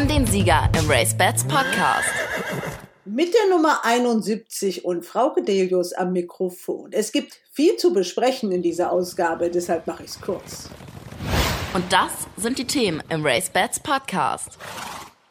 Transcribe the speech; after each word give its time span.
haben 0.00 0.08
den 0.08 0.26
Sieger 0.26 0.70
im 0.78 0.90
Race 0.90 1.14
Bats 1.14 1.44
Podcast. 1.44 2.08
Mit 3.04 3.34
der 3.34 3.50
Nummer 3.50 3.84
71 3.84 4.86
und 4.86 5.04
Frau 5.04 5.34
Gedelius 5.34 5.92
am 5.92 6.12
Mikrofon. 6.12 6.90
Es 6.92 7.12
gibt 7.12 7.38
viel 7.52 7.76
zu 7.76 7.92
besprechen 7.92 8.50
in 8.50 8.62
dieser 8.62 8.92
Ausgabe, 8.92 9.50
deshalb 9.50 9.86
mache 9.86 10.04
ich 10.04 10.10
es 10.10 10.20
kurz. 10.22 10.70
Und 11.74 11.84
das 11.92 12.12
sind 12.38 12.58
die 12.58 12.66
Themen 12.66 13.02
im 13.10 13.26
Race 13.26 13.50
Bats 13.50 13.78
Podcast. 13.78 14.56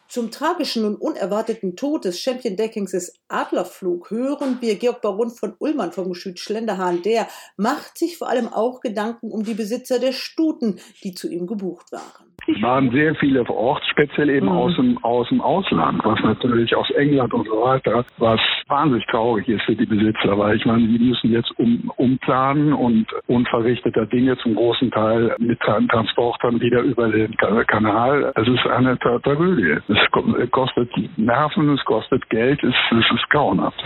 Zum 0.07 0.29
tragischen 0.29 0.85
und 0.85 0.97
unerwarteten 0.97 1.75
Tod 1.75 2.05
des 2.05 2.19
Champion 2.19 2.55
Deckings 2.55 3.13
Adlerflug 3.27 4.11
hören 4.11 4.59
wir 4.61 4.75
Georg 4.75 5.01
Baron 5.01 5.31
von 5.31 5.55
Ullmann 5.57 5.93
vom 5.93 6.09
Geschütz 6.09 6.41
Schlenderhahn. 6.41 7.01
Der 7.01 7.27
macht 7.57 7.97
sich 7.97 8.19
vor 8.19 8.29
allem 8.29 8.47
auch 8.47 8.81
Gedanken 8.81 9.31
um 9.31 9.43
die 9.43 9.55
Besitzer 9.55 9.97
der 9.97 10.11
Stuten, 10.11 10.79
die 11.03 11.15
zu 11.15 11.27
ihm 11.27 11.47
gebucht 11.47 11.91
waren. 11.91 12.28
Es 12.47 12.61
waren 12.61 12.91
sehr 12.91 13.15
viele 13.15 13.45
vor 13.45 13.57
Ort, 13.57 13.83
speziell 13.89 14.29
eben 14.29 14.47
mhm. 14.47 14.51
aus, 14.51 14.75
dem, 14.75 14.97
aus 15.03 15.27
dem 15.29 15.41
Ausland, 15.41 16.01
was 16.03 16.19
natürlich 16.21 16.75
aus 16.75 16.89
England 16.91 17.33
und 17.33 17.47
so 17.47 17.61
weiter, 17.61 18.05
was 18.17 18.39
wahnsinnig 18.67 19.05
traurig 19.07 19.47
ist 19.47 19.63
für 19.63 19.75
die 19.75 19.85
Besitzer, 19.85 20.37
weil 20.37 20.57
ich 20.57 20.65
meine, 20.65 20.87
die 20.87 20.99
müssen 20.99 21.31
jetzt 21.31 21.51
um, 21.57 21.91
umplanen 21.97 22.73
und 22.73 23.07
unverrichteter 23.27 24.05
Dinge 24.05 24.37
zum 24.37 24.55
großen 24.55 24.91
Teil 24.91 25.35
mit 25.39 25.59
Transportern 25.59 26.59
wieder 26.59 26.81
über 26.81 27.09
den 27.09 27.35
Kanal. 27.67 28.31
Es 28.35 28.47
ist 28.47 28.65
eine 28.67 28.97
Tragödie. 28.99 29.77
Es 29.87 30.51
kostet 30.51 30.89
Nerven, 31.17 31.69
es 31.69 31.83
kostet 31.85 32.29
Geld, 32.29 32.63
es, 32.63 32.75
es 32.91 33.15
ist 33.15 33.29
grauenhaft. 33.29 33.81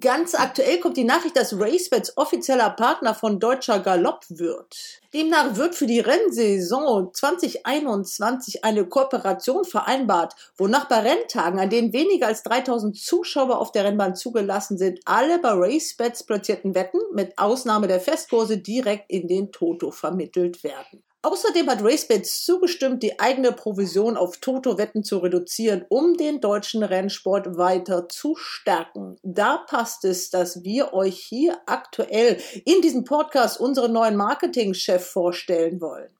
Ganz 0.00 0.34
aktuell 0.34 0.80
kommt 0.80 0.98
die 0.98 1.04
Nachricht, 1.04 1.34
dass 1.34 1.58
RaceBets 1.58 2.18
offizieller 2.18 2.68
Partner 2.68 3.14
von 3.14 3.40
Deutscher 3.40 3.78
Galopp 3.80 4.20
wird. 4.28 5.00
Demnach 5.14 5.56
wird 5.56 5.74
für 5.74 5.86
die 5.86 6.00
Rennsaison 6.00 7.08
2021 7.14 7.66
eine 8.62 8.86
Kooperation 8.86 9.64
vereinbart, 9.64 10.34
wonach 10.56 10.88
bei 10.88 11.00
Renntagen, 11.00 11.58
an 11.58 11.70
denen 11.70 11.92
weniger 11.92 12.26
als 12.26 12.42
3000 12.42 12.96
Zuschauer 12.96 13.58
auf 13.58 13.72
der 13.72 13.84
Rennbahn 13.84 14.14
zugelassen 14.14 14.78
sind, 14.78 15.00
alle 15.04 15.38
bei 15.38 15.50
RaceBets 15.50 16.24
platzierten 16.24 16.74
Wetten 16.74 17.00
mit 17.12 17.38
Ausnahme 17.38 17.88
der 17.88 18.00
Festkurse 18.00 18.58
direkt 18.58 19.10
in 19.10 19.28
den 19.28 19.52
Toto 19.52 19.90
vermittelt 19.90 20.62
werden. 20.64 21.02
Außerdem 21.22 21.68
hat 21.68 21.82
RaceBets 21.82 22.44
zugestimmt, 22.44 23.02
die 23.02 23.18
eigene 23.18 23.50
Provision 23.50 24.16
auf 24.16 24.36
Toto-Wetten 24.36 25.02
zu 25.02 25.18
reduzieren, 25.18 25.84
um 25.88 26.16
den 26.16 26.40
deutschen 26.40 26.84
Rennsport 26.84 27.58
weiter 27.58 28.08
zu 28.08 28.36
stärken. 28.36 29.16
Da 29.24 29.56
passt 29.56 30.04
es, 30.04 30.30
dass 30.30 30.62
wir 30.62 30.94
euch 30.94 31.18
hier 31.18 31.58
aktuell 31.66 32.38
in 32.64 32.82
diesem 32.82 33.02
Podcast 33.02 33.58
unseren 33.58 33.92
neuen 33.92 34.14
Marketingchef 34.14 35.04
vorstellen 35.04 35.80
wollen. 35.80 36.17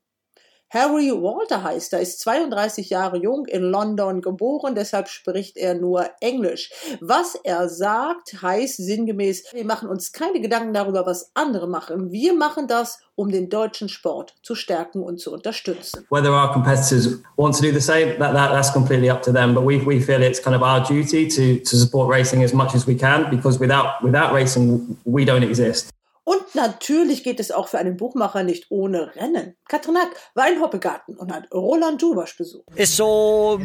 Harry 0.71 1.11
Walter 1.11 1.63
heißt 1.63 1.95
er, 1.95 2.01
ist 2.01 2.21
32 2.21 2.91
Jahre 2.91 3.17
jung, 3.17 3.47
in 3.47 3.63
London 3.63 4.21
geboren, 4.21 4.75
deshalb 4.75 5.09
spricht 5.09 5.57
er 5.57 5.75
nur 5.75 6.11
Englisch. 6.21 6.71
Was 7.01 7.37
er 7.43 7.71
sagt, 7.71 8.43
heißt 8.43 8.77
sinngemäß, 8.77 9.45
wir 9.53 9.65
machen 9.65 9.89
uns 9.89 10.13
keine 10.13 10.41
Gedanken 10.43 10.75
darüber, 10.75 11.07
was 11.07 11.31
andere 11.33 11.69
machen. 11.69 12.13
Wir 12.13 12.35
machen 12.35 12.69
das, 12.69 12.99
um 13.15 13.31
den 13.31 13.49
deutschen 13.49 13.89
Sport 13.89 14.35
zu 14.43 14.55
stärken 14.55 15.03
und 15.03 15.21
zu 15.21 15.33
unterstützen. 15.33 16.07
Whether 16.11 16.31
our 16.31 16.53
competitors 16.53 17.19
want 17.37 17.57
to 17.57 17.63
do 17.63 17.73
the 17.73 17.81
same, 17.81 18.19
that, 18.19 18.35
that, 18.35 18.51
that's 18.53 18.71
completely 18.71 19.11
up 19.11 19.23
to 19.23 19.33
them. 19.33 19.55
But 19.55 19.65
we, 19.65 19.79
we 19.85 20.01
feel 20.01 20.23
it's 20.23 20.43
kind 20.43 20.55
of 20.55 20.63
our 20.63 20.81
duty 20.81 21.27
to, 21.29 21.65
to 21.65 21.77
support 21.77 22.11
racing 22.11 22.45
as 22.45 22.53
much 22.53 22.75
as 22.75 22.87
we 22.87 22.95
can 22.95 23.31
because 23.31 23.59
without, 23.59 24.03
without 24.03 24.35
racing, 24.35 24.99
we 25.05 25.25
don't 25.25 25.43
exist. 25.43 25.91
Und 26.29 26.55
natürlich 26.55 27.25
geht 27.25 27.41
es 27.41 27.51
auch 27.51 27.69
für 27.69 27.79
einen 27.79 27.97
Buchmacher 27.97 28.43
nicht 28.43 28.67
ohne 28.69 29.17
Rennen. 29.17 29.57
Katrinak 29.67 30.09
war 30.35 30.47
in 30.53 30.61
Hoppegarten 30.61 31.17
und 31.17 31.33
hat 31.33 31.51
Roland 31.55 32.03
Dubasch 32.03 32.37
besucht. 32.37 32.67
Ist 32.75 32.97
so 32.97 33.59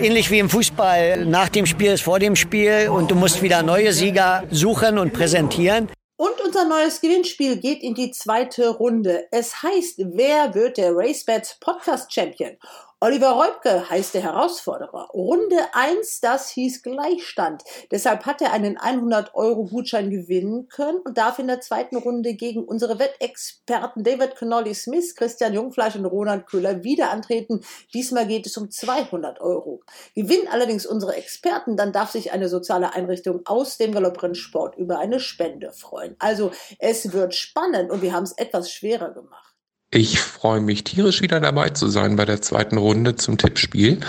ähnlich 0.00 0.30
wie 0.30 0.38
im 0.38 0.48
Fußball. 0.48 1.26
Nach 1.26 1.48
dem 1.48 1.66
Spiel 1.66 1.90
ist 1.90 2.04
vor 2.04 2.20
dem 2.20 2.36
Spiel 2.36 2.88
und 2.88 3.10
du 3.10 3.16
musst 3.16 3.42
wieder 3.42 3.64
neue 3.64 3.92
Sieger 3.92 4.44
suchen 4.52 4.96
und 4.96 5.12
präsentieren. 5.12 5.88
Und 6.16 6.40
unser 6.44 6.66
neues 6.66 7.00
Gewinnspiel 7.00 7.56
geht 7.56 7.82
in 7.82 7.94
die 7.94 8.12
zweite 8.12 8.68
Runde. 8.68 9.26
Es 9.32 9.64
heißt, 9.64 10.02
wer 10.12 10.54
wird 10.54 10.76
der 10.76 10.94
RaceBets 10.94 11.58
Podcast 11.58 12.14
Champion? 12.14 12.58
Oliver 13.04 13.30
Reubke 13.30 13.90
heißt 13.90 14.14
der 14.14 14.22
Herausforderer. 14.22 15.08
Runde 15.12 15.56
1, 15.72 16.20
das 16.20 16.50
hieß 16.50 16.84
Gleichstand. 16.84 17.64
Deshalb 17.90 18.26
hat 18.26 18.40
er 18.40 18.52
einen 18.52 18.78
100-Euro-Gutschein 18.78 20.08
gewinnen 20.08 20.68
können 20.68 20.98
und 20.98 21.18
darf 21.18 21.40
in 21.40 21.48
der 21.48 21.60
zweiten 21.60 21.96
Runde 21.96 22.34
gegen 22.34 22.62
unsere 22.62 23.00
Wettexperten 23.00 24.04
David 24.04 24.36
Connolly 24.36 24.72
Smith, 24.72 25.16
Christian 25.16 25.52
Jungfleisch 25.52 25.96
und 25.96 26.04
Roland 26.04 26.46
Köhler 26.46 26.84
wieder 26.84 27.10
antreten. 27.10 27.64
Diesmal 27.92 28.28
geht 28.28 28.46
es 28.46 28.56
um 28.56 28.70
200 28.70 29.40
Euro. 29.40 29.80
Gewinnen 30.14 30.46
allerdings 30.48 30.86
unsere 30.86 31.16
Experten, 31.16 31.76
dann 31.76 31.92
darf 31.92 32.12
sich 32.12 32.30
eine 32.30 32.48
soziale 32.48 32.94
Einrichtung 32.94 33.40
aus 33.46 33.78
dem 33.78 33.90
Galopprennsport 33.90 34.76
über 34.76 35.00
eine 35.00 35.18
Spende 35.18 35.72
freuen. 35.72 36.14
Also 36.20 36.52
es 36.78 37.12
wird 37.12 37.34
spannend 37.34 37.90
und 37.90 38.00
wir 38.00 38.12
haben 38.12 38.22
es 38.22 38.38
etwas 38.38 38.70
schwerer 38.70 39.10
gemacht. 39.10 39.51
Ich 39.94 40.20
freue 40.20 40.62
mich 40.62 40.84
tierisch 40.84 41.20
wieder 41.20 41.38
dabei 41.38 41.68
zu 41.68 41.86
sein 41.86 42.16
bei 42.16 42.24
der 42.24 42.40
zweiten 42.40 42.78
Runde 42.78 43.14
zum 43.16 43.36
Tippspiel. 43.36 44.00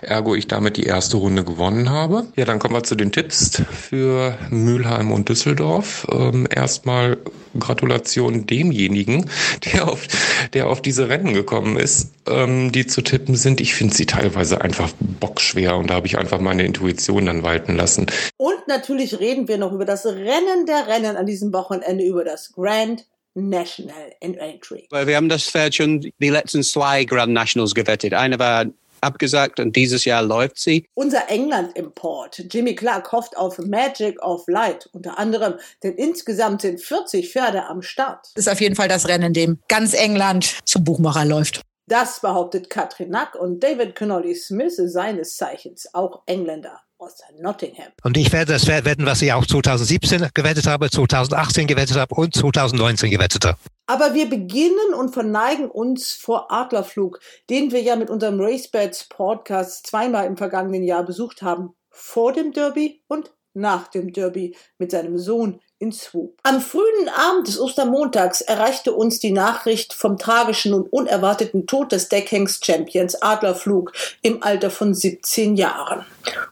Ergo 0.00 0.36
ich 0.36 0.46
damit 0.46 0.76
die 0.76 0.84
erste 0.84 1.16
Runde 1.16 1.42
gewonnen 1.42 1.90
habe. 1.90 2.28
Ja, 2.36 2.44
dann 2.44 2.60
kommen 2.60 2.74
wir 2.74 2.84
zu 2.84 2.94
den 2.94 3.10
Tipps 3.10 3.60
für 3.72 4.38
Mülheim 4.50 5.10
und 5.10 5.28
Düsseldorf. 5.28 6.06
Ähm, 6.12 6.46
erstmal 6.48 7.18
Gratulation 7.58 8.46
demjenigen, 8.46 9.28
der 9.64 9.88
auf, 9.88 10.06
der 10.52 10.68
auf 10.68 10.80
diese 10.80 11.08
Rennen 11.08 11.34
gekommen 11.34 11.76
ist, 11.76 12.12
ähm, 12.28 12.70
die 12.70 12.86
zu 12.86 13.02
tippen 13.02 13.34
sind. 13.34 13.60
Ich 13.60 13.74
finde 13.74 13.96
sie 13.96 14.06
teilweise 14.06 14.60
einfach 14.60 14.92
bockschwer 15.00 15.76
und 15.76 15.90
da 15.90 15.94
habe 15.94 16.06
ich 16.06 16.18
einfach 16.18 16.40
meine 16.40 16.64
Intuition 16.64 17.26
dann 17.26 17.42
walten 17.42 17.74
lassen. 17.74 18.06
Und 18.36 18.68
natürlich 18.68 19.18
reden 19.18 19.48
wir 19.48 19.58
noch 19.58 19.72
über 19.72 19.86
das 19.86 20.06
Rennen 20.06 20.66
der 20.68 20.86
Rennen 20.86 21.16
an 21.16 21.26
diesem 21.26 21.52
Wochenende, 21.52 22.04
über 22.04 22.22
das 22.22 22.52
Grand 22.52 23.06
National 23.34 24.12
Entry. 24.20 24.88
Wir 24.90 25.16
haben 25.16 25.28
das 25.28 25.44
Pferd 25.44 25.74
schon 25.74 26.00
die 26.00 26.28
letzten 26.28 26.62
zwei 26.62 27.04
Grand 27.04 27.32
Nationals 27.32 27.74
gewettet. 27.74 28.14
Eine 28.14 28.38
war 28.38 28.66
abgesagt 29.02 29.60
und 29.60 29.74
dieses 29.76 30.04
Jahr 30.04 30.22
läuft 30.22 30.58
sie. 30.58 30.86
Unser 30.94 31.28
England-Import. 31.28 32.44
Jimmy 32.50 32.74
Clark 32.74 33.10
hofft 33.12 33.36
auf 33.36 33.58
Magic 33.58 34.22
of 34.22 34.46
Light 34.46 34.88
unter 34.92 35.18
anderem, 35.18 35.54
denn 35.82 35.94
insgesamt 35.94 36.62
sind 36.62 36.80
40 36.80 37.30
Pferde 37.30 37.66
am 37.66 37.82
Start. 37.82 38.28
Das 38.34 38.46
ist 38.46 38.52
auf 38.52 38.60
jeden 38.60 38.76
Fall 38.76 38.88
das 38.88 39.08
Rennen, 39.08 39.24
in 39.24 39.32
dem 39.34 39.58
ganz 39.68 39.92
England 39.92 40.58
zum 40.64 40.84
Buchmacher 40.84 41.24
läuft. 41.24 41.62
Das 41.88 42.20
behauptet 42.20 42.70
Katrin 42.70 43.10
Nack 43.10 43.34
und 43.34 43.62
David 43.62 43.96
Connolly 43.96 44.34
Smith, 44.36 44.76
seines 44.76 45.36
Zeichens 45.36 45.92
auch 45.92 46.22
Engländer 46.26 46.80
aus 47.02 47.16
Nottingham. 47.40 47.92
Und 48.04 48.16
ich 48.16 48.32
werde 48.32 48.52
das 48.52 48.68
wetten, 48.68 49.06
was 49.06 49.22
ich 49.22 49.32
auch 49.32 49.44
2017 49.44 50.28
gewettet 50.34 50.66
habe, 50.66 50.88
2018 50.88 51.66
gewettet 51.66 51.96
habe 51.96 52.14
und 52.14 52.34
2019 52.34 53.10
gewettet 53.10 53.44
habe. 53.44 53.58
Aber 53.86 54.14
wir 54.14 54.28
beginnen 54.30 54.94
und 54.96 55.12
verneigen 55.12 55.68
uns 55.68 56.12
vor 56.12 56.52
Adlerflug, 56.52 57.18
den 57.50 57.72
wir 57.72 57.82
ja 57.82 57.96
mit 57.96 58.08
unserem 58.08 58.40
RaceBets 58.40 59.08
Podcast 59.08 59.86
zweimal 59.86 60.26
im 60.26 60.36
vergangenen 60.36 60.84
Jahr 60.84 61.04
besucht 61.04 61.42
haben. 61.42 61.70
Vor 61.90 62.32
dem 62.32 62.52
Derby 62.52 63.02
und 63.08 63.32
nach 63.54 63.88
dem 63.88 64.12
Derby 64.12 64.56
mit 64.78 64.92
seinem 64.92 65.18
Sohn 65.18 65.60
in 65.82 65.92
Swoop. 65.92 66.38
Am 66.44 66.60
frühen 66.60 67.08
Abend 67.14 67.48
des 67.48 67.60
Ostermontags 67.60 68.40
erreichte 68.40 68.92
uns 68.92 69.18
die 69.18 69.32
Nachricht 69.32 69.92
vom 69.92 70.16
tragischen 70.16 70.72
und 70.72 70.92
unerwarteten 70.92 71.66
Tod 71.66 71.90
des 71.92 72.08
Deckhengst 72.08 72.64
Champions 72.64 73.20
Adlerflug 73.20 73.92
im 74.22 74.42
Alter 74.42 74.70
von 74.70 74.94
17 74.94 75.56
Jahren. 75.56 76.06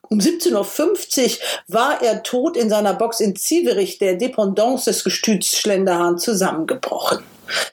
Um 0.09 0.19
17.50 0.19 1.38
Uhr 1.38 1.38
war 1.69 2.03
er 2.03 2.25
tot 2.25 2.56
in 2.56 2.69
seiner 2.69 2.93
Box 2.93 3.21
in 3.21 3.37
Zieverich, 3.37 3.99
der 3.99 4.17
Dependance 4.17 4.91
des 4.91 5.05
Gestüts 5.05 5.56
Schlenderhahn, 5.56 6.19
zusammengebrochen. 6.19 7.23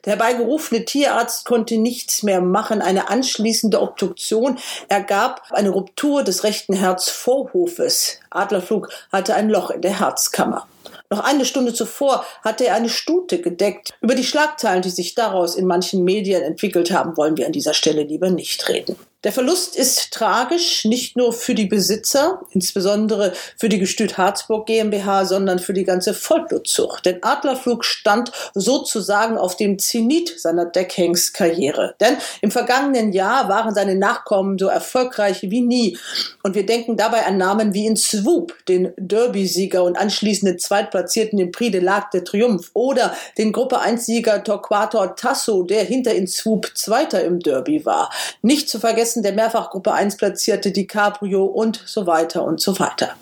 Der 0.06 0.14
herbeigerufene 0.14 0.86
Tierarzt 0.86 1.46
konnte 1.46 1.78
nichts 1.78 2.24
mehr 2.24 2.42
machen. 2.42 2.82
Eine 2.82 3.10
anschließende 3.10 3.82
Obduktion 3.82 4.58
ergab 4.88 5.44
eine 5.52 5.70
Ruptur 5.70 6.24
des 6.24 6.44
rechten 6.44 6.74
Herzvorhofes. 6.74 8.20
Adlerflug 8.30 8.90
hatte 9.12 9.36
ein 9.36 9.50
Loch 9.50 9.72
in 9.72 9.82
der 9.82 10.00
Herzkammer. 10.00 10.68
Noch 11.10 11.20
eine 11.20 11.46
Stunde 11.46 11.74
zuvor 11.74 12.26
hatte 12.44 12.68
er 12.68 12.76
eine 12.76 12.90
Stute 12.90 13.40
gedeckt. 13.40 13.94
Über 14.02 14.14
die 14.14 14.26
Schlagzeilen, 14.26 14.82
die 14.82 14.90
sich 14.90 15.16
daraus 15.16 15.56
in 15.56 15.66
manchen 15.66 16.04
Medien 16.04 16.42
entwickelt 16.42 16.92
haben, 16.92 17.16
wollen 17.16 17.38
wir 17.38 17.46
an 17.46 17.54
dieser 17.54 17.74
Stelle 17.74 18.04
lieber 18.04 18.30
nicht 18.30 18.68
reden. 18.68 18.98
Der 19.28 19.34
Verlust 19.34 19.76
ist 19.76 20.12
tragisch, 20.12 20.86
nicht 20.86 21.18
nur 21.18 21.34
für 21.34 21.54
die 21.54 21.66
Besitzer, 21.66 22.44
insbesondere 22.52 23.34
für 23.58 23.68
die 23.68 23.78
Gestüt 23.78 24.18
Harzburg 24.18 24.68
GmbH, 24.68 25.26
sondern 25.26 25.60
für 25.60 25.74
die 25.74 25.84
ganze 25.84 26.14
Vollblutzucht. 26.14 27.06
Denn 27.06 27.22
Adlerflug 27.22 27.84
stand 27.84 28.32
sozusagen 28.54 29.38
auf 29.38 29.58
dem 29.58 29.80
Zenit 29.80 30.40
seiner 30.40 30.64
Deckhengstkarriere. 30.64 31.96
Denn 32.00 32.16
im 32.40 32.52
vergangenen 32.52 33.12
Jahr 33.12 33.50
waren 33.50 33.76
seine 33.76 33.96
Nachkommen 33.96 34.58
so 34.58 34.68
erfolgreich 34.68 35.42
wie 35.42 35.60
nie. 35.60 35.98
Und 36.44 36.56
wir 36.56 36.66
denken 36.66 36.96
dabei 36.96 37.26
an 37.26 37.36
Namen 37.36 37.74
wie 37.74 37.86
in 37.86 37.98
Swoop, 37.98 38.54
den 38.70 38.94
Derby-Sieger 38.96 39.84
und 39.84 39.98
anschließende 39.98 40.56
Zweitplatzierten 40.56 41.38
im 41.38 41.52
Prix 41.52 41.74
de 41.74 41.82
l'Arc 41.82 42.12
de 42.12 42.22
Triomphe 42.24 42.70
oder 42.72 43.14
den 43.38 43.52
Gruppe 43.52 43.82
1-Sieger 43.82 44.46
Torquator 44.46 45.18
Tasso, 45.18 45.64
der 45.64 45.84
hinter 45.84 46.16
in 46.16 46.28
Swoop 46.28 46.72
Zweiter 46.76 47.26
im 47.26 47.42
Derby 47.42 47.86
war. 47.86 48.10
Nicht 48.42 48.70
zu 48.70 48.80
vergessen 48.80 49.17
vergessen 49.18 49.24
der 49.24 49.34
Mehrfachgruppe 49.34 49.94
1 49.94 50.18
platzierte 50.18 50.72
DiCaprio 50.72 51.46
und 51.46 51.82
so 51.86 52.06
weiter 52.06 52.44
und 52.44 52.62
so 52.62 52.78
weiter. 52.80 53.16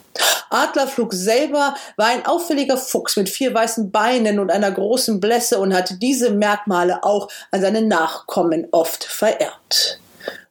Adlerflug 0.50 1.12
selber 1.12 1.74
war 1.96 2.06
ein 2.06 2.24
auffälliger 2.24 2.76
Fuchs 2.76 3.16
mit 3.16 3.28
vier 3.28 3.52
weißen 3.52 3.90
Beinen 3.90 4.38
und 4.38 4.50
einer 4.50 4.70
großen 4.70 5.20
Blässe 5.20 5.58
und 5.58 5.74
hatte 5.74 5.98
diese 5.98 6.30
Merkmale 6.30 7.02
auch 7.02 7.28
an 7.50 7.60
seine 7.60 7.82
Nachkommen 7.82 8.68
oft 8.70 9.04
vererbt. 9.04 10.00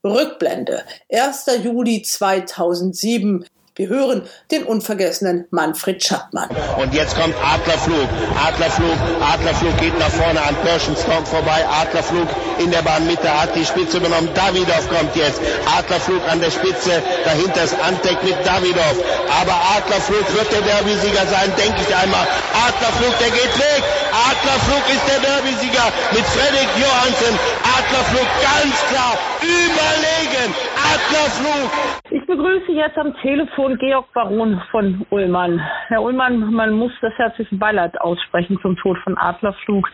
Rückblende. 0.03 0.83
1. 1.11 1.45
Juli 1.63 2.01
2007. 2.01 3.45
Wir 3.77 3.89
hören 3.89 4.23
den 4.51 4.63
unvergessenen 4.63 5.47
Manfred 5.51 6.01
Schappmann. 6.01 6.47
Und 6.79 6.93
jetzt 6.93 7.13
kommt 7.19 7.35
Adlerflug. 7.43 8.07
Adlerflug, 8.39 8.95
Adlerflug 9.19 9.77
geht 9.83 9.99
nach 9.99 10.15
vorne 10.15 10.39
an 10.39 10.55
Birschenstorm 10.63 11.25
vorbei. 11.25 11.59
Adlerflug 11.67 12.23
in 12.63 12.71
der 12.71 12.83
Bahnmitte 12.83 13.27
hat 13.27 13.53
die 13.53 13.65
Spitze 13.65 13.97
übernommen. 13.97 14.29
Davidov 14.33 14.87
kommt 14.87 15.13
jetzt. 15.17 15.41
Adlerflug 15.67 16.23
an 16.31 16.39
der 16.39 16.51
Spitze. 16.51 17.03
Dahinter 17.25 17.63
ist 17.67 17.75
Antek 17.83 18.23
mit 18.23 18.39
Davidov. 18.47 18.95
Aber 19.43 19.55
Adlerflug 19.75 20.23
wird 20.23 20.47
der 20.55 20.63
Derby-Sieger 20.63 21.27
sein, 21.27 21.51
denke 21.59 21.83
ich 21.83 21.91
einmal. 21.91 22.23
Adlerflug, 22.55 23.11
der 23.19 23.31
geht 23.35 23.59
weg. 23.59 23.83
Adlerflug 24.15 24.87
ist 24.87 25.03
der 25.03 25.19
Derby-Sieger 25.19 25.87
mit 26.15 26.23
Fredrik 26.31 26.71
Johansen. 26.79 27.35
Adlerflug 27.75 28.29
ganz 28.39 28.75
klar 28.87 29.19
überlegen. 29.43 30.47
Adlerflug. 30.79 31.71
Ich 32.11 32.25
begrüße 32.25 32.71
jetzt 32.71 32.97
am 32.97 33.13
Telefon 33.21 33.64
Georg 33.73 34.13
Baron 34.13 34.61
von 34.69 35.05
Ullmann. 35.09 35.59
Herr 35.87 36.03
Ullmann, 36.03 36.53
man 36.53 36.73
muss 36.73 36.91
das 37.01 37.13
herzliche 37.17 37.55
Beileid 37.55 37.99
aussprechen 37.99 38.59
zum 38.61 38.75
Tod 38.77 38.97
von 38.99 39.17
Adlerflug. 39.17 39.89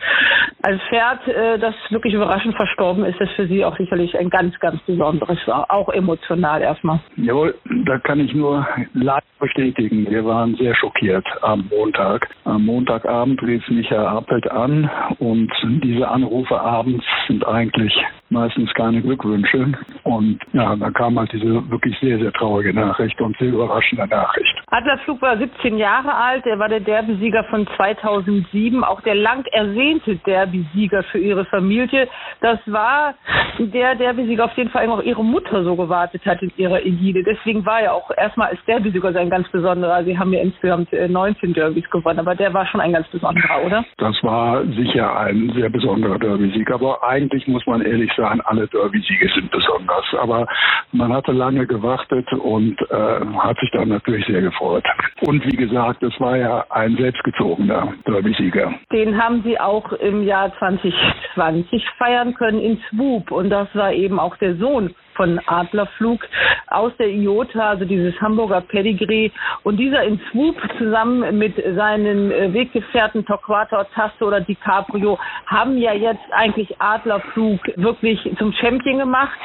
Als 0.62 0.80
Pferd, 0.90 1.26
äh, 1.26 1.58
das 1.58 1.74
wirklich 1.90 2.12
überraschend 2.12 2.54
verstorben 2.54 3.04
ist, 3.04 3.18
ist 3.20 3.32
für 3.32 3.46
Sie 3.46 3.64
auch 3.64 3.76
sicherlich 3.78 4.16
ein 4.18 4.30
ganz, 4.30 4.58
ganz 4.60 4.80
besonderes, 4.82 5.38
auch 5.48 5.88
emotional 5.88 6.60
erstmal. 6.60 7.00
Jawohl, 7.16 7.54
da 7.86 7.98
kann 7.98 8.20
ich 8.20 8.34
nur 8.34 8.66
live 8.92 9.24
bestätigen. 9.40 10.08
Wir 10.08 10.24
waren 10.24 10.54
sehr 10.56 10.74
schockiert 10.76 11.26
am 11.40 11.68
Montag. 11.70 12.28
Am 12.44 12.66
Montagabend 12.66 13.42
rief 13.42 13.66
Michael 13.70 14.06
Appelt 14.06 14.50
an 14.50 14.90
und 15.18 15.50
diese 15.82 16.06
Anrufe 16.08 16.60
abends 16.60 17.04
sind 17.26 17.46
eigentlich 17.46 17.92
meistens 18.32 18.72
keine 18.74 19.00
Glückwünsche. 19.02 19.72
Und 20.02 20.38
ja, 20.52 20.74
da 20.74 20.90
kam 20.90 21.18
halt 21.18 21.32
diese 21.32 21.70
wirklich 21.70 21.96
sehr, 22.00 22.18
sehr 22.18 22.32
traurige 22.32 22.74
Nachricht 22.74 23.20
und 23.20 23.36
sehr 23.38 23.48
überraschende 23.48 24.06
Nachricht. 24.06 24.62
Adlerflug 24.68 25.20
war 25.22 25.36
17 25.36 25.76
Jahre 25.76 26.14
alt, 26.14 26.46
er 26.46 26.58
war 26.58 26.68
der 26.68 26.80
Derbysieger 26.80 27.44
von 27.44 27.66
2007, 27.76 28.82
auch 28.82 29.00
der 29.02 29.14
lang 29.14 29.44
ersehnte 29.52 30.16
Derbysieger 30.16 31.02
für 31.04 31.18
ihre 31.18 31.44
Familie. 31.44 32.08
Das 32.40 32.58
war 32.66 33.14
der 33.58 33.94
Derbysieger, 33.94 34.46
auf 34.46 34.54
den 34.54 34.70
vor 34.70 34.80
allem 34.80 34.90
auch 34.90 35.02
ihre 35.02 35.24
Mutter 35.24 35.62
so 35.62 35.76
gewartet 35.76 36.24
hat 36.26 36.42
in 36.42 36.52
ihrer 36.56 36.84
Ägide. 36.84 37.22
Deswegen 37.22 37.64
war 37.66 37.80
er 37.80 37.94
auch 37.94 38.10
erstmal 38.16 38.48
als 38.48 38.64
Derbysieger 38.66 39.12
sein 39.12 39.30
ganz 39.30 39.48
besonderer. 39.50 40.02
Sie 40.04 40.18
haben 40.18 40.32
ja 40.32 40.40
insgesamt 40.40 40.90
19 40.92 41.50
äh, 41.50 41.52
Derbys 41.52 41.88
gewonnen, 41.90 42.18
aber 42.18 42.34
der 42.34 42.52
war 42.54 42.66
schon 42.66 42.80
ein 42.80 42.92
ganz 42.92 43.06
besonderer, 43.08 43.64
oder? 43.64 43.84
Das 43.98 44.16
war 44.22 44.64
sicher 44.64 45.16
ein 45.18 45.52
sehr 45.54 45.68
besonderer 45.68 46.18
Derby-Sieg, 46.18 46.70
aber 46.70 47.02
eigentlich 47.02 47.46
muss 47.46 47.66
man 47.66 47.82
ehrlich 47.82 48.12
sagen, 48.14 48.21
alle 48.22 48.66
Derby-Siege 48.68 49.28
sind 49.34 49.50
besonders. 49.50 50.04
Aber 50.18 50.46
man 50.92 51.12
hatte 51.12 51.32
lange 51.32 51.66
gewartet 51.66 52.30
und 52.32 52.80
äh, 52.90 53.20
hat 53.38 53.58
sich 53.58 53.70
dann 53.72 53.88
natürlich 53.88 54.26
sehr 54.26 54.42
gefreut. 54.42 54.84
Und 55.20 55.44
wie 55.44 55.56
gesagt, 55.56 56.02
es 56.02 56.18
war 56.20 56.36
ja 56.36 56.64
ein 56.70 56.96
selbstgezogener 56.96 57.94
Derby-Sieger. 58.06 58.74
Den 58.92 59.22
haben 59.22 59.42
Sie 59.44 59.58
auch 59.58 59.92
im 59.92 60.24
Jahr 60.24 60.52
2020 60.58 61.84
feiern 61.98 62.34
können 62.34 62.60
in 62.60 62.78
Swoop 62.90 63.30
und 63.30 63.50
das 63.50 63.68
war 63.74 63.92
eben 63.92 64.18
auch 64.18 64.36
der 64.36 64.56
Sohn 64.56 64.94
von 65.14 65.40
Adlerflug 65.46 66.26
aus 66.68 66.92
der 66.98 67.08
IOTA, 67.08 67.70
also 67.70 67.84
dieses 67.84 68.18
Hamburger 68.20 68.60
Pedigree. 68.60 69.30
Und 69.62 69.76
dieser 69.76 70.02
in 70.02 70.20
Swoop 70.30 70.56
zusammen 70.78 71.38
mit 71.38 71.54
seinen 71.76 72.30
äh, 72.30 72.52
Weggefährten 72.52 73.24
Torquato, 73.24 73.84
Tasso 73.94 74.26
oder 74.26 74.40
DiCaprio 74.40 75.18
haben 75.46 75.76
ja 75.78 75.92
jetzt 75.92 76.24
eigentlich 76.32 76.80
Adlerflug 76.80 77.60
wirklich 77.76 78.18
zum 78.38 78.52
Champion 78.52 78.98
gemacht 78.98 79.38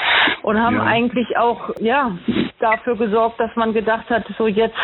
und 0.44 0.60
haben 0.60 0.78
ja. 0.78 0.84
eigentlich 0.84 1.38
auch, 1.38 1.72
ja, 1.80 2.12
dafür 2.60 2.96
gesorgt, 2.96 3.40
dass 3.40 3.56
man 3.56 3.74
gedacht 3.74 4.10
hat, 4.10 4.24
so 4.38 4.48
jetzt 4.48 4.76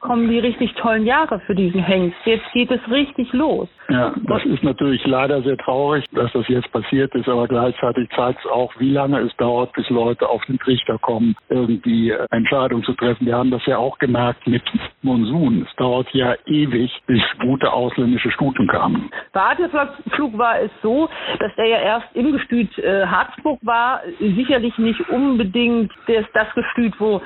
kommen 0.00 0.28
die 0.28 0.38
richtig 0.38 0.74
tollen 0.74 1.06
Jahre 1.06 1.40
für 1.40 1.54
diesen 1.54 1.82
Hengst. 1.82 2.18
Jetzt 2.24 2.50
geht 2.52 2.70
es 2.70 2.80
richtig 2.90 3.32
los. 3.32 3.68
Ja, 3.88 4.14
das 4.26 4.44
ist 4.44 4.62
natürlich 4.62 5.04
leider 5.06 5.42
sehr 5.42 5.56
traurig, 5.58 6.04
dass 6.12 6.32
das 6.32 6.48
jetzt 6.48 6.70
passiert 6.72 7.14
ist, 7.14 7.28
aber 7.28 7.46
gleichzeitig 7.48 8.08
zeigt 8.16 8.40
es 8.44 8.50
auch, 8.50 8.72
wie 8.78 8.90
lange 8.90 9.20
es 9.20 9.34
dauert, 9.36 9.72
bis 9.72 9.88
Leute 9.90 10.23
auf 10.28 10.44
den 10.46 10.58
Trichter 10.58 10.98
kommen, 10.98 11.36
irgendwie 11.48 12.10
Entscheidungen 12.30 12.84
zu 12.84 12.92
treffen. 12.94 13.26
Wir 13.26 13.36
haben 13.36 13.50
das 13.50 13.64
ja 13.66 13.78
auch 13.78 13.98
gemerkt 13.98 14.46
mit 14.46 14.62
Monsun. 15.02 15.66
Es 15.68 15.76
dauert 15.76 16.08
ja 16.12 16.34
ewig, 16.46 16.90
bis 17.06 17.22
gute 17.40 17.72
ausländische 17.72 18.30
Stuten 18.30 18.66
kamen. 18.66 19.10
Bei 19.32 19.42
Adlerflug 19.50 20.36
war 20.38 20.60
es 20.60 20.70
so, 20.82 21.08
dass 21.38 21.52
er 21.56 21.66
ja 21.66 21.78
erst 21.78 22.06
im 22.14 22.32
Gestüt 22.32 22.76
äh, 22.78 23.06
Harzburg 23.06 23.58
war, 23.62 24.00
sicherlich 24.18 24.76
nicht 24.78 25.00
unbedingt 25.08 25.92
das, 26.06 26.24
das 26.32 26.46
Gestüt, 26.54 26.94
wo 26.98 27.20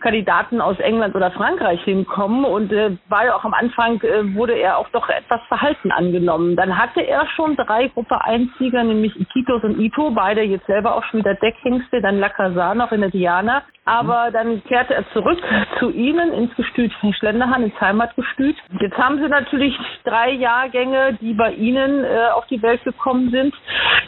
Kandidaten 0.00 0.60
aus 0.60 0.78
England 0.78 1.14
oder 1.14 1.30
Frankreich 1.30 1.82
hinkommen 1.84 2.44
und 2.44 2.72
äh, 2.72 2.96
war 3.08 3.26
ja 3.26 3.36
auch 3.36 3.44
am 3.44 3.54
Anfang, 3.54 4.00
äh, 4.02 4.34
wurde 4.34 4.54
er 4.54 4.78
auch 4.78 4.88
doch 4.90 5.08
etwas 5.08 5.40
verhalten 5.48 5.90
angenommen. 5.90 6.56
Dann 6.56 6.78
hatte 6.78 7.00
er 7.00 7.26
schon 7.34 7.56
drei 7.56 7.88
Gruppe 7.88 8.22
1 8.24 8.50
Sieger, 8.58 8.84
nämlich 8.84 9.18
Iquitos 9.18 9.62
und 9.64 9.78
Ito, 9.80 10.10
beide 10.10 10.42
jetzt 10.42 10.66
selber 10.66 10.96
auch 10.96 11.04
schon 11.04 11.20
wieder 11.20 11.34
Deckhengste, 11.34 12.00
dann 12.00 12.18
Lacazar 12.18 12.43
noch 12.74 12.92
in 12.92 13.00
der 13.00 13.10
Diana. 13.10 13.62
Aber 13.84 14.30
dann 14.32 14.62
kehrte 14.64 14.94
er 14.94 15.04
zurück 15.12 15.38
zu 15.78 15.90
ihnen 15.90 16.32
ins 16.32 16.54
Gestüt 16.56 16.92
von 16.94 17.12
Schlenderhahn, 17.12 17.64
ins 17.64 17.80
Heimatgestüt. 17.80 18.56
Jetzt 18.80 18.96
haben 18.96 19.18
sie 19.18 19.28
natürlich 19.28 19.78
drei 20.04 20.30
Jahrgänge, 20.30 21.18
die 21.20 21.34
bei 21.34 21.52
ihnen 21.52 22.04
äh, 22.04 22.28
auf 22.34 22.46
die 22.46 22.62
Welt 22.62 22.82
gekommen 22.84 23.30
sind. 23.30 23.54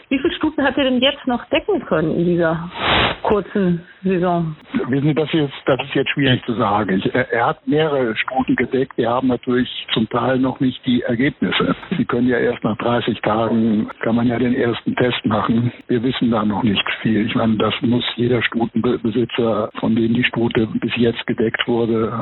Wie 0.09 0.19
viele 0.19 0.35
Stuten 0.35 0.65
hat 0.65 0.77
er 0.79 0.85
denn 0.85 1.01
jetzt 1.01 1.27
noch 1.27 1.45
decken 1.47 1.85
können 1.85 2.17
in 2.17 2.25
dieser 2.25 2.71
kurzen 3.23 3.83
Saison? 4.03 4.57
Wissen 4.89 5.09
Sie, 5.09 5.15
das 5.15 5.33
ist, 5.35 5.53
das 5.67 5.81
ist 5.83 5.95
jetzt 5.95 6.11
schwierig 6.11 6.45
zu 6.45 6.55
sagen. 6.55 6.99
Ich, 6.99 7.15
er 7.15 7.47
hat 7.47 7.67
mehrere 7.67 8.17
Stuten 8.17 8.57
gedeckt. 8.57 8.97
Wir 8.97 9.11
haben 9.11 9.29
natürlich 9.29 9.69
zum 9.93 10.09
Teil 10.09 10.39
noch 10.39 10.61
nicht 10.61 10.85
die 10.87 11.03
Ergebnisse. 11.03 11.75
Sie 11.97 12.05
können 12.05 12.29
ja 12.29 12.39
erst 12.39 12.63
nach 12.63 12.77
30 12.79 13.21
Tagen, 13.23 13.89
kann 14.01 14.15
man 14.15 14.29
ja 14.29 14.39
den 14.39 14.55
ersten 14.55 14.95
Test 14.97 15.25
machen. 15.25 15.73
Wir 15.89 16.03
wissen 16.03 16.31
da 16.31 16.45
noch 16.45 16.63
nicht 16.63 16.85
viel. 17.03 17.27
Ich 17.27 17.35
meine, 17.35 17.57
das 17.57 17.75
muss 17.83 18.05
jeder 18.17 18.43
Stutenbesitzer, 18.43 19.66
von 19.79 19.95
dem 19.95 20.15
die 20.15 20.25
Stute 20.25 20.67
bis 20.67 20.93
jetzt 20.97 21.27
gedeckt 21.27 21.67
wurde, 21.67 22.13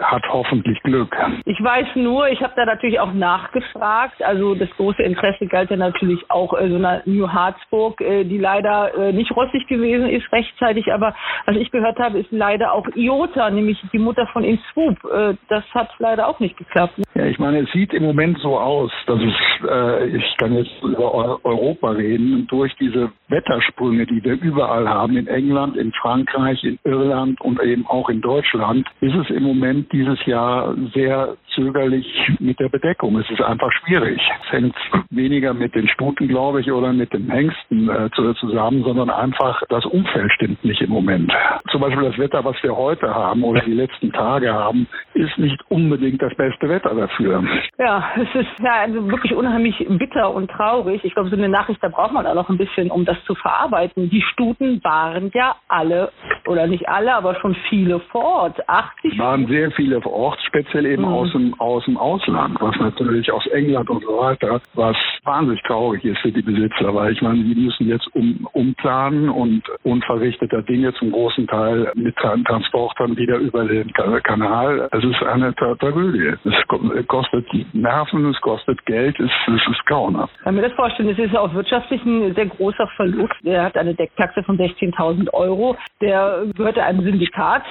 hat 0.00 0.22
hoffentlich 0.28 0.82
Glück. 0.82 1.16
Ich 1.44 1.62
weiß 1.62 1.88
nur, 1.96 2.28
ich 2.28 2.40
habe 2.42 2.52
da 2.56 2.64
natürlich 2.64 3.00
auch 3.00 3.12
nachgefragt. 3.12 4.22
Also 4.22 4.54
das 4.54 4.70
große 4.76 5.02
Interesse 5.02 5.46
galt 5.46 5.70
ja 5.70 5.76
natürlich 5.76 6.30
auch 6.30 6.54
äh, 6.54 6.68
so 6.68 6.76
einer 6.76 7.02
New 7.04 7.28
Harzburg, 7.28 8.00
äh, 8.00 8.24
die 8.24 8.38
leider 8.38 8.94
äh, 8.94 9.12
nicht 9.12 9.34
rossig 9.34 9.66
gewesen 9.66 10.08
ist 10.08 10.30
rechtzeitig. 10.32 10.92
Aber 10.92 11.14
was 11.46 11.56
ich 11.56 11.70
gehört 11.70 11.98
habe, 11.98 12.18
ist 12.18 12.30
leider 12.30 12.72
auch 12.72 12.86
Iota, 12.94 13.50
nämlich 13.50 13.78
die 13.92 13.98
Mutter 13.98 14.26
von 14.28 14.44
Inswoop. 14.44 14.98
Äh, 15.04 15.34
das 15.48 15.64
hat 15.74 15.90
leider 15.98 16.28
auch 16.28 16.40
nicht 16.40 16.56
geklappt. 16.56 16.94
Ja, 17.14 17.26
ich 17.26 17.38
meine, 17.38 17.60
es 17.60 17.72
sieht 17.72 17.92
im 17.92 18.04
Moment 18.04 18.38
so 18.38 18.58
aus, 18.58 18.90
dass 19.06 19.20
es, 19.20 19.68
äh, 19.68 20.16
ich 20.16 20.36
kann 20.38 20.54
jetzt 20.54 20.82
über 20.82 21.44
Europa 21.44 21.90
reden, 21.90 22.46
durch 22.48 22.74
diese 22.76 23.10
Wettersprünge, 23.30 24.06
die 24.06 24.22
wir 24.22 24.40
überall 24.40 24.88
haben, 24.88 25.16
in 25.16 25.26
England, 25.26 25.76
in 25.76 25.92
Frankreich, 25.92 26.62
in 26.64 26.78
Irland 26.84 27.40
und 27.40 27.60
eben 27.62 27.86
auch 27.86 28.08
in 28.08 28.20
Deutschland, 28.20 28.86
ist 29.00 29.14
es 29.14 29.30
im 29.30 29.44
Moment 29.44 29.92
dieses 29.92 30.24
Jahr 30.26 30.74
sehr 30.94 31.36
zögerlich 31.60 32.06
mit 32.38 32.58
der 32.58 32.68
Bedeckung. 32.68 33.18
Es 33.18 33.30
ist 33.30 33.42
einfach 33.42 33.70
schwierig. 33.72 34.20
Es 34.46 34.52
hängt 34.52 34.74
weniger 35.10 35.52
mit 35.54 35.74
den 35.74 35.88
Stuten, 35.88 36.28
glaube 36.28 36.60
ich, 36.60 36.72
oder 36.72 36.92
mit 36.92 37.12
den 37.12 37.30
Hengsten 37.30 37.88
äh, 37.88 38.10
zusammen, 38.40 38.82
sondern 38.82 39.10
einfach 39.10 39.62
das 39.68 39.84
Umfeld 39.84 40.32
stimmt 40.32 40.64
nicht 40.64 40.80
im 40.80 40.90
Moment. 40.90 41.32
Zum 41.70 41.80
Beispiel 41.80 42.04
das 42.04 42.18
Wetter, 42.18 42.44
was 42.44 42.56
wir 42.62 42.76
heute 42.76 43.14
haben 43.14 43.42
oder 43.44 43.60
die 43.62 43.74
letzten 43.74 44.12
Tage 44.12 44.52
haben, 44.52 44.86
ist 45.14 45.36
nicht 45.38 45.60
unbedingt 45.68 46.22
das 46.22 46.34
beste 46.36 46.68
Wetter 46.68 46.94
dafür. 46.94 47.44
Ja, 47.78 48.10
es 48.16 48.40
ist 48.40 48.60
ja 48.60 48.72
also 48.82 49.10
wirklich 49.10 49.34
unheimlich 49.34 49.86
bitter 49.88 50.34
und 50.34 50.50
traurig. 50.50 51.04
Ich 51.04 51.14
glaube, 51.14 51.28
so 51.28 51.36
eine 51.36 51.48
Nachricht, 51.48 51.82
da 51.82 51.88
braucht 51.88 52.12
man 52.12 52.26
auch 52.26 52.34
noch 52.34 52.48
ein 52.48 52.58
bisschen, 52.58 52.90
um 52.90 53.04
das 53.04 53.16
zu 53.24 53.34
verarbeiten. 53.34 54.10
Die 54.10 54.22
Stuten 54.22 54.82
waren 54.84 55.30
ja 55.34 55.56
alle, 55.68 56.10
oder 56.46 56.66
nicht 56.66 56.88
alle, 56.88 57.14
aber 57.14 57.34
schon 57.36 57.54
viele 57.68 58.00
vor 58.00 58.24
Ort. 58.24 58.68
80 58.68 59.18
waren 59.18 59.46
sehr 59.46 59.70
viele 59.72 60.00
vor 60.00 60.12
Ort, 60.12 60.38
speziell 60.46 60.86
eben 60.86 61.02
mhm. 61.02 61.08
aus 61.08 61.32
dem 61.32 61.49
aus 61.58 61.84
dem 61.84 61.96
Ausland, 61.96 62.56
was 62.60 62.76
natürlich 62.76 63.30
aus 63.32 63.46
England 63.48 63.88
und 63.90 64.02
so 64.04 64.18
weiter, 64.18 64.60
was 64.74 64.96
wahnsinnig 65.24 65.62
traurig 65.62 66.04
ist 66.04 66.18
für 66.18 66.32
die 66.32 66.42
Besitzer, 66.42 66.94
weil 66.94 67.12
ich 67.12 67.22
meine, 67.22 67.42
die 67.42 67.54
müssen 67.54 67.88
jetzt 67.88 68.08
um, 68.14 68.46
umplanen 68.52 69.28
und 69.28 69.62
unverrichteter 69.82 70.62
Dinge 70.62 70.92
zum 70.94 71.12
großen 71.12 71.46
Teil 71.46 71.90
mit 71.94 72.16
Transportern 72.16 73.16
wieder 73.16 73.36
über 73.38 73.64
den 73.64 73.92
Kanal. 73.92 74.88
Es 74.92 75.04
ist 75.04 75.22
eine 75.22 75.54
Tra 75.54 75.74
Tragödie. 75.76 76.34
Es 76.44 77.06
kostet 77.08 77.46
Nerven, 77.72 78.26
es 78.30 78.40
kostet 78.40 78.84
Geld, 78.86 79.18
es, 79.20 79.30
es 79.46 79.70
ist 79.70 79.86
grauenhaft. 79.86 80.32
Kann 80.42 80.54
mir 80.54 80.62
das 80.62 80.72
vorstellen, 80.72 81.08
es 81.08 81.18
ist 81.18 81.36
auch 81.36 81.52
wirtschaftlich 81.54 82.04
ein 82.04 82.34
sehr 82.34 82.46
großer 82.46 82.86
Verlust. 82.96 83.34
Der 83.42 83.64
hat 83.64 83.76
eine 83.76 83.94
Decktaxe 83.94 84.42
von 84.42 84.58
16.000 84.58 85.32
Euro. 85.32 85.76
Der 86.00 86.44
gehörte 86.54 86.82
einem 86.82 87.02
Syndikat. 87.02 87.62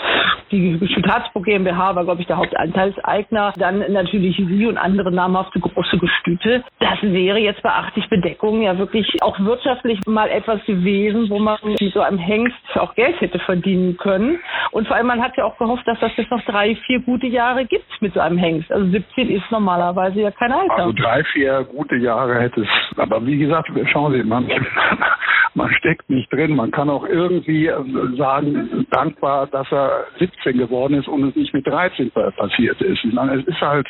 Die 0.51 0.79
Staatsburg 0.99 1.45
GmbH 1.45 1.95
war, 1.95 2.03
glaube 2.03 2.21
ich, 2.21 2.27
der 2.27 2.37
Hauptanteilseigner. 2.37 3.53
Dann 3.59 3.91
natürlich 3.91 4.37
Sie 4.37 4.65
und 4.65 4.77
andere 4.77 5.11
namhafte 5.11 5.59
große 5.59 5.97
Gestüte. 5.97 6.63
Das 6.79 7.01
wäre 7.01 7.37
jetzt 7.37 7.61
bei 7.61 7.69
80 7.69 8.09
Bedeckungen 8.09 8.61
ja 8.61 8.77
wirklich 8.77 9.21
auch 9.21 9.39
wirtschaftlich 9.39 9.99
mal 10.07 10.29
etwas 10.29 10.63
gewesen, 10.65 11.29
wo 11.29 11.39
man 11.39 11.57
mit 11.63 11.93
so 11.93 12.01
einem 12.01 12.17
Hengst 12.17 12.55
auch 12.75 12.95
Geld 12.95 13.19
hätte 13.21 13.39
verdienen 13.39 13.97
können. 13.97 14.39
Und 14.71 14.87
vor 14.87 14.95
allem, 14.95 15.07
man 15.07 15.21
hat 15.21 15.35
ja 15.37 15.45
auch 15.45 15.57
gehofft, 15.57 15.87
dass 15.87 15.99
das 15.99 16.11
jetzt 16.15 16.31
noch 16.31 16.41
drei, 16.45 16.75
vier 16.87 17.01
gute 17.01 17.27
Jahre 17.27 17.65
gibt 17.65 17.85
mit 18.01 18.13
so 18.13 18.19
einem 18.19 18.37
Hengst. 18.37 18.71
Also 18.71 18.87
17 18.89 19.29
ist 19.29 19.51
normalerweise 19.51 20.21
ja 20.21 20.31
kein 20.31 20.51
Alter. 20.51 20.77
Also 20.77 20.93
drei, 20.93 21.23
vier 21.25 21.63
gute 21.65 21.95
Jahre 21.95 22.39
hätte 22.39 22.61
es. 22.61 22.97
Aber 22.97 23.25
wie 23.25 23.37
gesagt, 23.37 23.69
schauen 23.91 24.13
Sie, 24.13 24.23
man, 24.23 24.47
man 25.53 25.73
steckt 25.73 26.09
nicht 26.09 26.31
drin. 26.31 26.55
Man 26.55 26.71
kann 26.71 26.89
auch 26.89 27.05
irgendwie 27.05 27.69
sagen, 28.17 28.85
dankbar, 28.91 29.47
dass 29.47 29.71
er 29.71 30.05
17 30.19 30.57
geworden 30.57 30.95
ist 30.95 31.07
und 31.07 31.29
es 31.29 31.35
nicht 31.35 31.53
mit 31.53 31.67
13 31.67 32.11
passiert 32.11 32.81
ist. 32.81 33.03
Ich 33.03 33.13
meine, 33.13 33.43
ist 33.49 33.61
halt, 33.61 33.87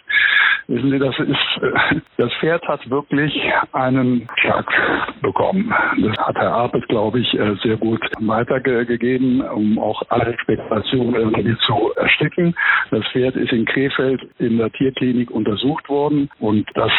wissen 0.67 0.91
Sie, 0.91 0.99
das 0.99 1.17
ist, 1.19 2.03
das 2.17 2.33
Pferd 2.39 2.67
hat 2.67 2.89
wirklich 2.89 3.33
einen 3.73 4.27
Schlag 4.37 4.65
bekommen. 5.21 5.73
Das 6.01 6.17
hat 6.17 6.35
Herr 6.35 6.53
Apelt, 6.53 6.87
glaube 6.87 7.19
ich, 7.19 7.37
sehr 7.63 7.77
gut 7.77 8.01
weitergegeben, 8.19 9.41
um 9.41 9.79
auch 9.79 10.01
alle 10.09 10.37
Spekulationen 10.39 11.15
irgendwie 11.15 11.57
zu 11.65 11.91
ersticken. 11.95 12.55
Das 12.91 13.05
Pferd 13.07 13.35
ist 13.35 13.51
in 13.51 13.65
Krefeld 13.65 14.21
in 14.39 14.57
der 14.57 14.71
Tierklinik 14.71 15.31
untersucht 15.31 15.89
worden 15.89 16.29
und 16.39 16.67
das 16.75 16.91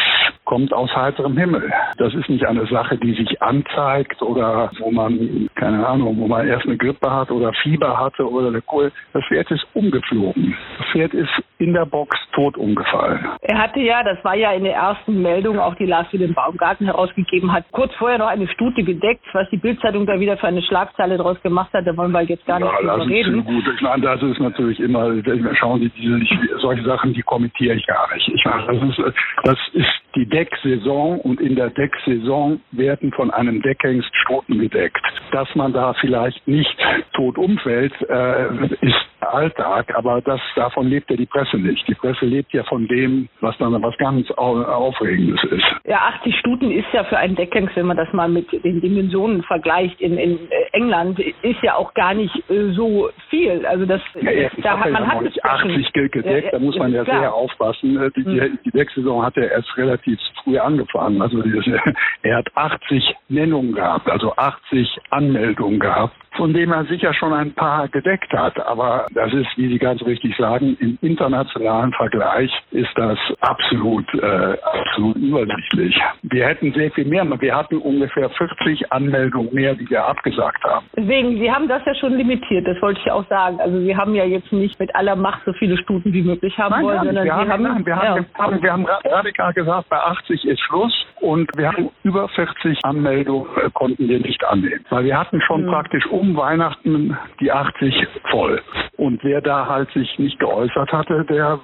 kommt 0.51 0.73
aus 0.73 0.91
heiterem 0.97 1.37
Himmel. 1.37 1.73
Das 1.99 2.13
ist 2.13 2.29
nicht 2.29 2.45
eine 2.45 2.67
Sache, 2.67 2.99
die 2.99 3.15
sich 3.15 3.41
anzeigt 3.41 4.21
oder 4.21 4.69
wo 4.81 4.91
man, 4.91 5.49
keine 5.55 5.87
Ahnung, 5.87 6.19
wo 6.19 6.27
man 6.27 6.49
erst 6.49 6.67
eine 6.67 6.77
Grippe 6.77 7.09
hat 7.09 7.31
oder 7.31 7.53
Fieber 7.63 7.97
hatte 7.97 8.29
oder 8.29 8.49
eine 8.49 8.61
Kohl. 8.61 8.91
Das 9.13 9.25
Pferd 9.27 9.49
ist 9.53 9.65
umgeflogen. 9.75 10.57
Das 10.79 10.89
Pferd 10.89 11.15
ist 11.15 11.31
in 11.59 11.73
der 11.73 11.87
Box 11.87 12.19
tot 12.33 12.57
umgefallen. 12.57 13.29
Er 13.43 13.59
hatte 13.59 13.79
ja, 13.79 14.03
das 14.03 14.19
war 14.25 14.35
ja 14.35 14.51
in 14.51 14.65
der 14.65 14.75
ersten 14.75 15.23
Meldung, 15.23 15.61
auch 15.61 15.77
die 15.77 15.87
Lars 15.87 16.09
für 16.11 16.19
den 16.19 16.35
Baumgarten 16.35 16.87
herausgegeben 16.87 17.53
hat, 17.53 17.65
kurz 17.71 17.95
vorher 17.95 18.19
noch 18.19 18.27
eine 18.27 18.49
Stute 18.49 18.83
gedeckt, 18.83 19.25
was 19.33 19.49
die 19.51 19.57
Bildzeitung 19.57 20.05
da 20.05 20.19
wieder 20.19 20.37
für 20.37 20.49
eine 20.49 20.63
Schlagzeile 20.63 21.17
draus 21.17 21.41
gemacht 21.43 21.73
hat. 21.75 21.87
Da 21.87 21.97
wollen 21.97 22.11
wir 22.11 22.23
jetzt 22.23 22.45
gar 22.47 22.59
nicht 22.59 22.73
ja, 22.73 22.97
drüber 22.97 23.07
reden. 23.07 23.45
Gut. 23.45 23.65
Ich 23.73 23.83
meine, 23.83 24.03
das 24.03 24.21
ist 24.21 24.41
natürlich 24.41 24.81
immer, 24.81 25.13
schauen 25.55 25.79
Sie, 25.79 25.91
diese, 25.91 26.59
solche 26.59 26.83
Sachen, 26.83 27.15
die 27.15 27.23
kommentiere 27.23 27.77
ich 27.77 27.87
gar 27.87 28.13
nicht. 28.13 28.27
Ich 28.27 28.45
meine, 28.45 28.67
das 28.67 28.99
ist, 28.99 29.15
das 29.45 29.59
ist 29.75 30.01
die 30.15 30.27
Decksaison 30.27 31.21
und 31.21 31.41
in 31.41 31.57
der 31.57 31.71
Decksaison 31.71 32.61
werden 32.73 33.13
von 33.13 33.31
einem 33.31 33.63
Deckhengst 33.63 34.11
Stuten 34.17 34.59
gedeckt. 34.59 35.01
Dass 35.33 35.49
man 35.55 35.73
da 35.73 35.95
vielleicht 35.95 36.47
nicht 36.47 36.77
tot 37.13 37.39
umfällt, 37.39 37.93
äh, 38.09 38.67
ist 38.81 39.11
Alltag, 39.21 39.95
aber 39.95 40.21
das, 40.23 40.41
davon 40.57 40.89
lebt 40.89 41.11
ja 41.11 41.17
die 41.17 41.27
Presse 41.27 41.59
nicht. 41.59 41.87
Die 41.87 41.95
Presse 41.95 42.25
lebt 42.25 42.53
ja 42.53 42.65
von 42.65 42.87
dem, 42.89 43.29
was 43.41 43.57
dann 43.59 43.81
was 43.83 43.97
ganz 43.99 44.31
Aufregendes 44.33 45.43
ist. 45.45 45.65
Ja, 45.85 45.99
80 46.21 46.39
Stuten 46.39 46.71
ist 46.71 46.87
ja 46.93 47.05
für 47.05 47.19
einen 47.19 47.37
Deckhengst, 47.37 47.77
wenn 47.77 47.87
man 47.87 47.97
das 47.97 48.13
mal 48.13 48.29
mit 48.29 48.51
den 48.53 48.81
Dimensionen 48.81 49.43
vergleicht, 49.43 50.01
in, 50.01 50.17
in 50.19 50.39
England, 50.73 51.19
ist 51.19 51.63
ja 51.63 51.75
auch 51.77 51.95
gar 51.95 52.15
nicht 52.15 52.35
äh, 52.51 52.73
so 52.73 53.11
viel. 53.29 53.65
Also 53.67 53.87
das, 53.87 54.01
ja, 54.21 54.49
da 54.63 54.81
hat 54.81 54.91
man 54.91 55.07
hat 55.07 55.23
nicht 55.23 55.45
80 55.45 55.93
gedeckt, 55.93 56.47
ja, 56.47 56.51
da 56.53 56.59
muss 56.59 56.77
man 56.77 56.93
ja 56.93 57.05
sehr 57.05 57.33
aufpassen. 57.33 58.01
Äh, 58.01 58.11
die, 58.17 58.25
die, 58.25 58.59
die 58.65 58.71
Decksaison 58.71 59.23
hat 59.23 59.37
ja 59.37 59.45
erst 59.45 59.77
relativ 59.77 60.00
früh 60.43 60.59
angefangen. 60.59 61.21
Also 61.23 61.43
er 62.23 62.37
hat 62.37 62.49
80 62.55 63.15
Nennungen 63.29 63.73
gehabt, 63.73 64.09
also 64.09 64.35
80 64.37 64.99
Anmeldungen 65.11 65.81
gehabt 65.81 66.15
von 66.41 66.55
dem 66.55 66.73
er 66.73 66.87
sicher 66.87 67.13
schon 67.13 67.35
ein 67.35 67.53
paar 67.53 67.87
gedeckt 67.89 68.33
hat. 68.33 68.59
Aber 68.67 69.07
das 69.13 69.31
ist, 69.35 69.49
wie 69.57 69.69
Sie 69.69 69.79
ganz 69.79 70.03
richtig 70.07 70.35
sagen, 70.39 70.75
im 70.81 70.97
internationalen 71.03 71.93
Vergleich 71.93 72.51
ist 72.71 72.89
das 72.97 73.19
absolut, 73.41 74.07
äh, 74.15 74.57
absolut 74.63 75.17
übersichtlich. 75.17 76.01
Wir 76.23 76.47
hätten 76.47 76.73
sehr 76.73 76.91
viel 76.93 77.05
mehr, 77.05 77.27
wir 77.41 77.55
hatten 77.55 77.77
ungefähr 77.77 78.31
40 78.31 78.91
Anmeldungen 78.91 79.53
mehr, 79.53 79.75
die 79.75 79.89
wir 79.91 80.03
abgesagt 80.03 80.65
haben. 80.65 80.87
Deswegen, 80.97 81.39
Sie 81.39 81.53
haben 81.53 81.69
das 81.69 81.83
ja 81.85 81.95
schon 81.95 82.15
limitiert, 82.15 82.67
das 82.67 82.81
wollte 82.81 83.01
ich 83.05 83.11
auch 83.13 83.27
sagen. 83.29 83.61
Also 83.61 83.79
Sie 83.79 83.95
haben 83.95 84.15
ja 84.15 84.25
jetzt 84.25 84.51
nicht 84.51 84.81
mit 84.81 84.95
aller 84.95 85.17
Macht 85.17 85.43
so 85.45 85.53
viele 85.53 85.77
Stuten 85.77 86.11
wie 86.15 86.23
möglich 86.23 86.57
haben 86.57 86.71
nein, 86.71 86.85
wollen, 86.85 86.97
nein, 86.97 87.07
sondern 87.07 87.25
wir 87.25 87.33
Sie 87.33 87.39
haben, 87.39 87.53
haben, 87.53 87.63
nein, 87.63 87.87
wir, 87.87 87.93
ja. 87.93 88.03
haben, 88.03 88.27
wir, 88.35 88.43
haben, 88.43 88.63
wir 88.63 88.73
haben 88.73 88.87
radikal 89.05 89.53
gesagt, 89.53 89.91
bei 89.91 89.99
80 89.99 90.47
ist 90.47 90.61
Schluss 90.61 91.07
und 91.21 91.51
wir 91.55 91.69
haben 91.69 91.91
über 92.03 92.29
40 92.29 92.79
Anmeldungen 92.83 93.47
äh, 93.57 93.69
konnten 93.75 94.09
wir 94.09 94.21
nicht 94.21 94.43
annehmen. 94.45 94.87
Weil 94.89 95.05
wir 95.05 95.19
hatten 95.19 95.39
schon 95.43 95.67
Mhm. 95.67 95.71
praktisch 95.71 96.07
um 96.07 96.30
Weihnachten 96.37 97.17
die 97.41 97.51
80 97.51 98.07
voll. 98.31 98.61
Und 98.97 99.23
wer 99.25 99.41
da 99.41 99.67
halt 99.67 99.91
sich 99.93 100.19
nicht 100.19 100.39
geäußert 100.39 100.93
hatte, 100.93 101.25
der, 101.25 101.61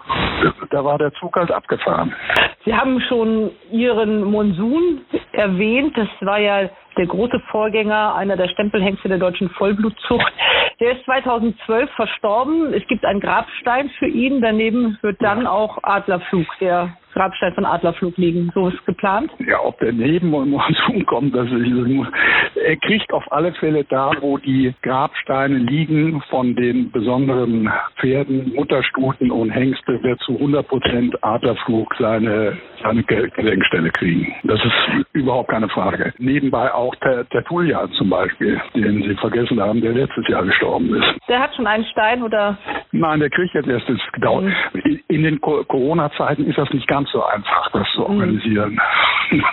da 0.70 0.84
war 0.84 0.98
der 0.98 1.12
Zug 1.14 1.36
halt 1.36 1.50
abgefahren. 1.50 2.14
Sie 2.64 2.74
haben 2.74 3.00
schon 3.08 3.50
Ihren 3.70 4.24
Monsun 4.24 5.02
erwähnt. 5.32 5.96
Das 5.96 6.08
war 6.20 6.38
ja 6.38 6.68
der 6.96 7.06
große 7.06 7.40
Vorgänger 7.50 8.14
einer 8.14 8.36
der 8.36 8.48
Stempelhengste 8.48 9.08
der 9.08 9.18
deutschen 9.18 9.50
Vollblutzucht. 9.50 10.32
Der 10.80 10.92
ist 10.92 11.04
2012 11.04 11.90
verstorben. 11.92 12.72
Es 12.74 12.86
gibt 12.88 13.04
einen 13.04 13.20
Grabstein 13.20 13.90
für 13.98 14.08
ihn. 14.08 14.40
Daneben 14.40 14.98
wird 15.02 15.22
dann 15.22 15.46
auch 15.46 15.78
Adlerflug, 15.82 16.46
der 16.60 16.96
Grabstein 17.16 17.54
von 17.54 17.64
Adlerflug 17.64 18.18
liegen. 18.18 18.50
So 18.54 18.68
ist 18.68 18.84
geplant. 18.84 19.30
Ja, 19.38 19.58
ob 19.64 19.78
der 19.78 19.92
neben 19.92 20.28
Monsun 20.28 21.06
kommt, 21.06 21.34
das 21.34 21.46
ist, 21.46 21.66
er 22.62 22.76
kriegt 22.76 23.10
auf 23.12 23.24
alle 23.32 23.52
Fälle 23.54 23.84
da, 23.84 24.10
wo 24.20 24.36
die 24.36 24.74
Grabsteine 24.82 25.56
liegen 25.56 26.20
von 26.28 26.54
den 26.54 26.90
besonderen 26.90 27.70
Pferden, 27.98 28.52
Mutterstuten 28.54 29.30
und 29.30 29.50
Hengste, 29.50 30.02
wird 30.02 30.20
zu 30.20 30.32
100 30.32 30.68
Prozent 30.68 31.24
Adlerflug 31.24 31.94
seine, 31.98 32.58
seine 32.86 33.02
Ge- 33.02 33.30
Gedenkstelle 33.30 33.90
kriegen. 33.90 34.32
Das 34.44 34.60
ist 34.64 35.06
überhaupt 35.12 35.50
keine 35.50 35.68
Frage. 35.68 36.12
Nebenbei 36.18 36.72
auch 36.72 36.94
der, 36.96 37.24
der 37.24 37.44
Tullian 37.44 37.90
zum 37.92 38.10
Beispiel, 38.10 38.60
den 38.74 39.02
Sie 39.02 39.14
vergessen 39.16 39.60
haben, 39.60 39.80
der 39.80 39.92
letztes 39.92 40.26
Jahr 40.28 40.44
gestorben 40.44 40.94
ist. 40.94 41.14
Der 41.28 41.40
hat 41.40 41.54
schon 41.54 41.66
einen 41.66 41.84
Stein 41.86 42.22
oder 42.22 42.56
Nein, 42.92 43.20
der 43.20 43.30
kriegt 43.30 43.52
jetzt 43.54 43.68
erst 43.68 43.86
gedauert. 44.12 44.44
Mhm. 44.72 45.00
In 45.08 45.22
den 45.22 45.40
Co- 45.40 45.64
Corona-Zeiten 45.64 46.46
ist 46.46 46.56
das 46.58 46.70
nicht 46.72 46.86
ganz 46.88 47.10
so 47.10 47.22
einfach, 47.24 47.70
das 47.72 47.86
zu 47.94 48.06
organisieren. 48.06 48.78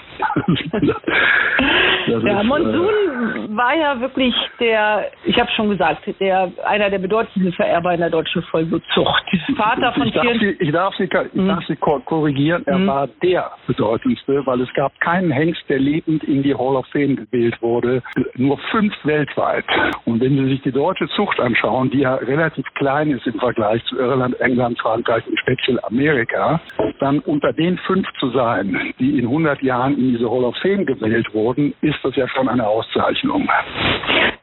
Das 2.06 2.22
Ja, 2.24 2.38
ist, 2.40 2.44
äh, 2.44 2.44
Monsun 2.44 3.56
war 3.56 3.76
ja 3.76 4.00
wirklich 4.02 4.36
der, 4.60 5.06
ich 5.24 5.40
habe 5.40 5.50
schon 5.52 5.70
gesagt, 5.70 6.02
der 6.20 6.52
einer 6.66 6.90
der 6.90 7.00
bedeutendsten 7.00 7.54
Vererber 7.54 7.94
in 7.94 8.02
der 8.02 8.10
deutschen 8.10 8.42
Vollblutzucht. 8.44 9.24
Vater 9.58 9.94
von 9.94 10.08
ich 10.08 10.14
darf, 10.14 10.24
vielen. 10.26 10.40
Sie, 10.40 10.50
ich 10.60 10.72
darf 10.72 10.94
Sie, 10.96 11.04
ich 11.06 11.48
darf 11.48 11.64
Sie 11.66 11.76
kor- 11.78 12.04
korrigieren, 12.04 12.64
er 12.66 12.86
war 12.86 13.08
der 13.24 13.52
bedeutendste, 13.68 14.46
weil 14.46 14.62
es 14.62 14.74
gab 14.74 15.00
keinen 15.00 15.32
Hengst, 15.32 15.64
der 15.70 15.80
lebend 15.80 16.24
in 16.26 16.44
die 16.44 16.54
Hall 16.54 16.76
of 16.76 16.86
Fame 16.92 17.16
gewählt 17.16 17.60
wurde, 17.62 18.04
nur 18.36 18.58
fünf 18.72 18.94
weltweit. 19.04 19.66
Und 20.06 20.20
wenn 20.22 20.36
Sie 20.38 20.46
sich 20.50 20.62
die 20.62 20.72
deutsche 20.72 21.08
Zucht 21.10 21.40
anschauen, 21.40 21.90
die 21.90 22.00
ja 22.00 22.16
relativ 22.16 22.66
klein 22.76 23.12
ist 23.12 23.26
im 23.26 23.40
Vergleich 23.40 23.84
zu 23.86 23.98
Irland, 23.98 24.40
England, 24.42 24.78
Frankreich 24.80 25.26
und 25.28 25.40
speziell 25.40 25.80
Amerika, 25.84 26.60
dann 27.00 27.20
unter 27.20 27.54
den 27.54 27.78
fünf 27.80 28.06
zu 28.20 28.30
sein, 28.32 28.94
die 29.00 29.18
in 29.20 29.26
100 29.26 29.62
Jahren 29.62 29.98
in 29.98 30.12
diese 30.12 30.30
Hall 30.30 30.44
of 30.44 30.56
Fame 30.62 30.86
gewählt 30.86 31.34
wurden, 31.34 31.74
ist 31.82 32.00
das 32.04 32.16
ja 32.16 32.28
schon 32.28 32.50
eine 32.50 32.68
Auszeichnung. 32.68 33.48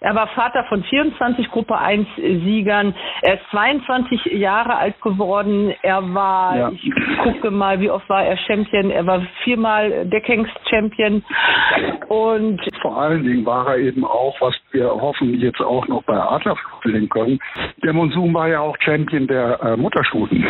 Er 0.00 0.14
war 0.14 0.28
Vater 0.28 0.64
von 0.68 0.82
24 0.84 1.50
Gruppe 1.50 1.76
1 1.76 2.06
Siegern. 2.16 2.94
Er 3.20 3.34
ist 3.34 3.42
22 3.50 4.24
Jahre 4.32 4.76
alt 4.76 5.00
geworden. 5.02 5.74
Er 5.82 6.14
war, 6.14 6.56
Ja. 6.56 6.70
ich 6.72 6.90
gucke 7.22 7.50
mal, 7.50 7.78
wie 7.80 7.90
oft 7.90 8.08
war 8.08 8.24
er 8.24 8.36
Champion? 8.38 8.59
Er 8.72 9.06
war 9.06 9.22
viermal 9.44 10.06
Deckhengst-Champion. 10.06 11.22
Und 12.08 12.60
Vor 12.82 12.96
allen 12.96 13.22
Dingen 13.24 13.46
war 13.46 13.68
er 13.68 13.78
eben 13.78 14.04
auch, 14.04 14.40
was 14.40 14.54
wir 14.72 14.88
hoffen 14.88 15.34
jetzt 15.40 15.60
auch 15.60 15.86
noch 15.88 16.02
bei 16.04 16.18
Adlerflug 16.18 16.79
sehen 16.82 17.08
können, 17.08 17.38
der 17.84 17.92
Monsun 17.92 18.34
war 18.34 18.48
ja 18.48 18.60
auch 18.60 18.76
Champion 18.80 19.26
der 19.26 19.60
äh, 19.62 19.76
Mutterstuten. 19.76 20.44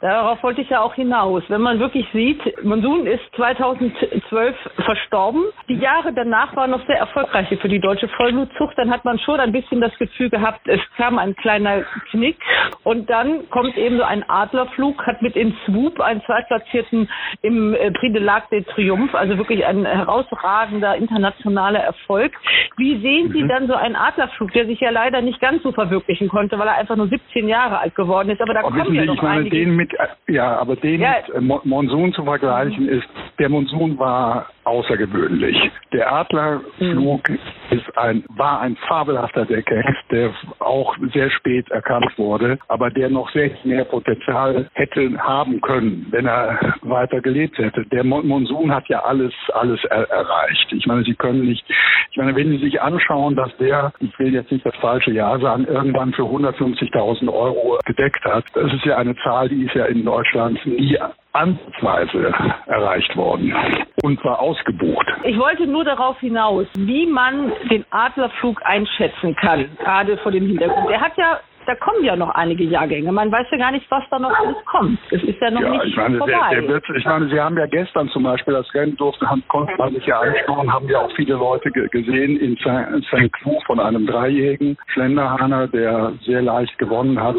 Darauf 0.00 0.42
wollte 0.42 0.60
ich 0.60 0.68
ja 0.68 0.82
auch 0.82 0.94
hinaus. 0.94 1.42
Wenn 1.48 1.62
man 1.62 1.80
wirklich 1.80 2.06
sieht, 2.12 2.40
Monsun 2.62 3.06
ist 3.06 3.22
2012 3.34 4.54
verstorben. 4.84 5.42
Die 5.68 5.76
Jahre 5.76 6.12
danach 6.12 6.54
waren 6.54 6.70
noch 6.70 6.86
sehr 6.86 6.98
erfolgreiche 6.98 7.56
für 7.56 7.68
die 7.68 7.80
deutsche 7.80 8.08
Vollblutzucht. 8.08 8.76
Dann 8.76 8.90
hat 8.90 9.04
man 9.06 9.18
schon 9.18 9.40
ein 9.40 9.52
bisschen 9.52 9.80
das 9.80 9.96
Gefühl 9.98 10.28
gehabt, 10.28 10.68
es 10.68 10.80
kam 10.98 11.18
ein 11.18 11.34
kleiner 11.36 11.82
Knick 12.10 12.36
und 12.84 13.08
dann 13.08 13.48
kommt 13.48 13.76
eben 13.78 13.96
so 13.96 14.02
ein 14.02 14.28
Adlerflug, 14.28 15.06
hat 15.06 15.22
mit 15.22 15.34
in 15.34 15.56
Swoop 15.64 15.76
Swoop 15.76 16.00
einen 16.00 16.22
Zweitplatzierten 16.22 17.08
im 17.42 17.74
äh, 17.74 17.90
Prix 17.92 18.12
de 18.12 18.22
l'Arc 18.22 18.48
de 18.50 18.62
Triomphe, 18.64 19.16
also 19.16 19.36
wirklich 19.38 19.64
ein 19.64 19.84
herausragender 19.84 20.96
internationaler 20.96 21.80
Erfolg. 21.80 22.32
Wie 22.76 23.00
sehen 23.00 23.32
Sie 23.32 23.42
mhm. 23.42 23.48
dann 23.48 23.66
so 23.66 23.74
einen 23.74 23.96
Adlerflug, 23.96 24.52
der 24.52 24.66
sich 24.66 24.80
ja 24.80 24.90
leider 24.90 25.20
nicht 25.20 25.40
ganz 25.40 25.62
so 25.62 25.72
verwirklichen 25.76 26.28
konnte, 26.28 26.58
weil 26.58 26.66
er 26.66 26.76
einfach 26.76 26.96
nur 26.96 27.06
17 27.06 27.46
Jahre 27.46 27.78
alt 27.78 27.94
geworden 27.94 28.30
ist, 28.30 28.40
aber 28.40 28.54
da 28.54 28.60
aber 28.60 28.76
kommen 28.76 28.94
ja 28.94 29.04
noch 29.04 29.14
ich 29.14 29.22
meine, 29.22 29.40
einige. 29.42 29.56
Den 29.56 29.76
mit, 29.76 29.94
ja, 30.26 30.58
aber 30.58 30.74
den 30.74 31.00
ja. 31.00 31.16
mit 31.20 31.36
äh, 31.36 31.68
Monsun 31.68 32.12
zu 32.12 32.24
vergleichen 32.24 32.84
mhm. 32.84 32.88
ist, 32.88 33.06
der 33.38 33.48
Monsun 33.48 33.96
war 33.98 34.46
außergewöhnlich. 34.66 35.56
Der 35.92 36.12
Adlerflug 36.12 37.28
mhm. 37.28 37.38
ist 37.70 37.96
ein, 37.96 38.24
war 38.30 38.60
ein 38.60 38.76
fabelhafter 38.88 39.44
Deckhengst, 39.44 40.02
der 40.10 40.34
auch 40.58 40.96
sehr 41.12 41.30
spät 41.30 41.70
erkannt 41.70 42.12
wurde, 42.16 42.58
aber 42.68 42.90
der 42.90 43.08
noch 43.08 43.30
sehr 43.30 43.50
viel 43.50 43.74
mehr 43.74 43.84
Potenzial 43.84 44.68
hätte 44.74 45.16
haben 45.18 45.60
können, 45.60 46.06
wenn 46.10 46.26
er 46.26 46.74
weiter 46.82 47.20
gelebt 47.20 47.58
hätte. 47.58 47.84
Der 47.86 48.04
Monsun 48.04 48.74
hat 48.74 48.88
ja 48.88 49.04
alles, 49.04 49.32
alles 49.54 49.82
er 49.84 50.10
erreicht. 50.10 50.72
Ich 50.72 50.86
meine, 50.86 51.04
Sie 51.04 51.14
können 51.14 51.46
nicht, 51.46 51.64
ich 52.10 52.16
meine, 52.16 52.34
wenn 52.34 52.50
Sie 52.50 52.58
sich 52.58 52.80
anschauen, 52.80 53.36
dass 53.36 53.56
der, 53.58 53.92
ich 54.00 54.18
will 54.18 54.34
jetzt 54.34 54.50
nicht 54.50 54.66
das 54.66 54.74
falsche 54.76 55.12
Jahr 55.12 55.38
sagen, 55.38 55.66
irgendwann 55.66 56.12
für 56.12 56.22
150.000 56.22 57.32
Euro 57.32 57.78
gedeckt 57.86 58.24
hat, 58.24 58.44
das 58.54 58.72
ist 58.72 58.84
ja 58.84 58.96
eine 58.96 59.14
Zahl, 59.22 59.48
die 59.48 59.64
ist 59.64 59.74
ja 59.74 59.86
in 59.86 60.04
Deutschland 60.04 60.64
nie 60.66 60.98
ansatzweise 61.36 62.32
erreicht 62.66 63.16
worden 63.16 63.54
und 64.02 64.22
war 64.24 64.40
ausgebucht. 64.40 65.06
Ich 65.24 65.38
wollte 65.38 65.66
nur 65.66 65.84
darauf 65.84 66.18
hinaus, 66.20 66.66
wie 66.76 67.06
man 67.06 67.52
den 67.70 67.84
Adlerflug 67.90 68.60
einschätzen 68.64 69.34
kann, 69.36 69.68
gerade 69.78 70.16
vor 70.18 70.32
dem 70.32 70.46
Hintergrund. 70.46 70.90
Er 70.90 71.00
hat 71.00 71.16
ja 71.16 71.40
da 71.66 71.74
kommen 71.74 72.04
ja 72.04 72.16
noch 72.16 72.30
einige 72.30 72.64
Jahrgänge. 72.64 73.10
Man 73.12 73.30
weiß 73.30 73.46
ja 73.50 73.58
gar 73.58 73.72
nicht, 73.72 73.90
was 73.90 74.02
da 74.10 74.18
noch 74.18 74.32
alles 74.38 74.56
kommt. 74.64 74.98
Es 75.10 75.22
ist 75.22 75.40
ja 75.40 75.50
noch 75.50 75.60
ja, 75.60 75.70
nicht 75.70 75.86
ich 75.86 75.96
meine, 75.96 76.18
vorbei. 76.18 76.32
Der, 76.50 76.60
der 76.60 76.68
wird, 76.68 76.84
ich 76.96 77.04
meine, 77.04 77.28
Sie 77.28 77.40
haben 77.40 77.58
ja 77.58 77.66
gestern 77.66 78.08
zum 78.10 78.22
Beispiel 78.22 78.54
das 78.54 78.72
Rennen 78.74 78.96
durften, 78.96 79.28
haben, 79.28 79.42
konnte 79.48 79.74
man 79.76 79.92
sich 79.92 80.06
ja 80.06 80.20
anschauen, 80.20 80.72
haben 80.72 80.88
ja 80.88 81.00
auch 81.00 81.12
viele 81.16 81.34
Leute 81.34 81.70
gesehen 81.70 82.36
in 82.38 82.56
St. 82.56 83.32
Cloud 83.32 83.62
von 83.66 83.80
einem 83.80 84.06
dreijährigen 84.06 84.76
Schlenderhahner, 84.88 85.68
der 85.68 86.12
sehr 86.24 86.42
leicht 86.42 86.78
gewonnen 86.78 87.20
hat. 87.20 87.36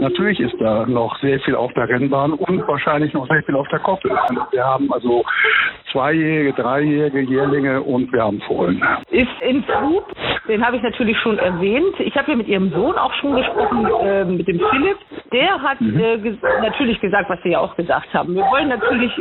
Natürlich 0.00 0.40
ist 0.40 0.54
da 0.60 0.86
noch 0.86 1.18
sehr 1.20 1.38
viel 1.40 1.54
auf 1.54 1.72
der 1.74 1.88
Rennbahn 1.88 2.32
und 2.32 2.66
wahrscheinlich 2.66 3.12
noch 3.14 3.28
sehr 3.28 3.42
viel 3.44 3.54
auf 3.54 3.68
der 3.68 3.78
Koppel. 3.78 4.10
Wir 4.50 4.64
haben 4.64 4.92
also 4.92 5.24
zweijährige, 5.92 6.52
dreijährige 6.52 7.20
Jährlinge 7.20 7.82
und 7.82 8.12
wir 8.12 8.22
haben 8.22 8.40
Fohlen. 8.42 8.82
Ist 9.10 9.28
in 9.40 9.62
Flug, 9.64 10.04
den 10.48 10.64
habe 10.64 10.76
ich 10.76 10.82
natürlich 10.82 11.18
schon 11.18 11.38
erwähnt. 11.38 11.98
Ich 11.98 12.16
habe 12.16 12.30
ja 12.30 12.36
mit 12.36 12.48
Ihrem 12.48 12.70
Sohn 12.70 12.96
auch 12.96 13.12
schon 13.14 13.36
gesprochen 13.36 13.86
äh, 14.02 14.24
mit 14.24 14.48
dem 14.48 14.60
Philipp. 14.60 14.98
Der 15.32 15.62
hat 15.62 15.80
mhm. 15.80 15.98
äh, 15.98 16.18
ges 16.18 16.36
natürlich 16.62 17.00
gesagt, 17.00 17.30
was 17.30 17.40
Sie 17.42 17.50
ja 17.50 17.60
auch 17.60 17.76
gesagt 17.76 18.12
haben. 18.14 18.34
Wir 18.34 18.42
wollen 18.42 18.68
natürlich 18.68 19.12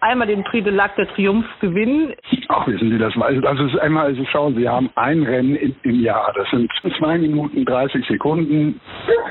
einmal 0.00 0.26
den 0.26 0.44
Prix 0.44 0.64
de 0.64 0.72
l'Arc 0.72 0.94
der 0.96 1.08
Triumph 1.14 1.46
gewinnen. 1.60 2.14
Ach, 2.48 2.66
wissen 2.66 2.90
Sie 2.90 2.98
das 2.98 3.14
mal? 3.16 3.26
Also, 3.46 3.64
ist 3.64 3.78
einmal, 3.78 4.06
also 4.06 4.24
schauen 4.30 4.54
Sie, 4.54 4.68
haben 4.68 4.90
ein 4.94 5.22
Rennen 5.22 5.56
im, 5.56 5.74
im 5.82 6.00
Jahr. 6.00 6.32
Das 6.36 6.48
sind 6.50 6.70
zwei 6.98 7.18
Minuten 7.18 7.64
30 7.64 8.06
Sekunden 8.06 8.80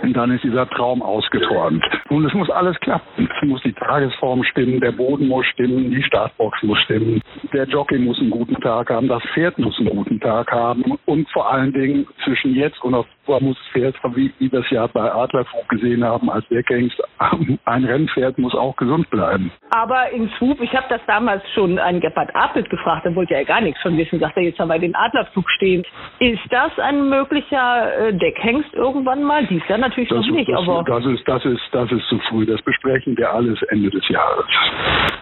und 0.02 0.14
dann 0.14 0.32
ist 0.32 0.44
dieser 0.44 0.68
Traum 0.70 1.02
ausgeträumt. 1.02 1.84
Und 2.10 2.25
es 2.25 2.34
muss 2.34 2.50
alles 2.50 2.78
klappen. 2.82 3.30
Es 3.42 3.48
muss 3.48 3.62
die 3.64 3.74
Tagesform 3.74 4.44
stimmen, 4.44 4.80
der 4.80 4.92
Boden 4.92 5.28
muss 5.28 5.46
stimmen, 5.48 5.92
die 5.92 6.04
Startbox 6.04 6.62
muss 6.64 6.80
stimmen, 6.86 7.22
der 7.54 7.65
Jockey 7.65 7.98
muss 7.98 8.20
einen 8.20 8.30
guten 8.30 8.60
Tag 8.62 8.89
haben, 8.89 9.08
das 9.08 9.24
Pferd 9.34 9.58
muss 9.58 9.77
einen 9.80 9.89
guten 9.89 10.20
Tag 10.20 10.51
haben 10.51 10.98
und 11.06 11.30
vor 11.32 11.51
allen 11.51 11.74
Dingen 11.74 12.08
zwischen 12.24 12.56
jetzt 12.56 12.82
und 12.84 12.94
auf 12.94 13.06
muss 13.27 13.58
das 13.58 13.68
Pferd, 13.74 13.96
wie, 14.15 14.32
wir 14.39 14.60
es 14.60 14.70
ja 14.70 14.88
bei 14.88 15.12
Adlerfug 15.12 15.68
gesehen 15.70 16.04
haben, 16.04 16.30
als 16.30 16.48
Deckhengst, 16.50 17.01
ein 17.65 17.84
Rennpferd 17.84 18.38
muss 18.38 18.54
auch 18.54 18.75
gesund 18.75 19.10
bleiben. 19.10 19.51
Aber 19.72 20.12
in 20.12 20.30
Swoop, 20.38 20.62
ich 20.62 20.74
habe 20.74 20.86
das 20.89 21.01
damals 21.08 21.42
schon 21.54 21.80
einen 21.80 22.00
Gepard 22.00 22.36
Apelt 22.36 22.70
gefragt, 22.70 23.06
da 23.06 23.15
wollte 23.15 23.34
er 23.34 23.42
ja 23.42 23.48
gar 23.48 23.62
nichts 23.62 23.82
von 23.82 23.98
wissen, 23.98 24.20
sagt 24.20 24.38
er, 24.38 24.44
jetzt 24.44 24.60
haben 24.60 24.68
wir 24.68 24.80
den 24.80 24.96
Adlerflug 24.96 25.50
stehen. 25.51 25.84
Ist 26.20 26.42
das 26.50 26.77
ein 26.77 27.10
möglicher 27.10 28.08
äh, 28.08 28.13
Deckhengst 28.13 28.74
irgendwann 28.74 29.24
mal? 29.24 29.46
Dies 29.48 29.63
ja 29.68 29.77
natürlich 29.77 30.10
das, 30.10 30.25
noch 30.25 30.36
nicht, 30.36 30.50
das, 30.50 30.60
aber... 30.60 30.84
Das 30.84 31.06
ist, 31.06 31.27
das, 31.27 31.46
ist, 31.46 31.63
das 31.72 31.92
ist 31.92 32.08
zu 32.08 32.20
früh, 32.30 32.46
das 32.46 32.62
besprechen 32.62 33.18
wir 33.18 33.32
alles 33.32 33.62
Ende 33.70 33.89
des 33.89 34.08
Jahres. 34.08 34.46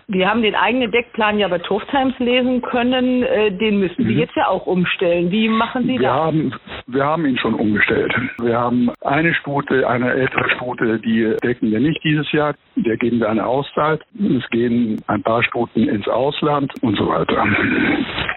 Wir 0.08 0.30
haben 0.30 0.42
den 0.42 0.56
eigenen 0.56 0.92
Deckplan 0.92 1.40
ja 1.40 1.48
Turf 1.60 1.84
Times 1.86 2.18
lesen 2.20 2.62
können, 2.62 3.24
äh, 3.24 3.52
den 3.52 3.80
müssen 3.80 4.04
mhm. 4.04 4.08
Sie 4.08 4.16
jetzt 4.16 4.36
ja 4.36 4.48
auch 4.48 4.66
umstellen. 4.66 5.32
Wie 5.32 5.48
machen 5.48 5.84
Sie 5.84 6.00
wir 6.00 6.08
das? 6.08 6.12
Haben, 6.12 6.54
wir 6.88 7.04
haben 7.04 7.26
ihn 7.26 7.38
schon 7.38 7.54
umgestellt. 7.54 8.14
Wir 8.40 8.58
haben 8.58 8.92
eine 9.02 9.34
Stute, 9.36 9.88
eine 9.88 10.14
ältere 10.14 10.50
Stute, 10.52 11.00
die 11.00 11.36
decken 11.44 11.72
wir 11.72 11.80
nicht 11.80 12.04
dieses 12.04 12.32
Jahr. 12.32 12.56
Der 12.76 12.98
geben 12.98 13.20
wir 13.20 13.30
eine 13.30 13.46
Auszeit. 13.46 14.02
Es 14.20 14.50
gehen 14.50 15.02
ein 15.08 15.24
paar 15.24 15.44
Stuten 15.44 15.88
ins 15.88 16.08
Ausland 16.08 16.74
und 16.82 16.98
so 16.98 17.08
weiter. 17.08 17.46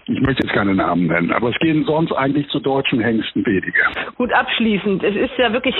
Ich 0.09 0.21
möchte 0.21 0.45
jetzt 0.45 0.55
keine 0.55 0.75
Namen 0.75 1.07
nennen, 1.07 1.33
aber 1.33 1.51
es 1.51 1.59
gehen 1.59 1.85
sonst 1.85 2.13
eigentlich 2.13 2.49
zu 2.49 2.61
deutschen 2.61 3.01
Hengsten 3.01 3.45
wenige. 3.45 3.81
Gut, 4.17 4.33
abschließend. 4.33 5.03
Es 5.03 5.17
ist 5.17 5.37
ja 5.37 5.53
wirklich 5.53 5.75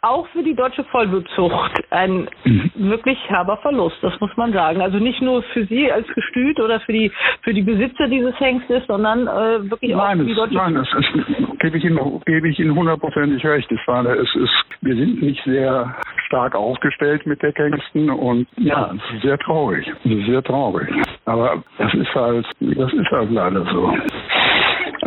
auch 0.00 0.26
für 0.28 0.42
die 0.42 0.54
deutsche 0.54 0.84
Vollblutzucht 0.84 1.72
ein 1.90 2.28
mhm. 2.44 2.70
wirklich 2.76 3.18
herber 3.28 3.58
Verlust, 3.58 3.96
das 4.00 4.18
muss 4.20 4.34
man 4.36 4.52
sagen. 4.52 4.80
Also 4.80 4.98
nicht 4.98 5.20
nur 5.20 5.42
für 5.42 5.64
Sie 5.66 5.90
als 5.90 6.06
Gestüt 6.08 6.58
oder 6.68 6.80
für 6.80 6.92
die, 6.92 7.10
für 7.42 7.54
die 7.54 7.62
Besitzer 7.62 8.06
dieses 8.08 8.38
Hengstes, 8.38 8.86
sondern 8.86 9.26
äh, 9.26 9.70
wirklich 9.70 9.94
nein, 9.94 10.18
auch 10.18 10.22
für 10.22 10.24
die 10.24 10.34
deutsche 10.34 10.54
Nein, 10.54 10.74
das 10.74 10.88
ist, 10.94 11.58
gebe 11.60 11.78
ich 11.78 11.84
Ihnen, 11.84 12.20
gebe 12.26 12.48
ich 12.48 12.58
Ihnen 12.58 12.74
hundertprozentig 12.74 13.44
recht. 13.44 13.70
Es 13.72 13.80
war, 13.86 14.04
es 14.06 14.34
ist, 14.34 14.64
wir 14.82 14.94
sind 14.94 15.22
nicht 15.22 15.42
sehr 15.44 15.94
stark 16.26 16.54
aufgestellt 16.54 17.26
mit 17.26 17.42
Deckhengsten 17.42 18.10
und 18.10 18.46
ja, 18.56 18.92
es 18.94 19.16
ist 19.16 19.22
sehr 19.22 19.38
traurig. 19.38 19.90
Es 20.04 20.10
ist 20.10 20.26
sehr 20.26 20.42
traurig. 20.42 20.88
Aber 21.24 21.62
das 21.78 21.92
ist 21.94 22.14
halt, 22.14 22.46
das 22.60 22.92
ist 22.92 23.10
halt 23.10 23.30
leider 23.30 23.64
so 23.72 23.92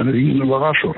eine 0.02 0.14
riesen 0.14 0.42
Überraschung, 0.42 0.96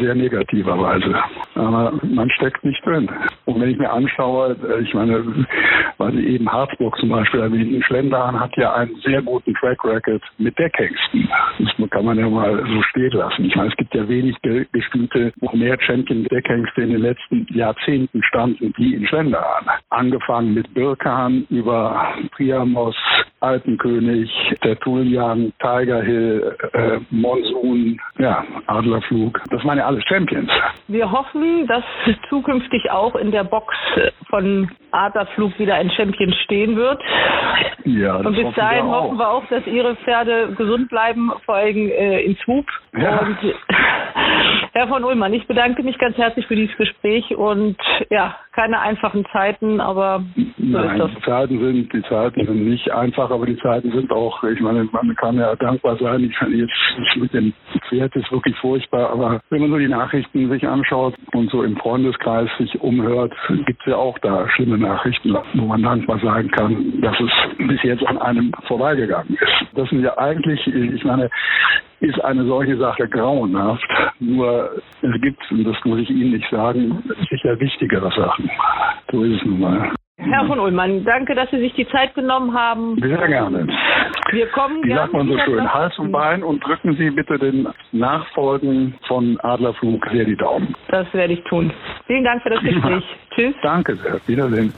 sehr 0.00 0.14
negativerweise. 0.14 1.14
Aber 1.54 1.92
man 2.02 2.30
steckt 2.30 2.64
nicht 2.64 2.84
drin. 2.84 3.08
Und 3.44 3.60
wenn 3.60 3.70
ich 3.70 3.78
mir 3.78 3.90
anschaue, 3.90 4.56
äh, 4.68 4.82
ich 4.82 4.92
meine, 4.94 5.24
weil 5.98 6.12
Sie 6.12 6.26
eben 6.26 6.50
Harzburg 6.50 6.96
zum 6.98 7.08
Beispiel 7.08 7.40
erwähnten, 7.40 7.82
Schlendern 7.82 8.38
hat 8.38 8.56
ja 8.56 8.74
einen 8.74 8.94
sehr 9.04 9.22
guten 9.22 9.54
Track 9.54 9.84
Record 9.84 10.22
mit 10.38 10.58
Deckhengsten. 10.58 11.28
Das 11.58 11.90
kann 11.90 12.04
man 12.04 12.18
ja 12.18 12.28
mal 12.28 12.64
so 12.66 12.82
stehen 12.82 13.12
lassen. 13.12 13.44
Ich 13.44 13.54
meine, 13.54 13.68
es 13.68 13.76
gibt 13.76 13.94
ja 13.94 14.08
wenig 14.08 14.36
Gestüte, 14.42 15.32
wo 15.40 15.56
mehr 15.56 15.76
Champion 15.80 16.24
Deckhengste 16.24 16.82
in 16.82 16.90
den 16.90 17.02
letzten 17.02 17.46
Jahrzehnten 17.50 18.22
standen, 18.24 18.72
wie 18.76 18.94
in 18.94 19.06
Schlendern. 19.06 19.66
Angefangen 19.90 20.54
mit 20.54 20.72
Birkan 20.74 21.46
über 21.50 22.14
Priamos, 22.32 22.96
Alpenkönig, 23.42 24.30
Tertullian, 24.60 25.52
Tiger 25.58 26.02
Hill, 26.02 26.56
äh, 26.72 26.98
Monsun, 27.10 28.00
ja, 28.18 28.44
Adlerflug. 28.66 29.40
Das 29.50 29.64
waren 29.64 29.78
ja 29.78 29.86
alles 29.86 30.04
Champions. 30.04 30.50
Wir 30.88 31.10
hoffen, 31.10 31.66
dass 31.66 31.84
zukünftig 32.28 32.90
auch 32.90 33.16
in 33.16 33.32
der 33.32 33.44
Box 33.44 33.74
von 34.30 34.70
Adlerflug 34.92 35.58
wieder 35.58 35.74
ein 35.74 35.90
Champion 35.90 36.32
stehen 36.44 36.76
wird. 36.76 37.00
Ja, 37.84 38.18
das 38.18 38.26
Und 38.26 38.36
bis 38.36 38.54
dahin 38.54 38.86
wir 38.86 38.92
hoffen 38.92 39.18
wir 39.18 39.28
auch, 39.28 39.44
dass 39.46 39.66
Ihre 39.66 39.96
Pferde 39.96 40.54
gesund 40.56 40.88
bleiben, 40.88 41.32
vor 41.44 41.56
allem 41.56 41.76
äh, 41.76 42.22
in 42.22 42.36
Swoop. 42.36 42.66
Ja. 42.96 43.18
Und 43.18 43.38
Herr 44.74 44.88
von 44.88 45.04
Ullmann, 45.04 45.34
ich 45.34 45.46
bedanke 45.46 45.82
mich 45.82 45.98
ganz 45.98 46.16
herzlich 46.16 46.46
für 46.46 46.56
dieses 46.56 46.74
Gespräch 46.78 47.36
und 47.36 47.76
ja, 48.08 48.36
keine 48.52 48.80
einfachen 48.80 49.26
Zeiten, 49.30 49.82
aber 49.82 50.24
so 50.34 50.42
Nein, 50.56 50.92
ist 50.92 50.98
das. 50.98 51.10
Die 51.10 51.22
Zeiten 51.22 51.58
sind, 51.60 51.92
die 51.92 52.02
Zeiten 52.04 52.46
sind 52.46 52.68
nicht 52.70 52.90
einfach, 52.90 53.30
aber 53.30 53.44
die 53.44 53.58
Zeiten 53.58 53.92
sind 53.92 54.10
auch, 54.10 54.42
ich 54.44 54.60
meine, 54.60 54.88
man 54.90 55.14
kann 55.16 55.36
ja 55.36 55.54
dankbar 55.56 55.98
sein. 55.98 56.24
Ich 56.24 56.34
kann 56.36 56.56
jetzt 56.56 56.72
mit 57.16 57.34
dem 57.34 57.52
Pferd 57.90 58.16
ist 58.16 58.32
wirklich 58.32 58.56
furchtbar, 58.56 59.10
aber 59.10 59.42
wenn 59.50 59.60
man 59.60 59.70
so 59.72 59.76
die 59.76 59.88
Nachrichten 59.88 60.48
sich 60.48 60.66
anschaut 60.66 61.16
und 61.34 61.50
so 61.50 61.62
im 61.62 61.76
Freundeskreis 61.76 62.48
sich 62.56 62.80
umhört, 62.80 63.34
gibt 63.66 63.80
es 63.80 63.86
ja 63.86 63.96
auch 63.96 64.18
da 64.20 64.48
schlimme 64.48 64.78
Nachrichten, 64.78 65.36
wo 65.52 65.66
man 65.66 65.82
dankbar 65.82 66.18
sagen 66.20 66.50
kann, 66.50 66.98
dass 67.02 67.20
es 67.20 67.58
bis 67.58 67.82
jetzt 67.82 68.06
an 68.06 68.16
einem 68.16 68.52
vorbeigegangen 68.68 69.34
ist. 69.34 69.68
Das 69.74 69.90
sind 69.90 70.02
ja 70.02 70.16
eigentlich, 70.16 70.66
ich 70.66 71.04
meine, 71.04 71.28
ist 72.02 72.22
eine 72.24 72.44
solche 72.44 72.76
Sache 72.76 73.08
grauenhaft. 73.08 73.88
Nur 74.18 74.70
es 75.02 75.20
gibt, 75.20 75.40
und 75.50 75.64
das 75.64 75.76
muss 75.84 76.00
ich 76.00 76.10
Ihnen 76.10 76.32
nicht 76.32 76.50
sagen, 76.50 77.02
sicher 77.30 77.58
wichtigere 77.58 78.10
Sachen. 78.10 78.50
So 79.10 79.22
ist 79.22 79.40
es 79.40 79.44
nun 79.44 79.60
mal. 79.60 79.92
Herr 80.18 80.46
von 80.46 80.60
Ullmann, 80.60 81.04
danke, 81.04 81.34
dass 81.34 81.50
Sie 81.50 81.58
sich 81.58 81.74
die 81.74 81.88
Zeit 81.88 82.14
genommen 82.14 82.54
haben. 82.54 82.96
Sehr 83.00 83.26
gerne. 83.26 83.66
Wir 84.30 84.46
kommen 84.48 84.82
Wie 84.82 84.94
sagt 84.94 85.12
man 85.12 85.28
so 85.28 85.38
schön, 85.38 85.72
Hals 85.72 85.98
und 85.98 86.12
Bein 86.12 86.42
und 86.42 86.64
drücken 86.64 86.94
Sie 86.96 87.10
bitte 87.10 87.38
den 87.38 87.68
Nachfolgen 87.92 88.94
von 89.06 89.38
Adlerflug 89.40 90.04
sehr 90.12 90.24
die 90.24 90.36
Daumen. 90.36 90.74
Das 90.88 91.12
werde 91.12 91.34
ich 91.34 91.44
tun. 91.44 91.72
Vielen 92.06 92.24
Dank 92.24 92.42
für 92.42 92.50
das 92.50 92.60
Gespräch. 92.60 93.04
Tschüss. 93.34 93.54
Danke 93.62 93.96
sehr. 93.96 94.20
Wiedersehen. 94.26 94.72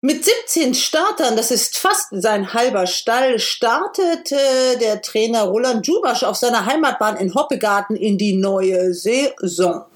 Mit 0.00 0.24
17 0.24 0.74
Startern, 0.74 1.36
das 1.36 1.50
ist 1.50 1.76
fast 1.76 2.10
sein 2.12 2.54
halber 2.54 2.86
Stall, 2.86 3.40
startete 3.40 4.36
der 4.80 5.02
Trainer 5.02 5.42
Roland 5.42 5.88
Jubasch 5.88 6.22
auf 6.22 6.36
seiner 6.36 6.66
Heimatbahn 6.66 7.16
in 7.16 7.34
Hoppegarten 7.34 7.96
in 7.96 8.16
die 8.16 8.34
neue 8.34 8.94
Saison. 8.94 9.86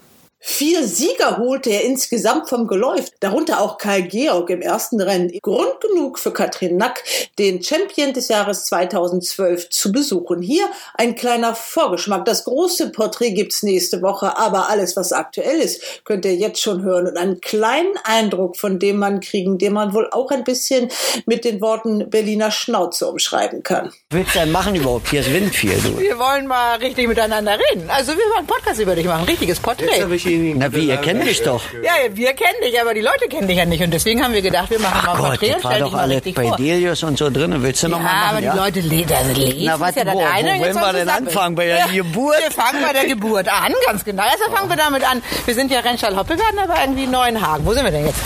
Vier 0.44 0.84
Sieger 0.84 1.38
holte 1.38 1.70
er 1.70 1.84
insgesamt 1.84 2.48
vom 2.48 2.66
Geläuf, 2.66 3.10
darunter 3.20 3.60
auch 3.60 3.78
Karl 3.78 4.02
Georg 4.02 4.50
im 4.50 4.60
ersten 4.60 5.00
Rennen. 5.00 5.30
Grund 5.40 5.80
genug 5.80 6.18
für 6.18 6.32
Katrin 6.32 6.76
Nack, 6.76 7.04
den 7.38 7.62
Champion 7.62 8.12
des 8.12 8.26
Jahres 8.26 8.64
2012 8.64 9.70
zu 9.70 9.92
besuchen. 9.92 10.42
Hier 10.42 10.64
ein 10.94 11.14
kleiner 11.14 11.54
Vorgeschmack. 11.54 12.24
Das 12.24 12.42
große 12.42 12.90
Porträt 12.90 13.30
gibt's 13.30 13.62
nächste 13.62 14.02
Woche, 14.02 14.36
aber 14.36 14.68
alles, 14.68 14.96
was 14.96 15.12
aktuell 15.12 15.60
ist, 15.60 16.04
könnt 16.04 16.24
ihr 16.24 16.34
jetzt 16.34 16.60
schon 16.60 16.82
hören 16.82 17.06
und 17.06 17.16
einen 17.16 17.40
kleinen 17.40 17.94
Eindruck 18.02 18.56
von 18.56 18.80
dem 18.80 18.96
Mann 18.98 19.20
kriegen, 19.20 19.58
den 19.58 19.74
man 19.74 19.94
wohl 19.94 20.10
auch 20.10 20.32
ein 20.32 20.42
bisschen 20.42 20.88
mit 21.24 21.44
den 21.44 21.60
Worten 21.60 22.10
Berliner 22.10 22.50
Schnauze 22.50 23.06
umschreiben 23.06 23.62
kann. 23.62 23.92
Was 24.10 24.18
willst 24.18 24.34
du 24.34 24.38
denn 24.40 24.50
machen 24.50 24.74
überhaupt? 24.74 25.08
Hier 25.08 25.20
ist 25.20 25.32
Wind 25.32 25.54
viel, 25.54 25.78
du. 25.84 26.00
Wir 26.00 26.18
wollen 26.18 26.48
mal 26.48 26.78
richtig 26.78 27.06
miteinander 27.06 27.56
reden. 27.70 27.88
Also 27.88 28.10
wir 28.10 28.24
wollen 28.24 28.38
einen 28.38 28.46
Podcast 28.48 28.80
über 28.80 28.96
dich 28.96 29.06
machen, 29.06 29.24
richtiges 29.24 29.60
Porträt. 29.60 29.86
Na 30.56 30.72
wie, 30.72 30.88
ihr 30.88 30.96
kennt 30.98 31.24
mich 31.24 31.42
doch. 31.42 31.62
Ja, 31.82 31.92
wir 32.12 32.32
kennen 32.34 32.60
dich, 32.64 32.80
aber 32.80 32.94
die 32.94 33.00
Leute 33.00 33.26
kennen 33.28 33.48
dich 33.48 33.56
ja 33.58 33.64
nicht. 33.64 33.82
Und 33.82 33.90
deswegen 33.92 34.22
haben 34.24 34.34
wir 34.34 34.42
gedacht, 34.42 34.70
wir 34.70 34.78
machen 34.78 34.94
Ach 35.00 35.04
mal 35.06 35.12
ein 35.12 35.18
Gott, 35.18 35.28
Porträt 35.40 35.54
und 35.54 35.60
stellen 35.60 35.78
doch 35.80 35.86
dich 35.86 35.92
mal 35.94 36.00
alle 36.02 36.14
richtig 36.16 36.34
bei 36.34 36.42
vor. 36.48 36.56
Delius 36.56 37.02
und 37.02 37.18
so 37.18 37.30
drin. 37.30 37.54
Willst 37.62 37.82
du 37.82 37.88
noch 37.88 37.98
Ja, 37.98 38.02
mal 38.04 38.12
machen? 38.12 38.30
aber 38.30 38.40
die 38.40 38.58
Leute 38.58 38.80
le 38.80 39.04
also 39.16 39.40
lesen 39.40 39.62
Na, 39.64 39.80
warte, 39.80 39.98
ja 40.00 40.04
das 40.04 40.14
wo- 40.14 40.18
wo 40.20 40.24
eine. 40.24 40.60
wollen 40.60 40.74
wir 40.74 40.92
denn 40.92 41.08
anfangen? 41.08 41.54
Bei 41.54 41.64
der 41.66 41.78
Ja, 41.78 41.86
Geburt? 41.92 42.36
Wir 42.42 42.50
fangen 42.50 42.82
bei 42.86 42.92
der 42.92 43.04
Geburt 43.06 43.48
an, 43.48 43.72
ganz 43.86 44.04
genau. 44.04 44.22
Erstmal 44.24 44.50
fangen 44.58 44.68
wir 44.70 44.76
damit 44.76 45.10
an. 45.10 45.22
Wir 45.44 45.54
sind 45.54 45.70
ja 45.70 45.80
Rennstall-Hoppegarten, 45.80 46.58
aber 46.58 46.74
irgendwie 46.80 47.06
Neuenhagen. 47.06 47.64
Wo 47.66 47.72
sind 47.72 47.84
wir 47.84 47.90
denn 47.90 48.06
jetzt? 48.06 48.18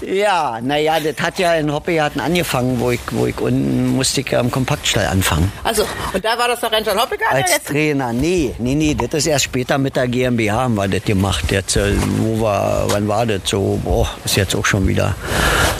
Ja, 0.00 0.58
naja, 0.62 0.98
das 1.00 1.16
hat 1.24 1.38
ja 1.38 1.54
in 1.54 1.72
Hoppegarten 1.72 2.20
angefangen, 2.20 2.80
wo 2.80 2.90
ich, 2.90 3.00
wo 3.10 3.26
ich 3.26 3.38
unten 3.40 3.96
musste 3.96 4.20
ich 4.22 4.30
ja 4.30 4.40
am 4.40 4.50
Kompaktstall 4.50 5.06
anfangen. 5.06 5.52
Also, 5.62 5.84
und 6.12 6.24
da 6.24 6.38
war 6.38 6.48
das 6.48 6.60
der 6.60 6.72
Rennstall-Hoppegarten. 6.72 7.36
Als 7.36 7.50
jetzt 7.50 7.68
Trainer, 7.68 8.12
nee, 8.12 8.54
nee, 8.58 8.74
nee, 8.74 8.94
das 8.94 9.12
ist 9.20 9.26
erst 9.26 9.44
später 9.44 9.78
mit 9.78 9.96
der 9.96 10.08
GmbH 10.08 10.54
haben 10.62 10.74
wir 10.74 10.88
das 10.88 11.04
gemacht. 11.04 11.50
Jetzt, 11.50 11.76
äh, 11.76 11.92
wo 12.18 12.40
war, 12.42 12.84
wann 12.90 13.06
war 13.08 13.26
das 13.26 13.42
so? 13.44 13.78
Boah, 13.84 14.08
ist 14.24 14.36
jetzt 14.36 14.54
auch 14.56 14.64
schon 14.66 14.86
wieder 14.88 15.14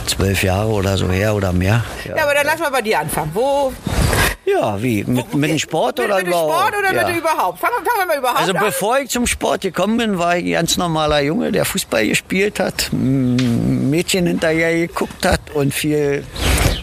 zwölf 0.07 0.43
Jahre 0.43 0.69
oder 0.71 0.97
so 0.99 1.09
her 1.09 1.35
oder 1.35 1.53
mehr. 1.53 1.85
Ja, 2.07 2.23
aber 2.23 2.35
dann 2.35 2.47
lass 2.47 2.59
mal 2.59 2.71
bei 2.71 2.83
dir 2.83 2.99
anfangen. 3.01 3.31
Wo? 3.33 3.73
Ja, 4.47 4.83
wie? 4.83 5.05
Mit, 5.05 5.33
mit 5.35 5.51
dem 5.51 5.59
Sport 5.59 5.99
Mit, 5.99 6.07
oder 6.07 6.17
mit 6.17 6.27
dem 6.27 6.31
überhaupt? 6.31 6.53
Sport 6.55 6.75
oder 6.81 6.95
ja. 6.95 7.07
mit 7.07 7.17
überhaupt? 7.17 7.59
Fangen, 7.61 7.75
fangen 7.77 7.99
wir 7.99 8.07
mal 8.07 8.19
überhaupt 8.19 8.41
Also 8.41 8.53
an. 8.53 8.65
bevor 8.65 8.99
ich 8.99 9.09
zum 9.11 9.27
Sport 9.29 9.61
gekommen 9.61 9.97
bin, 9.99 10.19
war 10.19 10.37
ich 10.37 10.45
ein 10.47 10.53
ganz 10.53 10.77
normaler 10.77 11.21
Junge, 11.21 11.53
der 11.53 11.65
Fußball 11.65 12.09
gespielt 12.09 12.59
hat, 12.59 12.89
Mädchen 13.91 14.27
hinterher 14.27 14.75
geguckt 14.87 15.27
hat 15.27 15.41
und 15.55 15.75
viel 15.75 16.25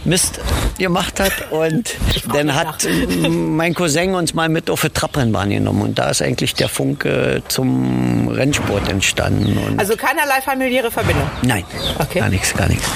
Mist 0.06 0.40
gemacht 0.78 1.20
hat. 1.20 1.52
Und 1.52 1.96
dann 2.32 2.56
hat 2.56 2.88
mein 3.30 3.74
Cousin 3.74 4.16
uns 4.16 4.34
mal 4.34 4.50
mit 4.50 4.70
auf 4.70 4.84
eine 4.84 4.94
Trabrennbahn 4.94 5.50
genommen. 5.50 5.82
Und 5.82 6.00
da 6.00 6.10
ist 6.10 6.22
eigentlich 6.22 6.54
der 6.54 6.70
Funke 6.70 7.44
zum 7.48 8.28
Rennsport 8.30 8.90
entstanden. 8.90 9.58
Und 9.58 9.80
Also 9.80 9.96
keinerlei 9.96 10.42
familiäre 10.42 10.92
Verbindung. 10.92 11.30
Nein, 11.42 11.64
gar 12.14 12.30
nichts, 12.30 12.54
gar 12.54 12.68
nichts. 12.68 12.88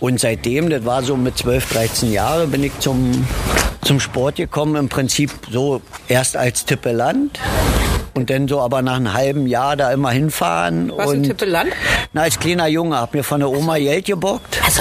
Und 0.00 0.20
seitdem, 0.20 0.68
das 0.70 0.84
war 0.84 1.02
so 1.02 1.16
mit 1.16 1.38
12, 1.38 1.72
13 1.72 2.12
Jahren, 2.12 2.50
bin 2.50 2.62
ich 2.64 2.78
zum, 2.80 3.26
zum 3.82 4.00
Sport 4.00 4.36
gekommen. 4.36 4.76
Im 4.76 4.88
Prinzip 4.88 5.30
so 5.50 5.80
erst 6.08 6.36
als 6.36 6.64
Tippeland. 6.64 7.38
Und 8.16 8.30
dann 8.30 8.48
so 8.48 8.62
aber 8.62 8.80
nach 8.80 8.96
einem 8.96 9.12
halben 9.12 9.46
Jahr 9.46 9.76
da 9.76 9.92
immer 9.92 10.10
hinfahren. 10.10 10.90
Was 10.96 11.08
und 11.08 11.16
ein 11.16 11.22
Tippeland? 11.24 11.70
Na, 12.14 12.22
als 12.22 12.40
kleiner 12.40 12.66
Junge 12.66 12.96
hab 12.96 13.12
mir 13.12 13.22
von 13.22 13.40
der 13.40 13.50
Oma 13.50 13.76
Geld 13.76 14.06
gebockt. 14.06 14.58
Also. 14.64 14.80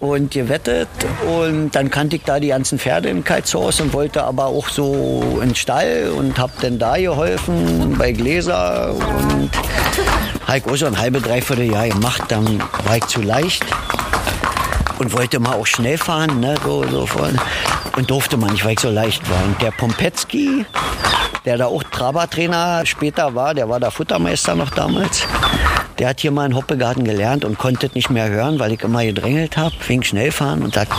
Und 0.00 0.30
gewettet. 0.30 0.88
Und 1.28 1.72
dann 1.72 1.90
kannte 1.90 2.16
ich 2.16 2.22
da 2.22 2.40
die 2.40 2.48
ganzen 2.48 2.78
Pferde 2.78 3.10
im 3.10 3.24
Kites 3.24 3.54
und 3.54 3.92
wollte 3.92 4.24
aber 4.24 4.46
auch 4.46 4.70
so 4.70 5.38
in 5.42 5.50
den 5.50 5.54
Stall 5.54 6.12
und 6.16 6.38
hab 6.38 6.58
dann 6.60 6.78
da 6.78 6.96
geholfen 6.96 7.94
bei 7.98 8.12
Gläser 8.12 8.94
und 8.94 9.50
hab 10.46 10.56
ich 10.56 10.66
auch 10.66 10.76
so 10.76 10.86
ein 10.86 10.98
halbe, 10.98 11.20
dreiviertel 11.20 11.70
Jahr 11.70 11.88
gemacht. 11.88 12.22
Dann 12.28 12.58
war 12.86 12.96
ich 12.96 13.06
zu 13.06 13.20
leicht 13.20 13.66
und 14.98 15.12
wollte 15.12 15.40
mal 15.40 15.56
auch 15.56 15.66
schnell 15.66 15.98
fahren, 15.98 16.40
ne, 16.40 16.54
so, 16.64 16.84
so 16.84 17.06
und 17.96 18.10
durfte 18.10 18.36
man 18.36 18.52
nicht, 18.52 18.64
weil 18.64 18.72
ich 18.72 18.80
so 18.80 18.90
leicht 18.90 19.28
war. 19.28 19.44
Und 19.44 19.60
der 19.60 19.72
Pompetzky, 19.72 20.64
der 21.44 21.58
da 21.58 21.66
auch 21.66 21.82
Trabertrainer 21.82 22.84
später 22.86 23.34
war, 23.34 23.54
der 23.54 23.68
war 23.68 23.80
da 23.80 23.90
Futtermeister 23.90 24.54
noch 24.54 24.70
damals. 24.70 25.26
Der 25.98 26.08
hat 26.08 26.20
hier 26.20 26.30
mal 26.30 26.46
in 26.46 26.56
Hoppegarten 26.56 27.04
gelernt 27.04 27.44
und 27.44 27.58
konnte 27.58 27.90
nicht 27.94 28.10
mehr 28.10 28.28
hören, 28.28 28.58
weil 28.58 28.72
ich 28.72 28.82
immer 28.82 29.04
gedrängelt 29.04 29.56
habe, 29.56 29.74
wegen 29.86 30.02
Schnellfahren 30.02 30.62
und 30.62 30.74
sagt, 30.74 30.92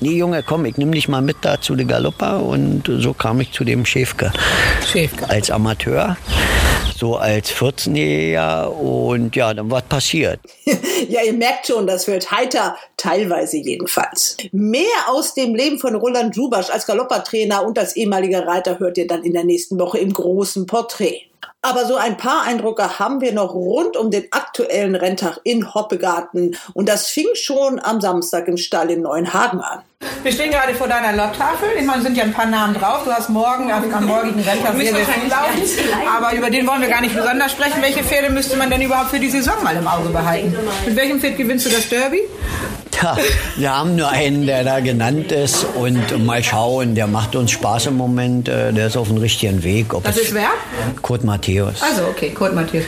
nee 0.00 0.16
Junge, 0.16 0.42
komm, 0.42 0.64
ich 0.64 0.76
nimm 0.76 0.92
dich 0.92 1.08
mal 1.08 1.20
mit 1.20 1.36
da 1.42 1.60
zu 1.60 1.76
der 1.76 1.86
Galoppa 1.86 2.38
und 2.38 2.90
so 2.98 3.12
kam 3.12 3.40
ich 3.40 3.52
zu 3.52 3.64
dem 3.64 3.84
Schäfke. 3.84 4.32
Schäfke. 4.90 5.28
Als 5.28 5.50
Amateur, 5.50 6.16
so 6.98 7.16
als 7.16 7.52
14-Jähriger 7.52 8.66
und 8.66 9.36
ja, 9.36 9.54
dann 9.54 9.70
was 9.70 9.84
passiert. 9.84 10.40
Ja, 11.08 11.22
ihr 11.22 11.32
merkt 11.32 11.68
schon, 11.68 11.86
das 11.86 12.08
wird 12.08 12.32
heiter, 12.32 12.76
teilweise 12.96 13.56
jedenfalls. 13.56 14.36
Mehr 14.50 14.84
aus 15.06 15.32
dem 15.32 15.54
Leben 15.54 15.78
von 15.78 15.94
Roland 15.94 16.34
Jubasch 16.34 16.70
als 16.70 16.86
Galoppertrainer 16.86 17.64
und 17.64 17.78
als 17.78 17.94
ehemaliger 17.94 18.44
Reiter 18.46 18.80
hört 18.80 18.98
ihr 18.98 19.06
dann 19.06 19.22
in 19.22 19.32
der 19.32 19.44
nächsten 19.44 19.78
Woche 19.78 19.98
im 19.98 20.12
großen 20.12 20.66
Porträt. 20.66 21.22
Aber 21.62 21.86
so 21.86 21.96
ein 21.96 22.16
paar 22.16 22.42
Eindrücke 22.42 22.98
haben 22.98 23.20
wir 23.20 23.32
noch 23.32 23.54
rund 23.54 23.96
um 23.96 24.10
den 24.10 24.26
aktuellen 24.32 24.96
Renntag 24.96 25.38
in 25.44 25.72
Hoppegarten. 25.72 26.56
Und 26.74 26.88
das 26.88 27.06
fing 27.06 27.28
schon 27.34 27.80
am 27.80 28.00
Samstag 28.00 28.48
im 28.48 28.56
Stall 28.56 28.90
in 28.90 29.02
Neuenhagen 29.02 29.60
an. 29.60 29.82
Wir 30.22 30.32
stehen 30.32 30.50
gerade 30.50 30.74
vor 30.74 30.86
deiner 30.86 31.12
Lottafel. 31.12 31.70
Ich 31.78 31.84
meine, 31.84 32.02
sind 32.02 32.16
ja 32.16 32.22
ein 32.22 32.32
paar 32.32 32.46
Namen 32.46 32.74
drauf. 32.74 33.02
Du 33.04 33.10
hast 33.10 33.30
morgen 33.30 33.72
am, 33.72 33.92
am 33.92 34.06
morgigen 34.06 34.40
Renntag 34.40 34.76
sehr, 34.76 34.94
sehr 34.94 35.06
viel 35.06 35.28
laufen. 35.28 35.62
Aber 36.16 36.36
über 36.36 36.50
den 36.50 36.66
wollen 36.66 36.80
wir 36.82 36.88
gar 36.88 37.00
nicht 37.00 37.16
besonders 37.16 37.50
sprechen. 37.50 37.82
Welche 37.82 38.04
Pferde 38.04 38.30
müsste 38.30 38.56
man 38.56 38.70
denn 38.70 38.80
überhaupt 38.82 39.10
für 39.10 39.18
die 39.18 39.30
Saison 39.30 39.54
mal 39.64 39.74
im 39.74 39.88
Auge 39.88 40.10
behalten? 40.10 40.54
Mit 40.86 40.96
welchem 40.96 41.20
Pferd 41.20 41.36
gewinnst 41.36 41.66
du 41.66 41.70
das 41.70 41.88
Derby? 41.88 42.20
Ja, 43.00 43.16
wir 43.56 43.76
haben 43.76 43.94
nur 43.94 44.08
einen, 44.08 44.44
der 44.46 44.64
da 44.64 44.80
genannt 44.80 45.30
ist 45.30 45.64
und 45.76 46.26
mal 46.26 46.42
schauen, 46.42 46.96
der 46.96 47.06
macht 47.06 47.36
uns 47.36 47.52
Spaß 47.52 47.86
im 47.86 47.96
Moment, 47.96 48.48
äh, 48.48 48.72
der 48.72 48.88
ist 48.88 48.96
auf 48.96 49.06
dem 49.06 49.18
richtigen 49.18 49.62
Weg. 49.62 49.94
Ob 49.94 50.02
Das 50.02 50.16
ist 50.16 50.34
wer? 50.34 50.48
Kurt 51.00 51.22
Matthäus. 51.22 51.80
Also, 51.80 52.08
okay, 52.08 52.30
Kurt 52.30 52.56
Matthias. 52.56 52.84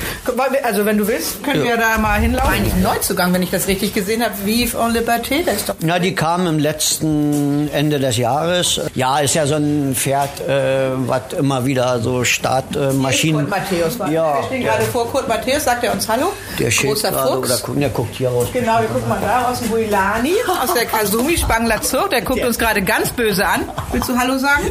Also, 0.64 0.84
wenn 0.84 0.98
du 0.98 1.06
willst, 1.06 1.44
können 1.44 1.62
wir 1.62 1.76
da 1.76 1.96
mal 1.98 2.18
hinlaufen. 2.20 2.52
Eigentlich 2.52 2.74
ein 2.74 2.82
Neuzugang, 2.82 3.32
wenn 3.32 3.42
ich 3.44 3.50
das 3.50 3.68
richtig 3.68 3.94
gesehen 3.94 4.24
habe. 4.24 4.34
Vive 4.44 4.76
en 4.78 4.92
Liberté, 4.92 5.44
der 5.44 5.54
ist 5.54 5.68
doch. 5.68 5.76
Na, 5.80 6.00
die 6.00 6.14
kam 6.14 6.44
im 6.48 6.58
letzten 6.58 6.99
Ende 7.02 7.98
des 7.98 8.16
Jahres. 8.16 8.80
Ja, 8.94 9.18
ist 9.18 9.34
ja 9.34 9.46
so 9.46 9.54
ein 9.54 9.94
Pferd, 9.94 10.40
äh, 10.46 10.90
was 11.06 11.32
immer 11.38 11.64
wieder 11.64 12.00
so 12.00 12.24
Startmaschinen. 12.24 13.48
Kurt 13.48 13.50
Matthäus 13.60 13.98
war. 13.98 14.10
Ja, 14.10 14.36
wir 14.38 14.44
stehen 14.44 14.62
gerade 14.64 14.82
vor 14.84 15.06
Kurt 15.10 15.28
Matthäus, 15.28 15.64
sagt 15.64 15.84
er 15.84 15.92
uns 15.92 16.08
Hallo. 16.08 16.32
der 16.58 16.70
Großer 16.70 17.12
Fuchs. 17.12 17.50
oder 17.50 17.58
guck, 17.62 17.78
der 17.80 17.88
guckt 17.90 18.14
hier 18.16 18.28
raus. 18.30 18.48
Genau, 18.52 18.80
wir 18.80 18.88
gucken 18.88 19.08
mal 19.08 19.18
da 19.20 19.48
aus 19.50 19.60
dem 19.60 19.68
Builani, 19.70 20.32
aus 20.62 20.74
der 20.74 20.84
Kasumi 20.86 21.36
Spangler 21.36 21.80
Zug. 21.82 22.10
Der 22.10 22.22
guckt 22.22 22.44
uns 22.44 22.58
gerade 22.58 22.82
ganz 22.82 23.10
böse 23.10 23.46
an. 23.46 23.62
Willst 23.92 24.08
du 24.08 24.16
Hallo 24.18 24.38
sagen? 24.38 24.64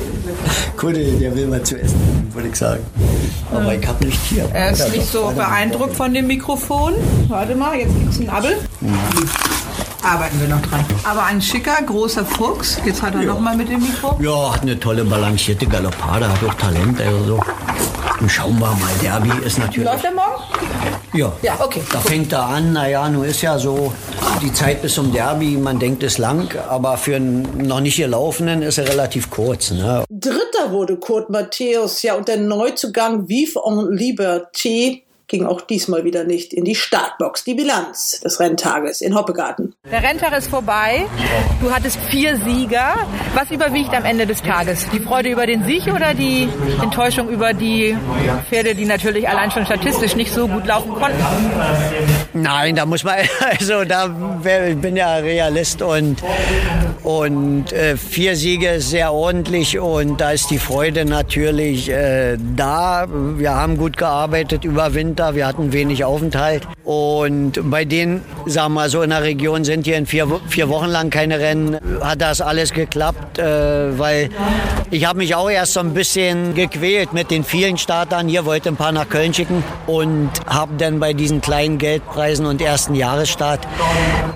Kuddel, 0.77 1.17
der 1.19 1.35
will 1.35 1.47
mal 1.47 1.61
zu 1.63 1.79
essen, 1.79 2.29
würde 2.33 2.47
ich 2.49 2.55
sagen. 2.55 2.85
Aber 3.51 3.73
ich 3.73 3.87
hab 3.87 3.99
nicht 4.01 4.19
hier. 4.29 4.47
Er 4.53 4.71
ist 4.71 4.79
Ja, 4.79 4.87
nicht 4.89 5.11
so 5.11 5.31
beeindruckt 5.35 5.95
von 5.95 6.13
dem 6.13 6.27
Mikrofon. 6.27 6.93
Warte 7.27 7.55
mal, 7.55 7.75
jetzt 7.77 7.93
gibt's 7.97 8.19
einen 8.19 8.29
Abel. 8.29 8.57
Arbeiten 10.01 10.39
wir 10.39 10.47
noch 10.47 10.61
dran. 10.61 10.85
Aber 11.03 11.25
ein 11.25 11.41
schicker, 11.41 11.81
großer 11.85 12.25
Fuchs. 12.25 12.79
Jetzt 12.85 13.01
hat 13.01 13.15
er 13.15 13.23
noch 13.23 13.39
mal 13.39 13.55
mit 13.55 13.69
dem 13.69 13.81
Mikro. 13.81 14.17
Ja, 14.21 14.53
hat 14.53 14.61
eine 14.61 14.79
tolle 14.79 15.03
balancierte 15.03 15.65
Galopade, 15.65 16.29
hat 16.29 16.43
auch 16.43 16.53
Talent. 16.53 17.01
Also 17.01 17.23
so. 17.25 17.39
Und 18.19 18.29
schauen 18.29 18.59
wir 18.59 18.67
mal, 18.67 18.91
Derby 19.01 19.31
ist 19.45 19.59
natürlich. 19.59 19.89
Läuft 19.89 20.05
er 20.05 20.11
morgen? 20.11 20.43
Ja. 21.13 21.31
Ja, 21.41 21.57
okay. 21.59 21.81
Da 21.91 21.99
fängt 21.99 22.31
er 22.33 22.43
an, 22.43 22.73
naja, 22.73 23.09
nun 23.09 23.23
ist 23.25 23.41
ja 23.41 23.57
so, 23.57 23.93
die 24.41 24.53
Zeit 24.53 24.81
bis 24.81 24.93
zum 24.93 25.11
Derby, 25.11 25.57
man 25.57 25.79
denkt 25.79 26.03
es 26.03 26.17
lang, 26.17 26.53
aber 26.69 26.97
für 26.97 27.15
einen 27.15 27.67
noch 27.67 27.79
nicht 27.79 27.97
gelaufenen 27.97 28.61
ist 28.61 28.77
er 28.77 28.87
relativ 28.87 29.29
kurz. 29.29 29.71
Ne? 29.71 30.03
Dritter 30.09 30.71
wurde 30.71 30.97
Kurt 30.97 31.29
Matthäus, 31.29 32.01
ja, 32.03 32.15
und 32.15 32.27
der 32.27 32.37
Neuzugang 32.37 33.27
Vive 33.27 33.59
en 33.65 33.87
Liberté 33.97 35.01
ging 35.29 35.45
auch 35.45 35.61
diesmal 35.61 36.03
wieder 36.03 36.25
nicht 36.25 36.53
in 36.53 36.65
die 36.65 36.75
Startbox. 36.75 37.43
Die 37.45 37.53
Bilanz 37.53 38.19
des 38.19 38.39
Renntages 38.39 38.99
in 38.99 39.15
Hoppegarten. 39.15 39.75
Der 39.89 40.03
Renntag 40.03 40.37
ist 40.37 40.49
vorbei. 40.49 41.05
Du 41.61 41.71
hattest 41.71 41.97
vier 42.09 42.35
Sieger. 42.37 42.95
Was 43.35 43.51
überwiegt 43.51 43.93
am 43.93 44.03
Ende 44.03 44.25
des 44.25 44.41
Tages? 44.41 44.85
Die 44.91 44.99
Freude 44.99 45.29
über 45.29 45.45
den 45.45 45.63
Sieg 45.63 45.87
oder 45.87 46.13
die 46.13 46.49
Enttäuschung 46.81 47.29
über 47.29 47.53
die 47.53 47.95
Pferde, 48.49 48.75
die 48.75 48.85
natürlich 48.85 49.29
allein 49.29 49.51
schon 49.51 49.65
statistisch 49.65 50.15
nicht 50.15 50.33
so 50.33 50.47
gut 50.47 50.65
laufen 50.65 50.93
konnten? 50.93 51.23
Nein, 52.33 52.75
da 52.75 52.85
muss 52.85 53.03
man, 53.03 53.15
also 53.59 53.83
da 53.85 54.09
ich 54.67 54.77
bin 54.77 54.95
ja 54.95 55.15
Realist 55.15 55.81
und, 55.81 56.21
und 57.03 57.73
äh, 57.73 57.97
vier 57.97 58.35
Siege 58.35 58.81
sehr 58.81 59.13
ordentlich 59.13 59.79
und 59.79 60.21
da 60.21 60.31
ist 60.31 60.51
die 60.51 60.59
Freude 60.59 61.05
natürlich 61.05 61.89
äh, 61.89 62.37
da. 62.55 63.07
Wir 63.09 63.55
haben 63.55 63.77
gut 63.77 63.97
gearbeitet 63.97 64.63
über 64.63 64.93
Winter, 64.93 65.35
wir 65.35 65.47
hatten 65.47 65.73
wenig 65.73 66.03
Aufenthalt 66.03 66.67
Und 66.89 67.69
bei 67.69 67.85
denen, 67.85 68.25
sagen 68.47 68.73
wir 68.73 68.81
mal 68.81 68.89
so, 68.89 69.03
in 69.03 69.11
der 69.11 69.21
Region 69.21 69.63
sind 69.63 69.85
hier 69.85 69.95
in 69.95 70.07
vier, 70.07 70.27
vier 70.47 70.69
Wochen 70.69 70.87
lang 70.87 71.11
keine 71.11 71.37
Rennen, 71.37 71.77
hat 72.01 72.19
das 72.19 72.41
alles 72.41 72.73
geklappt, 72.73 73.37
äh, 73.37 73.99
weil 73.99 74.31
ich 74.89 75.05
habe 75.05 75.19
mich 75.19 75.35
auch 75.35 75.51
erst 75.51 75.73
so 75.73 75.81
ein 75.81 75.93
bisschen 75.93 76.55
gequält 76.55 77.13
mit 77.13 77.29
den 77.29 77.43
vielen 77.43 77.77
Startern. 77.77 78.27
Hier 78.27 78.43
wollte 78.43 78.69
ein 78.69 78.75
paar 78.75 78.91
nach 78.91 79.07
Köln 79.07 79.35
schicken 79.35 79.63
und 79.85 80.31
habe 80.47 80.77
dann 80.79 80.99
bei 80.99 81.13
diesen 81.13 81.41
kleinen 81.41 81.77
Geldpreisen 81.77 82.47
und 82.47 82.59
ersten 82.59 82.95
Jahresstart 82.95 83.67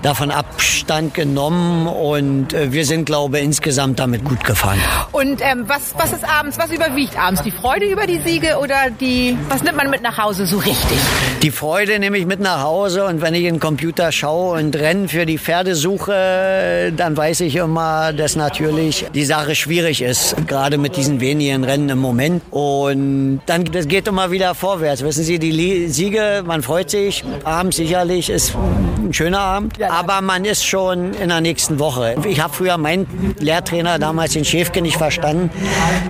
davon 0.02 0.30
Abstand 0.30 1.12
genommen 1.12 1.88
und 1.88 2.52
äh, 2.52 2.72
wir 2.72 2.84
sind, 2.84 3.06
glaube 3.06 3.38
ich, 3.38 3.44
insgesamt 3.44 3.98
damit 3.98 4.24
gut 4.24 4.44
gefahren. 4.44 4.78
Und 5.10 5.40
ähm, 5.40 5.64
was, 5.66 5.94
was 5.96 6.12
ist 6.12 6.22
abends, 6.22 6.56
was 6.56 6.70
überwiegt 6.70 7.18
abends? 7.18 7.42
Die 7.42 7.50
Freude 7.50 7.86
über 7.86 8.06
die 8.06 8.20
Siege 8.20 8.58
oder 8.62 8.90
die, 9.00 9.36
was 9.48 9.64
nimmt 9.64 9.76
man 9.76 9.90
mit 9.90 10.02
nach 10.02 10.18
Hause 10.18 10.46
so 10.46 10.58
richtig? 10.58 10.98
Die 11.42 11.50
Freude 11.50 11.98
nehme 11.98 12.16
ich 12.16 12.26
mit 12.26 12.43
nach 12.44 12.62
Hause 12.62 13.06
und 13.06 13.22
wenn 13.22 13.34
ich 13.34 13.44
in 13.44 13.54
den 13.54 13.60
Computer 13.60 14.12
schaue 14.12 14.60
und 14.60 14.76
Rennen 14.76 15.08
für 15.08 15.24
die 15.24 15.38
Pferde 15.38 15.74
suche, 15.74 16.92
dann 16.94 17.16
weiß 17.16 17.40
ich 17.40 17.56
immer, 17.56 18.12
dass 18.12 18.36
natürlich 18.36 19.06
die 19.14 19.24
Sache 19.24 19.54
schwierig 19.54 20.02
ist, 20.02 20.36
gerade 20.46 20.76
mit 20.76 20.96
diesen 20.96 21.20
wenigen 21.20 21.64
Rennen 21.64 21.88
im 21.88 21.98
Moment. 21.98 22.42
Und 22.50 23.40
dann 23.46 23.64
das 23.64 23.88
geht 23.88 24.06
immer 24.06 24.30
wieder 24.30 24.54
vorwärts. 24.54 25.02
Wissen 25.02 25.24
Sie, 25.24 25.38
die 25.38 25.88
Siege, 25.88 26.44
man 26.46 26.62
freut 26.62 26.90
sich, 26.90 27.24
abends 27.44 27.78
sicherlich 27.78 28.28
ist 28.28 28.54
ein 28.54 29.14
schöner 29.14 29.40
Abend, 29.40 29.82
aber 29.82 30.20
man 30.20 30.44
ist 30.44 30.64
schon 30.64 31.14
in 31.14 31.30
der 31.30 31.40
nächsten 31.40 31.78
Woche. 31.78 32.14
Ich 32.28 32.40
habe 32.40 32.52
früher 32.52 32.76
meinen 32.76 33.34
Lehrtrainer 33.38 33.98
damals 33.98 34.34
den 34.34 34.44
Schäfke 34.44 34.82
nicht 34.82 34.98
verstanden. 34.98 35.50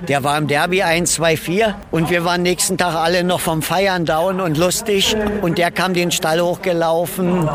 Der 0.08 0.24
war 0.24 0.36
im 0.36 0.48
Derby 0.48 0.82
1, 0.82 1.14
2, 1.14 1.36
4 1.36 1.76
und 1.92 2.10
wir 2.10 2.24
waren 2.24 2.42
nächsten 2.42 2.76
Tag 2.76 2.96
alle 2.96 3.22
noch 3.22 3.40
vom 3.40 3.62
Feiern 3.62 4.04
down 4.04 4.40
und 4.40 4.58
lustig 4.58 5.16
und 5.42 5.58
der 5.58 5.70
kam 5.70 5.94
den 5.94 6.10
Stall 6.14 6.40
hochgelaufen. 6.40 7.48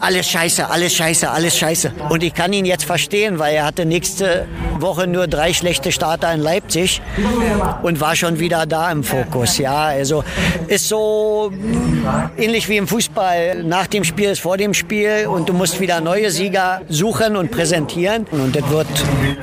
Alles 0.00 0.28
scheiße, 0.28 0.70
alles 0.70 0.94
scheiße, 0.94 1.30
alles 1.30 1.56
scheiße. 1.58 1.92
Und 2.08 2.22
ich 2.22 2.34
kann 2.34 2.52
ihn 2.52 2.64
jetzt 2.64 2.84
verstehen, 2.84 3.38
weil 3.38 3.54
er 3.54 3.66
hatte 3.66 3.84
nächste 3.84 4.46
Woche 4.78 5.06
nur 5.06 5.26
drei 5.26 5.52
schlechte 5.52 5.92
Starter 5.92 6.32
in 6.32 6.40
Leipzig 6.40 7.02
und 7.82 8.00
war 8.00 8.16
schon 8.16 8.38
wieder 8.38 8.66
da 8.66 8.90
im 8.90 9.04
Fokus. 9.04 9.58
Ja, 9.58 9.84
also 9.84 10.24
ist 10.68 10.88
so 10.88 11.52
ähnlich 12.36 12.68
wie 12.68 12.76
im 12.76 12.88
Fußball. 12.88 13.64
Nach 13.64 13.86
dem 13.86 14.04
Spiel 14.04 14.30
ist 14.30 14.40
vor 14.40 14.56
dem 14.56 14.74
Spiel 14.74 15.26
und 15.26 15.48
du 15.48 15.52
musst 15.52 15.80
wieder 15.80 16.00
neue 16.00 16.30
Sieger 16.30 16.80
suchen 16.88 17.36
und 17.36 17.50
präsentieren. 17.50 18.26
Und 18.30 18.54
das 18.56 18.68
wird 18.70 18.86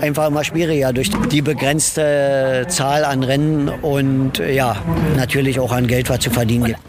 einfach 0.02 0.28
immer 0.28 0.44
schwieriger 0.44 0.94
durch 0.94 1.10
die 1.32 1.42
begrenzte 1.42 2.66
Zahl 2.70 3.06
an 3.06 3.24
Rennen 3.24 3.70
und 3.82 4.40
ja, 4.40 4.78
natürlich 5.16 5.60
auch 5.60 5.72
an 5.72 5.88
Geld, 5.88 6.10
was 6.10 6.20
zu 6.20 6.30
verdienen 6.30 6.66
gibt. 6.66 6.80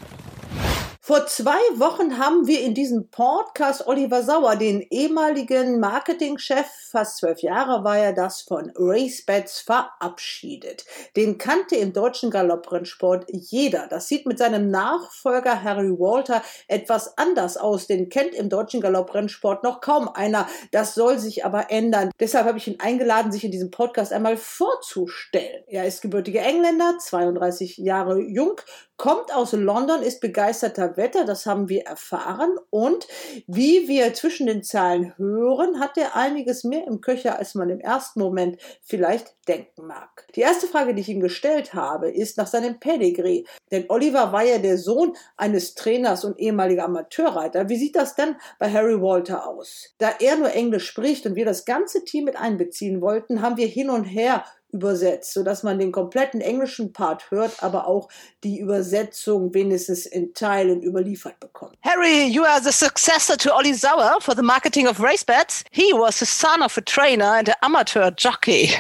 Vor 1.07 1.25
zwei 1.29 1.61
Wochen 1.75 2.19
haben 2.19 2.49
wir 2.49 2.63
in 2.63 2.75
diesem 2.75 3.11
Podcast 3.11 3.87
Oliver 3.87 4.25
Sauer, 4.25 4.57
den 4.57 4.81
ehemaligen 4.91 5.79
Marketingchef, 5.79 6.67
fast 6.91 7.19
zwölf 7.19 7.43
Jahre 7.43 7.85
war 7.85 7.97
er 7.97 8.13
das, 8.13 8.41
von 8.43 8.73
RaceBets 8.75 9.61
verabschiedet. 9.61 10.85
Den 11.15 11.39
kannte 11.39 11.77
im 11.77 11.93
deutschen 11.93 12.33
Galopprennsport 12.33 13.27
jeder. 13.29 13.87
Das 13.87 14.09
sieht 14.09 14.27
mit 14.27 14.39
seinem 14.39 14.69
Nachfolger 14.73 15.63
Harry 15.63 15.93
Walter 15.93 16.43
etwas 16.67 17.17
anders 17.17 17.57
aus. 17.57 17.87
Den 17.87 18.09
kennt 18.09 18.35
im 18.35 18.49
deutschen 18.49 18.81
Galopprennsport 18.81 19.63
noch 19.63 19.81
kaum 19.81 20.09
einer. 20.09 20.49
Das 20.73 20.97
soll 20.97 21.21
sich 21.21 21.45
aber 21.45 21.71
ändern. 21.71 22.11
Deshalb 22.19 22.47
habe 22.47 22.59
ich 22.59 22.67
ihn 22.67 22.81
eingeladen, 22.81 23.31
sich 23.31 23.45
in 23.45 23.53
diesem 23.53 23.71
Podcast 23.71 24.13
einmal 24.13 24.37
vorzustellen. 24.37 25.63
Er 25.69 25.87
ist 25.87 26.03
gebürtiger 26.03 26.43
Engländer, 26.43 26.97
32 26.99 27.77
Jahre 27.77 28.19
jung, 28.19 28.61
kommt 28.97 29.35
aus 29.35 29.53
London, 29.53 30.03
ist 30.03 30.21
begeisterter 30.21 30.97
Wetter, 30.97 31.25
das 31.25 31.47
haben 31.47 31.69
wir 31.69 31.85
erfahren. 31.85 32.57
Und 32.71 33.07
wie 33.47 33.89
wir 33.89 34.15
zwischen 34.15 34.47
den 34.47 34.63
Zahlen 34.63 35.17
hören, 35.19 35.81
hat 35.81 35.99
er 35.99 36.17
einiges 36.17 36.65
mehr 36.65 36.87
im 36.87 37.01
Köcher, 37.01 37.39
als 37.39 37.55
man 37.55 37.71
im 37.71 37.81
ersten 37.81 38.21
Moment 38.21 38.59
vielleicht 38.83 39.35
denken 39.49 39.87
mag. 39.87 40.27
Die 40.35 40.41
erste 40.41 40.67
Frage, 40.67 40.95
die 40.95 41.03
ich 41.03 41.09
ihm 41.09 41.21
gestellt 41.21 41.75
habe, 41.75 42.11
ist 42.11 42.37
nach 42.37 42.47
seinem 42.47 42.81
Pedigree. 42.81 43.45
Denn 43.71 43.85
Oliver 43.89 44.33
war 44.33 44.45
ja 44.45 44.59
der 44.59 44.79
Sohn 44.79 45.17
eines 45.37 45.75
Trainers 45.75 46.25
und 46.25 46.39
ehemaliger 46.39 46.85
Amateurreiter. 46.85 47.69
Wie 47.69 47.77
sieht 47.77 47.97
das 47.97 48.15
denn 48.15 48.37
bei 48.59 48.73
Harry 48.73 49.01
Walter 49.01 49.47
aus? 49.47 49.95
Da 49.99 50.11
er 50.21 50.37
nur 50.37 50.53
Englisch 50.53 50.87
spricht 50.87 51.27
und 51.27 51.35
wir 51.35 51.45
das 51.45 51.65
ganze 51.65 52.05
Team 52.05 52.25
mit 52.25 52.37
einbeziehen 52.37 53.01
wollten, 53.01 53.43
haben 53.43 53.57
wir 53.57 53.67
hin 53.67 53.91
und 53.91 54.05
her 54.05 54.45
übersetzt, 54.73 55.33
sodass 55.33 55.63
man 55.63 55.79
den 55.79 55.93
kompletten 55.93 56.41
englischen 56.41 56.93
Part 56.93 57.31
hört, 57.31 57.63
aber 57.63 57.87
auch 57.87 58.09
die 58.47 58.61
Übersetzung 58.61 59.53
wenigstens 59.53 60.07
in 60.07 60.33
Teilen 60.33 60.81
überliefert 60.83 61.41
bekommt. 61.41 61.75
Harry, 61.83 62.27
you 62.27 62.45
are 62.45 62.61
the 62.61 62.73
successor 62.73 63.37
to 63.37 63.53
Olli 63.53 63.75
Sauer 63.75 64.21
for 64.21 64.35
the 64.35 64.43
marketing 64.43 64.87
of 64.87 65.01
race 65.01 65.25
bets. 65.25 65.65
He 65.73 65.93
was 65.93 66.21
the 66.21 66.27
son 66.27 66.63
of 66.63 66.77
a 66.79 66.81
trainer 66.81 67.37
and 67.37 67.49
an 67.49 67.55
amateur 67.63 68.11
jockey. 68.13 68.71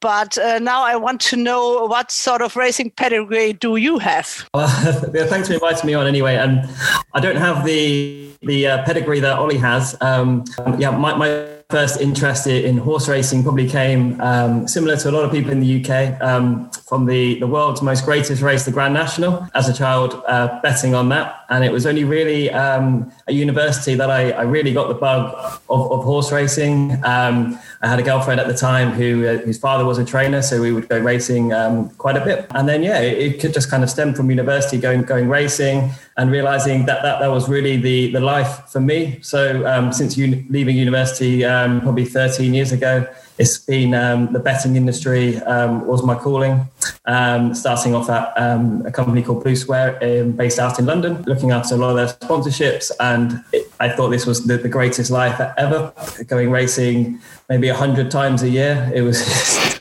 But 0.00 0.36
uh, 0.38 0.58
now 0.58 0.82
I 0.82 0.96
want 0.96 1.20
to 1.30 1.36
know 1.36 1.86
what 1.86 2.10
sort 2.10 2.42
of 2.42 2.56
racing 2.56 2.90
pedigree 2.90 3.52
do 3.54 3.76
you 3.76 3.98
have? 3.98 4.48
Well, 4.54 4.68
yeah, 5.14 5.26
thanks 5.26 5.48
for 5.48 5.54
inviting 5.54 5.86
me 5.86 5.94
on 5.94 6.06
anyway. 6.06 6.36
And 6.36 6.68
I 7.14 7.20
don't 7.20 7.36
have 7.36 7.64
the 7.64 8.30
the 8.42 8.66
uh, 8.66 8.84
pedigree 8.84 9.20
that 9.20 9.38
Ollie 9.38 9.58
has. 9.58 9.96
Um, 10.00 10.44
yeah, 10.78 10.90
my, 10.90 11.14
my 11.14 11.46
first 11.70 12.00
interest 12.00 12.46
in 12.46 12.76
horse 12.76 13.08
racing 13.08 13.42
probably 13.42 13.68
came 13.68 14.20
um, 14.20 14.66
similar 14.66 14.96
to 14.96 15.08
a 15.08 15.12
lot 15.12 15.24
of 15.24 15.30
people 15.30 15.52
in 15.52 15.60
the 15.60 15.80
UK 15.80 16.20
um, 16.20 16.70
from 16.88 17.06
the, 17.06 17.38
the 17.38 17.46
world's 17.46 17.80
most 17.80 18.04
greatest 18.04 18.42
race, 18.42 18.64
the 18.64 18.72
Grand 18.72 18.89
National, 18.92 19.48
as 19.54 19.68
a 19.68 19.72
child, 19.72 20.22
uh, 20.26 20.60
betting 20.62 20.94
on 20.94 21.08
that. 21.10 21.44
And 21.48 21.64
it 21.64 21.72
was 21.72 21.86
only 21.86 22.04
really 22.04 22.50
um, 22.50 23.12
at 23.26 23.34
university 23.34 23.94
that 23.94 24.10
I, 24.10 24.30
I, 24.30 24.42
really 24.42 24.72
got 24.72 24.88
the 24.88 24.94
bug 24.94 25.34
of, 25.68 25.92
of 25.92 26.04
horse 26.04 26.30
racing. 26.32 27.02
Um, 27.04 27.58
I 27.82 27.88
had 27.88 27.98
a 27.98 28.02
girlfriend 28.02 28.40
at 28.40 28.46
the 28.46 28.54
time 28.54 28.90
who 28.90 29.26
uh, 29.26 29.38
whose 29.38 29.58
father 29.58 29.86
was 29.86 29.96
a 29.96 30.04
trainer, 30.04 30.42
so 30.42 30.60
we 30.60 30.70
would 30.70 30.86
go 30.88 30.98
racing 30.98 31.54
um, 31.54 31.88
quite 31.90 32.16
a 32.16 32.22
bit. 32.22 32.46
And 32.50 32.68
then, 32.68 32.82
yeah, 32.82 33.00
it, 33.00 33.18
it 33.18 33.40
could 33.40 33.54
just 33.54 33.70
kind 33.70 33.82
of 33.82 33.88
stem 33.88 34.12
from 34.12 34.28
university, 34.28 34.76
going 34.76 35.02
going 35.02 35.28
racing 35.30 35.90
and 36.18 36.30
realizing 36.30 36.84
that 36.84 37.02
that, 37.02 37.20
that 37.20 37.28
was 37.28 37.48
really 37.48 37.78
the, 37.78 38.12
the 38.12 38.20
life 38.20 38.68
for 38.68 38.80
me. 38.80 39.18
So 39.22 39.66
um, 39.66 39.90
since 39.90 40.18
leaving 40.18 40.76
university, 40.76 41.46
um, 41.46 41.80
probably 41.80 42.04
13 42.04 42.52
years 42.52 42.72
ago, 42.72 43.06
it's 43.38 43.56
been 43.56 43.94
um, 43.94 44.30
the 44.34 44.38
betting 44.38 44.76
industry 44.76 45.38
um, 45.38 45.86
was 45.86 46.02
my 46.02 46.14
calling. 46.14 46.68
Um, 47.06 47.54
starting 47.54 47.94
off 47.94 48.10
at 48.10 48.34
um, 48.36 48.84
a 48.84 48.92
company 48.92 49.22
called 49.22 49.42
Blue 49.42 49.56
Square, 49.56 50.26
based 50.32 50.58
out 50.58 50.78
in 50.78 50.84
London, 50.84 51.22
looking 51.22 51.50
after 51.50 51.74
a 51.74 51.78
lot 51.78 51.90
of 51.90 51.96
their 51.96 52.28
sponsorships, 52.28 52.92
and 53.00 53.42
it, 53.54 53.72
I 53.80 53.88
thought 53.88 54.10
this 54.10 54.26
was 54.26 54.44
the, 54.46 54.58
the 54.58 54.68
greatest 54.68 55.10
life 55.10 55.40
ever. 55.56 55.92
Going 56.26 56.50
racing 56.50 57.18
maybe 57.50 57.68
a 57.68 57.74
hundred 57.74 58.10
times 58.10 58.42
a 58.42 58.48
year. 58.48 58.90
It 58.94 59.02
was, 59.02 59.18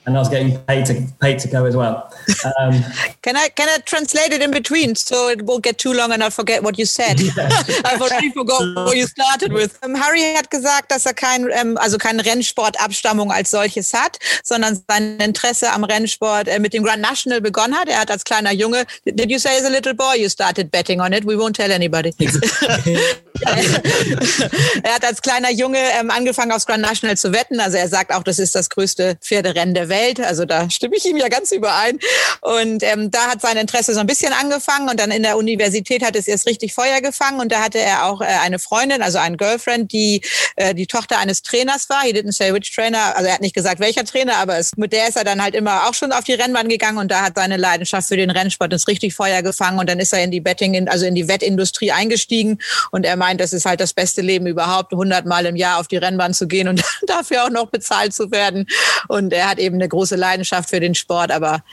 and 0.05 0.17
I 0.17 0.19
was 0.19 0.27
getting 0.27 0.58
paid 0.65 0.88
to 0.88 1.05
paid 1.21 1.38
to 1.39 1.47
go 1.47 1.65
as 1.65 1.75
well. 1.75 2.12
Um, 2.60 2.84
can 3.21 3.38
I 3.38 3.49
can 3.49 3.69
I 3.69 3.77
translate 3.86 4.34
it 4.34 4.41
in 4.41 4.51
between 4.51 4.95
so 4.95 5.29
it 5.29 5.43
won't 5.43 5.63
get 5.63 5.77
too 5.77 5.93
long 5.93 6.12
and 6.12 6.23
I'll 6.23 6.32
forget 6.32 6.63
what 6.63 6.77
you 6.79 6.86
said? 6.86 7.21
I've 7.86 8.01
already 8.01 8.32
forgotten 8.32 8.73
what 8.73 8.97
you 8.97 9.05
started 9.05 9.53
with. 9.53 9.77
Um, 9.84 9.95
Harry 9.95 10.21
hat 10.36 10.49
gesagt, 10.49 10.91
dass 10.91 11.05
er 11.05 11.13
kein 11.13 11.47
ähm, 11.51 11.77
also 11.77 11.97
keine 11.97 12.25
Rennsportabstammung 12.25 13.32
als 13.32 13.51
solches 13.51 13.93
hat, 13.93 14.17
sondern 14.43 14.82
sein 14.88 15.19
Interesse 15.19 15.71
am 15.71 15.84
Rennsport 15.84 16.47
äh, 16.47 16.60
mit 16.60 16.73
dem 16.73 16.84
Grand 16.84 17.01
National 17.01 17.39
begonnen 17.39 17.75
hat. 17.75 17.88
Er 17.88 17.99
hat 17.99 18.10
als 18.10 18.23
kleiner 18.23 18.51
Junge, 18.51 18.86
did 19.05 19.29
you 19.29 19.38
say 19.38 19.58
as 19.60 19.65
a 19.65 19.69
little 19.69 19.93
boy 19.93 20.15
you 20.17 20.27
started 20.27 20.71
betting 20.71 20.99
on 20.99 21.13
it? 21.13 21.23
We 21.23 21.36
won't 21.36 21.55
tell 21.55 21.71
anybody. 21.71 22.15
er 24.84 24.93
hat 24.93 25.05
als 25.05 25.21
kleiner 25.21 25.51
Junge 25.51 25.77
ähm, 25.99 26.10
angefangen 26.10 26.51
aufs 26.51 26.65
Grand 26.65 26.82
National 26.82 27.15
zu 27.15 27.32
wetten 27.32 27.58
also 27.59 27.77
er 27.77 27.87
sagt 27.87 28.13
auch, 28.13 28.23
das 28.23 28.39
ist 28.39 28.55
das 28.55 28.69
größte 28.69 29.17
Pferderennen 29.21 29.73
der 29.73 29.89
Welt. 29.89 30.19
Also 30.19 30.45
da 30.45 30.69
stimme 30.69 30.95
ich 30.95 31.05
ihm 31.05 31.17
ja 31.17 31.27
ganz 31.27 31.51
überein. 31.51 31.99
Und 32.41 32.83
ähm, 32.83 33.11
da 33.11 33.27
hat 33.27 33.41
sein 33.41 33.57
Interesse 33.57 33.93
so 33.93 33.99
ein 33.99 34.07
bisschen 34.07 34.33
angefangen 34.33 34.89
und 34.89 34.99
dann 34.99 35.11
in 35.11 35.23
der 35.23 35.37
Universität 35.37 36.03
hat 36.03 36.15
es 36.15 36.27
erst 36.27 36.47
richtig 36.47 36.73
Feuer 36.73 37.01
gefangen 37.01 37.39
und 37.39 37.51
da 37.51 37.61
hatte 37.61 37.79
er 37.79 38.05
auch 38.05 38.21
äh, 38.21 38.25
eine 38.25 38.59
Freundin, 38.59 39.01
also 39.01 39.17
einen 39.17 39.37
Girlfriend, 39.37 39.91
die 39.91 40.21
äh, 40.55 40.73
die 40.73 40.87
Tochter 40.87 41.19
eines 41.19 41.41
Trainers 41.41 41.89
war. 41.89 42.01
He 42.01 42.11
didn't 42.11 42.33
say 42.33 42.53
which 42.53 42.73
trainer, 42.73 43.15
also 43.15 43.27
er 43.27 43.35
hat 43.35 43.41
nicht 43.41 43.55
gesagt 43.55 43.79
welcher 43.79 44.05
Trainer, 44.05 44.37
aber 44.37 44.57
es, 44.57 44.75
mit 44.77 44.93
der 44.93 45.07
ist 45.07 45.17
er 45.17 45.23
dann 45.23 45.41
halt 45.41 45.55
immer 45.55 45.87
auch 45.87 45.93
schon 45.93 46.11
auf 46.11 46.23
die 46.23 46.33
Rennbahn 46.33 46.69
gegangen 46.69 46.97
und 46.97 47.09
da 47.09 47.21
hat 47.21 47.33
seine 47.35 47.57
Leidenschaft 47.57 48.07
für 48.07 48.17
den 48.17 48.29
Rennsport 48.29 48.73
ist 48.73 48.87
richtig 48.87 49.13
Feuer 49.13 49.41
gefangen 49.41 49.79
und 49.79 49.89
dann 49.89 49.99
ist 49.99 50.13
er 50.13 50.23
in 50.23 50.31
die 50.31 50.41
Betting, 50.41 50.87
also 50.87 51.05
in 51.05 51.15
die 51.15 51.27
Wettindustrie 51.27 51.91
eingestiegen 51.91 52.59
und 52.91 53.05
er 53.05 53.15
meint, 53.15 53.41
das 53.41 53.53
ist 53.53 53.65
halt 53.65 53.79
das 53.79 53.93
beste 53.93 54.21
Leben 54.21 54.47
überhaupt, 54.47 54.93
100 54.93 55.25
Mal 55.25 55.45
im 55.45 55.55
Jahr 55.55 55.79
auf 55.79 55.87
die 55.87 55.97
Rennbahn 55.97 56.33
zu 56.33 56.47
gehen 56.47 56.67
und 56.67 56.81
dafür 57.07 57.45
auch 57.45 57.48
auch 57.49 57.63
noch 57.63 57.69
bezahlt 57.69 58.13
zu 58.13 58.31
werden. 58.31 58.67
Und 59.07 59.33
er 59.33 59.49
hat 59.49 59.59
eben 59.59 59.75
eine 59.75 59.88
große 59.88 60.15
Leidenschaft 60.15 60.69
für 60.69 60.79
den 60.79 60.95
Sport. 60.95 61.31
Aber 61.31 61.63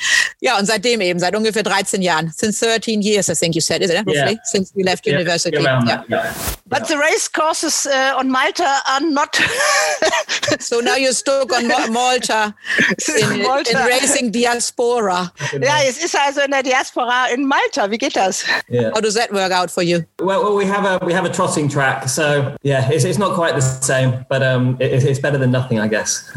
ja, 0.41 0.59
und 0.59 0.67
seitdem 0.67 1.01
eben, 1.01 1.19
seit 1.19 1.37
ungefähr 1.37 1.63
13 1.63 2.03
Jahren. 2.03 2.33
Since 2.37 2.65
13 2.65 3.03
years, 3.03 3.29
I 3.29 3.35
think 3.35 3.55
you 3.55 3.61
said, 3.61 3.83
is 3.83 3.91
it? 3.91 4.07
Yeah. 4.07 4.35
Since 4.45 4.73
we 4.75 4.83
left 4.83 5.07
yeah. 5.07 5.15
university. 5.15 5.63
Yeah. 5.63 6.05
yeah. 6.09 6.33
But 6.67 6.87
the 6.89 6.97
race 6.97 7.29
courses 7.29 7.87
uh, 7.87 8.19
on 8.19 8.31
Malta 8.31 8.83
are 8.89 9.01
not 9.01 9.37
So 10.61 10.81
now 10.81 10.97
you're 10.97 11.13
stuck 11.13 11.53
on 11.53 11.69
Malta 11.93 12.55
in, 13.21 13.43
Malta. 13.43 13.71
in 13.71 13.87
racing 13.87 14.33
diaspora. 14.33 15.33
Ja, 15.53 15.83
jetzt 15.85 16.03
ist 16.03 16.17
also 16.17 16.41
in 16.41 16.51
der 16.51 16.63
Diaspora 16.63 17.27
in 17.33 17.47
Malta. 17.47 17.91
Wie 17.91 17.99
geht 17.99 18.17
das? 18.17 18.45
Yeah. 18.69 18.91
How 18.95 19.01
does 19.01 19.15
that 19.15 19.33
work 19.33 19.53
out 19.53 19.71
for 19.71 19.83
you? 19.83 20.05
Well, 20.21 20.43
well, 20.43 20.57
we 20.57 20.67
have 20.67 20.85
a 20.85 21.05
we 21.05 21.13
have 21.15 21.25
a 21.25 21.33
trotting 21.33 21.69
track, 21.69 22.09
so 22.09 22.55
yeah, 22.63 22.89
it's, 22.91 23.05
it's 23.05 23.19
not 23.19 23.35
quite 23.35 23.55
the 23.55 23.61
same, 23.61 24.25
but 24.29 24.43
um, 24.43 24.77
it, 24.81 25.05
it's 25.05 25.21
better 25.21 25.39
than 25.39 25.53
nothing, 25.57 25.81
I 25.81 25.89
guess. 25.89 26.25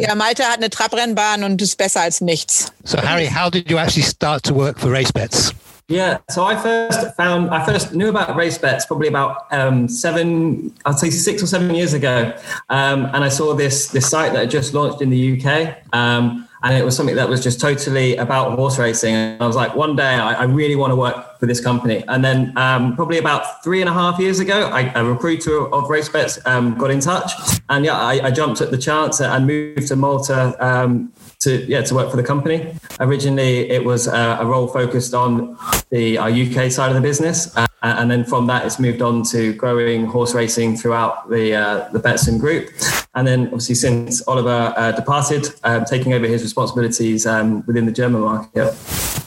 Ja, 0.00 0.14
Malta 0.14 0.44
hat 0.44 0.58
eine 0.58 0.70
Trabrennbahn 0.70 1.44
und 1.44 1.62
ist 1.62 1.76
besser 1.76 2.00
als 2.00 2.20
nichts. 2.20 2.72
So, 2.84 2.98
Harry, 2.98 3.26
how 3.26 3.48
did 3.48 3.70
you 3.70 3.78
actually 3.78 4.02
start 4.02 4.42
to 4.44 4.54
work 4.54 4.78
for 4.78 4.90
race 4.90 5.12
bets? 5.12 5.52
Yeah, 5.88 6.18
so 6.28 6.44
I 6.44 6.56
first 6.56 7.14
found 7.16 7.50
I 7.50 7.64
first 7.64 7.94
knew 7.94 8.08
about 8.08 8.36
race 8.36 8.58
bets 8.58 8.84
probably 8.86 9.08
about 9.08 9.46
um, 9.50 9.88
seven, 9.88 10.72
I'd 10.84 10.98
say 10.98 11.10
six 11.10 11.42
or 11.42 11.46
seven 11.46 11.74
years 11.74 11.94
ago, 11.94 12.32
um, 12.68 13.06
and 13.14 13.24
I 13.24 13.30
saw 13.30 13.54
this 13.54 13.88
this 13.88 14.10
site 14.10 14.32
that 14.32 14.40
had 14.40 14.50
just 14.50 14.74
launched 14.74 15.00
in 15.00 15.10
the 15.10 15.40
UK, 15.40 15.76
um, 15.92 16.47
and 16.62 16.76
it 16.76 16.84
was 16.84 16.96
something 16.96 17.16
that 17.16 17.28
was 17.28 17.42
just 17.42 17.60
totally 17.60 18.16
about 18.16 18.56
horse 18.56 18.78
racing. 18.78 19.14
And 19.14 19.42
I 19.42 19.46
was 19.46 19.56
like, 19.56 19.74
one 19.76 19.96
day 19.96 20.14
I, 20.14 20.34
I 20.34 20.44
really 20.44 20.74
want 20.74 20.90
to 20.90 20.96
work 20.96 21.38
for 21.38 21.46
this 21.46 21.60
company. 21.60 22.02
And 22.08 22.24
then 22.24 22.52
um, 22.56 22.96
probably 22.96 23.18
about 23.18 23.62
three 23.62 23.80
and 23.80 23.88
a 23.88 23.92
half 23.92 24.18
years 24.18 24.40
ago, 24.40 24.68
I, 24.68 24.92
a 24.94 25.04
recruiter 25.04 25.72
of 25.72 25.88
race 25.88 26.08
bets 26.08 26.38
um, 26.46 26.76
got 26.76 26.90
in 26.90 27.00
touch, 27.00 27.32
and 27.68 27.84
yeah, 27.84 27.96
I, 27.96 28.26
I 28.26 28.30
jumped 28.30 28.60
at 28.60 28.70
the 28.70 28.78
chance 28.78 29.20
and 29.20 29.46
moved 29.46 29.86
to 29.88 29.96
Malta 29.96 30.56
um, 30.58 31.12
to 31.40 31.64
yeah 31.66 31.82
to 31.82 31.94
work 31.94 32.10
for 32.10 32.16
the 32.16 32.22
company. 32.22 32.74
Originally, 32.98 33.70
it 33.70 33.84
was 33.84 34.08
uh, 34.08 34.38
a 34.40 34.46
role 34.46 34.66
focused 34.66 35.14
on 35.14 35.56
the 35.90 36.18
our 36.18 36.30
UK 36.30 36.70
side 36.72 36.88
of 36.88 36.94
the 36.94 37.00
business, 37.00 37.56
uh, 37.56 37.67
and 37.82 38.10
then 38.10 38.24
from 38.24 38.46
that, 38.48 38.66
it's 38.66 38.78
moved 38.78 39.02
on 39.02 39.22
to 39.24 39.52
growing 39.54 40.06
horse 40.06 40.34
racing 40.34 40.76
throughout 40.76 41.28
the 41.30 41.54
uh, 41.54 41.88
the 41.90 42.00
Betson 42.00 42.38
group. 42.38 42.70
And 43.14 43.26
then, 43.26 43.46
obviously, 43.46 43.74
since 43.74 44.26
Oliver 44.28 44.74
uh, 44.76 44.92
departed, 44.92 45.48
um, 45.64 45.84
taking 45.84 46.12
over 46.12 46.26
his 46.26 46.42
responsibilities 46.42 47.26
um, 47.26 47.64
within 47.66 47.86
the 47.86 47.92
German 47.92 48.20
market. 48.22 48.72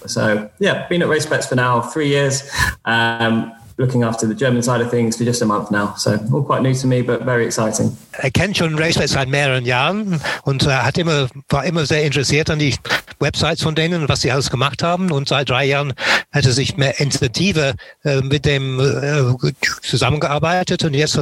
So 0.05 0.49
yeah, 0.59 0.87
been 0.87 1.01
at 1.01 1.07
Race 1.07 1.25
Bets 1.25 1.47
for 1.47 1.55
now 1.55 1.81
three 1.81 2.07
years. 2.07 2.49
Um, 2.85 3.53
looking 3.77 4.03
after 4.03 4.27
the 4.27 4.35
German 4.35 4.61
side 4.61 4.81
of 4.81 4.89
things 4.89 5.17
for 5.17 5.23
just 5.23 5.41
a 5.41 5.45
month 5.45 5.71
now. 5.71 5.93
So 5.95 6.19
all 6.31 6.43
quite 6.43 6.61
new 6.61 6.73
to 6.73 6.87
me, 6.87 7.01
but 7.01 7.23
very 7.23 7.45
exciting. 7.45 7.97
Er 8.13 8.29
kennt 8.31 8.57
schon 8.57 8.77
RaceBets 8.77 9.13
seit 9.13 9.27
mehreren 9.27 9.65
Jahren 9.65 10.21
und 10.43 10.65
äh, 10.65 10.69
hat 10.69 10.97
immer, 10.97 11.27
war 11.49 11.65
immer 11.65 11.85
sehr 11.85 12.03
interessiert 12.03 12.49
an 12.49 12.59
die 12.59 12.75
Websites 13.21 13.63
von 13.63 13.75
denen 13.75 14.09
was 14.09 14.21
sie 14.21 14.31
alles 14.31 14.49
gemacht 14.49 14.83
haben. 14.83 15.11
Und 15.11 15.29
seit 15.29 15.49
drei 15.49 15.65
Jahren 15.65 15.93
hat 16.31 16.45
er 16.45 16.51
sich 16.51 16.77
mehr 16.77 16.99
intensiver 16.99 17.73
äh, 18.03 18.21
mit 18.21 18.45
dem 18.45 18.79
äh, 18.79 19.51
zusammengearbeitet 19.81 20.83
und 20.83 20.93
jetzt 20.93 21.15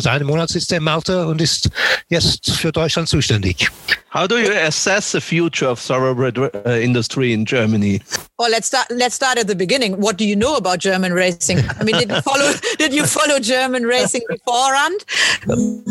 sitzt 0.49 0.71
er 0.71 0.77
in 0.79 0.83
Malta 0.83 1.25
und 1.25 1.41
ist 1.41 1.69
jetzt 2.09 2.51
für 2.51 2.71
Deutschland 2.71 3.09
zuständig. 3.09 3.69
How 4.11 4.25
do 4.25 4.39
you 4.39 4.51
assess 4.51 5.11
the 5.11 5.21
future 5.21 5.67
of 5.67 5.77
thoroughbred 5.77 6.39
uh, 6.39 6.49
industry 6.65 7.31
in 7.31 7.45
Germany? 7.45 8.01
Well, 8.39 8.49
let's 8.49 8.65
start. 8.65 8.87
Let's 8.89 9.13
start 9.13 9.37
at 9.37 9.45
the 9.45 9.55
beginning. 9.55 10.01
What 10.01 10.17
do 10.17 10.25
you 10.25 10.35
know 10.35 10.55
about 10.55 10.79
German 10.79 11.13
racing? 11.13 11.59
I 11.79 11.83
mean, 11.83 11.95
did 11.95 12.09
you 12.09 12.21
follow? 12.21 12.51
did 12.79 12.91
you 12.91 13.05
follow 13.05 13.39
German 13.39 13.83
racing 13.83 14.23
beforehand? 14.27 15.05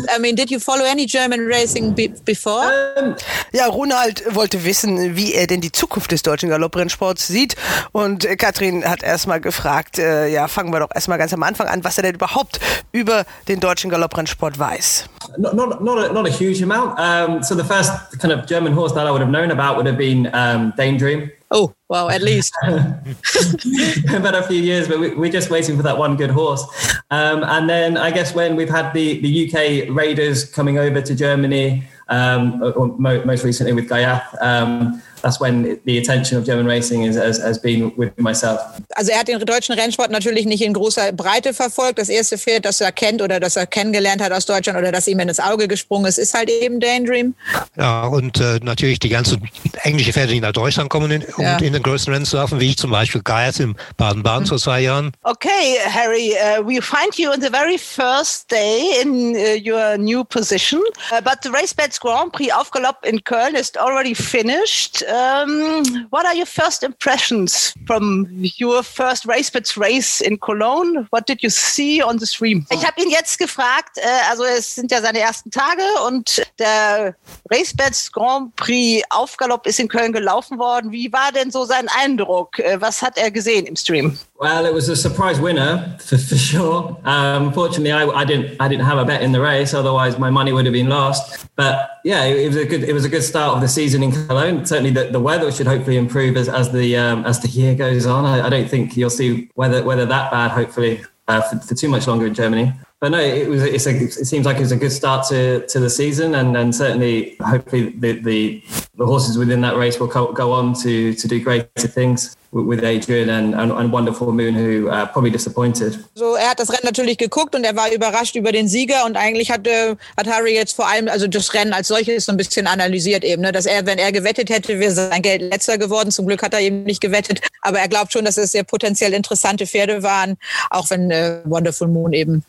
I 0.09 0.17
mean, 0.19 0.35
did 0.35 0.51
you 0.51 0.59
follow 0.59 0.83
any 0.83 1.05
German 1.05 1.45
racing 1.45 1.93
be 1.93 2.09
before? 2.25 3.15
Ja, 3.53 3.67
Ronald 3.67 4.23
wollte 4.35 4.65
wissen, 4.65 5.15
wie 5.15 5.33
er 5.33 5.47
denn 5.47 5.61
die 5.61 5.71
Zukunft 5.71 6.11
des 6.11 6.21
deutschen 6.21 6.49
Galopprennsports 6.49 7.25
sieht. 7.25 7.55
Und 7.93 8.25
äh, 8.25 8.35
Katrin 8.35 8.83
hat 8.83 9.01
erstmal 9.01 9.39
gefragt, 9.39 9.97
äh, 9.97 10.27
ja, 10.27 10.49
fangen 10.49 10.73
wir 10.73 10.79
doch 10.81 10.91
erstmal 10.93 11.19
ganz 11.19 11.33
am 11.33 11.43
Anfang 11.43 11.67
an, 11.67 11.85
was 11.85 11.97
er 11.97 12.03
denn 12.03 12.15
überhaupt 12.15 12.59
über 12.91 13.25
den 13.47 13.61
deutschen 13.61 13.89
Galopprennsport 13.89 14.59
weiß. 14.59 15.05
Not, 15.37 15.53
not, 15.53 15.81
not, 15.81 15.99
a, 15.99 16.11
not 16.11 16.27
a 16.27 16.31
huge 16.31 16.61
amount. 16.61 16.99
Um, 16.99 17.43
so 17.43 17.55
the 17.55 17.63
first 17.63 17.91
kind 18.17 18.31
of 18.31 18.47
German 18.47 18.73
horse 18.73 18.93
that 18.93 19.07
I 19.07 19.11
would 19.11 19.21
have 19.21 19.29
known 19.29 19.51
about 19.51 19.77
would 19.77 19.85
have 19.85 19.97
been 19.97 20.33
um, 20.33 20.73
Dame 20.77 20.97
Dream. 20.97 21.31
Oh, 21.51 21.73
well, 21.87 22.11
at 22.11 22.21
least. 22.21 22.53
About 22.63 24.35
a 24.35 24.43
few 24.47 24.61
years, 24.61 24.87
but 24.87 24.99
we, 24.99 25.15
we're 25.15 25.31
just 25.31 25.49
waiting 25.49 25.75
for 25.75 25.81
that 25.81 25.97
one 25.97 26.15
good 26.15 26.29
horse. 26.29 26.63
Um, 27.09 27.43
and 27.43 27.67
then 27.67 27.97
I 27.97 28.11
guess 28.11 28.35
when 28.35 28.55
we've 28.55 28.69
had 28.69 28.93
the, 28.93 29.19
the 29.21 29.47
UK 29.47 29.95
Raiders 29.95 30.45
coming 30.45 30.77
over 30.77 31.01
to 31.01 31.15
Germany, 31.15 31.85
um, 32.07 32.59
mo- 32.99 33.23
most 33.25 33.43
recently 33.43 33.73
with 33.73 33.89
Gaiath, 33.89 34.39
um, 34.41 35.01
that's 35.21 35.39
when 35.39 35.79
the 35.85 35.97
attention 35.99 36.37
of 36.37 36.45
German 36.45 36.65
racing 36.67 37.03
is, 37.03 37.17
has, 37.17 37.41
has 37.41 37.61
been 37.61 37.91
with 37.97 38.11
myself. 38.17 38.59
Also 38.95 39.11
er 39.11 39.19
hat 39.19 39.27
den 39.27 39.39
deutschen 39.39 39.75
Rennsport 39.75 40.11
natürlich 40.11 40.45
nicht 40.45 40.61
in 40.61 40.73
großer 40.73 41.11
Breite 41.13 41.53
verfolgt. 41.53 41.99
Das 41.99 42.09
erste 42.09 42.37
Pferd, 42.37 42.65
das 42.65 42.81
er 42.81 42.91
kennt 42.91 43.21
oder 43.21 43.39
das 43.39 43.55
er 43.55 43.65
kennengelernt 43.67 44.21
hat 44.21 44.31
aus 44.31 44.45
Deutschland 44.45 44.77
oder 44.79 44.91
das 44.91 45.07
ihm 45.07 45.19
ins 45.19 45.39
Auge 45.39 45.67
gesprungen 45.67 46.05
ist, 46.05 46.17
ist 46.17 46.33
halt 46.33 46.49
eben 46.49 46.79
Daydream. 46.79 47.33
Ja, 47.77 48.07
und 48.07 48.39
äh, 48.39 48.59
natürlich 48.63 48.99
die 48.99 49.09
ganzen 49.09 49.49
englische 49.83 50.13
Pferde, 50.13 50.33
die 50.33 50.41
nach 50.41 50.51
Deutschland 50.51 50.89
kommen 50.89 51.11
in, 51.11 51.23
Ja. 51.37 51.55
und 51.55 51.61
in 51.63 51.73
den 51.73 51.83
größten 51.83 52.13
Rennen 52.13 52.27
laufen, 52.31 52.59
wie 52.59 52.69
ich 52.69 52.77
zum 52.77 52.91
Beispiel 52.91 53.21
Gaius 53.21 53.59
im 53.59 53.75
Baden-Baden 53.97 54.45
vor 54.47 54.57
zwei 54.57 54.81
Jahren. 54.81 55.11
Okay, 55.23 55.77
Harry, 55.89 56.33
uh, 56.33 56.63
we 56.65 56.81
find 56.81 57.15
you 57.17 57.29
on 57.31 57.41
the 57.41 57.49
very 57.49 57.77
first 57.77 58.49
day 58.51 59.01
in 59.01 59.35
uh, 59.35 59.57
your 59.63 59.97
new 59.97 60.23
position, 60.23 60.79
uh, 61.11 61.21
but 61.21 61.39
the 61.43 61.49
Race 61.49 61.73
Bets 61.73 61.99
Grand 61.99 62.31
Prix 62.31 62.51
Aufgalopp 62.51 63.03
in 63.05 63.19
Köln 63.23 63.55
is 63.55 63.71
already 63.77 64.13
finished. 64.13 65.03
Um, 65.09 66.07
what 66.11 66.25
are 66.25 66.35
your 66.35 66.45
first 66.45 66.83
impressions 66.83 67.73
from 67.87 68.27
your 68.59 68.83
first 68.83 69.25
Race 69.25 69.49
Bets 69.49 69.75
race 69.75 70.21
in 70.21 70.37
Cologne? 70.37 71.07
What 71.09 71.25
did 71.25 71.41
you 71.41 71.49
see 71.49 72.03
on 72.03 72.19
the 72.19 72.27
stream? 72.27 72.65
Ich 72.69 72.85
habe 72.85 73.01
ihn 73.01 73.09
jetzt 73.09 73.39
gefragt, 73.39 73.97
äh, 73.97 74.29
also 74.29 74.43
es 74.43 74.75
sind 74.75 74.91
ja 74.91 75.01
seine 75.01 75.19
ersten 75.19 75.49
Tage 75.49 75.81
und 76.05 76.43
der 76.59 77.15
Race 77.49 77.75
Bets 77.75 78.11
Grand 78.11 78.55
Prix 78.55 79.03
Aufgalopp 79.09 79.65
ist 79.65 79.79
in 79.79 79.87
Köln 79.87 80.13
gelaufen 80.13 80.59
worden. 80.59 80.91
Wie 80.91 81.11
war 81.11 81.31
denn 81.31 81.49
so 81.49 81.65
sein 81.65 81.87
Eindruck? 81.89 82.59
Äh, 82.59 82.79
Was 82.79 83.01
hat 83.01 83.17
er 83.17 83.31
gesehen 83.31 83.65
im 83.65 83.75
Stream? 83.75 84.17
Well, 84.39 84.65
it 84.65 84.73
was 84.73 84.87
a 84.87 84.95
surprise 84.95 85.37
winner 85.37 85.97
for, 85.99 86.17
for 86.17 86.37
sure. 86.37 86.97
Um, 87.03 87.47
unfortunately, 87.47 87.91
I, 87.91 88.05
I 88.05 88.23
didn't 88.23 88.55
I 88.61 88.69
didn't 88.69 88.85
have 88.85 88.97
a 88.97 89.03
bet 89.03 89.21
in 89.21 89.33
the 89.33 89.41
race, 89.41 89.73
otherwise 89.73 90.17
my 90.17 90.29
money 90.29 90.53
would 90.53 90.65
have 90.65 90.71
been 90.71 90.87
lost. 90.87 91.45
But 91.57 91.99
yeah, 92.05 92.23
it, 92.23 92.37
it 92.37 92.47
was 92.47 92.55
a 92.55 92.65
good 92.65 92.83
it 92.83 92.93
was 92.93 93.03
a 93.03 93.09
good 93.09 93.23
start 93.23 93.55
of 93.55 93.61
the 93.61 93.67
season 93.67 94.01
in 94.01 94.13
Cologne. 94.13 94.65
Certainly, 94.65 94.91
the, 94.91 95.11
the 95.11 95.19
weather 95.19 95.51
should 95.51 95.67
hopefully 95.67 95.97
improve 95.97 96.37
as, 96.37 96.47
as 96.47 96.71
the 96.71 96.95
um, 96.95 97.25
as 97.25 97.41
the 97.41 97.49
year 97.49 97.75
goes 97.75 98.05
on. 98.05 98.23
I, 98.23 98.47
I 98.47 98.49
don't 98.49 98.69
think 98.69 98.95
you'll 98.95 99.09
see 99.09 99.49
weather 99.57 99.83
weather 99.83 100.05
that 100.05 100.31
bad. 100.31 100.51
Hopefully, 100.51 101.01
uh, 101.27 101.41
for, 101.41 101.59
for 101.59 101.75
too 101.75 101.89
much 101.89 102.07
longer 102.07 102.25
in 102.25 102.33
Germany. 102.33 102.71
But 103.01 103.09
no, 103.09 103.19
it 103.19 103.49
was. 103.49 103.61
It's 103.61 103.87
a, 103.87 103.91
it 103.91 104.25
seems 104.25 104.45
like 104.45 104.57
it's 104.57 104.71
a 104.71 104.77
good 104.77 104.93
start 104.93 105.27
to, 105.27 105.67
to 105.67 105.79
the 105.81 105.89
season, 105.89 106.35
and, 106.35 106.55
and 106.55 106.73
certainly, 106.73 107.35
hopefully, 107.41 107.89
the, 107.89 108.13
the 108.13 108.63
the 108.95 109.05
horses 109.05 109.37
within 109.37 109.59
that 109.61 109.75
race 109.75 109.99
will 109.99 110.07
go, 110.07 110.31
go 110.31 110.53
on 110.53 110.73
to 110.75 111.13
to 111.13 111.27
do 111.27 111.43
greater 111.43 111.67
things 111.87 112.37
with, 112.51 112.83
Adrian 112.83 113.29
and, 113.29 113.53
and, 113.53 113.71
and 113.71 113.91
Wonderful 113.91 114.31
Moon, 114.31 114.53
who 114.53 114.89
uh, 114.89 115.05
probably 115.07 115.31
disappointed. 115.31 115.99
So, 116.15 116.35
er 116.35 116.49
hat 116.51 116.59
das 116.59 116.69
Rennen 116.69 116.85
natürlich 116.85 117.17
geguckt 117.17 117.55
und 117.55 117.63
er 117.63 117.75
war 117.75 117.91
überrascht 117.91 118.35
über 118.35 118.51
den 118.51 118.67
Sieger 118.67 119.05
und 119.05 119.17
eigentlich 119.17 119.51
hatte, 119.51 119.97
hat 120.17 120.27
Harry 120.27 120.53
jetzt 120.55 120.75
vor 120.75 120.87
allem 120.87 121.07
also 121.07 121.27
das 121.27 121.53
Rennen 121.53 121.73
als 121.73 121.87
solches 121.87 122.25
so 122.25 122.31
ein 122.31 122.37
bisschen 122.37 122.67
analysiert 122.67 123.23
eben, 123.23 123.41
ne? 123.41 123.51
dass 123.51 123.65
er, 123.65 123.85
wenn 123.85 123.97
er 123.97 124.11
gewettet 124.11 124.49
hätte, 124.49 124.79
wäre 124.79 124.91
sein 124.91 125.21
Geld 125.21 125.41
letzter 125.41 125.77
geworden. 125.77 126.11
Zum 126.11 126.25
Glück 126.25 126.41
hat 126.41 126.53
er 126.53 126.61
eben 126.61 126.83
nicht 126.83 127.01
gewettet, 127.01 127.41
aber 127.61 127.79
er 127.79 127.87
glaubt 127.87 128.13
schon, 128.13 128.25
dass 128.25 128.37
es 128.37 128.51
sehr 128.51 128.63
potenziell 128.63 129.13
interessante 129.13 129.67
Pferde 129.67 130.03
waren, 130.03 130.37
auch 130.69 130.89
wenn 130.89 131.11
äh, 131.11 131.41
Wonderful 131.45 131.87
Moon 131.87 132.13
eben 132.13 132.43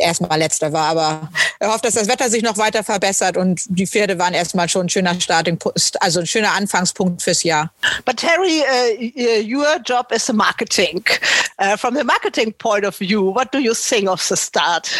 erstmal 0.00 0.38
letzter 0.38 0.72
war. 0.72 0.88
Aber 0.88 1.30
er 1.58 1.72
hofft, 1.72 1.84
dass 1.84 1.94
das 1.94 2.08
Wetter 2.08 2.30
sich 2.30 2.42
noch 2.42 2.56
weiter 2.58 2.82
verbessert 2.82 3.36
und 3.36 3.62
die 3.68 3.86
Pferde 3.86 4.18
waren 4.18 4.34
erstmal 4.34 4.68
schon 4.68 4.86
ein 4.86 4.88
schöner 4.88 5.20
Starting, 5.20 5.58
also 6.00 6.20
ein 6.20 6.26
schöner 6.26 6.52
Anfangspunkt 6.52 7.22
fürs 7.22 7.42
Jahr. 7.42 7.72
But 8.04 8.16
Terry, 8.16 8.62
uh, 8.62 9.42
your 9.42 9.78
job 9.84 10.12
is 10.12 10.32
marketing. 10.32 11.04
Uh, 11.58 11.76
from 11.76 11.94
the 11.94 12.04
marketing 12.04 12.52
point 12.58 12.84
of 12.84 12.96
view, 12.98 13.34
what 13.34 13.52
do 13.52 13.58
you 13.58 13.74
think 13.74 14.08
of 14.08 14.20
the 14.20 14.36
start? 14.36 14.90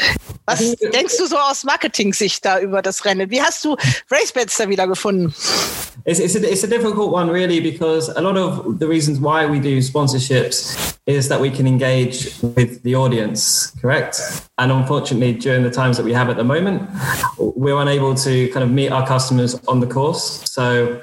Was 0.51 0.75
denkst 0.93 1.17
du 1.17 1.27
so 1.27 1.37
aus 1.37 1.65
Marketing-Sicht 1.65 2.45
da 2.45 2.59
über 2.59 2.83
das 2.83 3.05
Rennen? 3.05 3.31
Wie 3.31 3.41
hast 3.41 3.65
du 3.65 3.77
Racebets 4.11 4.57
da 4.57 4.69
wieder 4.69 4.89
gefunden? 4.89 5.33
It's, 6.05 6.19
it's, 6.19 6.35
a, 6.35 6.39
it's 6.41 6.65
a 6.65 6.67
difficult 6.67 7.13
one, 7.13 7.31
really, 7.31 7.61
because 7.61 8.09
a 8.17 8.21
lot 8.21 8.37
of 8.37 8.79
the 8.79 8.87
reasons 8.87 9.21
why 9.21 9.47
we 9.47 9.61
do 9.61 9.79
sponsorships 9.81 10.99
is 11.07 11.29
that 11.29 11.41
we 11.41 11.51
can 11.51 11.67
engage 11.67 12.33
with 12.43 12.83
the 12.83 12.95
audience, 12.95 13.73
correct? 13.81 14.19
And 14.59 14.73
unfortunately, 14.73 15.35
during 15.35 15.63
the 15.63 15.71
times 15.71 15.97
that 15.99 16.05
we 16.05 16.13
have 16.13 16.31
at 16.31 16.37
the 16.37 16.45
moment, 16.45 16.89
we're 17.39 17.79
unable 17.79 18.15
to 18.15 18.49
kind 18.49 18.65
of 18.65 18.71
meet 18.71 18.91
our 18.91 19.07
customers 19.07 19.55
on 19.69 19.81
the 19.81 19.87
course. 19.87 20.43
So, 20.51 21.01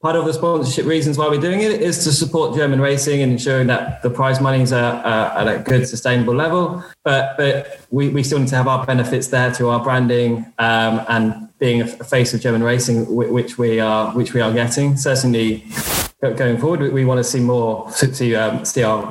part 0.00 0.14
of 0.14 0.24
the 0.24 0.32
sponsorship 0.32 0.86
reasons 0.86 1.18
why 1.18 1.28
we're 1.28 1.40
doing 1.40 1.60
it 1.60 1.80
is 1.82 2.04
to 2.04 2.12
support 2.12 2.54
German 2.54 2.80
racing 2.80 3.20
and 3.20 3.32
ensuring 3.32 3.66
that 3.66 4.02
the 4.02 4.10
prize 4.10 4.40
monies 4.40 4.72
are, 4.72 4.94
at 5.04 5.48
a 5.48 5.58
good, 5.58 5.86
sustainable 5.86 6.34
level. 6.34 6.82
But 7.04 7.36
but 7.36 7.80
we, 7.90 8.08
we 8.08 8.22
still 8.22 8.38
need 8.38 8.48
to 8.48 8.56
have 8.56 8.68
our 8.68 8.86
benefits 8.86 9.28
there 9.28 9.52
to 9.54 9.68
our 9.68 9.82
branding 9.82 10.46
um, 10.58 11.04
and 11.08 11.48
being 11.58 11.82
a 11.82 11.86
face 11.86 12.32
of 12.34 12.40
German 12.40 12.62
racing, 12.62 13.12
which 13.14 13.58
we 13.58 13.80
are 13.80 14.12
which 14.12 14.34
we 14.34 14.40
are 14.40 14.52
getting. 14.52 14.96
Certainly, 14.96 15.64
going 16.20 16.58
forward, 16.58 16.80
we, 16.80 16.90
we 16.90 17.04
want 17.04 17.18
to 17.18 17.24
see 17.24 17.40
more 17.40 17.90
to, 17.92 18.06
to 18.06 18.34
um, 18.34 18.64
see 18.64 18.84
our 18.84 19.04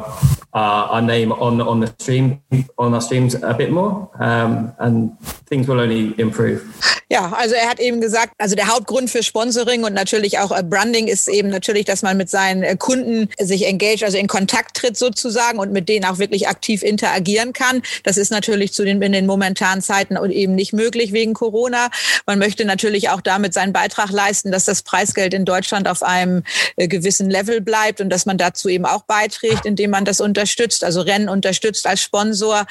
uh, 0.54 0.90
our 0.92 1.02
name 1.02 1.32
on 1.32 1.62
on 1.62 1.82
the 1.82 1.94
stream 2.00 2.42
on 2.78 2.94
our 2.94 3.02
streams 3.02 3.36
a 3.36 3.54
bit 3.54 3.72
more, 3.72 4.10
um, 4.20 4.74
and 4.80 5.12
things 5.46 5.68
will 5.68 5.80
only 5.80 6.14
improve. 6.18 6.62
Ja, 7.10 7.32
also 7.32 7.56
er 7.56 7.70
hat 7.70 7.80
eben 7.80 8.02
gesagt, 8.02 8.34
also 8.38 8.56
der 8.56 8.68
Hauptgrund 8.68 9.10
für 9.10 9.24
Sponsoring 9.24 9.86
und 9.86 9.94
natürlich 9.94 10.40
auch 10.40 10.52
äh, 10.52 10.62
Branding 10.62 11.08
ist 11.08 11.30
eben 11.30 11.50
natürlich, 11.50 11.86
dass 11.86 12.02
man 12.02 12.18
mit 12.18 12.30
seinen 12.30 12.64
äh, 12.64 12.76
Kunden 12.76 13.30
sich 13.40 13.66
engage, 13.66 14.04
also 14.04 14.18
in 14.18 14.28
Kontakt 14.28 14.76
tritt 14.76 14.98
sozusagen 14.98 15.58
und 15.60 15.72
mit 15.72 15.88
denen 15.88 16.04
auch 16.04 16.18
wirklich 16.18 16.50
aktiv 16.50 16.84
interagieren 16.84 17.54
kann. 17.54 17.82
Das 18.04 18.18
ist 18.18 18.30
natürlich 18.30 18.74
zu 18.74 18.84
den, 18.84 19.02
in 19.02 19.14
den 19.14 19.26
momentanen 19.26 19.82
Zeiten 19.82 20.18
eben 20.30 20.54
nicht 20.54 20.74
möglich 20.74 21.14
wegen 21.14 21.34
Corona. 21.34 21.92
Man 22.26 22.40
möchte 22.40 22.66
natürlich 22.66 23.08
auch 23.08 23.22
damit 23.22 23.54
seinen 23.54 23.72
Beitrag 23.72 24.12
leisten, 24.12 24.52
dass 24.52 24.66
das 24.66 24.82
Preisgeld 24.82 25.34
in 25.34 25.46
Deutschland 25.46 25.88
auf 25.88 26.04
einem 26.04 26.44
äh, 26.76 26.90
gewissen 26.90 27.30
Level 27.30 27.62
bleibt 27.62 28.02
und 28.02 28.10
dass 28.10 28.26
man 28.26 28.38
dazu 28.38 28.68
eben 28.68 28.86
auch 28.86 29.04
beiträgt, 29.04 29.66
indem 29.66 29.92
man 29.92 30.04
das 30.04 30.20
unterstützt, 30.38 30.84
also 30.84 31.02
Rennen 31.02 31.30
unterstützt 31.30 31.88
als 31.88 32.02
Sponsor. 32.02 32.66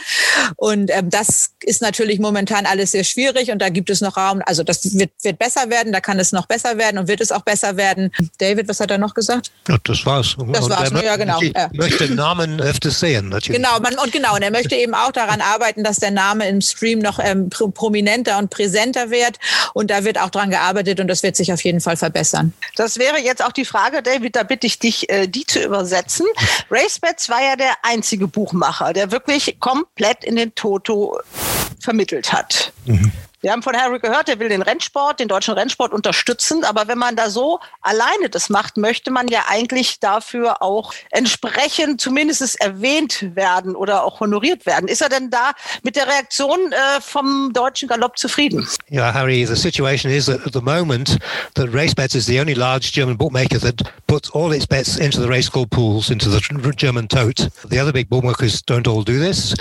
Und 0.57 0.91
ähm, 0.93 1.11
das 1.11 1.51
ist 1.65 1.83
natürlich 1.83 2.21
momentan 2.21 2.65
alles 2.67 2.93
sehr 2.93 3.03
schwierig 3.05 3.51
und 3.51 3.59
da 3.61 3.69
gibt 3.71 3.91
es 3.91 4.01
noch 4.01 4.17
Raum. 4.17 4.41
Also 4.47 4.63
das 4.63 4.97
wird, 4.97 5.11
wird 5.23 5.39
besser 5.39 5.69
werden, 5.69 5.93
da 5.93 6.01
kann 6.01 6.19
es 6.21 6.31
noch 6.33 6.47
besser 6.47 6.79
werden 6.79 6.99
und 6.99 7.09
wird 7.09 7.21
es 7.21 7.33
auch 7.33 7.43
besser 7.43 7.77
werden. 7.77 8.13
David, 8.39 8.69
was 8.69 8.79
hat 8.81 8.91
er 8.91 8.99
noch 8.99 9.15
gesagt? 9.15 9.51
Ja, 9.69 9.77
das 9.83 10.07
war's. 10.07 10.37
Das 10.53 10.69
war's, 10.71 10.91
ja 11.03 11.17
genau. 11.17 11.41
Ich 11.41 11.53
Ja. 11.57 11.69
möchte 11.73 12.07
den 12.07 12.17
Namen 12.17 12.61
öfters 12.61 13.01
sehen, 13.01 13.31
natürlich. 13.31 13.61
Genau, 13.61 13.81
man, 13.81 13.99
und 13.99 14.13
genau, 14.13 14.37
und 14.37 14.43
er 14.43 14.51
möchte 14.53 14.77
eben 14.77 14.95
auch 14.95 15.11
daran 15.11 15.41
arbeiten, 15.41 15.83
dass 15.83 15.97
der 15.99 16.13
Name 16.13 16.49
im 16.49 16.61
Stream 16.61 17.01
noch 17.01 17.19
ähm, 17.19 17.51
pro- 17.51 17.69
prominenter 17.69 18.39
und 18.39 18.51
präsenter 18.51 19.11
wird. 19.11 19.39
Und 19.75 19.91
da 19.91 20.05
wird 20.05 20.19
auch 20.21 20.31
dran 20.31 20.51
gearbeitet 20.51 21.01
und 21.01 21.09
das 21.09 21.23
wird 21.25 21.35
sich 21.37 21.53
auf 21.53 21.63
jeden 21.65 21.81
Fall 21.81 21.97
verbessern. 21.97 22.53
Das 22.77 22.99
wäre 22.99 23.19
jetzt 23.19 23.43
auch 23.45 23.53
die 23.53 23.65
Frage, 23.65 24.03
David, 24.03 24.37
da 24.37 24.45
bitte 24.45 24.67
ich 24.69 24.79
dich, 24.79 25.11
äh, 25.11 25.27
die 25.27 25.45
zu 25.47 25.61
übersetzen. 25.63 26.27
RaceBets 26.71 27.29
war 27.29 27.43
ja 27.43 27.56
der 27.57 27.75
einzige 27.83 28.29
Buchmacher, 28.29 28.93
der 28.93 29.11
wirklich 29.11 29.59
komplett 29.61 30.25
in 30.25 30.37
den 30.37 30.55
Toto 30.55 31.19
vermittelt 31.81 32.33
hat. 32.33 32.73
Wir 33.43 33.53
haben 33.53 33.63
von 33.63 33.77
Harry 33.77 33.99
gehört, 33.99 34.29
er 34.29 34.39
will 34.39 34.49
den 34.49 34.63
Rennsport, 34.63 35.21
den 35.21 35.29
deutschen 35.29 35.55
Rennsport 35.55 35.93
unterstützen. 35.93 36.65
Aber 36.65 36.89
wenn 36.89 36.99
man 36.99 37.17
da 37.17 37.29
so 37.29 37.61
alleine 37.83 38.31
das 38.31 38.49
macht, 38.49 38.77
möchte 38.79 39.11
man 39.11 39.29
ja 39.29 39.45
eigentlich 39.49 40.01
dafür 40.01 40.63
auch 40.63 40.95
entsprechend 41.11 42.01
zumindest 42.01 42.61
erwähnt 42.61 43.37
werden 43.37 43.77
oder 43.77 44.05
auch 44.05 44.21
honoriert 44.21 44.65
werden. 44.65 44.89
Ist 44.89 45.03
er 45.03 45.11
denn 45.11 45.31
da 45.31 45.53
mit 45.83 45.97
der 45.97 46.07
Reaktion 46.07 46.73
äh, 46.73 47.01
vom 47.01 47.53
deutschen 47.53 47.89
Galopp 47.89 48.19
zufrieden? 48.19 48.67
Yeah, 48.91 49.13
Harry, 49.13 49.45
the 49.45 49.57
situation 49.57 50.11
is 50.11 50.27
that 50.27 50.45
at 50.47 50.53
the 50.55 50.61
moment, 50.61 51.19
that 51.55 51.69
RaceBets 51.73 52.15
is 52.15 52.27
the 52.27 52.41
only 52.41 52.55
large 52.55 52.93
German 52.93 53.17
bookmaker 53.19 53.61
that 53.61 53.83
puts 54.07 54.31
all 54.31 54.53
its 54.53 54.67
bets 54.67 54.97
into 54.97 55.21
the 55.21 55.29
race 55.29 55.51
call 55.51 55.67
pools, 55.67 56.11
into 56.11 56.31
the 56.31 56.41
German 56.77 57.07
tote. 57.09 57.49
The 57.69 57.79
other 57.79 57.93
big 57.93 58.09
bookmakers 58.09 58.63
don't 58.63 58.87
all 58.87 59.03
do 59.03 59.19
this. 59.19 59.55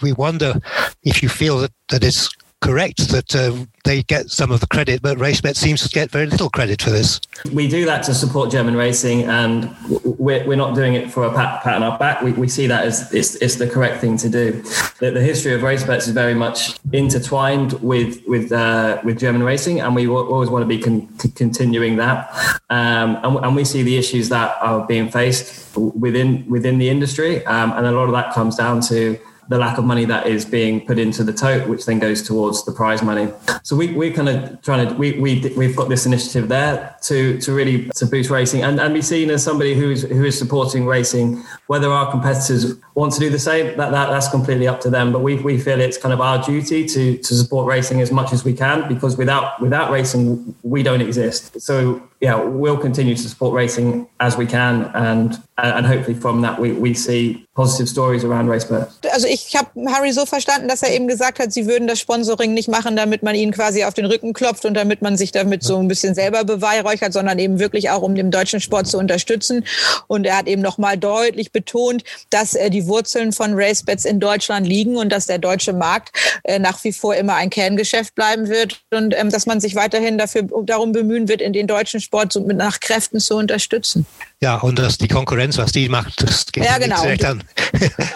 We 0.00 0.12
wonder 0.12 0.60
if 1.02 1.22
you 1.22 1.28
feel 1.28 1.58
that, 1.58 1.72
that 1.88 2.04
it's 2.04 2.28
correct 2.66 3.08
that 3.10 3.34
uh, 3.36 3.64
they 3.84 4.02
get 4.02 4.28
some 4.28 4.50
of 4.50 4.58
the 4.58 4.66
credit, 4.66 5.00
but 5.00 5.16
RaceBet 5.18 5.54
seems 5.54 5.82
to 5.82 5.88
get 5.88 6.10
very 6.10 6.26
little 6.26 6.50
credit 6.50 6.82
for 6.82 6.90
this. 6.90 7.20
we 7.52 7.68
do 7.68 7.84
that 7.84 8.02
to 8.04 8.14
support 8.14 8.50
German 8.50 8.76
racing, 8.76 9.22
and 9.22 9.74
we're, 10.18 10.44
we're 10.44 10.56
not 10.56 10.74
doing 10.74 10.94
it 10.94 11.10
for 11.10 11.24
a 11.24 11.32
pat, 11.32 11.62
pat 11.62 11.74
on 11.76 11.84
our 11.84 11.96
back. 11.96 12.22
We, 12.22 12.32
we 12.32 12.48
see 12.48 12.66
that 12.66 12.84
as 12.84 13.14
it's, 13.14 13.36
it's 13.36 13.54
the 13.54 13.68
correct 13.68 14.00
thing 14.00 14.16
to 14.18 14.28
do. 14.28 14.62
The, 14.98 15.12
the 15.12 15.22
history 15.22 15.54
of 15.54 15.62
race 15.62 15.84
bets 15.84 16.08
is 16.08 16.12
very 16.12 16.34
much 16.34 16.74
intertwined 16.92 17.74
with 17.74 18.22
with 18.26 18.50
uh, 18.50 19.00
with 19.04 19.18
German 19.18 19.44
racing, 19.44 19.80
and 19.80 19.94
we 19.94 20.08
wa- 20.08 20.22
always 20.22 20.50
want 20.50 20.62
to 20.62 20.66
be 20.66 20.78
con- 20.78 21.06
continuing 21.36 21.96
that. 21.96 22.34
Um, 22.68 23.16
and, 23.22 23.36
and 23.44 23.54
we 23.54 23.64
see 23.64 23.84
the 23.84 23.96
issues 23.96 24.28
that 24.30 24.56
are 24.60 24.84
being 24.86 25.08
faced 25.08 25.76
within 25.76 26.44
within 26.50 26.78
the 26.78 26.88
industry, 26.88 27.46
um, 27.46 27.72
and 27.72 27.86
a 27.86 27.92
lot 27.92 28.04
of 28.04 28.12
that 28.12 28.34
comes 28.34 28.56
down 28.56 28.80
to 28.88 29.18
the 29.48 29.58
lack 29.58 29.78
of 29.78 29.84
money 29.84 30.04
that 30.04 30.26
is 30.26 30.44
being 30.44 30.84
put 30.84 30.98
into 30.98 31.22
the 31.22 31.32
tote, 31.32 31.68
which 31.68 31.86
then 31.86 31.98
goes 31.98 32.22
towards 32.22 32.64
the 32.64 32.72
prize 32.72 33.02
money. 33.02 33.32
So 33.62 33.76
we, 33.76 33.92
we're 33.92 34.12
kind 34.12 34.28
of 34.28 34.60
trying 34.62 34.88
to, 34.88 34.94
we, 34.94 35.18
we, 35.20 35.52
we've 35.56 35.76
got 35.76 35.88
this 35.88 36.06
initiative 36.06 36.48
there 36.48 36.96
to, 37.02 37.38
to 37.40 37.52
really 37.52 37.88
to 37.96 38.06
boost 38.06 38.30
racing 38.30 38.62
and, 38.62 38.80
and 38.80 38.92
be 38.92 39.02
seen 39.02 39.30
as 39.30 39.42
somebody 39.42 39.74
who's, 39.74 40.02
who 40.02 40.24
is 40.24 40.38
supporting 40.38 40.86
racing. 40.86 41.42
Whether 41.68 41.90
our 41.90 42.10
competitors 42.10 42.74
want 42.94 43.12
to 43.14 43.20
do 43.20 43.30
the 43.30 43.38
same, 43.38 43.76
that, 43.76 43.90
that 43.90 44.10
that's 44.10 44.28
completely 44.28 44.66
up 44.66 44.80
to 44.80 44.90
them. 44.90 45.12
But 45.12 45.20
we, 45.20 45.36
we 45.36 45.58
feel 45.58 45.80
it's 45.80 45.98
kind 45.98 46.12
of 46.12 46.20
our 46.20 46.42
duty 46.42 46.86
to, 46.86 47.18
to 47.18 47.34
support 47.34 47.66
racing 47.66 48.00
as 48.00 48.10
much 48.10 48.32
as 48.32 48.44
we 48.44 48.52
can 48.52 48.88
because 48.88 49.16
without, 49.16 49.60
without 49.60 49.90
racing, 49.90 50.54
we 50.62 50.82
don't 50.82 51.00
exist. 51.00 51.60
So 51.60 52.02
yeah, 52.20 52.42
we'll 52.42 52.78
continue 52.78 53.14
to 53.14 53.28
support 53.28 53.54
racing 53.54 54.08
as 54.20 54.36
we 54.36 54.46
can, 54.46 54.84
and 54.94 55.42
and 55.58 55.86
hopefully 55.86 56.14
from 56.18 56.40
that 56.42 56.58
we, 56.58 56.72
we 56.72 56.94
see 56.94 57.45
positive 57.56 57.88
stories 57.88 58.22
around 58.22 58.50
race 58.50 58.66
bets. 58.66 58.92
Also 59.12 59.26
ich 59.26 59.56
habe 59.56 59.68
Harry 59.90 60.12
so 60.12 60.26
verstanden, 60.26 60.68
dass 60.68 60.82
er 60.82 60.94
eben 60.94 61.08
gesagt 61.08 61.38
hat, 61.38 61.52
sie 61.52 61.66
würden 61.66 61.88
das 61.88 61.98
Sponsoring 61.98 62.52
nicht 62.52 62.68
machen, 62.68 62.96
damit 62.96 63.22
man 63.22 63.34
ihnen 63.34 63.50
quasi 63.50 63.82
auf 63.84 63.94
den 63.94 64.04
Rücken 64.04 64.34
klopft 64.34 64.66
und 64.66 64.74
damit 64.74 65.00
man 65.00 65.16
sich 65.16 65.32
damit 65.32 65.62
so 65.62 65.78
ein 65.78 65.88
bisschen 65.88 66.14
selber 66.14 66.44
beweihräuchert, 66.44 67.14
sondern 67.14 67.38
eben 67.38 67.58
wirklich 67.58 67.88
auch, 67.88 68.02
um 68.02 68.14
den 68.14 68.30
deutschen 68.30 68.60
Sport 68.60 68.86
zu 68.86 68.98
unterstützen. 68.98 69.64
Und 70.06 70.26
er 70.26 70.36
hat 70.36 70.48
eben 70.48 70.60
nochmal 70.60 70.98
deutlich 70.98 71.50
betont, 71.50 72.04
dass 72.28 72.54
äh, 72.54 72.68
die 72.68 72.86
Wurzeln 72.86 73.32
von 73.32 73.54
RaceBets 73.54 74.04
in 74.04 74.20
Deutschland 74.20 74.66
liegen 74.66 74.96
und 74.96 75.10
dass 75.10 75.24
der 75.24 75.38
deutsche 75.38 75.72
Markt 75.72 76.10
äh, 76.44 76.58
nach 76.58 76.84
wie 76.84 76.92
vor 76.92 77.14
immer 77.14 77.36
ein 77.36 77.48
Kerngeschäft 77.48 78.14
bleiben 78.14 78.48
wird 78.48 78.82
und 78.90 79.18
ähm, 79.18 79.30
dass 79.30 79.46
man 79.46 79.60
sich 79.60 79.74
weiterhin 79.74 80.18
dafür 80.18 80.42
darum 80.64 80.92
bemühen 80.92 81.26
wird, 81.26 81.40
in 81.40 81.54
den 81.54 81.66
deutschen 81.66 82.00
Sport 82.00 82.34
so 82.34 82.42
mit 82.42 82.58
nach 82.58 82.80
Kräften 82.80 83.18
zu 83.18 83.34
unterstützen. 83.36 84.04
Ja, 84.42 84.56
und 84.58 84.78
dass 84.78 84.98
die 84.98 85.08
Konkurrenz, 85.08 85.56
was 85.56 85.72
die 85.72 85.88
macht, 85.88 86.22
das 86.22 86.44
geht 86.46 86.64
Ja, 86.64 86.76
genau. 86.76 87.00
direkt 87.00 87.24
an. 87.24 87.42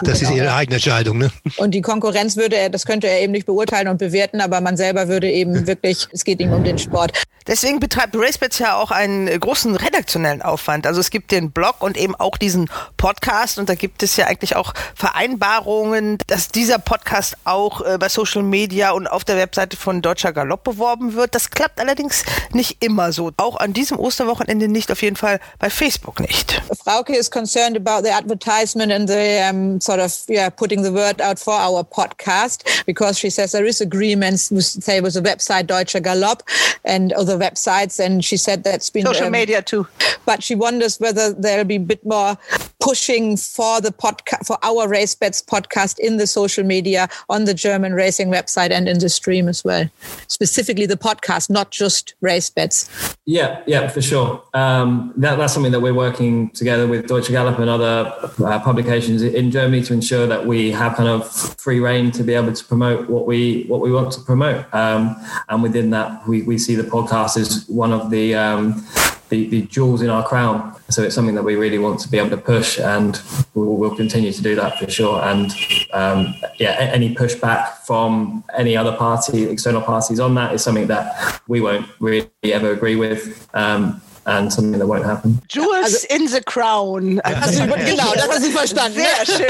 Das 0.03 0.21
ist 0.21 0.31
ihre 0.31 0.53
eigene 0.53 0.75
Entscheidung. 0.75 1.19
Ne? 1.19 1.31
Und 1.57 1.71
die 1.71 1.81
Konkurrenz 1.81 2.35
würde 2.35 2.55
er, 2.55 2.69
das 2.69 2.85
könnte 2.85 3.07
er 3.07 3.21
eben 3.21 3.31
nicht 3.31 3.45
beurteilen 3.45 3.87
und 3.87 3.97
bewerten, 3.97 4.41
aber 4.41 4.59
man 4.59 4.75
selber 4.75 5.07
würde 5.07 5.29
eben 5.29 5.67
wirklich, 5.67 6.07
es 6.11 6.23
geht 6.23 6.39
ihm 6.39 6.51
um 6.51 6.63
den 6.63 6.79
Sport. 6.79 7.13
Deswegen 7.47 7.79
betreibt 7.79 8.15
RaceBets 8.15 8.59
ja 8.59 8.75
auch 8.75 8.91
einen 8.91 9.27
großen 9.39 9.75
redaktionellen 9.75 10.41
Aufwand. 10.41 10.85
Also 10.85 10.99
es 10.99 11.09
gibt 11.09 11.31
den 11.31 11.51
Blog 11.51 11.81
und 11.81 11.97
eben 11.97 12.15
auch 12.15 12.37
diesen 12.37 12.69
Podcast 12.97 13.57
und 13.57 13.67
da 13.67 13.75
gibt 13.75 14.03
es 14.03 14.15
ja 14.15 14.27
eigentlich 14.27 14.55
auch 14.55 14.73
Vereinbarungen, 14.95 16.17
dass 16.27 16.49
dieser 16.49 16.77
Podcast 16.77 17.37
auch 17.43 17.81
äh, 17.81 17.97
bei 17.99 18.09
Social 18.09 18.43
Media 18.43 18.91
und 18.91 19.07
auf 19.07 19.23
der 19.23 19.37
Webseite 19.37 19.75
von 19.75 20.01
Deutscher 20.01 20.33
Galopp 20.33 20.63
beworben 20.63 21.15
wird. 21.15 21.33
Das 21.35 21.49
klappt 21.49 21.79
allerdings 21.79 22.23
nicht 22.51 22.83
immer 22.83 23.11
so. 23.11 23.31
Auch 23.37 23.57
an 23.57 23.73
diesem 23.73 23.99
Osterwochenende 23.99 24.67
nicht, 24.67 24.91
auf 24.91 25.01
jeden 25.01 25.15
Fall 25.15 25.39
bei 25.59 25.69
Facebook 25.69 26.10
nicht. 26.19 26.51
Frauke 26.85 27.11
is 27.11 27.29
concerned 27.29 27.75
about 27.75 28.03
the 28.03 28.09
advertisement 28.09 28.91
and 28.91 29.07
the 29.07 29.47
um, 29.47 29.79
sort 29.79 29.99
of 29.99 30.15
yeah 30.27 30.49
putting 30.49 30.81
the 30.81 30.91
word 30.91 31.21
out 31.21 31.39
for 31.39 31.53
our 31.53 31.83
podcast 31.83 32.85
because 32.85 33.17
she 33.17 33.29
says 33.29 33.51
there 33.51 33.65
is 33.65 33.81
agreements 33.81 34.51
with 34.51 34.65
say 34.65 35.01
with 35.01 35.13
the 35.13 35.21
website 35.21 35.67
Deutsche 35.67 35.93
Galopp 35.93 36.41
and 36.83 37.13
other 37.13 37.37
websites 37.37 37.99
and 38.03 38.23
she 38.23 38.37
said 38.37 38.63
that's 38.63 38.89
been 38.89 39.05
Social 39.05 39.27
um, 39.27 39.31
media 39.31 39.61
too. 39.61 39.87
but 40.25 40.43
she 40.43 40.55
wonders 40.55 40.99
whether 40.99 41.33
there'll 41.33 41.65
be 41.65 41.75
a 41.75 41.79
bit 41.79 42.05
more 42.05 42.37
pushing 42.81 43.37
for 43.37 43.79
the 43.79 43.91
podcast 43.91 44.45
for 44.45 44.57
our 44.63 44.87
race 44.87 45.15
bets 45.15 45.41
podcast 45.41 45.99
in 45.99 46.17
the 46.17 46.27
social 46.27 46.63
media 46.63 47.07
on 47.29 47.45
the 47.45 47.53
German 47.53 47.93
racing 47.93 48.29
website 48.29 48.71
and 48.71 48.89
in 48.89 48.99
the 48.99 49.09
stream 49.09 49.47
as 49.47 49.63
well 49.63 49.89
specifically 50.27 50.85
the 50.85 50.97
podcast 50.97 51.49
not 51.49 51.71
just 51.71 52.15
race 52.21 52.49
bets 52.49 52.89
Yeah, 53.25 53.61
yeah, 53.67 53.87
for 53.87 54.01
sure. 54.01 54.43
Um, 54.53 55.13
that, 55.17 55.37
that's 55.37 55.53
something 55.53 55.71
that 55.71 55.79
we're 55.79 55.93
working 55.93 56.49
together 56.49 56.87
with 56.87 57.07
Deutsche 57.07 57.29
Gallop 57.29 57.59
and 57.59 57.69
other 57.69 58.11
uh, 58.43 58.59
publications 58.59 59.21
in 59.21 59.51
Germany 59.51 59.83
to 59.83 59.93
ensure 59.93 60.25
that 60.27 60.45
we 60.45 60.71
have 60.71 60.95
kind 60.95 61.07
of 61.07 61.29
free 61.31 61.79
reign 61.79 62.11
to 62.11 62.23
be 62.23 62.33
able 62.33 62.51
to 62.51 62.65
promote 62.65 63.09
what 63.09 63.27
we 63.27 63.63
what 63.67 63.79
we 63.79 63.91
want 63.91 64.11
to 64.13 64.21
promote. 64.21 64.65
Um, 64.73 65.15
and 65.49 65.61
within 65.61 65.91
that, 65.91 66.27
we, 66.27 66.41
we 66.41 66.57
see 66.57 66.75
the 66.75 66.83
podcast 66.83 67.37
as 67.37 67.65
one 67.69 67.93
of 67.93 68.09
the, 68.09 68.35
um, 68.35 68.85
the 69.31 69.47
the 69.47 69.63
jewels 69.63 70.03
in 70.03 70.09
our 70.11 70.23
crown. 70.27 70.75
So 70.89 71.01
it's 71.01 71.15
something 71.15 71.35
that 71.35 71.43
we 71.43 71.55
really 71.55 71.79
want 71.79 71.99
to 72.01 72.09
be 72.09 72.19
able 72.19 72.29
to 72.29 72.37
push, 72.37 72.77
and 72.77 73.19
we'll, 73.55 73.77
we'll 73.77 73.95
continue 73.95 74.31
to 74.31 74.41
do 74.43 74.53
that 74.55 74.77
for 74.77 74.87
sure. 74.91 75.19
And 75.23 75.51
um, 75.93 76.35
yeah, 76.59 76.73
any 76.97 77.15
pushback 77.15 77.77
from 77.87 78.43
any 78.55 78.77
other 78.77 78.95
party, 78.95 79.45
external 79.45 79.81
parties 79.81 80.19
on 80.19 80.35
that 80.35 80.53
is 80.53 80.61
something 80.61 80.87
that 80.87 81.41
we 81.47 81.61
won't 81.61 81.87
really 81.99 82.29
ever 82.43 82.71
agree 82.71 82.95
with. 82.95 83.49
Um, 83.55 84.01
and 84.27 84.53
something 84.53 84.77
that 84.77 84.85
won't 84.85 85.03
happen. 85.03 85.41
Jewels 85.47 86.03
in 86.05 86.25
the 86.25 86.43
Crown. 86.45 87.19
Also, 87.25 87.65
genau, 87.65 88.13
das 88.13 88.29
hat 88.29 88.41
sie 88.43 88.51
verstanden. 88.51 89.03
Sehr 89.03 89.25
schön. 89.25 89.47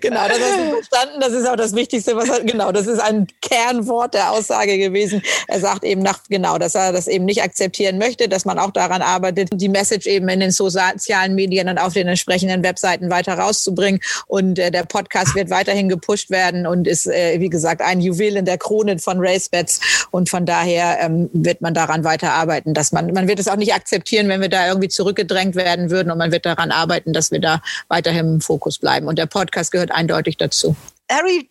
Genau, 0.00 0.28
das 0.28 0.38
hast 0.38 0.58
du 0.58 0.70
verstanden. 0.72 1.20
Das 1.20 1.32
ist 1.32 1.48
auch 1.48 1.56
das 1.56 1.74
Wichtigste, 1.74 2.16
was 2.16 2.28
er, 2.28 2.44
genau, 2.44 2.72
das 2.72 2.86
ist 2.86 3.00
ein 3.00 3.26
Kernwort 3.40 4.14
der 4.14 4.30
Aussage 4.32 4.78
gewesen. 4.78 5.22
Er 5.48 5.60
sagt 5.60 5.84
eben 5.84 6.02
nach, 6.02 6.20
genau, 6.28 6.58
dass 6.58 6.74
er 6.74 6.92
das 6.92 7.08
eben 7.08 7.24
nicht 7.24 7.42
akzeptieren 7.42 7.98
möchte, 7.98 8.28
dass 8.28 8.44
man 8.44 8.58
auch 8.58 8.70
daran 8.70 9.02
arbeitet, 9.02 9.50
die 9.52 9.68
Message 9.68 10.06
eben 10.06 10.28
in 10.28 10.40
den 10.40 10.50
sozialen 10.50 11.34
Medien 11.34 11.68
und 11.68 11.78
auf 11.78 11.92
den 11.92 12.08
entsprechenden 12.08 12.62
Webseiten 12.62 13.10
weiter 13.10 13.34
rauszubringen. 13.34 14.00
Und 14.26 14.58
äh, 14.58 14.70
der 14.70 14.84
Podcast 14.84 15.34
wird 15.34 15.50
weiterhin 15.50 15.88
gepusht 15.88 16.30
werden 16.30 16.66
und 16.66 16.86
ist, 16.86 17.06
äh, 17.06 17.40
wie 17.40 17.48
gesagt, 17.48 17.80
ein 17.80 18.00
Juwel 18.00 18.36
in 18.36 18.44
der 18.44 18.58
Krone 18.58 18.98
von 18.98 19.18
RaceBets. 19.20 19.80
Und 20.10 20.28
von 20.28 20.46
daher 20.46 20.98
ähm, 21.00 21.30
wird 21.32 21.60
man 21.60 21.74
daran 21.74 22.04
weiterarbeiten, 22.04 22.74
dass 22.74 22.92
man, 22.92 23.12
man 23.12 23.28
wird 23.28 23.38
es 23.38 23.48
auch 23.48 23.56
nicht 23.56 23.74
akzeptieren, 23.74 24.28
wenn 24.28 24.40
wir 24.40 24.48
da 24.48 24.68
irgendwie 24.68 24.88
zurückgedrängt 24.88 25.54
werden 25.54 25.90
würden 25.90 26.10
und 26.10 26.18
man 26.18 26.32
wird 26.32 26.46
daran 26.46 26.70
arbeiten, 26.70 27.12
dass 27.12 27.30
wir 27.30 27.40
da 27.40 27.62
weiterhin 27.88 28.34
im 28.34 28.40
Fokus 28.40 28.78
bleiben. 28.78 29.06
Und 29.06 29.18
der 29.18 29.26
Podcast 29.26 29.72
gehört 29.72 29.79
eindeutig 29.88 30.36
dazu. 30.36 30.76
Harry, 31.10 31.50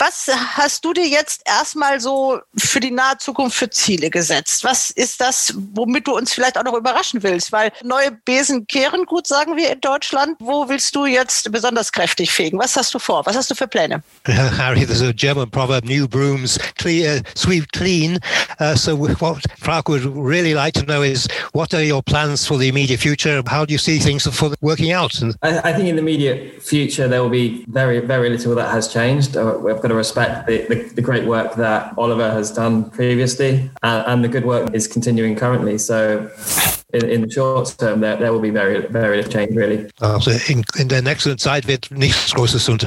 was 0.00 0.30
hast 0.56 0.84
du 0.84 0.94
dir 0.94 1.06
jetzt 1.06 1.42
erstmal 1.44 2.00
so 2.00 2.40
für 2.56 2.80
die 2.80 2.90
nahe 2.90 3.18
Zukunft 3.18 3.56
für 3.56 3.68
Ziele 3.68 4.08
gesetzt? 4.08 4.64
Was 4.64 4.90
ist 4.90 5.20
das, 5.20 5.54
womit 5.74 6.06
du 6.06 6.16
uns 6.16 6.32
vielleicht 6.32 6.56
auch 6.56 6.64
noch 6.64 6.74
überraschen 6.74 7.22
willst? 7.22 7.52
Weil 7.52 7.70
neue 7.84 8.10
Besen 8.10 8.66
kehren 8.66 9.04
gut, 9.04 9.26
sagen 9.26 9.56
wir 9.56 9.70
in 9.70 9.80
Deutschland. 9.80 10.36
Wo 10.40 10.68
willst 10.68 10.96
du 10.96 11.04
jetzt 11.04 11.52
besonders 11.52 11.92
kräftig 11.92 12.32
fegen? 12.32 12.58
Was 12.58 12.76
hast 12.76 12.94
du 12.94 12.98
vor? 12.98 13.26
Was 13.26 13.36
hast 13.36 13.50
du 13.50 13.54
für 13.54 13.68
Pläne? 13.68 14.02
Harry, 14.26 14.86
there's 14.86 15.02
a 15.02 15.12
German 15.12 15.50
proverb, 15.50 15.84
new 15.84 16.08
brooms 16.08 16.58
clear, 16.78 17.20
sweep 17.34 17.70
clean. 17.72 18.18
Uh, 18.58 18.74
so 18.74 18.96
what 18.96 19.18
Frau 19.58 19.82
would 19.86 20.04
really 20.16 20.54
like 20.54 20.72
to 20.72 20.84
know 20.86 21.02
is 21.02 21.28
what 21.52 21.74
are 21.74 21.84
your 21.84 22.02
plans 22.02 22.46
for 22.46 22.58
the 22.58 22.68
immediate 22.68 23.00
future? 23.00 23.42
How 23.46 23.66
do 23.66 23.72
you 23.72 23.78
see 23.78 23.98
things 23.98 24.26
for 24.26 24.54
working 24.62 24.92
out? 24.92 25.12
I, 25.42 25.58
I 25.58 25.72
think 25.74 25.88
in 25.88 25.96
the 25.96 26.02
immediate 26.02 26.62
future, 26.62 27.06
there 27.06 27.22
will 27.22 27.28
be 27.28 27.64
very, 27.68 28.00
very 28.00 28.30
little 28.30 28.54
that 28.54 28.70
has 28.70 28.88
changed. 28.88 29.36
Uh, 29.36 29.58
we've 29.60 29.80
got 29.80 29.89
to 29.90 29.96
respect 29.96 30.46
the, 30.46 30.66
the, 30.68 30.76
the 30.94 31.02
great 31.02 31.26
work 31.26 31.54
that 31.56 31.92
Oliver 31.96 32.30
has 32.30 32.52
done 32.52 32.90
previously 32.90 33.70
and, 33.82 34.06
and 34.06 34.24
the 34.24 34.28
good 34.28 34.44
work 34.44 34.74
is 34.74 34.86
continuing 34.86 35.36
currently. 35.36 35.78
So 35.78 36.30
in, 36.92 37.08
in 37.08 37.20
the 37.22 37.30
short 37.30 37.74
term, 37.78 38.00
there, 38.00 38.16
there 38.16 38.32
will 38.32 38.40
be 38.40 38.50
very, 38.50 38.86
very 38.88 39.16
little 39.18 39.32
change, 39.32 39.54
really. 39.54 39.88
Also 40.00 40.30
in, 40.48 40.64
in 40.76 40.88
der 40.88 41.02
nächsten 41.02 41.38
Zeit 41.38 41.66
wird 41.66 41.90
nichts 41.90 42.34
Großes 42.34 42.68
und, 42.68 42.86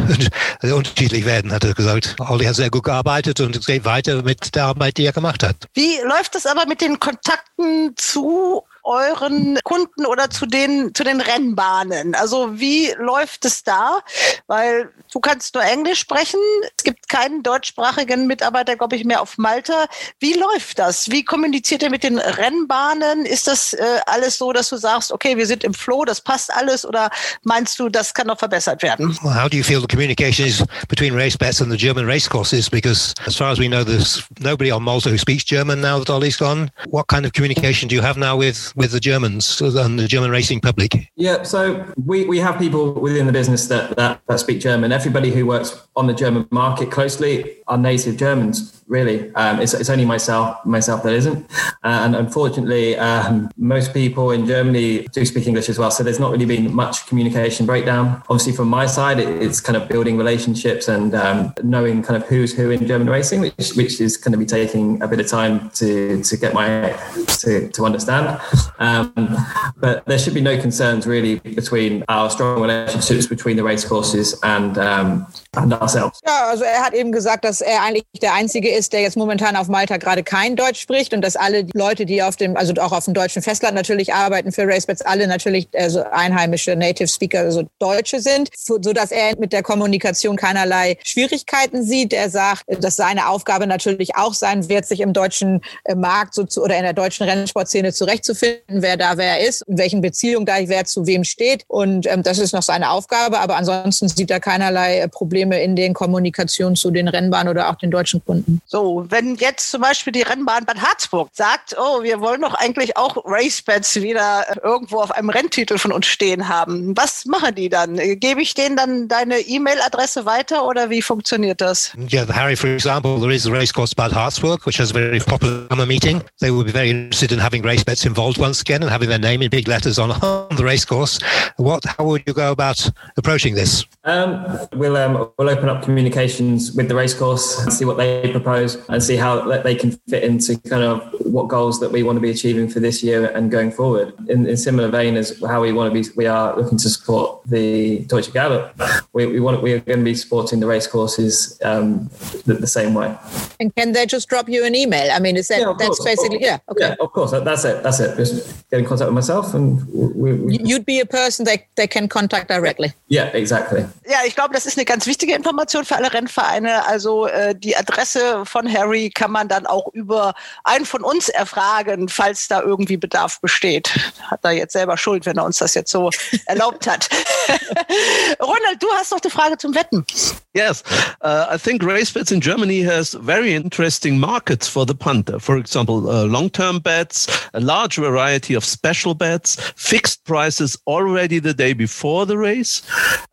unterschiedlich 0.63 1.25
werden, 1.25 1.51
hat 1.51 1.63
er 1.63 1.73
gesagt. 1.73 2.15
Olli 2.19 2.45
hat 2.45 2.55
sehr 2.55 2.69
gut 2.69 2.83
gearbeitet 2.83 3.39
und 3.39 3.55
es 3.55 3.65
geht 3.65 3.85
weiter 3.85 4.23
mit 4.23 4.55
der 4.55 4.65
Arbeit, 4.65 4.97
die 4.97 5.05
er 5.05 5.13
gemacht 5.13 5.43
hat. 5.43 5.55
Wie 5.73 5.97
läuft 6.07 6.35
es 6.35 6.45
aber 6.45 6.65
mit 6.65 6.81
den 6.81 6.99
Kontakten 6.99 7.93
zu 7.95 8.63
euren 8.83 9.59
Kunden 9.63 10.05
oder 10.05 10.29
zu 10.29 10.45
den, 10.45 10.93
zu 10.93 11.03
den 11.03 11.21
Rennbahnen? 11.21 12.15
Also 12.15 12.59
wie 12.59 12.93
läuft 12.97 13.45
es 13.45 13.63
da? 13.63 13.99
Weil 14.47 14.91
du 15.11 15.19
kannst 15.19 15.55
nur 15.55 15.63
Englisch 15.63 15.99
sprechen. 15.99 16.39
Es 16.77 16.83
gibt 16.83 17.07
keinen 17.09 17.43
deutschsprachigen 17.43 18.27
Mitarbeiter, 18.27 18.75
glaube 18.75 18.95
ich, 18.95 19.05
mehr 19.05 19.21
auf 19.21 19.37
Malta. 19.37 19.85
Wie 20.19 20.33
läuft 20.33 20.79
das? 20.79 21.09
Wie 21.09 21.23
kommuniziert 21.23 21.83
ihr 21.83 21.89
mit 21.89 22.03
den 22.03 22.17
Rennbahnen? 22.17 23.25
Ist 23.25 23.47
das 23.47 23.73
äh, 23.73 23.99
alles 24.05 24.37
so, 24.37 24.51
dass 24.51 24.69
du 24.69 24.77
sagst, 24.77 25.11
okay, 25.11 25.37
wir 25.37 25.45
sind 25.45 25.63
im 25.63 25.73
Flow, 25.73 26.05
das 26.05 26.21
passt 26.21 26.53
alles? 26.53 26.85
Oder 26.85 27.09
meinst 27.43 27.79
du, 27.79 27.89
das 27.89 28.13
kann 28.13 28.27
noch 28.27 28.39
verbessert 28.39 28.83
werden? 28.83 29.17
Well, 29.23 29.33
how 29.33 29.49
do 29.49 29.57
you 29.57 29.63
feel 29.63 29.81
the 29.81 29.87
communication 29.87 30.45
is 30.45 30.63
between 30.87 31.13
race 31.13 31.37
bets 31.37 31.61
and 31.61 31.71
the 31.71 31.77
German 31.77 32.05
race 32.05 32.27
courses? 32.27 32.69
Because 32.69 33.13
as 33.25 33.35
far 33.35 33.51
as 33.51 33.59
we 33.59 33.67
know, 33.67 33.83
there's 33.83 34.23
nobody 34.39 34.71
on 34.71 34.83
Malta 34.83 35.09
who 35.09 35.17
speaks 35.17 35.43
German 35.43 35.81
now 35.81 35.99
that 35.99 36.09
Ollie's 36.09 36.37
gone. 36.37 36.69
What 36.89 37.07
kind 37.07 37.25
of 37.25 37.33
communication 37.33 37.87
do 37.87 37.95
you 37.95 38.01
have 38.01 38.17
now 38.17 38.37
with 38.37 38.72
with 38.75 38.91
the 38.91 38.99
Germans 38.99 39.61
and 39.61 39.99
the 39.99 40.07
German 40.07 40.31
racing 40.31 40.59
public? 40.59 41.11
Yeah, 41.15 41.43
so 41.43 41.85
we, 42.05 42.25
we 42.25 42.39
have 42.39 42.57
people 42.59 42.93
within 42.93 43.25
the 43.25 43.33
business 43.33 43.67
that, 43.67 43.95
that, 43.97 44.21
that 44.27 44.39
speak 44.39 44.59
German. 44.59 44.91
Everybody 44.91 45.31
who 45.31 45.45
works 45.45 45.85
on 45.95 46.07
the 46.07 46.13
German 46.13 46.47
market 46.51 46.91
closely 46.91 47.57
are 47.67 47.77
native 47.77 48.17
Germans 48.17 48.83
really. 48.87 49.33
Um, 49.35 49.59
it's, 49.59 49.73
it's 49.73 49.89
only 49.89 50.05
myself 50.05 50.63
myself 50.65 51.03
that 51.03 51.13
isn't. 51.13 51.49
Uh, 51.83 52.05
and 52.05 52.15
unfortunately, 52.15 52.95
um, 52.97 53.49
most 53.57 53.93
people 53.93 54.31
in 54.31 54.45
Germany 54.45 55.07
do 55.11 55.25
speak 55.25 55.47
English 55.47 55.69
as 55.69 55.79
well. 55.79 55.91
So 55.91 56.03
there's 56.03 56.19
not 56.19 56.31
really 56.31 56.45
been 56.45 56.73
much 56.73 57.07
communication 57.07 57.65
breakdown. 57.65 58.21
Obviously, 58.29 58.53
from 58.53 58.67
my 58.67 58.85
side, 58.85 59.19
it, 59.19 59.27
it's 59.41 59.59
kind 59.59 59.75
of 59.75 59.89
building 59.89 60.17
relationships 60.17 60.87
and 60.87 61.15
um, 61.15 61.53
knowing 61.63 62.03
kind 62.03 62.21
of 62.21 62.27
who's 62.29 62.53
who 62.53 62.69
in 62.69 62.85
German 62.87 63.09
racing, 63.09 63.41
which, 63.41 63.73
which 63.73 63.99
is 63.99 64.17
going 64.17 64.31
to 64.31 64.37
be 64.37 64.45
taking 64.45 65.01
a 65.01 65.07
bit 65.07 65.19
of 65.19 65.27
time 65.27 65.69
to, 65.71 66.21
to 66.23 66.37
get 66.37 66.53
my 66.53 66.95
to, 67.39 67.69
to 67.69 67.85
understand. 67.85 68.39
Um, 68.79 69.37
but 69.77 70.05
there 70.05 70.19
should 70.19 70.33
be 70.33 70.41
no 70.41 70.59
concerns 70.59 71.05
really 71.07 71.39
between 71.39 72.03
our 72.09 72.29
strong 72.29 72.61
relationships 72.61 73.27
between 73.27 73.57
the 73.57 73.63
race 73.63 73.85
courses 73.85 74.39
and, 74.43 74.77
um, 74.77 75.27
and 75.55 75.73
ourselves. 75.73 76.19
Ja, 76.25 76.49
also 76.49 76.63
er 76.63 76.81
hat 76.81 76.93
eben 76.93 77.11
gesagt, 77.11 77.45
dass 77.45 77.61
er 77.61 77.81
eigentlich 77.83 78.05
der 78.21 78.33
einzige 78.33 78.69
ist, 78.69 78.93
der 78.93 79.01
jetzt 79.01 79.17
momentan 79.17 79.55
auf 79.55 79.67
Malta 79.67 79.97
gerade 79.97 80.23
kein 80.23 80.55
Deutsch 80.55 80.81
spricht 80.81 81.13
und 81.13 81.21
dass 81.21 81.35
alle 81.35 81.65
Leute, 81.73 82.05
die 82.05 82.23
auf 82.23 82.35
dem, 82.35 82.57
also 82.57 82.73
auch 82.81 82.91
auf 82.91 83.05
dem 83.05 83.13
deutschen 83.13 83.41
Festland 83.41 83.75
natürlich 83.75 84.13
arbeiten 84.13 84.51
für 84.51 84.67
RaceBets, 84.67 85.01
alle 85.01 85.27
natürlich 85.27 85.67
also 85.73 86.03
einheimische 86.03 86.75
Native 86.75 87.07
Speaker, 87.07 87.39
also 87.39 87.63
Deutsche 87.79 88.19
sind, 88.19 88.49
so, 88.55 88.77
dass 88.77 89.11
er 89.11 89.37
mit 89.39 89.53
der 89.53 89.63
Kommunikation 89.63 90.35
keinerlei 90.35 90.97
Schwierigkeiten 91.03 91.83
sieht. 91.83 92.13
Er 92.13 92.29
sagt, 92.29 92.63
dass 92.67 92.95
seine 92.95 93.29
Aufgabe 93.29 93.67
natürlich 93.67 94.15
auch 94.15 94.33
sein 94.33 94.69
wird, 94.69 94.85
sich 94.85 95.01
im 95.01 95.13
deutschen 95.13 95.61
äh, 95.85 95.95
Markt 95.95 96.33
so 96.33 96.43
zu, 96.43 96.63
oder 96.63 96.77
in 96.77 96.83
der 96.83 96.93
deutschen 96.93 97.27
Rennsportszene 97.27 97.93
zurechtzufinden, 97.93 98.81
wer 98.81 98.97
da 98.97 99.17
wer 99.17 99.47
ist, 99.47 99.63
in 99.67 99.77
welchen 99.77 100.01
Beziehungen 100.01 100.45
da 100.45 100.53
wer 100.65 100.85
zu 100.85 101.05
wem 101.05 101.23
steht. 101.23 101.63
Und 101.67 102.07
ähm, 102.07 102.23
das 102.23 102.39
ist 102.39 102.53
noch 102.53 102.61
seine 102.61 102.91
Aufgabe, 102.91 103.39
aber 103.39 103.55
ansonsten 103.55 104.07
sieht 104.07 104.31
er 104.31 104.39
keinerlei 104.39 104.99
äh, 104.99 105.07
Probleme 105.43 105.61
in 105.61 105.75
den 105.75 105.93
Kommunikationen 105.93 106.75
zu 106.75 106.91
den 106.91 107.07
Rennbahnen 107.07 107.49
oder 107.49 107.69
auch 107.69 107.75
den 107.75 107.91
deutschen 107.91 108.23
Kunden. 108.23 108.61
So, 108.65 109.05
wenn 109.09 109.35
jetzt 109.35 109.71
zum 109.71 109.81
Beispiel 109.81 110.13
die 110.13 110.21
Rennbahn 110.21 110.65
Bad 110.65 110.81
Harzburg 110.81 111.29
sagt, 111.33 111.75
oh, 111.77 112.03
wir 112.03 112.21
wollen 112.21 112.41
doch 112.41 112.53
eigentlich 112.53 112.95
auch 112.95 113.17
Racebets 113.25 114.01
wieder 114.01 114.45
irgendwo 114.63 115.01
auf 115.01 115.11
einem 115.11 115.29
Renntitel 115.29 115.77
von 115.77 115.91
uns 115.91 116.05
stehen 116.05 116.47
haben, 116.47 116.95
was 116.95 117.25
machen 117.25 117.55
die 117.55 117.69
dann? 117.69 117.97
Gebe 118.19 118.41
ich 118.41 118.53
denen 118.53 118.77
dann 118.77 119.07
deine 119.07 119.39
E-Mail-Adresse 119.39 120.25
weiter 120.25 120.65
oder 120.65 120.89
wie 120.89 121.01
funktioniert 121.01 121.59
das? 121.59 121.93
Yeah, 122.09 122.25
Harry, 122.33 122.55
for 122.55 122.69
example, 122.69 123.19
there 123.19 123.33
is 123.33 123.45
a 123.45 123.51
racecourse 123.51 123.93
Bad 123.95 124.13
Harzburg, 124.13 124.65
which 124.65 124.79
has 124.79 124.91
a 124.91 124.93
very 124.93 125.19
popular 125.19 125.67
summer 125.69 125.85
meeting. 125.85 126.21
They 126.39 126.51
would 126.51 126.65
be 126.65 126.71
very 126.71 126.89
interested 126.89 127.31
in 127.31 127.39
having 127.39 127.63
race 127.63 127.83
bets 127.83 128.05
involved 128.05 128.39
once 128.39 128.61
again 128.61 128.81
and 128.81 128.91
having 128.91 129.09
their 129.09 129.19
name 129.19 129.41
in 129.41 129.49
big 129.49 129.67
letters 129.67 129.99
on, 129.99 130.11
on 130.21 130.55
the 130.55 130.63
racecourse. 130.63 131.19
What, 131.57 131.83
how 131.85 132.05
would 132.05 132.23
you 132.25 132.33
go 132.33 132.51
about 132.51 132.89
approaching 133.17 133.55
this? 133.55 133.85
Um, 134.05 134.45
we'll 134.73 134.97
um, 134.97 135.32
we'll 135.37 135.49
open 135.49 135.69
up 135.69 135.83
communications 135.83 136.73
with 136.73 136.87
the 136.87 136.95
racecourse 136.95 137.59
and 137.63 137.73
see 137.73 137.85
what 137.85 137.97
they 137.97 138.31
propose 138.31 138.75
and 138.89 139.01
see 139.01 139.15
how 139.15 139.41
they 139.61 139.75
can 139.75 139.91
fit 140.07 140.23
into 140.23 140.57
kind 140.69 140.83
of 140.83 141.01
what 141.25 141.47
goals 141.47 141.79
that 141.79 141.91
we 141.91 142.03
want 142.03 142.15
to 142.15 142.21
be 142.21 142.29
achieving 142.29 142.67
for 142.67 142.79
this 142.79 143.03
year 143.03 143.25
and 143.25 143.51
going 143.51 143.71
forward. 143.71 144.13
In, 144.29 144.47
in 144.47 144.57
similar 144.57 144.89
vein 144.89 145.15
as 145.15 145.41
how 145.41 145.61
we 145.61 145.71
want 145.71 145.93
to 145.93 146.01
be, 146.01 146.07
we 146.15 146.27
are 146.27 146.55
looking 146.55 146.77
to 146.77 146.89
support 146.89 147.43
the 147.45 147.99
Deutsche 148.05 148.31
Gallop. 148.31 148.79
We, 149.13 149.25
we 149.27 149.39
want 149.39 149.61
we 149.61 149.73
are 149.73 149.79
going 149.79 149.99
to 149.99 150.05
be 150.05 150.15
supporting 150.15 150.59
the 150.59 150.67
racecourses 150.67 151.59
um, 151.63 152.09
the, 152.45 152.55
the, 152.55 152.67
same 152.67 152.93
way. 152.93 153.15
And 153.59 153.73
can 153.75 153.91
they 153.91 154.05
just 154.05 154.27
drop 154.27 154.49
you 154.49 154.65
an 154.65 154.75
email? 154.75 155.11
I 155.11 155.19
mean, 155.19 155.37
is 155.37 155.47
that 155.49 155.59
yeah, 155.59 155.73
that's 155.77 155.97
course, 155.97 156.03
basically 156.03 156.41
yeah 156.41 156.59
okay 156.69 156.89
yeah, 156.89 156.95
of 156.99 157.11
course 157.11 157.31
that's 157.31 157.65
it 157.65 157.83
that's 157.83 157.99
it 157.99 158.15
just 158.17 158.69
get 158.69 158.79
in 158.79 158.85
contact 158.85 159.07
with 159.07 159.15
myself 159.15 159.53
and 159.53 159.85
we, 159.93 160.33
we, 160.33 160.57
you'd 160.57 160.85
be 160.85 160.99
a 160.99 161.05
person 161.05 161.45
they 161.45 161.65
they 161.75 161.87
can 161.87 162.07
contact 162.07 162.47
directly. 162.49 162.91
Yeah, 163.07 163.27
exactly. 163.33 163.85
Yeah, 164.07 164.25
ich 164.25 164.35
glaube, 164.35 164.53
das 164.53 164.65
ist 164.65 164.77
eine 164.77 164.85
ganz 164.85 165.05
wichtige 165.07 165.22
Information 165.31 165.85
für 165.85 165.95
alle 165.95 166.13
Rennvereine. 166.13 166.85
Also 166.85 167.27
äh, 167.27 167.55
die 167.55 167.75
Adresse 167.75 168.45
von 168.45 168.71
Harry 168.71 169.09
kann 169.09 169.31
man 169.31 169.47
dann 169.47 169.65
auch 169.65 169.87
über 169.93 170.33
einen 170.63 170.85
von 170.85 171.03
uns 171.03 171.29
erfragen, 171.29 172.09
falls 172.09 172.47
da 172.47 172.61
irgendwie 172.61 172.97
Bedarf 172.97 173.39
besteht. 173.39 173.89
Hat 174.23 174.41
er 174.43 174.51
jetzt 174.51 174.73
selber 174.73 174.97
Schuld, 174.97 175.25
wenn 175.25 175.37
er 175.37 175.45
uns 175.45 175.59
das 175.59 175.73
jetzt 175.73 175.91
so 175.91 176.09
erlaubt 176.47 176.87
hat. 176.87 177.09
Ronald, 178.39 178.81
du 178.81 178.87
hast 178.93 179.11
noch 179.11 179.21
eine 179.21 179.31
Frage 179.31 179.57
zum 179.57 179.73
Wetten. 179.75 180.05
Yes, 180.53 180.83
uh, 181.21 181.47
I 181.49 181.57
think 181.57 181.81
RaceBets 181.81 182.31
in 182.31 182.39
Germany 182.39 182.83
has 182.83 183.15
very 183.15 183.55
interesting 183.55 184.19
markets 184.19 184.67
for 184.67 184.85
the 184.85 184.93
punter. 184.93 185.39
For 185.39 185.57
example, 185.57 186.07
uh, 186.07 186.25
long-term 186.25 186.79
bets, 186.79 187.27
a 187.53 187.59
large 187.59 187.95
variety 187.95 188.53
of 188.53 188.63
special 188.63 189.15
bets, 189.15 189.57
fixed 189.75 190.23
prices 190.25 190.77
already 190.85 191.39
the 191.39 191.55
day 191.55 191.73
before 191.73 192.27
the 192.27 192.37
race, 192.37 192.83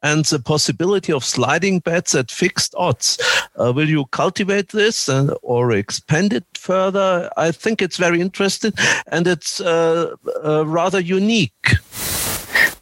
and 0.03 0.25
the 0.25 0.39
possibility 0.39 1.13
of 1.13 1.25
sliding 1.25 1.80
bets 1.85 2.15
at 2.15 2.31
fixed 2.31 2.75
odds. 2.77 3.19
Uh, 3.57 3.73
will 3.73 3.89
you 3.89 4.07
cultivate 4.07 4.71
this 4.71 5.09
and, 5.09 5.33
or 5.43 5.73
expand 5.73 6.33
it 6.33 6.45
further? 6.55 7.31
I 7.37 7.53
think 7.53 7.83
it's 7.83 7.97
very 7.97 8.21
interesting 8.21 8.73
and 9.07 9.27
it's 9.27 9.61
uh, 9.61 10.15
uh, 10.45 10.67
rather 10.67 11.01
unique. 11.01 11.75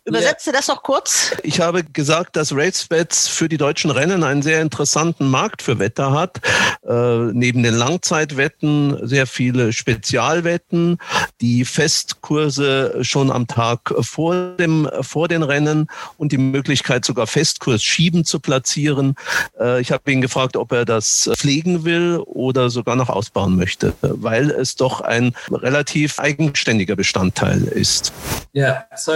Übersetze 0.09 0.53
das 0.53 0.69
noch 0.69 0.83
kurz. 0.83 1.33
Ich 1.43 1.61
habe 1.61 1.85
gesagt, 1.85 2.37
dass 2.37 2.53
RaceBets 2.53 3.29
für 3.29 3.49
die 3.49 3.59
deutschen 3.59 3.91
Rennen 3.91 4.25
einen 4.25 4.43
sehr 4.43 4.61
interessanten 4.61 5.29
Markt 5.29 5.63
für 5.63 5.79
Wetter 5.79 6.13
hat. 6.13 6.41
Äh, 6.87 7.33
neben 7.33 7.63
den 7.63 7.75
Langzeitwetten 7.75 9.07
sehr 9.07 9.27
viele 9.27 9.73
Spezialwetten, 9.73 10.99
die 11.41 11.65
Festkurse 11.65 12.99
schon 13.03 13.31
am 13.31 13.47
Tag 13.47 13.95
vor, 14.01 14.57
dem, 14.57 14.89
vor 15.03 15.29
den 15.29 15.43
Rennen 15.43 15.89
und 16.17 16.33
die 16.33 16.39
Möglichkeit 16.39 17.05
sogar 17.05 17.27
Festkurs 17.27 17.83
schieben 17.83 18.25
zu 18.25 18.41
platzieren. 18.41 19.15
Äh, 19.61 19.81
ich 19.81 19.93
habe 19.93 20.11
ihn 20.11 20.21
gefragt, 20.21 20.57
ob 20.57 20.73
er 20.73 20.85
das 20.85 21.31
pflegen 21.35 21.85
will 21.85 22.23
oder 22.25 22.71
sogar 22.71 22.97
noch 22.97 23.11
ausbauen 23.11 23.57
möchte, 23.57 23.93
weil 24.01 24.51
es 24.51 24.77
doch 24.77 25.01
ein 25.01 25.35
relativ 25.51 26.19
eigenständiger 26.19 26.97
Bestandteil 26.97 27.65
ist. 27.65 28.13
Yeah, 28.55 28.87
so 28.97 29.13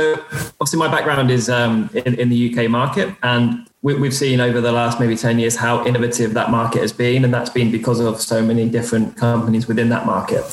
obviously 0.59 0.79
my 0.83 0.89
background 0.89 1.31
is 1.31 1.49
um, 1.49 1.89
in, 1.95 2.19
in, 2.19 2.29
the 2.29 2.53
UK 2.53 2.69
market, 2.69 3.15
and 3.23 3.69
we, 3.83 3.95
have 3.95 4.15
seen 4.15 4.41
over 4.41 4.61
the 4.61 4.71
last 4.71 5.01
maybe 5.01 5.17
10 5.17 5.41
years 5.41 5.57
how 5.57 5.85
innovative 5.85 6.35
that 6.35 6.51
market 6.51 6.83
has 6.83 6.93
been. 6.93 7.25
And 7.25 7.35
that's 7.35 7.51
been 7.51 7.73
because 7.73 7.99
of 7.99 8.21
so 8.21 8.41
many 8.41 8.69
different 8.69 9.17
companies 9.17 9.67
within 9.67 9.89
that 9.89 10.07
market. 10.07 10.45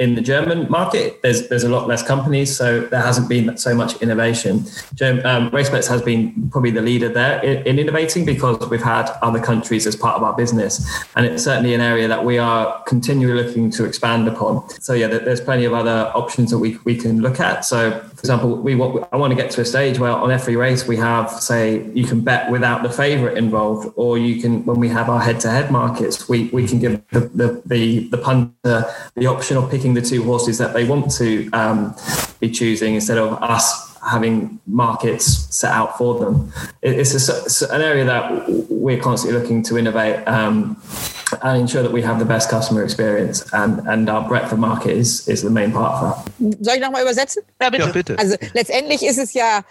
In 0.00 0.16
the 0.16 0.20
German 0.20 0.68
market, 0.68 1.22
there's, 1.22 1.48
there's 1.48 1.62
a 1.62 1.68
lot 1.68 1.86
less 1.86 2.02
companies, 2.04 2.54
so 2.56 2.80
there 2.80 3.00
hasn't 3.00 3.28
been 3.28 3.56
so 3.56 3.72
much 3.72 4.02
innovation. 4.02 4.58
Um, 5.00 5.50
RaceBets 5.52 5.88
has 5.88 6.02
been 6.02 6.50
probably 6.50 6.72
the 6.72 6.82
leader 6.82 7.08
there 7.08 7.40
in, 7.44 7.64
in 7.66 7.78
innovating 7.78 8.24
because 8.24 8.68
we've 8.68 8.82
had 8.82 9.10
other 9.22 9.40
countries 9.40 9.86
as 9.86 9.94
part 9.94 10.16
of 10.16 10.24
our 10.24 10.34
business. 10.34 10.84
And 11.14 11.24
it's 11.24 11.44
certainly 11.44 11.74
an 11.74 11.80
area 11.80 12.08
that 12.08 12.24
we 12.24 12.38
are 12.38 12.82
continually 12.82 13.44
looking 13.44 13.70
to 13.72 13.84
expand 13.84 14.26
upon. 14.26 14.68
So 14.80 14.92
yeah, 14.92 15.06
there's 15.06 15.40
plenty 15.40 15.64
of 15.64 15.72
other 15.72 16.10
options 16.16 16.50
that 16.50 16.58
we, 16.58 16.78
we 16.84 16.96
can 16.96 17.20
look 17.20 17.38
at. 17.38 17.64
So 17.64 18.04
example, 18.24 18.56
we 18.56 18.74
want, 18.74 19.08
I 19.12 19.16
want 19.16 19.30
to 19.32 19.36
get 19.36 19.50
to 19.52 19.60
a 19.60 19.64
stage 19.64 19.98
where 19.98 20.12
on 20.12 20.30
every 20.30 20.56
race 20.56 20.86
we 20.86 20.96
have, 20.96 21.30
say, 21.30 21.90
you 21.92 22.04
can 22.04 22.20
bet 22.20 22.50
without 22.50 22.82
the 22.82 22.90
favorite 22.90 23.36
involved, 23.36 23.92
or 23.96 24.16
you 24.16 24.40
can, 24.40 24.64
when 24.64 24.78
we 24.78 24.88
have 24.88 25.08
our 25.08 25.20
head-to-head 25.20 25.70
markets, 25.70 26.28
we, 26.28 26.48
we 26.50 26.66
can 26.66 26.78
give 26.78 27.02
the, 27.10 27.20
the, 27.20 27.62
the, 27.66 28.08
the 28.08 28.18
punter 28.18 28.84
the 29.16 29.26
option 29.26 29.56
of 29.56 29.70
picking 29.70 29.94
the 29.94 30.02
two 30.02 30.22
horses 30.22 30.58
that 30.58 30.72
they 30.72 30.84
want 30.84 31.10
to 31.12 31.50
um, 31.52 31.94
be 32.38 32.50
choosing 32.50 32.94
instead 32.94 33.18
of 33.18 33.42
us 33.42 33.96
having 34.08 34.60
markets 34.66 35.26
set 35.54 35.72
out 35.72 35.96
for 35.96 36.18
them. 36.18 36.52
It's, 36.82 37.14
a, 37.28 37.44
it's 37.44 37.62
an 37.62 37.82
area 37.82 38.04
that 38.04 38.44
we're 38.68 39.00
constantly 39.00 39.38
looking 39.40 39.62
to 39.64 39.78
innovate 39.78 40.26
um, 40.26 40.76
and 41.42 41.60
ensure 41.60 41.82
that 41.82 41.92
we 41.92 42.02
have 42.02 42.18
the 42.18 42.24
best 42.24 42.50
customer 42.50 42.82
experience 42.82 43.44
and, 43.52 43.80
and 43.86 44.08
our 44.08 44.26
breadth 44.26 44.52
of 44.52 44.58
market 44.58 44.96
is, 44.96 45.26
is 45.28 45.42
the 45.42 45.50
main 45.50 45.72
part 45.72 46.02
of 46.02 46.24
that. 46.24 46.64
Soll 46.64 46.74
ich 46.74 46.80
nochmal 46.80 47.02
übersetzen? 47.02 47.42
Ja 47.60 47.70
bitte. 47.70 47.84
ja, 47.84 47.92
bitte. 47.92 48.18
Also 48.18 48.36
letztendlich 48.54 49.02
ist 49.02 49.18
es 49.18 49.32
ja, 49.34 49.62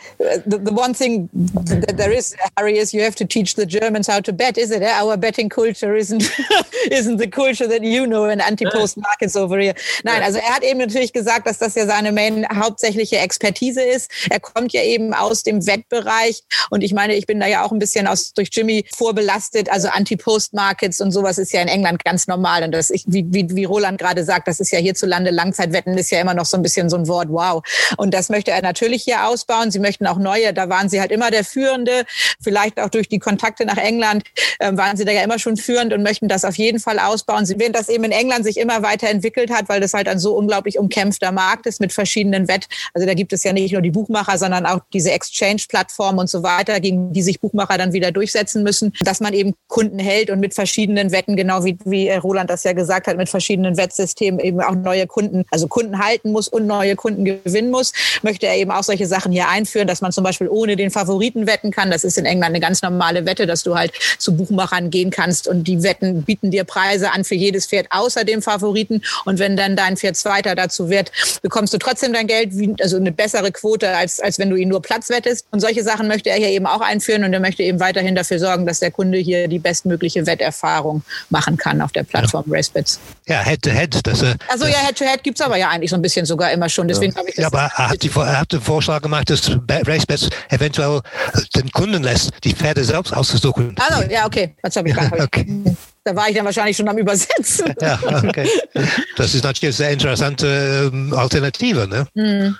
the, 0.46 0.58
the 0.64 0.74
one 0.74 0.94
thing 0.94 1.30
that 1.66 1.98
there 1.98 2.12
is, 2.12 2.36
Harry, 2.58 2.78
is 2.78 2.94
you 2.94 3.02
have 3.04 3.16
to 3.16 3.26
teach 3.26 3.56
the 3.56 3.66
Germans 3.66 4.08
how 4.08 4.22
to 4.22 4.34
bet, 4.34 4.58
is 4.58 4.72
it? 4.72 4.82
Our 4.82 5.18
betting 5.18 5.50
culture 5.50 5.96
isn't, 5.96 6.24
isn't 6.92 7.18
the 7.18 7.28
culture 7.28 7.68
that 7.68 7.84
you 7.84 8.06
know 8.06 8.26
in 8.26 8.42
anti-post 8.42 8.98
markets 8.98 9.36
over 9.36 9.60
here. 9.60 9.76
Nein, 10.04 10.24
also 10.24 10.40
er 10.40 10.56
hat 10.56 10.64
eben 10.64 10.80
natürlich 10.80 11.14
gesagt, 11.14 11.48
dass 11.48 11.58
das 11.58 11.76
ja 11.76 11.86
seine 11.86 12.12
main 12.12 12.46
hauptsächliche 12.48 13.18
Expertise 13.18 13.82
ist. 13.82 14.10
Er 14.30 14.40
kommt 14.40 14.74
ja 14.74 14.84
eben 14.84 15.14
aus 15.14 15.44
dem 15.44 15.66
Wettbereich 15.66 16.44
und 16.70 16.84
ich 16.84 16.94
meine, 16.94 17.16
ich 17.16 17.26
bin 17.26 17.40
da 17.40 17.48
ja 17.48 17.64
auch 17.64 17.72
ein 17.72 17.80
bisschen 17.80 18.08
aus, 18.08 18.34
durch 18.34 18.50
Jimmy 18.52 18.86
vorbelastet. 18.96 19.70
Also 19.70 19.90
Anti-Post-Markets 19.90 21.02
und 21.02 21.12
sowas 21.12 21.38
ist 21.38 21.51
ja 21.54 21.62
in 21.62 21.68
England 21.68 22.04
ganz 22.04 22.28
normal. 22.28 22.64
Und 22.64 22.72
das, 22.72 22.90
ich, 22.90 23.04
wie, 23.08 23.26
wie, 23.30 23.56
wie 23.56 23.64
Roland 23.64 24.00
gerade 24.00 24.24
sagt, 24.24 24.48
das 24.48 24.60
ist 24.60 24.72
ja 24.72 24.80
hierzulande 24.80 25.32
Langzeitwetten 25.32 25.98
ist 25.98 26.12
ja 26.12 26.20
immer 26.20 26.34
noch 26.34 26.46
so 26.46 26.58
ein 26.58 26.64
bisschen 26.64 26.90
so 26.90 26.98
ein 26.98 27.08
Wort, 27.08 27.28
wow. 27.30 27.64
Und 27.98 28.14
das 28.14 28.30
möchte 28.30 28.52
er 28.52 28.62
natürlich 28.62 29.04
hier 29.04 29.28
ausbauen. 29.28 29.72
Sie 29.72 29.80
möchten 29.80 30.08
auch 30.08 30.18
neue, 30.18 30.54
da 30.54 30.70
waren 30.70 30.90
sie 30.90 31.00
halt 31.00 31.12
immer 31.12 31.32
der 31.32 31.44
Führende. 31.44 32.06
Vielleicht 32.42 32.80
auch 32.80 32.90
durch 32.90 33.10
die 33.10 33.20
Kontakte 33.20 33.66
nach 33.66 33.78
England 33.78 34.24
äh, 34.60 34.76
waren 34.76 34.98
sie 34.98 35.06
da 35.06 35.12
ja 35.12 35.24
immer 35.24 35.40
schon 35.40 35.58
führend 35.58 35.94
und 35.94 36.04
möchten 36.04 36.28
das 36.28 36.46
auf 36.46 36.56
jeden 36.56 36.80
Fall 36.80 37.00
ausbauen. 37.00 37.46
Sie 37.46 37.60
werden 37.60 37.74
das 37.74 37.90
eben 37.90 38.04
in 38.04 38.12
England 38.12 38.46
sich 38.46 38.58
immer 38.58 38.82
weiterentwickelt 38.84 39.52
hat, 39.52 39.70
weil 39.70 39.80
das 39.80 39.94
halt 39.94 40.08
ein 40.08 40.20
so 40.20 40.36
unglaublich 40.36 40.78
umkämpfter 40.80 41.32
Markt 41.32 41.66
ist 41.66 41.82
mit 41.82 41.94
verschiedenen 41.94 42.48
Wett. 42.48 42.68
Also 42.94 43.08
da 43.08 43.14
gibt 43.14 43.34
es 43.34 43.44
ja 43.44 43.54
nicht 43.54 43.72
nur 43.72 43.82
die 43.82 43.92
Buchmacher, 43.92 44.38
sondern 44.38 44.66
auch 44.66 44.80
diese 44.94 45.12
Exchange-Plattformen 45.12 46.20
und 46.20 46.30
so 46.30 46.44
weiter, 46.44 46.80
gegen 46.80 47.14
die 47.14 47.22
sich 47.22 47.40
Buchmacher 47.40 47.78
dann 47.78 47.94
wieder 47.94 48.12
durchsetzen 48.12 48.64
müssen, 48.64 48.94
dass 49.02 49.20
man 49.20 49.34
eben 49.34 49.54
Kunden 49.68 50.00
hält 50.00 50.30
und 50.30 50.40
mit 50.40 50.54
verschiedenen 50.54 51.12
Wetten, 51.12 51.36
genau 51.42 51.66
wie, 51.66 51.78
wie 51.86 52.10
Roland 52.12 52.50
das 52.52 52.64
ja 52.64 52.74
gesagt 52.74 53.08
hat, 53.08 53.18
mit 53.18 53.28
verschiedenen 53.28 53.78
Wettsystemen 53.78 54.40
eben 54.40 54.62
auch 54.62 54.76
neue 54.76 55.08
Kunden, 55.08 55.44
also 55.50 55.68
Kunden 55.68 55.98
halten 55.98 56.32
muss 56.32 56.48
und 56.48 56.68
neue 56.68 56.96
Kunden 56.96 57.26
gewinnen 57.26 57.72
muss, 57.72 57.94
möchte 58.22 58.46
er 58.46 58.58
eben 58.58 58.70
auch 58.70 58.84
solche 58.84 59.08
Sachen 59.08 59.32
hier 59.32 59.50
einführen, 59.50 59.88
dass 59.88 60.02
man 60.02 60.12
zum 60.12 60.24
Beispiel 60.24 60.48
ohne 60.48 60.76
den 60.76 60.92
Favoriten 60.92 61.48
wetten 61.48 61.72
kann. 61.72 61.90
Das 61.90 62.04
ist 62.04 62.18
in 62.20 62.26
England 62.26 62.52
eine 62.52 62.60
ganz 62.60 62.84
normale 62.84 63.26
Wette, 63.26 63.48
dass 63.48 63.64
du 63.64 63.76
halt 63.76 63.92
zu 64.20 64.36
Buchmachern 64.36 64.92
gehen 64.92 65.10
kannst 65.10 65.48
und 65.48 65.64
die 65.64 65.82
Wetten 65.82 66.22
bieten 66.22 66.52
dir 66.52 66.64
Preise 66.64 67.12
an 67.12 67.24
für 67.24 67.36
jedes 67.36 67.66
Pferd 67.66 67.88
außer 67.90 68.24
dem 68.24 68.44
Favoriten. 68.44 69.02
Und 69.26 69.40
wenn 69.40 69.58
dann 69.58 69.76
dein 69.76 69.98
Pferd 69.98 70.16
Zweiter 70.16 70.54
dazu 70.54 70.90
wird, 70.90 71.12
bekommst 71.42 71.74
du 71.74 71.80
trotzdem 71.80 72.14
dein 72.14 72.28
Geld, 72.28 72.52
also 72.82 72.98
eine 72.98 73.12
bessere 73.12 73.52
Quote 73.52 73.90
als, 73.90 74.20
als 74.20 74.38
wenn 74.38 74.52
du 74.52 74.56
ihn 74.56 74.70
nur 74.70 74.82
Platz 74.82 75.10
wettest. 75.10 75.48
Und 75.50 75.60
solche 75.60 75.84
Sachen 75.84 76.08
möchte 76.08 76.30
er 76.30 76.38
hier 76.38 76.50
eben 76.50 76.68
auch 76.68 76.82
einführen 76.82 77.24
und 77.24 77.34
er 77.34 77.40
möchte 77.40 77.64
eben 77.64 77.80
weiterhin 77.80 78.14
dafür 78.14 78.38
sorgen, 78.38 78.68
dass 78.68 78.80
der 78.80 78.92
Kunde 78.92 79.18
hier 79.18 79.48
die 79.48 79.60
bestmögliche 79.60 80.26
Wetterfahrung 80.28 81.02
machen 81.32 81.58
kann 81.58 81.82
auf 81.82 81.92
der 81.92 82.04
Plattform 82.04 82.46
ja. 82.48 82.58
RaceBets. 82.58 83.00
Ja, 83.28 83.42
Head-to-Head. 83.42 84.00
Das, 84.04 84.22
äh, 84.22 84.36
also 84.50 84.66
ja, 84.66 84.78
Head-to-Head 84.86 85.24
gibt 85.24 85.40
es 85.40 85.46
aber 85.46 85.58
ja 85.58 85.70
eigentlich 85.70 85.90
so 85.90 85.96
ein 85.96 86.02
bisschen 86.02 86.26
sogar 86.26 86.52
immer 86.52 86.70
schon. 86.70 86.88
Deswegen 86.88 87.14
ja. 87.16 87.22
ich 87.28 87.36
das. 87.36 87.44
Ja, 87.44 87.48
aber 87.48 87.72
er 87.76 87.90
hat, 87.90 88.04
die, 88.04 88.12
er 88.16 88.40
hat 88.40 88.52
den 88.52 88.62
Vorschlag 88.62 89.02
gemacht, 89.02 89.30
dass 89.30 89.50
RaceBets 89.70 90.30
eventuell 90.50 91.02
äh, 91.34 91.42
den 91.56 91.72
Kunden 91.72 92.04
lässt, 92.04 92.32
die 92.44 92.54
Pferde 92.54 92.84
selbst 92.84 93.16
auszusuchen. 93.16 93.76
Also, 93.80 94.10
ja, 94.10 94.26
okay. 94.26 94.56
Das 94.62 94.76
habe 94.76 94.90
ich 94.90 94.96
gar 94.96 95.10
nicht. 95.10 95.14
okay. 95.22 95.64
Da 96.04 96.16
war 96.16 96.30
ich 96.30 96.36
dann 96.36 96.46
wahrscheinlich 96.46 96.76
schon 96.76 96.88
am 96.88 96.98
Übersetzen. 96.98 97.74
Ja, 97.80 98.00
okay. 98.04 98.48
Das 99.18 99.36
ist 99.36 99.44
natürlich 99.44 99.76
eine 99.76 99.88
sehr 99.88 99.92
interessante 99.92 100.90
ähm, 100.92 101.14
Alternative. 101.14 101.88
Ne? 101.88 102.08
Mhm. 102.16 102.58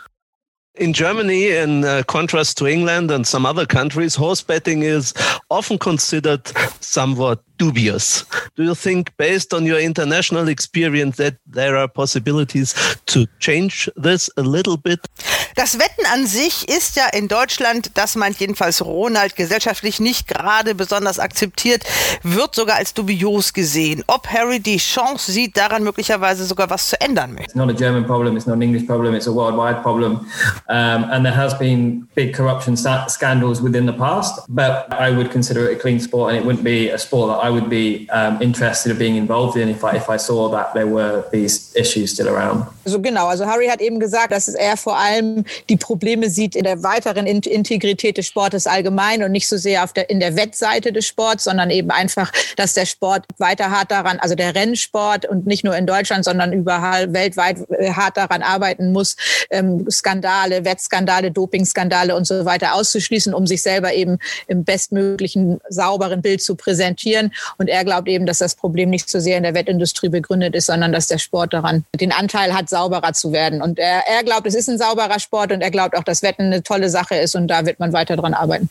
In 0.82 0.94
Germany, 0.94 1.52
in 1.52 1.86
uh, 1.86 2.02
contrast 2.08 2.58
to 2.58 2.66
England 2.66 3.12
and 3.12 3.28
some 3.28 3.46
other 3.46 3.68
countries, 3.68 4.16
horse 4.16 4.42
betting 4.42 4.82
is 4.82 5.14
often 5.52 5.78
considered 5.78 6.48
somewhat 6.80 7.44
dubious. 7.60 8.26
Do 8.56 8.64
you 8.64 8.74
think, 8.74 9.16
based 9.18 9.54
on 9.54 9.68
your 9.68 9.80
international 9.80 10.48
experience, 10.48 11.18
that 11.18 11.38
there 11.46 11.78
are 11.78 11.88
possibilities 11.88 12.74
to 13.06 13.28
change 13.38 13.88
this 13.96 14.28
a 14.38 14.42
little 14.42 14.76
bit? 14.76 15.08
Das 15.56 15.80
Wetten 15.80 16.06
an 16.14 16.26
sich 16.26 16.70
ist 16.70 16.96
ja 16.96 17.08
in 17.12 17.28
Deutschland, 17.28 17.92
das 17.96 18.16
meint 18.16 18.38
jedenfalls 18.38 18.84
Ronald, 18.84 19.36
gesellschaftlich 19.36 20.00
nicht 20.00 20.28
gerade 20.28 20.76
besonders 20.76 21.20
akzeptiert, 21.20 21.84
wird 22.24 22.56
sogar 22.56 22.78
als 22.78 22.94
dubios 22.94 23.54
gesehen. 23.54 24.04
Ob 24.08 24.28
Harry 24.28 24.60
die 24.60 24.78
Chance 24.78 25.32
sieht, 25.32 25.58
daran 25.58 25.84
möglicherweise 25.84 26.46
sogar 26.46 26.70
was 26.70 26.88
zu 26.88 27.00
ändern 27.02 27.38
It's 27.38 27.56
not 27.56 27.70
a 27.70 27.74
German 27.74 28.06
problem, 28.06 28.38
it's 28.38 28.46
not 28.46 28.56
an 28.56 28.62
English 28.62 28.86
problem, 28.88 29.14
it's 29.14 29.28
a 29.28 29.34
worldwide 29.34 29.82
problem. 29.82 30.26
Um, 30.70 31.04
and 31.12 31.26
there 31.26 31.36
has 31.36 31.58
been 31.58 32.08
big 32.16 32.34
corruption 32.34 32.78
scandals 32.78 33.62
within 33.62 33.86
the 33.86 33.94
past, 33.94 34.46
but 34.48 34.88
I 34.92 35.12
would 35.12 35.32
consider 35.32 35.70
it 35.70 35.78
a 35.78 35.80
clean 35.80 36.00
sport 36.00 36.32
and 36.32 36.40
it 36.40 36.46
wouldn't 36.46 36.64
be 36.64 36.90
a 36.90 36.98
sport 36.98 37.30
that 37.30 37.46
I 37.46 37.50
would 37.50 37.70
be 37.70 38.08
um, 38.12 38.42
interested 38.42 38.92
in 38.92 38.98
being 38.98 39.16
involved 39.18 39.58
in 39.58 39.70
if 39.70 39.84
I, 39.84 39.96
if 39.96 40.10
I 40.10 40.18
saw 40.18 40.50
that 40.50 40.74
there 40.74 40.88
were 40.88 41.26
these 41.32 41.76
issues 41.76 42.14
still 42.14 42.30
around. 42.30 42.66
So 42.86 43.00
genau, 43.00 43.28
also 43.28 43.46
Harry 43.46 43.68
hat 43.68 43.82
eben 43.82 44.00
gesagt, 44.00 44.32
dass 44.32 44.48
er 44.48 44.78
vor 44.78 44.98
allem 44.98 45.41
die 45.70 45.78
Probleme 45.78 46.30
sieht 46.30 46.56
in 46.56 46.64
der 46.64 46.84
weiteren 46.84 47.26
Integrität 47.26 48.18
des 48.18 48.28
Sportes 48.28 48.68
allgemein 48.68 49.24
und 49.24 49.32
nicht 49.32 49.48
so 49.48 49.58
sehr 49.58 49.84
auf 49.84 49.94
der, 49.94 50.10
in 50.10 50.20
der 50.20 50.36
Wettseite 50.36 50.92
des 50.92 51.06
Sports, 51.06 51.44
sondern 51.44 51.70
eben 51.70 51.92
einfach, 51.92 52.32
dass 52.56 52.74
der 52.74 52.86
Sport 52.86 53.26
weiter 53.38 53.72
hart 53.72 53.92
daran, 53.92 54.20
also 54.20 54.36
der 54.36 54.56
Rennsport 54.56 55.26
und 55.26 55.46
nicht 55.46 55.64
nur 55.64 55.76
in 55.76 55.86
Deutschland, 55.86 56.26
sondern 56.26 56.54
überall 56.54 57.14
weltweit 57.14 57.58
äh, 57.72 57.92
hart 57.92 58.18
daran 58.18 58.42
arbeiten 58.42 58.92
muss, 58.92 59.16
ähm, 59.50 59.90
Skandale, 59.90 60.66
Wettskandale, 60.66 61.32
Dopingskandale 61.32 62.16
und 62.16 62.26
so 62.26 62.46
weiter 62.46 62.76
auszuschließen, 62.76 63.34
um 63.34 63.48
sich 63.48 63.62
selber 63.62 63.94
eben 63.94 64.18
im 64.48 64.64
bestmöglichen 64.64 65.60
sauberen 65.70 66.22
Bild 66.22 66.42
zu 66.42 66.56
präsentieren. 66.56 67.34
Und 67.58 67.68
er 67.68 67.84
glaubt 67.84 68.08
eben, 68.08 68.26
dass 68.26 68.40
das 68.40 68.56
Problem 68.56 68.90
nicht 68.90 69.10
so 69.10 69.20
sehr 69.20 69.38
in 69.38 69.44
der 69.44 69.54
Wettindustrie 69.54 70.10
begründet 70.10 70.56
ist, 70.56 70.68
sondern 70.68 70.92
dass 70.92 71.08
der 71.08 71.18
Sport 71.18 71.54
daran 71.54 71.86
den 72.00 72.12
Anteil 72.12 72.54
hat, 72.54 72.70
sauberer 72.70 73.14
zu 73.14 73.32
werden. 73.32 73.62
Und 73.62 73.80
er, 73.80 74.04
er 74.08 74.24
glaubt, 74.24 74.48
es 74.48 74.56
ist 74.56 74.70
ein 74.70 74.78
sauberer 74.78 75.20
Sport 75.20 75.31
und 75.32 75.62
er 75.62 75.72
glaubt 75.72 75.96
auch, 75.98 76.04
dass 76.04 76.22
Wetten 76.22 76.48
eine 76.48 76.64
tolle 76.64 76.90
Sache 76.90 77.16
ist 77.16 77.36
und 77.36 77.48
da 77.48 77.66
wird 77.66 77.80
man 77.80 77.94
weiter 77.94 78.16
dran 78.18 78.34
arbeiten. 78.34 78.70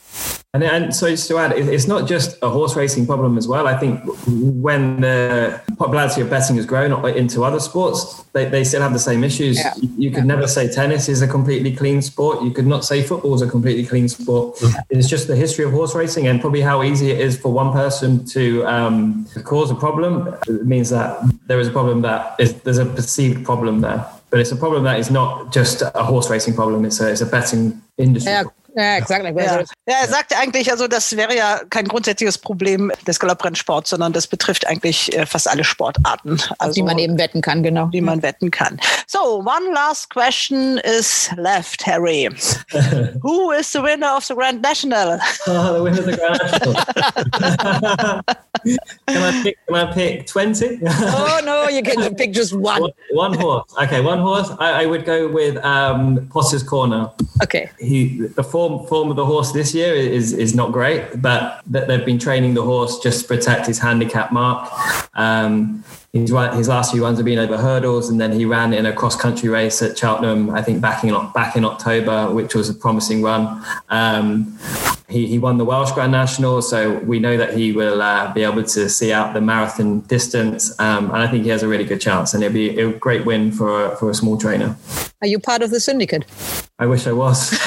And, 0.52 0.64
and 0.64 0.92
so 0.92 1.06
to 1.14 1.38
add, 1.38 1.56
it's 1.56 1.86
not 1.86 2.08
just 2.08 2.36
a 2.42 2.48
horse 2.48 2.74
racing 2.74 3.06
problem 3.06 3.38
as 3.38 3.46
well. 3.46 3.68
I 3.68 3.78
think 3.78 4.00
when 4.26 5.00
the 5.00 5.60
popularity 5.78 6.22
of 6.22 6.28
betting 6.28 6.56
has 6.56 6.66
grown 6.66 6.92
into 7.14 7.44
other 7.44 7.60
sports, 7.60 8.24
they, 8.32 8.46
they 8.46 8.64
still 8.64 8.82
have 8.82 8.92
the 8.92 8.98
same 8.98 9.22
issues. 9.22 9.58
Yeah. 9.58 9.74
You, 9.76 9.88
you 9.96 10.10
could 10.10 10.24
yeah. 10.24 10.34
never 10.34 10.48
say 10.48 10.68
tennis 10.68 11.08
is 11.08 11.22
a 11.22 11.28
completely 11.28 11.72
clean 11.76 12.02
sport. 12.02 12.42
You 12.42 12.50
could 12.50 12.66
not 12.66 12.84
say 12.84 13.00
football 13.00 13.32
is 13.36 13.42
a 13.42 13.46
completely 13.46 13.86
clean 13.86 14.08
sport. 14.08 14.60
It's 14.90 15.08
just 15.08 15.28
the 15.28 15.36
history 15.36 15.64
of 15.64 15.70
horse 15.70 15.94
racing 15.94 16.26
and 16.26 16.40
probably 16.40 16.62
how 16.62 16.82
easy 16.82 17.12
it 17.12 17.20
is 17.20 17.38
for 17.38 17.52
one 17.52 17.72
person 17.72 18.24
to 18.26 18.66
um, 18.66 19.28
cause 19.44 19.70
a 19.70 19.76
problem. 19.76 20.34
It 20.48 20.66
means 20.66 20.90
that 20.90 21.20
there 21.46 21.60
is 21.60 21.68
a 21.68 21.72
problem 21.72 22.02
that 22.02 22.34
is, 22.40 22.54
there's 22.62 22.78
a 22.78 22.86
perceived 22.86 23.44
problem 23.44 23.82
there. 23.82 24.04
But 24.30 24.40
it's 24.40 24.52
a 24.52 24.56
problem 24.56 24.84
that 24.84 24.98
is 24.98 25.10
not 25.10 25.52
just 25.52 25.82
a 25.82 26.04
horse 26.04 26.30
racing 26.30 26.54
problem. 26.54 26.84
It's 26.84 27.00
a, 27.00 27.10
it's 27.10 27.20
a 27.20 27.26
betting 27.26 27.82
industry. 27.98 28.32
Yeah. 28.32 28.44
Ja, 28.74 28.96
exactly. 28.96 29.32
ja. 29.36 29.60
ja, 29.60 29.94
er 30.02 30.08
sagt 30.08 30.34
eigentlich, 30.36 30.70
also 30.70 30.86
das 30.86 31.16
wäre 31.16 31.34
ja 31.36 31.60
kein 31.70 31.88
grundsätzliches 31.88 32.38
Problem 32.38 32.92
des 33.06 33.18
Galopprennsports, 33.18 33.90
sondern 33.90 34.12
das 34.12 34.26
betrifft 34.26 34.66
eigentlich 34.66 35.16
äh, 35.16 35.26
fast 35.26 35.48
alle 35.48 35.64
Sportarten. 35.64 36.40
Also, 36.58 36.74
die 36.74 36.82
man 36.82 36.98
eben 36.98 37.18
wetten 37.18 37.40
kann, 37.40 37.62
genau. 37.62 37.86
Die 37.86 38.00
man 38.00 38.22
wetten 38.22 38.50
kann. 38.50 38.80
So, 39.06 39.40
one 39.40 39.72
last 39.72 40.10
question 40.10 40.80
is 40.84 41.30
left, 41.36 41.86
Harry. 41.86 42.28
Who 43.22 43.52
is 43.52 43.70
the 43.72 43.82
winner 43.82 44.16
of 44.16 44.24
the 44.24 44.34
Grand 44.34 44.62
National? 44.62 45.20
Oh, 45.46 45.74
the 45.78 45.82
winner 45.82 45.98
of 45.98 46.06
the 46.06 46.16
Grand 46.16 46.38
National. 46.42 46.74
can, 49.06 49.22
I 49.22 49.42
pick, 49.42 49.58
can 49.66 49.74
I 49.74 49.92
pick 49.92 50.26
20? 50.26 50.80
oh, 50.86 51.40
no, 51.44 51.68
you 51.68 51.82
can 51.82 52.14
pick 52.14 52.32
just 52.32 52.52
one. 52.52 52.82
One, 52.82 52.92
one 53.12 53.34
horse. 53.34 53.74
Okay, 53.82 54.00
one 54.00 54.20
horse. 54.20 54.50
I, 54.58 54.82
I 54.82 54.86
would 54.86 55.04
go 55.04 55.28
with 55.28 55.56
um, 55.64 56.28
Potter's 56.30 56.62
Corner. 56.62 57.10
Okay. 57.42 57.70
He, 57.78 58.28
the 58.36 58.44
four 58.44 58.59
form 58.60 58.86
form 58.86 59.10
of 59.10 59.16
the 59.16 59.24
horse 59.24 59.52
this 59.52 59.74
year 59.74 59.94
is 59.94 60.32
is 60.32 60.54
not 60.54 60.72
great, 60.72 61.22
but 61.22 61.62
they've 61.66 62.04
been 62.04 62.18
training 62.18 62.54
the 62.54 62.62
horse 62.62 62.98
just 62.98 63.22
to 63.22 63.28
protect 63.28 63.66
his 63.66 63.78
handicap 63.78 64.32
mark. 64.32 64.70
Um, 65.14 65.84
his, 66.12 66.30
his 66.30 66.68
last 66.68 66.92
few 66.92 67.04
runs 67.04 67.18
have 67.18 67.24
been 67.24 67.38
over 67.38 67.56
hurdles, 67.56 68.10
and 68.10 68.20
then 68.20 68.32
he 68.32 68.44
ran 68.44 68.72
in 68.72 68.84
a 68.84 68.92
cross 68.92 69.14
country 69.14 69.48
race 69.48 69.80
at 69.80 69.96
Cheltenham, 69.96 70.50
I 70.50 70.60
think 70.60 70.80
back 70.80 71.04
in 71.04 71.14
back 71.32 71.54
in 71.54 71.64
October, 71.64 72.32
which 72.34 72.54
was 72.54 72.68
a 72.68 72.74
promising 72.74 73.22
run. 73.22 73.64
Um, 73.90 74.58
he, 75.08 75.26
he 75.26 75.38
won 75.38 75.58
the 75.58 75.64
Welsh 75.64 75.92
Grand 75.92 76.12
National, 76.12 76.62
so 76.62 76.98
we 77.00 77.18
know 77.18 77.36
that 77.36 77.54
he 77.54 77.72
will 77.72 78.00
uh, 78.02 78.32
be 78.32 78.42
able 78.42 78.62
to 78.62 78.88
see 78.88 79.12
out 79.12 79.34
the 79.34 79.40
marathon 79.40 80.00
distance, 80.02 80.72
um, 80.80 81.06
and 81.06 81.16
I 81.16 81.28
think 81.28 81.44
he 81.44 81.50
has 81.50 81.62
a 81.62 81.68
really 81.68 81.84
good 81.84 82.00
chance, 82.00 82.34
and 82.34 82.42
it'll 82.42 82.54
be 82.54 82.80
a 82.80 82.92
great 82.92 83.24
win 83.24 83.52
for 83.52 83.94
for 83.96 84.10
a 84.10 84.14
small 84.14 84.36
trainer. 84.36 84.76
Are 85.22 85.28
you 85.28 85.38
part 85.38 85.62
of 85.62 85.70
the 85.70 85.80
syndicate? 85.80 86.24
I 86.78 86.86
wish 86.86 87.06
I 87.06 87.12
was. 87.12 87.52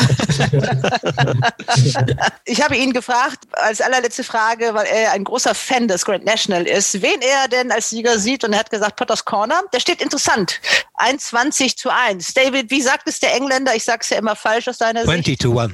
ich 2.45 2.63
habe 2.63 2.75
ihn 2.75 2.93
gefragt, 2.93 3.45
als 3.51 3.79
allerletzte 3.79 4.23
Frage, 4.23 4.73
weil 4.73 4.87
er 4.87 5.11
ein 5.11 5.23
großer 5.23 5.53
Fan 5.53 5.87
des 5.87 6.03
Grand 6.03 6.25
National 6.25 6.65
ist, 6.65 6.99
wen 7.03 7.21
er 7.21 7.47
denn 7.47 7.71
als 7.71 7.91
Sieger 7.91 8.17
sieht. 8.17 8.32
Und 8.43 8.53
er 8.53 8.59
hat 8.59 8.69
gesagt, 8.69 8.95
Potters 8.95 9.25
Corner. 9.25 9.61
Der 9.73 9.79
steht 9.79 10.01
interessant. 10.01 10.59
21 11.03 11.77
zu 11.77 11.89
1. 11.89 12.33
David, 12.33 12.71
wie 12.71 12.81
sagt 12.81 13.07
es 13.07 13.19
der 13.19 13.35
Engländer? 13.35 13.75
Ich 13.75 13.83
sage 13.83 13.99
es 14.01 14.09
ja 14.09 14.17
immer 14.17 14.35
falsch 14.35 14.69
aus 14.69 14.77
seiner 14.77 15.03
20 15.03 15.25
Sicht. 15.25 15.41
to 15.41 15.59
1. 15.59 15.73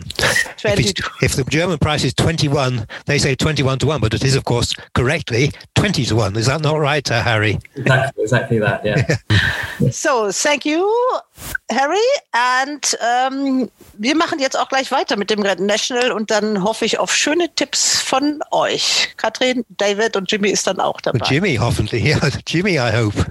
20 0.57 0.99
if, 1.21 1.21
if 1.21 1.35
the 1.35 1.43
German 1.43 1.77
price 1.77 2.03
is 2.03 2.13
21, 2.15 2.85
they 3.05 3.19
say 3.19 3.35
21 3.35 3.79
to 3.79 3.87
1, 3.87 4.01
but 4.01 4.13
it 4.13 4.23
is, 4.23 4.35
of 4.35 4.43
course, 4.45 4.73
correctly 4.93 5.51
20 5.75 6.05
to 6.05 6.15
1. 6.15 6.35
Is 6.35 6.47
that 6.47 6.61
not 6.61 6.79
right, 6.79 7.09
uh, 7.11 7.21
Harry? 7.21 7.59
Exactly, 7.75 8.23
exactly 8.23 8.59
that, 8.59 8.83
yeah. 8.83 9.05
so, 9.91 10.31
thank 10.31 10.65
you, 10.65 10.89
Harry. 11.71 11.97
Und 12.65 12.97
ähm, 12.99 13.69
wir 13.93 14.15
machen 14.15 14.39
jetzt 14.39 14.57
auch 14.57 14.69
gleich 14.69 14.91
weiter 14.91 15.15
mit 15.15 15.29
dem 15.29 15.43
Grand 15.43 15.59
National 15.59 16.11
und 16.11 16.31
dann 16.31 16.63
hoffe 16.63 16.85
ich 16.85 16.97
auf 16.97 17.13
schöne 17.13 17.53
Tipps 17.53 17.99
von 17.99 18.41
euch. 18.51 19.13
Katrin, 19.17 19.63
David 19.69 20.15
und 20.15 20.31
Jimmy 20.31 20.49
ist 20.49 20.65
dann 20.65 20.79
auch 20.79 20.99
dabei. 21.01 21.25
Jimmy, 21.29 21.57
hoffentlich. 21.57 21.99
Ja, 22.09 22.17
Jimmy, 22.47 22.77
I 22.77 22.91
hope. 22.91 23.25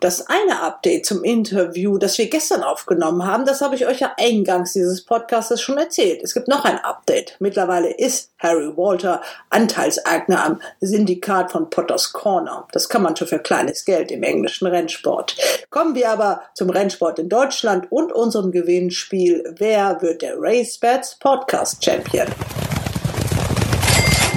Das 0.00 0.26
eine 0.26 0.60
Update 0.60 1.06
zum 1.06 1.24
Interview, 1.24 1.96
das 1.96 2.18
wir 2.18 2.28
gestern 2.28 2.62
aufgenommen 2.62 3.24
haben, 3.24 3.46
das 3.46 3.62
habe 3.62 3.76
ich 3.76 3.86
euch 3.86 4.00
ja 4.00 4.12
eingangs 4.18 4.74
dieses 4.74 5.02
Podcasts 5.02 5.60
schon 5.60 5.78
erzählt. 5.78 6.22
Es 6.22 6.34
gibt 6.34 6.48
noch 6.48 6.64
ein 6.64 6.78
Update. 6.78 7.36
Mittlerweile 7.38 7.90
ist 7.90 8.30
Harry 8.38 8.76
Walter 8.76 9.22
Anteilseigner 9.48 10.44
am 10.44 10.60
Syndikat 10.80 11.50
von 11.50 11.70
Potters 11.70 12.12
Corner. 12.12 12.68
Das 12.72 12.90
kann 12.90 13.02
man 13.02 13.16
schon 13.16 13.28
für 13.28 13.38
kleines 13.38 13.86
Geld 13.86 14.10
im 14.10 14.22
englischen 14.22 14.66
Rennsport. 14.66 15.36
Kommen 15.70 15.94
wir 15.94 16.10
aber 16.10 16.42
zum 16.54 16.68
Rennsport 16.68 17.18
in 17.18 17.30
Deutschland 17.30 17.90
und 17.90 18.12
unserem 18.12 18.52
Gewinnspiel. 18.52 19.54
Wer 19.56 20.02
wird 20.02 20.20
der 20.20 20.34
RaceBets 20.36 21.14
Podcast 21.20 21.82
Champion? 21.82 22.26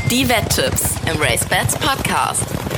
Die 0.09 0.27
Wetttipps 0.27 0.95
im 1.05 1.21
RaceBets 1.21 1.75
Podcast. 1.75 2.68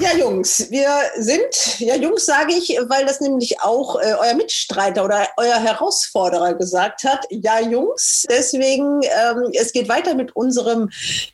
Ja, 0.00 0.16
Jungs, 0.16 0.70
wir 0.70 0.88
sind, 1.18 1.78
ja, 1.78 1.94
Jungs 1.94 2.24
sage 2.24 2.54
ich, 2.54 2.74
weil 2.88 3.04
das 3.04 3.20
nämlich 3.20 3.60
auch 3.60 4.00
äh, 4.00 4.14
euer 4.18 4.32
Mitstreiter 4.32 5.04
oder 5.04 5.28
euer 5.36 5.56
Herausforderer 5.56 6.54
gesagt 6.54 7.04
hat. 7.04 7.26
Ja, 7.28 7.60
Jungs, 7.60 8.26
deswegen, 8.30 9.02
ähm, 9.02 9.50
es 9.52 9.72
geht 9.72 9.90
weiter 9.90 10.14
mit 10.14 10.34
unserem 10.34 10.88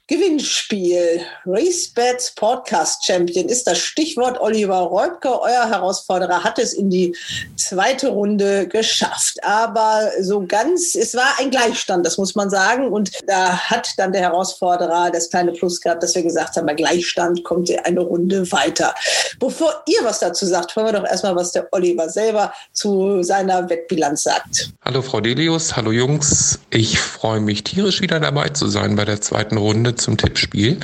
Gewinnspiel. 0.08 1.20
RaceBets 1.44 2.32
Podcast 2.34 3.06
Champion 3.06 3.48
ist 3.48 3.68
das 3.68 3.78
Stichwort. 3.78 4.40
Oliver 4.40 4.78
Reubke, 4.78 5.40
euer 5.40 5.68
Herausforderer, 5.68 6.42
hat 6.42 6.58
es 6.58 6.72
in 6.72 6.90
die 6.90 7.14
zweite 7.54 8.08
Runde 8.08 8.66
geschafft. 8.66 9.36
Aber 9.44 10.10
so 10.20 10.44
ganz, 10.44 10.96
es 10.96 11.14
war 11.14 11.38
ein 11.38 11.52
Gleichstand, 11.52 12.04
das 12.04 12.18
muss 12.18 12.34
man 12.34 12.50
sagen. 12.50 12.88
Und 12.88 13.12
da 13.28 13.56
hat 13.56 13.90
dann 13.96 14.10
der 14.10 14.22
Herausforderer 14.22 15.12
das 15.12 15.30
kleine 15.30 15.52
Plus 15.52 15.80
gehabt, 15.80 16.02
dass 16.02 16.16
wir 16.16 16.24
gesagt 16.24 16.56
haben, 16.56 16.66
bei 16.66 16.74
Gleichstand 16.74 17.44
kommt 17.44 17.70
eine 17.86 18.00
Runde 18.00 18.40
weiter 18.50 18.55
weiter. 18.56 18.94
Bevor 19.38 19.82
ihr 19.86 20.02
was 20.02 20.18
dazu 20.18 20.46
sagt, 20.46 20.74
hören 20.74 20.86
wir 20.86 20.92
doch 21.00 21.06
erstmal, 21.06 21.36
was 21.36 21.52
der 21.52 21.68
Oliver 21.72 22.08
selber 22.08 22.52
zu 22.72 23.22
seiner 23.22 23.68
Wettbilanz 23.68 24.22
sagt. 24.24 24.70
Hallo 24.84 25.02
Frau 25.02 25.20
Delius, 25.20 25.76
hallo 25.76 25.92
Jungs. 25.92 26.58
Ich 26.70 26.98
freue 26.98 27.40
mich 27.40 27.62
tierisch 27.64 28.00
wieder 28.00 28.18
dabei 28.18 28.48
zu 28.48 28.68
sein 28.68 28.96
bei 28.96 29.04
der 29.04 29.20
zweiten 29.20 29.58
Runde 29.58 29.94
zum 29.94 30.16
Tippspiel. 30.16 30.80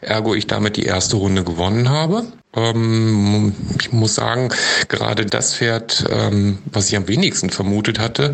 Ergo 0.00 0.34
ich 0.34 0.46
damit 0.46 0.76
die 0.76 0.84
erste 0.84 1.16
Runde 1.16 1.44
gewonnen 1.44 1.88
habe. 1.88 2.24
Ähm, 2.56 3.54
ich 3.78 3.92
muss 3.92 4.14
sagen, 4.14 4.48
gerade 4.88 5.26
das 5.26 5.54
Pferd, 5.54 6.04
ähm, 6.10 6.58
was 6.72 6.88
ich 6.88 6.96
am 6.96 7.06
wenigsten 7.06 7.50
vermutet 7.50 7.98
hatte, 7.98 8.32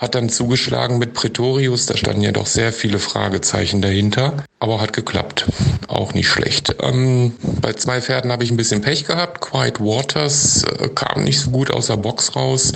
hat 0.00 0.14
dann 0.14 0.28
zugeschlagen 0.28 0.98
mit 0.98 1.12
Pretorius. 1.14 1.86
Da 1.86 1.96
standen 1.96 2.22
ja 2.22 2.32
doch 2.32 2.46
sehr 2.46 2.72
viele 2.72 2.98
Fragezeichen 2.98 3.82
dahinter, 3.82 4.44
aber 4.60 4.80
hat 4.80 4.92
geklappt. 4.92 5.46
Auch 5.88 6.14
nicht 6.14 6.28
schlecht. 6.28 6.76
Ähm, 6.80 7.32
bei 7.60 7.72
zwei 7.72 8.00
Pferden 8.00 8.30
habe 8.32 8.44
ich 8.44 8.50
ein 8.50 8.56
bisschen 8.56 8.80
Pech 8.80 9.04
gehabt. 9.04 9.40
Quiet 9.40 9.80
Waters 9.80 10.64
äh, 10.64 10.88
kam 10.88 11.24
nicht 11.24 11.40
so 11.40 11.50
gut 11.50 11.70
aus 11.70 11.88
der 11.88 11.96
Box 11.96 12.36
raus. 12.36 12.72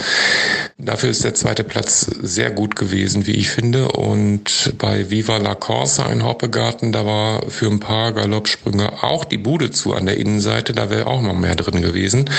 Dafür 0.78 1.10
ist 1.10 1.24
der 1.24 1.34
zweite 1.34 1.64
Platz 1.64 2.06
sehr 2.20 2.50
gut 2.50 2.76
gewesen, 2.76 3.26
wie 3.26 3.32
ich 3.32 3.48
finde. 3.48 3.88
Und 3.92 4.74
bei 4.78 5.10
Viva 5.10 5.36
la 5.38 5.54
Corsa 5.54 6.06
in 6.06 6.24
Hoppegarten, 6.24 6.92
da 6.92 7.06
war 7.06 7.48
für 7.48 7.66
ein 7.66 7.80
paar 7.80 8.12
Galoppsprünge 8.12 9.02
auch 9.02 9.24
die 9.24 9.38
Bude 9.38 9.70
zu 9.70 9.94
an 9.94 10.06
der 10.06 10.16
Innenseite. 10.16 10.55
Seite, 10.57 10.72
da 10.72 10.88
wäre 10.88 11.07
auch 11.07 11.20
noch 11.20 11.34
mehr 11.34 11.54
drin 11.54 11.82
gewesen. 11.82 12.30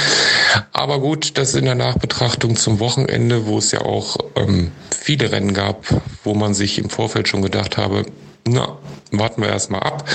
Aber 0.74 1.00
gut, 1.00 1.38
das 1.38 1.54
in 1.54 1.66
der 1.66 1.76
Nachbetrachtung 1.76 2.56
zum 2.56 2.80
Wochenende, 2.80 3.46
wo 3.46 3.60
es 3.60 3.72
ja 3.72 3.82
auch 3.82 4.18
ähm, 4.36 4.72
viele 4.90 5.32
Rennen 5.32 5.54
gab, 5.54 5.86
wo 6.24 6.34
man 6.34 6.56
sich 6.56 6.80
im 6.80 6.90
Vorfeld 6.90 7.28
schon 7.28 7.44
gedacht 7.44 7.78
habe, 7.78 8.06
na, 8.48 8.78
warten 9.12 9.42
wir 9.42 9.50
erstmal 9.50 9.82
ab. 9.82 10.10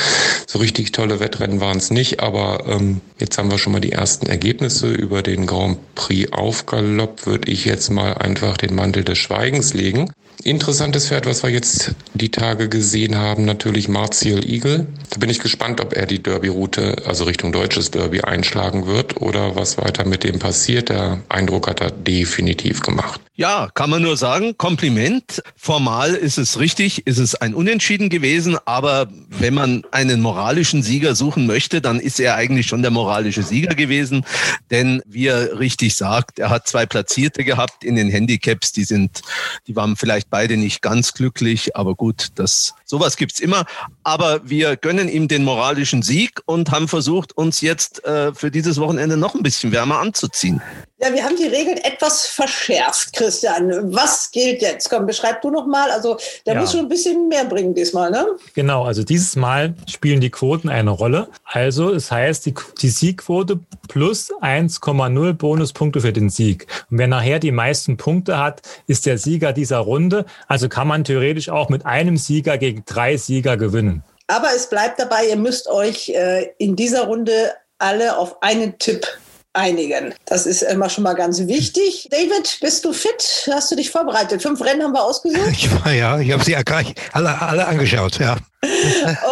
So 0.47 0.59
richtig 0.59 0.93
tolle 0.93 1.20
Wettrennen 1.20 1.61
waren 1.61 1.78
es 1.78 1.91
nicht, 1.91 2.20
aber 2.20 2.64
ähm, 2.68 3.01
jetzt 3.18 3.39
haben 3.39 3.51
wir 3.51 3.59
schon 3.59 3.72
mal 3.72 3.80
die 3.80 3.93
ersten 3.93 4.26
Ergebnisse 4.26 4.93
über 4.93 5.22
den 5.22 5.47
Grand 5.47 5.95
Prix 5.95 6.33
Aufgalopp. 6.33 7.26
Würde 7.26 7.51
ich 7.51 7.64
jetzt 7.64 7.91
mal 7.91 8.14
einfach 8.14 8.57
den 8.57 8.74
Mantel 8.74 9.05
des 9.05 9.18
Schweigens 9.18 9.74
legen. 9.74 10.11
Interessantes 10.45 11.07
Pferd, 11.07 11.26
was 11.26 11.45
wir 11.45 11.51
jetzt 11.51 11.95
die 12.14 12.30
Tage 12.30 12.68
gesehen 12.68 13.16
haben, 13.16 13.45
natürlich 13.45 13.89
Martial 13.89 14.45
Eagle. 14.45 14.89
Da 15.11 15.18
bin 15.18 15.30
ich 15.30 15.39
gespannt, 15.39 15.80
ob 15.80 15.95
er 15.95 16.07
die 16.07 16.20
Derby-Route, 16.20 16.97
also 17.07 17.24
Richtung 17.24 17.53
deutsches 17.53 17.93
Derby, 17.93 18.22
einschlagen 18.22 18.87
wird 18.87 19.20
oder 19.20 19.55
was 19.55 19.78
weiter 19.78 20.05
mit 20.05 20.24
dem 20.24 20.41
passiert. 20.41 20.89
Der 20.89 21.20
Eindruck 21.28 21.68
hat 21.68 21.80
er 21.80 21.93
definitiv 21.93 22.80
gemacht. 22.80 23.20
Ja, 23.43 23.68
kann 23.74 23.90
man 23.90 24.03
nur 24.03 24.16
sagen, 24.16 24.57
Kompliment. 24.57 25.43
Formal 25.57 26.14
ist 26.14 26.38
es 26.38 26.61
richtig, 26.61 27.09
ist 27.09 27.18
es 27.18 27.34
ein 27.34 27.55
Unentschieden 27.55 28.09
gewesen, 28.09 28.57
aber 28.66 29.09
wenn 29.30 29.53
man 29.53 29.82
einen 29.90 30.20
moralischen 30.20 30.84
Sieger 30.84 31.16
suchen 31.16 31.49
möchte, 31.49 31.80
dann 31.80 31.99
ist 31.99 32.20
er 32.20 32.36
eigentlich 32.36 32.68
schon 32.68 32.82
der 32.82 32.93
moralische 32.93 33.43
Sieger 33.43 33.74
gewesen, 33.74 34.24
denn 34.70 35.03
wie 35.07 35.26
er 35.26 35.59
richtig 35.59 35.97
sagt, 35.97 36.38
er 36.38 36.51
hat 36.51 36.68
zwei 36.68 36.86
Platzierte 36.86 37.43
gehabt 37.43 37.82
in 37.82 37.97
den 37.97 38.11
Handicaps, 38.11 38.70
die 38.70 38.84
sind, 38.84 39.22
die 39.66 39.74
waren 39.74 39.97
vielleicht 39.97 40.30
beide 40.30 40.57
nicht 40.57 40.80
ganz 40.80 41.12
glücklich, 41.12 41.74
aber 41.74 41.97
gut, 41.97 42.28
das 42.36 42.74
sowas 42.93 43.16
gibt's 43.16 43.40
immer. 43.40 43.64
Aber 44.05 44.40
wir 44.45 44.76
gönnen 44.76 45.09
ihm 45.09 45.26
den 45.28 45.45
moralischen 45.45 46.03
Sieg 46.03 46.40
und 46.45 46.70
haben 46.70 46.88
versucht, 46.88 47.34
uns 47.38 47.62
jetzt 47.62 48.05
äh, 48.05 48.34
für 48.34 48.51
dieses 48.51 48.78
Wochenende 48.78 49.16
noch 49.16 49.34
ein 49.34 49.43
bisschen 49.43 49.72
wärmer 49.72 49.99
anzuziehen. 49.99 50.61
Ja, 51.01 51.12
wir 51.12 51.24
haben 51.24 51.36
die 51.36 51.47
Regeln 51.49 51.78
etwas 51.78 52.26
verschärft, 52.28 53.14
Christian. 53.14 53.93
Was 53.95 54.30
gilt 54.30 54.61
jetzt? 54.62 54.90
Komm, 54.90 55.07
beschreib 55.07 55.40
du 55.43 55.51
noch 55.51 55.66
mal. 55.66 55.90
Also, 55.90 56.18
der 56.47 56.55
Ja. 56.55 56.61
muss 56.61 56.70
schon 56.72 56.80
ein 56.80 56.88
bisschen 56.88 57.28
mehr 57.28 57.45
bringen 57.47 57.74
diesmal, 57.74 58.11
ne? 58.11 58.24
Genau, 58.55 58.84
also 58.84 59.03
dieses 59.03 59.34
Mal 59.34 59.74
spielen 59.88 60.20
die 60.20 60.30
Quoten 60.30 60.68
eine 60.68 60.90
Rolle. 60.90 61.28
Also 61.45 61.90
es 61.93 62.12
heißt, 62.12 62.45
die, 62.47 62.55
die 62.82 62.90
Siegquote 62.90 63.59
plus 63.88 64.30
1,0 64.43 65.32
Bonuspunkte 65.32 66.01
für 66.03 66.12
den 66.12 66.30
Sieg. 66.30 66.66
Und 66.90 66.99
wer 66.99 67.09
nachher 67.09 67.38
die 67.40 67.51
meisten 67.53 67.97
Punkte 67.97 68.38
hat, 68.38 68.62
ist 68.86 69.07
der 69.07 69.18
Sieger 69.18 69.53
dieser 69.53 69.78
Runde. 69.78 70.24
Also 70.47 70.68
kann 70.68 70.86
man 70.86 71.03
theoretisch 71.05 71.49
auch 71.49 71.68
mit 71.68 71.84
einem 71.84 72.16
Sieger 72.16 72.59
gegen 72.59 72.82
drei 72.87 73.16
Sieger 73.16 73.57
gewinnen. 73.57 74.03
Aber 74.26 74.49
es 74.55 74.68
bleibt 74.68 74.99
dabei, 74.99 75.26
ihr 75.26 75.37
müsst 75.37 75.68
euch 75.68 76.09
äh, 76.11 76.51
in 76.59 76.76
dieser 76.76 77.05
Runde 77.05 77.53
alle 77.78 78.16
auf 78.16 78.43
einen 78.43 78.78
Tipp 78.78 79.07
einigen. 79.55 80.14
Das 80.24 80.47
ist 80.47 80.62
immer 80.62 80.89
schon 80.89 81.05
mal 81.05 81.14
ganz 81.14 81.39
wichtig. 81.47 82.09
David, 82.11 82.59
bist 82.61 82.85
du 82.85 82.93
fit? 82.93 83.49
Hast 83.53 83.70
du 83.70 83.76
dich 83.76 83.91
vorbereitet? 83.91 84.43
Fünf 84.43 84.62
Rennen 84.62 84.83
haben 84.83 84.93
wir 84.93 85.03
ausgesucht? 85.03 85.41
Ich 85.53 85.70
war 85.85 85.93
ja, 85.93 86.18
ich 86.18 86.33
habe 86.33 86.43
sie 86.43 86.53
ja 86.53 86.62
gleich 86.62 86.95
alle, 87.12 87.41
alle 87.41 87.66
angeschaut, 87.66 88.18
ja. 88.18 88.37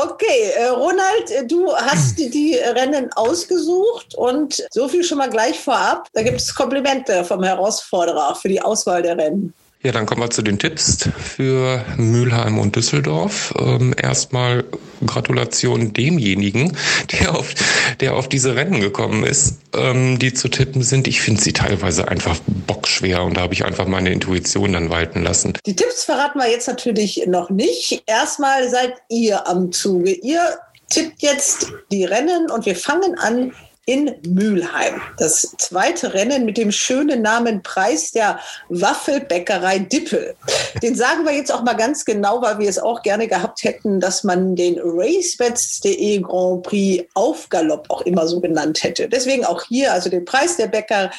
Okay, 0.03 0.51
äh, 0.57 0.67
Ronald, 0.67 1.31
äh, 1.31 1.47
du 1.47 1.73
hast 1.75 2.19
die, 2.19 2.31
die 2.31 2.55
Rennen 2.57 3.11
ausgesucht 3.15 4.15
und 4.15 4.63
so 4.71 4.89
viel 4.89 5.05
schon 5.05 5.19
mal 5.19 5.31
gleich 5.31 5.59
vorab. 5.59 6.09
Da 6.13 6.23
gibt 6.23 6.41
es 6.41 6.55
Komplimente 6.55 7.25
vom 7.25 7.43
Herausforderer 7.43 8.31
auch 8.31 8.37
für 8.37 8.49
die 8.49 8.61
Auswahl 8.61 9.03
der 9.03 9.17
Rennen. 9.17 9.55
Ja, 9.83 9.93
dann 9.93 10.05
kommen 10.05 10.21
wir 10.21 10.29
zu 10.29 10.43
den 10.43 10.59
Tipps 10.59 11.09
für 11.19 11.83
Mülheim 11.97 12.59
und 12.59 12.77
Düsseldorf. 12.77 13.55
Ähm, 13.59 13.95
erstmal 13.97 14.65
Gratulation 15.07 15.95
demjenigen, 15.95 16.77
der 17.13 17.35
auf, 17.35 17.55
der 17.99 18.15
auf 18.15 18.29
diese 18.29 18.57
Rennen 18.57 18.83
gekommen 18.83 19.25
ist, 19.25 19.59
ähm, 19.75 20.19
die 20.19 20.35
zu 20.35 20.49
tippen 20.49 20.83
sind. 20.83 21.09
Ich 21.09 21.23
finde 21.23 21.41
sie 21.41 21.55
teilweise 21.55 22.09
einfach 22.09 22.39
bockschwer 22.67 23.23
und 23.23 23.39
da 23.39 23.41
habe 23.41 23.55
ich 23.55 23.65
einfach 23.65 23.87
meine 23.87 24.13
Intuition 24.13 24.75
dann 24.75 24.91
walten 24.91 25.23
lassen. 25.23 25.55
Die 25.65 25.77
Tipps 25.77 26.05
verraten 26.05 26.39
wir 26.39 26.51
jetzt 26.51 26.69
natürlich 26.69 27.25
noch 27.27 27.49
nicht. 27.49 28.03
Erstmal 28.05 28.69
seid 28.69 28.97
ihr 29.09 29.49
am 29.49 29.73
Zuge. 29.73 30.13
Ihr 30.13 30.43
tippt 30.91 31.23
jetzt 31.23 31.73
die 31.91 32.05
Rennen 32.05 32.51
und 32.51 32.67
wir 32.67 32.77
fangen 32.77 33.19
an 33.19 33.55
in 33.91 34.15
Mülheim. 34.25 35.03
Das 35.19 35.53
zweite 35.59 36.15
Rennen 36.15 36.45
mit 36.45 36.57
dem 36.57 36.71
schönen 36.71 37.23
Namen 37.23 37.61
Preis 37.61 38.13
der 38.13 38.39
Waffelbäckerei 38.69 39.81
Dippel. 39.81 40.37
Den 40.81 40.95
sagen 40.95 41.25
wir 41.25 41.35
jetzt 41.35 41.53
auch 41.53 41.65
mal 41.65 41.75
ganz 41.75 42.05
genau, 42.05 42.41
weil 42.41 42.61
wir 42.61 42.69
es 42.69 42.79
auch 42.79 43.03
gerne 43.03 43.27
gehabt 43.27 43.65
hätten, 43.65 43.99
dass 43.99 44.23
man 44.23 44.55
den 44.55 44.79
racebets.de 44.81 46.21
Grand 46.21 46.63
Prix 46.63 47.05
auf 47.15 47.49
Galopp 47.49 47.87
auch 47.89 48.03
immer 48.03 48.29
so 48.29 48.39
genannt 48.39 48.85
hätte. 48.85 49.09
Deswegen 49.09 49.45
auch 49.45 49.65
hier, 49.65 49.93
also 49.93 50.09
den 50.09 50.25
Preis 50.25 50.57
der 50.57 50.69
Bäcker, 50.69 51.11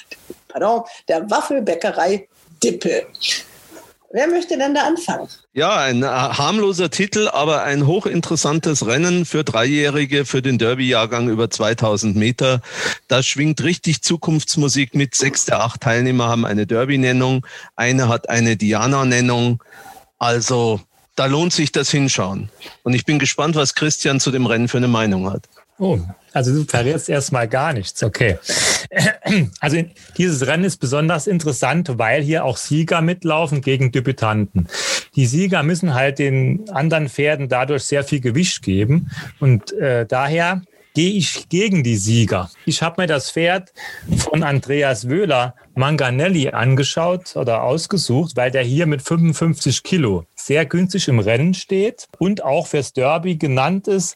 pardon, 0.48 0.84
der 1.10 1.30
Waffelbäckerei 1.30 2.30
Dippel. 2.64 3.06
Wer 4.14 4.28
möchte 4.28 4.58
denn 4.58 4.76
da 4.76 4.82
anfangen? 4.88 5.28
Ja, 5.54 5.78
ein 5.78 6.04
äh, 6.04 6.06
harmloser 6.06 6.90
Titel, 6.90 7.30
aber 7.30 7.64
ein 7.64 7.88
hochinteressantes 7.88 8.86
Rennen 8.86 9.26
für 9.26 9.46
Dreijährige 9.46 10.26
für 10.26 10.42
den 10.42 10.58
Derby-Jahrgang 10.58 11.30
über 11.30 11.50
2000 11.50 12.18
Meter. 12.18 12.62
Da 13.08 13.24
schwingt 13.24 13.64
richtig 13.64 14.02
Zukunftsmusik 14.02 14.96
mit. 14.96 15.16
Sechs 15.16 15.46
der 15.46 15.62
acht 15.62 15.82
Teilnehmer 15.82 16.28
haben 16.28 16.46
eine 16.46 16.68
Derby-Nennung. 16.68 17.46
Eine 17.78 18.10
hat 18.10 18.30
eine 18.30 18.58
Diana-Nennung. 18.58 19.64
Also 20.20 20.82
da 21.16 21.28
lohnt 21.28 21.54
sich 21.54 21.72
das 21.72 21.90
Hinschauen. 21.90 22.50
Und 22.84 22.94
ich 22.94 23.06
bin 23.06 23.18
gespannt, 23.18 23.56
was 23.56 23.76
Christian 23.76 24.20
zu 24.20 24.32
dem 24.32 24.46
Rennen 24.46 24.68
für 24.68 24.78
eine 24.78 24.90
Meinung 24.90 25.32
hat. 25.32 25.48
Oh, 25.80 26.00
also 26.34 26.54
du 26.54 26.66
verrätst 26.66 27.10
erstmal 27.10 27.48
gar 27.48 27.74
nichts. 27.74 28.04
Okay. 28.04 28.38
Also 29.60 29.84
dieses 30.18 30.46
Rennen 30.46 30.66
ist 30.66 30.78
besonders 30.78 31.28
interessant, 31.28 31.98
weil 31.98 32.22
hier 32.22 32.46
auch 32.46 32.58
Sieger 32.58 33.02
mitlaufen 33.02 33.62
gegen 33.62 33.92
Debütanten. 33.92 34.68
Die 35.16 35.26
Sieger 35.26 35.64
müssen 35.64 35.94
halt 35.94 36.20
den 36.20 36.70
anderen 36.70 37.10
Pferden 37.10 37.50
dadurch 37.50 37.84
sehr 37.84 38.04
viel 38.04 38.20
Gewicht 38.20 38.62
geben 38.64 39.10
und 39.40 39.72
äh, 39.74 40.06
daher 40.06 40.62
gehe 40.94 41.12
ich 41.12 41.48
gegen 41.50 41.84
die 41.84 41.96
Sieger. 41.96 42.50
Ich 42.66 42.82
habe 42.82 43.02
mir 43.02 43.08
das 43.08 43.32
Pferd 43.32 43.72
von 44.18 44.44
Andreas 44.44 45.08
Wöhler 45.08 45.56
Manganelli 45.74 46.50
angeschaut 46.50 47.36
oder 47.36 47.64
ausgesucht, 47.64 48.34
weil 48.36 48.52
der 48.52 48.64
hier 48.64 48.86
mit 48.88 49.02
55 49.02 49.84
Kilo 49.84 50.26
sehr 50.46 50.66
günstig 50.66 51.08
im 51.08 51.20
Rennen 51.20 51.54
steht 51.54 52.08
und 52.18 52.44
auch 52.44 52.68
fürs 52.68 52.94
Derby 52.94 53.36
genannt 53.36 53.88
ist 53.88 54.16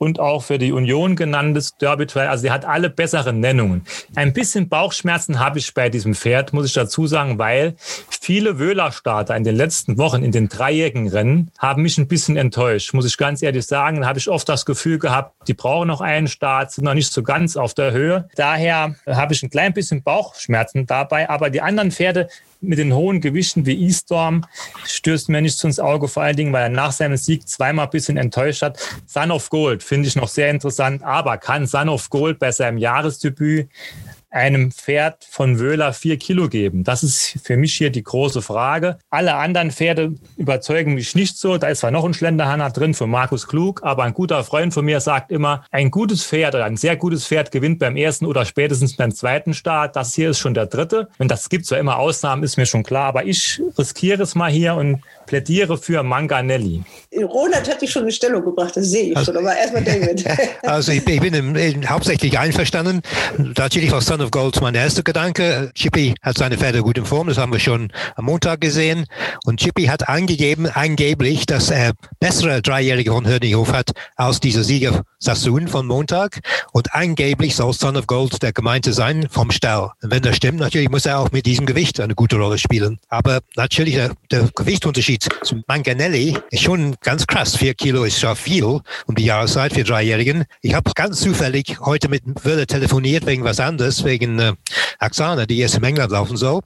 und 0.00 0.18
auch 0.18 0.42
für 0.42 0.58
die 0.58 0.72
Union 0.72 1.14
genanntes 1.14 1.76
Derby 1.76 2.06
Trail. 2.06 2.28
Also 2.28 2.46
er 2.46 2.54
hat 2.54 2.64
alle 2.64 2.88
besseren 2.88 3.38
Nennungen. 3.40 3.84
Ein 4.14 4.32
bisschen 4.32 4.68
Bauchschmerzen 4.68 5.38
habe 5.38 5.58
ich 5.58 5.74
bei 5.74 5.90
diesem 5.90 6.14
Pferd, 6.14 6.54
muss 6.54 6.66
ich 6.66 6.72
dazu 6.72 7.06
sagen, 7.06 7.38
weil 7.38 7.74
viele 8.08 8.58
Wöhler-Starter 8.58 9.36
in 9.36 9.44
den 9.44 9.56
letzten 9.56 9.98
Wochen 9.98 10.22
in 10.22 10.32
den 10.32 10.48
dreijährigen 10.48 11.08
Rennen 11.08 11.50
haben 11.58 11.82
mich 11.82 11.98
ein 11.98 12.08
bisschen 12.08 12.36
enttäuscht, 12.36 12.94
muss 12.94 13.04
ich 13.04 13.18
ganz 13.18 13.42
ehrlich 13.42 13.66
sagen. 13.66 14.00
Da 14.00 14.08
habe 14.08 14.18
ich 14.18 14.28
oft 14.28 14.48
das 14.48 14.64
Gefühl 14.64 14.98
gehabt, 14.98 15.34
die 15.48 15.54
brauchen 15.54 15.88
noch 15.88 16.00
einen 16.00 16.28
Start, 16.28 16.72
sind 16.72 16.84
noch 16.84 16.94
nicht 16.94 17.12
so 17.12 17.22
ganz 17.22 17.58
auf 17.58 17.74
der 17.74 17.92
Höhe. 17.92 18.28
Daher 18.36 18.94
habe 19.06 19.34
ich 19.34 19.42
ein 19.42 19.50
klein 19.50 19.74
bisschen 19.74 20.02
Bauchschmerzen 20.02 20.86
dabei, 20.86 21.28
aber 21.28 21.50
die 21.50 21.60
anderen 21.60 21.90
Pferde 21.90 22.28
mit 22.60 22.78
den 22.78 22.94
hohen 22.94 23.20
Gewichten 23.20 23.66
wie 23.66 23.86
E-Storm 23.86 24.44
stößt 24.84 25.28
mir 25.28 25.40
nicht 25.40 25.62
ins 25.64 25.80
Auge, 25.80 26.08
vor 26.08 26.22
allen 26.22 26.36
Dingen, 26.36 26.52
weil 26.52 26.64
er 26.64 26.68
nach 26.68 26.92
seinem 26.92 27.16
Sieg 27.16 27.48
zweimal 27.48 27.86
ein 27.86 27.90
bisschen 27.90 28.16
enttäuscht 28.16 28.62
hat. 28.62 28.78
Son 29.06 29.30
of 29.30 29.50
Gold 29.50 29.82
finde 29.82 30.08
ich 30.08 30.16
noch 30.16 30.28
sehr 30.28 30.50
interessant, 30.50 31.02
aber 31.02 31.38
kann 31.38 31.66
Son 31.66 31.88
of 31.88 32.10
Gold 32.10 32.38
bei 32.38 32.52
seinem 32.52 32.78
Jahresdebüt 32.78 33.68
einem 34.30 34.70
Pferd 34.70 35.26
von 35.28 35.58
Wöhler 35.58 35.92
vier 35.92 36.16
Kilo 36.16 36.48
geben? 36.48 36.84
Das 36.84 37.02
ist 37.02 37.38
für 37.42 37.56
mich 37.56 37.74
hier 37.74 37.90
die 37.90 38.02
große 38.02 38.42
Frage. 38.42 38.98
Alle 39.10 39.34
anderen 39.34 39.70
Pferde 39.70 40.14
überzeugen 40.36 40.94
mich 40.94 41.14
nicht 41.14 41.36
so. 41.36 41.58
Da 41.58 41.68
ist 41.68 41.80
zwar 41.80 41.90
noch 41.90 42.04
ein 42.04 42.14
Schlenderhanner 42.14 42.70
drin 42.70 42.94
von 42.94 43.10
Markus 43.10 43.46
Klug, 43.46 43.82
aber 43.82 44.04
ein 44.04 44.14
guter 44.14 44.44
Freund 44.44 44.72
von 44.72 44.84
mir 44.84 45.00
sagt 45.00 45.30
immer, 45.32 45.64
ein 45.70 45.90
gutes 45.90 46.24
Pferd 46.24 46.54
oder 46.54 46.64
ein 46.64 46.76
sehr 46.76 46.96
gutes 46.96 47.26
Pferd 47.26 47.50
gewinnt 47.50 47.78
beim 47.78 47.96
ersten 47.96 48.26
oder 48.26 48.44
spätestens 48.44 48.96
beim 48.96 49.12
zweiten 49.12 49.54
Start. 49.54 49.96
Das 49.96 50.14
hier 50.14 50.30
ist 50.30 50.38
schon 50.38 50.54
der 50.54 50.66
dritte. 50.66 51.08
Und 51.18 51.30
das 51.30 51.48
gibt 51.48 51.66
zwar 51.66 51.78
immer 51.78 51.98
Ausnahmen, 51.98 52.42
ist 52.42 52.56
mir 52.56 52.66
schon 52.66 52.82
klar, 52.82 53.06
aber 53.06 53.24
ich 53.24 53.60
riskiere 53.78 54.22
es 54.22 54.34
mal 54.34 54.50
hier 54.50 54.74
und 54.74 55.02
plädiere 55.30 55.78
für 55.78 56.02
Manganelli. 56.02 56.82
Ronald 57.16 57.70
hat 57.70 57.80
dich 57.80 57.92
schon 57.92 58.04
in 58.04 58.10
Stellung 58.10 58.44
gebracht, 58.44 58.76
das 58.76 58.86
sehe 58.86 59.10
ich 59.10 59.16
also, 59.16 59.32
schon, 59.32 59.40
aber 59.40 59.56
erstmal 59.56 59.84
David. 59.84 60.24
Also 60.62 60.92
ich, 60.92 61.06
ich 61.06 61.20
bin 61.20 61.34
im, 61.34 61.54
in, 61.56 61.88
hauptsächlich 61.88 62.38
einverstanden. 62.38 63.00
Natürlich 63.38 63.92
war 63.92 64.00
Son 64.00 64.20
of 64.20 64.30
Gold 64.30 64.60
mein 64.60 64.74
erster 64.74 65.02
Gedanke. 65.02 65.70
Chippy 65.74 66.14
hat 66.22 66.38
seine 66.38 66.58
Pferde 66.58 66.82
gut 66.82 66.98
in 66.98 67.04
Form, 67.04 67.28
das 67.28 67.38
haben 67.38 67.52
wir 67.52 67.60
schon 67.60 67.92
am 68.16 68.24
Montag 68.24 68.60
gesehen. 68.60 69.06
Und 69.44 69.60
Chippy 69.60 69.86
hat 69.86 70.08
angegeben, 70.08 70.68
angeblich, 70.68 71.46
dass 71.46 71.70
er 71.70 71.92
bessere 72.18 72.60
dreijährige 72.60 73.12
von 73.12 73.26
Hörninghof 73.26 73.72
hat 73.72 73.92
als 74.16 74.40
dieser 74.40 74.64
Sieger 74.64 75.02
Sassoon 75.20 75.68
von 75.68 75.86
Montag. 75.86 76.40
Und 76.72 76.92
angeblich 76.94 77.54
soll 77.54 77.72
Son 77.72 77.96
of 77.96 78.08
Gold 78.08 78.42
der 78.42 78.52
gemeinte 78.52 78.92
sein 78.92 79.28
vom 79.30 79.52
Stall. 79.52 79.92
Und 80.02 80.10
wenn 80.10 80.22
das 80.22 80.36
stimmt, 80.36 80.58
natürlich 80.58 80.90
muss 80.90 81.06
er 81.06 81.20
auch 81.20 81.30
mit 81.30 81.46
diesem 81.46 81.66
Gewicht 81.66 82.00
eine 82.00 82.14
gute 82.14 82.36
Rolle 82.36 82.58
spielen. 82.58 82.98
Aber 83.08 83.40
natürlich 83.56 83.94
der, 83.94 84.12
der 84.30 84.48
Gewichtunterschied 84.54 85.19
zu 85.42 85.62
Manganelli 85.66 86.36
ist 86.50 86.62
schon 86.62 86.96
ganz 87.02 87.26
krass. 87.26 87.56
Vier 87.56 87.74
Kilo 87.74 88.04
ist 88.04 88.20
schon 88.20 88.36
viel 88.36 88.64
um 88.64 89.14
die 89.16 89.24
Jahreszeit 89.24 89.72
für 89.72 89.84
Dreijährigen. 89.84 90.44
Ich 90.62 90.74
habe 90.74 90.90
ganz 90.94 91.20
zufällig 91.20 91.78
heute 91.80 92.08
mit 92.08 92.22
Würde 92.44 92.66
telefoniert 92.66 93.26
wegen 93.26 93.44
was 93.44 93.60
anderes, 93.60 94.04
wegen 94.04 94.38
äh, 94.38 94.52
Axana, 94.98 95.46
die 95.46 95.58
jetzt 95.58 95.76
in 95.76 95.84
England 95.84 96.12
laufen 96.12 96.36
soll. 96.36 96.60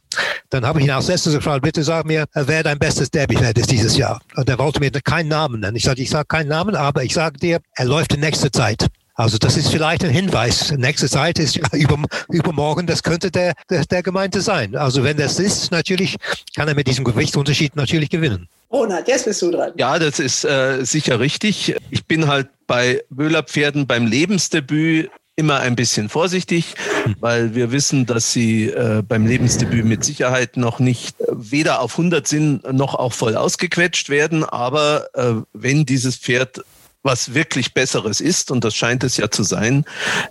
Dann 0.51 0.67
habe 0.67 0.81
ich 0.81 0.87
ihn 0.87 0.91
als 0.91 1.09
letztes 1.09 1.35
gefragt, 1.35 1.63
bitte 1.63 1.83
sag 1.83 2.07
mir, 2.07 2.27
wer 2.35 2.63
dein 2.63 2.79
bestes 2.79 3.11
Derby-Pferd 3.11 3.59
ist 3.59 3.71
dieses 3.71 3.97
Jahr. 3.97 4.21
Und 4.37 4.49
er 4.49 4.59
wollte 4.59 4.81
mir 4.81 4.91
keinen 4.91 5.29
Namen 5.29 5.61
nennen. 5.61 5.77
Ich 5.77 5.85
sagte, 5.85 6.03
ich 6.03 6.11
sage 6.11 6.27
keinen 6.27 6.49
Namen, 6.49 6.77
aber 6.77 7.03
ich 7.03 7.15
sage 7.15 7.39
dir, 7.39 7.61
er 7.75 7.85
läuft 7.85 8.15
in 8.15 8.21
nächster 8.21 8.53
Zeit. 8.53 8.89
Also 9.15 9.39
das 9.39 9.57
ist 9.57 9.69
vielleicht 9.69 10.05
ein 10.05 10.11
Hinweis. 10.11 10.73
Nächste 10.73 11.09
Zeit 11.09 11.39
ist 11.39 11.55
ja 11.57 11.65
über, 11.73 12.03
übermorgen, 12.31 12.87
das 12.87 13.03
könnte 13.03 13.31
der, 13.31 13.55
der, 13.71 13.85
der 13.85 14.03
gemeinte 14.03 14.41
sein. 14.41 14.75
Also 14.77 15.05
wenn 15.05 15.17
das 15.17 15.39
ist, 15.39 15.71
natürlich 15.71 16.17
kann 16.57 16.67
er 16.69 16.75
mit 16.75 16.89
diesem 16.89 17.05
Gewichtsunterschied 17.05 17.77
natürlich 17.77 18.11
gewinnen. 18.11 18.49
Ronald, 18.73 19.07
jetzt 19.07 19.25
bist 19.25 19.41
du 19.41 19.53
dran. 19.53 19.73
Ja, 19.77 20.01
das 20.01 20.19
ist 20.19 20.45
äh, 20.45 20.85
sicher 20.85 21.21
richtig. 21.21 21.77
Ich 21.91 22.07
bin 22.07 22.27
halt 22.27 22.49
bei 22.67 23.05
Böhlerpferden 23.09 23.87
beim 23.87 24.07
Lebensdebüt 24.07 25.11
immer 25.37 25.61
ein 25.61 25.77
bisschen 25.77 26.09
vorsichtig, 26.09 26.75
weil 27.21 27.55
wir 27.55 27.73
wissen, 27.73 28.07
dass 28.07 28.33
sie 28.33 28.69
äh, 28.69 29.03
beim 29.07 29.27
Lebensdebüt 29.27 29.85
mit 29.85 30.05
Sicherheit 30.05 30.57
noch 30.57 30.79
nicht 30.79 31.21
äh, 31.21 31.27
weder 31.31 31.81
auf 31.81 31.93
100 31.93 32.27
sind 32.27 32.73
noch 32.73 32.95
auch 32.95 33.13
voll 33.13 33.37
ausgequetscht 33.37 34.11
werden. 34.11 34.45
Aber 34.45 35.09
äh, 35.15 35.35
wenn 35.53 35.87
dieses 35.87 36.17
Pferd 36.17 36.65
was 37.05 37.35
wirklich 37.35 37.75
Besseres 37.75 38.21
ist, 38.21 38.51
und 38.51 38.65
das 38.65 38.75
scheint 38.75 39.05
es 39.05 39.17
ja 39.17 39.31
zu 39.31 39.45
sein, 39.45 39.85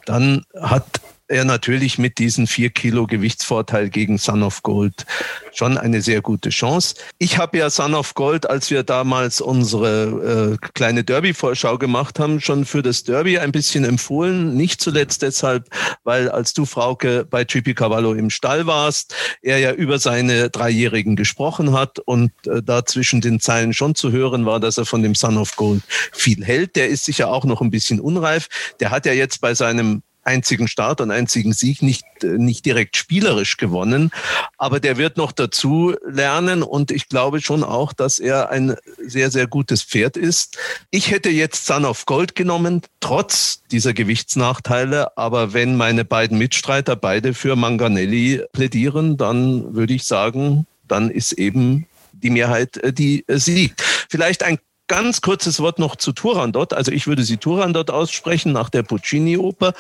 dann 0.05 0.43
hat 0.59 0.86
er 1.28 1.45
natürlich 1.45 1.97
mit 1.97 2.17
diesem 2.17 2.47
vier 2.47 2.69
Kilo 2.69 3.07
Gewichtsvorteil 3.07 3.89
gegen 3.89 4.17
Son 4.17 4.43
of 4.43 4.61
Gold 4.63 5.05
schon 5.53 5.78
eine 5.78 6.01
sehr 6.01 6.21
gute 6.21 6.49
Chance. 6.49 6.95
Ich 7.17 7.38
habe 7.38 7.57
ja 7.57 7.69
Son 7.69 7.93
of 7.93 8.13
Gold, 8.13 8.49
als 8.49 8.69
wir 8.71 8.84
damals 8.84 9.39
unsere 9.39 10.57
äh, 10.61 10.67
kleine 10.74 11.03
Derby-Vorschau 11.03 11.78
gemacht 11.78 12.19
haben, 12.19 12.41
schon 12.41 12.65
für 12.65 12.82
das 12.82 13.03
Derby 13.03 13.39
ein 13.39 13.51
bisschen 13.51 13.86
empfohlen. 13.86 14.55
Nicht 14.55 14.82
zuletzt 14.82 15.21
deshalb, 15.21 15.69
weil 16.03 16.30
als 16.30 16.53
du, 16.53 16.65
Frauke, 16.65 17.26
bei 17.30 17.45
Chippy 17.45 17.74
Cavallo 17.74 18.13
im 18.13 18.30
Stall 18.30 18.65
warst, 18.65 19.15
er 19.41 19.59
ja 19.59 19.71
über 19.71 19.99
seine 19.99 20.49
Dreijährigen 20.49 21.15
gesprochen 21.15 21.74
hat 21.74 21.99
und 21.99 22.32
äh, 22.47 22.61
da 22.61 22.86
zwischen 22.86 23.21
den 23.21 23.39
Zeilen 23.39 23.74
schon 23.74 23.95
zu 23.95 24.11
hören 24.11 24.45
war, 24.45 24.59
dass 24.59 24.78
er 24.78 24.86
von 24.86 25.03
dem 25.03 25.15
Son 25.15 25.38
of 25.38 25.55
Gold 25.55 25.84
viel 26.11 26.43
hält. 26.43 26.76
Der 26.76 26.89
ist 26.89 27.05
sicher 27.05 27.30
auch 27.30 27.45
noch 27.45 27.61
ein 27.61 27.71
bisschen 27.71 27.99
unreif. 27.99 28.49
Der 28.80 28.91
hat 28.91 29.05
ja 29.05 29.13
jetzt 29.13 29.39
bei 29.39 29.53
seinem 29.53 30.03
einzigen 30.24 30.67
Start 30.67 31.01
und 31.01 31.11
einzigen 31.11 31.53
Sieg 31.53 31.82
nicht, 31.82 32.05
äh, 32.24 32.38
nicht 32.38 32.65
direkt 32.65 32.97
spielerisch 32.97 33.57
gewonnen. 33.57 34.11
Aber 34.57 34.80
der 34.80 34.97
wird 34.97 35.17
noch 35.17 35.32
dazu 35.32 35.95
lernen 36.05 36.63
und 36.63 36.91
ich 36.91 37.09
glaube 37.09 37.41
schon 37.41 37.63
auch, 37.63 37.93
dass 37.93 38.19
er 38.19 38.49
ein 38.49 38.76
sehr, 39.05 39.32
sehr 39.32 39.47
gutes 39.47 39.84
Pferd 39.84 40.17
ist. 40.17 40.57
Ich 40.91 41.11
hätte 41.11 41.30
jetzt 41.30 41.65
Son 41.65 41.86
of 41.86 42.05
Gold 42.05 42.36
genommen, 42.36 42.82
trotz 42.99 43.61
dieser 43.71 43.93
Gewichtsnachteile. 43.93 45.17
Aber 45.17 45.53
wenn 45.53 45.76
meine 45.76 46.05
beiden 46.05 46.38
Mitstreiter 46.38 46.95
beide 46.95 47.34
für 47.34 47.55
Manganelli 47.55 48.43
plädieren, 48.51 49.17
dann 49.17 49.76
würde 49.76 49.93
ich 49.93 50.03
sagen, 50.03 50.65
dann 50.88 51.09
ist 51.09 51.34
eben 51.34 51.88
die 52.11 52.30
Mehrheit, 52.30 52.78
äh, 52.78 52.93
die 52.93 53.26
siegt. 53.28 53.82
Vielleicht 54.09 54.43
ein 54.43 54.59
ganz 54.88 55.21
kurzes 55.21 55.59
Wort 55.59 55.79
noch 55.79 55.95
zu 55.95 56.11
Turandot. 56.11 56.73
Also 56.73 56.91
ich 56.91 57.07
würde 57.07 57.23
sie 57.23 57.38
Turandot 57.38 57.89
aussprechen 57.89 58.51
nach 58.51 58.69
der 58.69 58.84
Puccini-Oper. 58.84 59.73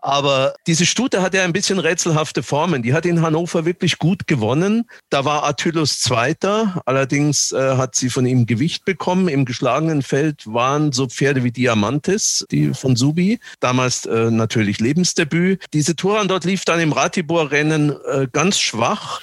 Aber 0.00 0.54
diese 0.66 0.86
Stute 0.86 1.22
hat 1.22 1.34
ja 1.34 1.44
ein 1.44 1.52
bisschen 1.52 1.78
rätselhafte 1.78 2.42
Formen. 2.42 2.82
Die 2.82 2.94
hat 2.94 3.06
in 3.06 3.22
Hannover 3.22 3.64
wirklich 3.64 3.98
gut 3.98 4.26
gewonnen. 4.26 4.88
Da 5.10 5.24
war 5.24 5.44
Atylus 5.44 6.00
Zweiter. 6.00 6.80
Allerdings 6.86 7.52
äh, 7.52 7.76
hat 7.76 7.94
sie 7.94 8.10
von 8.10 8.26
ihm 8.26 8.46
Gewicht 8.46 8.84
bekommen. 8.84 9.28
Im 9.28 9.44
geschlagenen 9.44 10.02
Feld 10.02 10.42
waren 10.46 10.92
so 10.92 11.08
Pferde 11.08 11.44
wie 11.44 11.52
Diamantis, 11.52 12.46
die 12.50 12.74
von 12.74 12.96
Subi. 12.96 13.40
Damals 13.60 14.06
äh, 14.06 14.30
natürlich 14.30 14.80
Lebensdebüt. 14.80 15.64
Diese 15.72 15.96
Turandot 15.96 16.44
lief 16.44 16.64
dann 16.64 16.80
im 16.80 16.92
Ratibor-Rennen 16.92 17.90
äh, 17.90 18.28
ganz 18.32 18.58
schwach. 18.58 19.20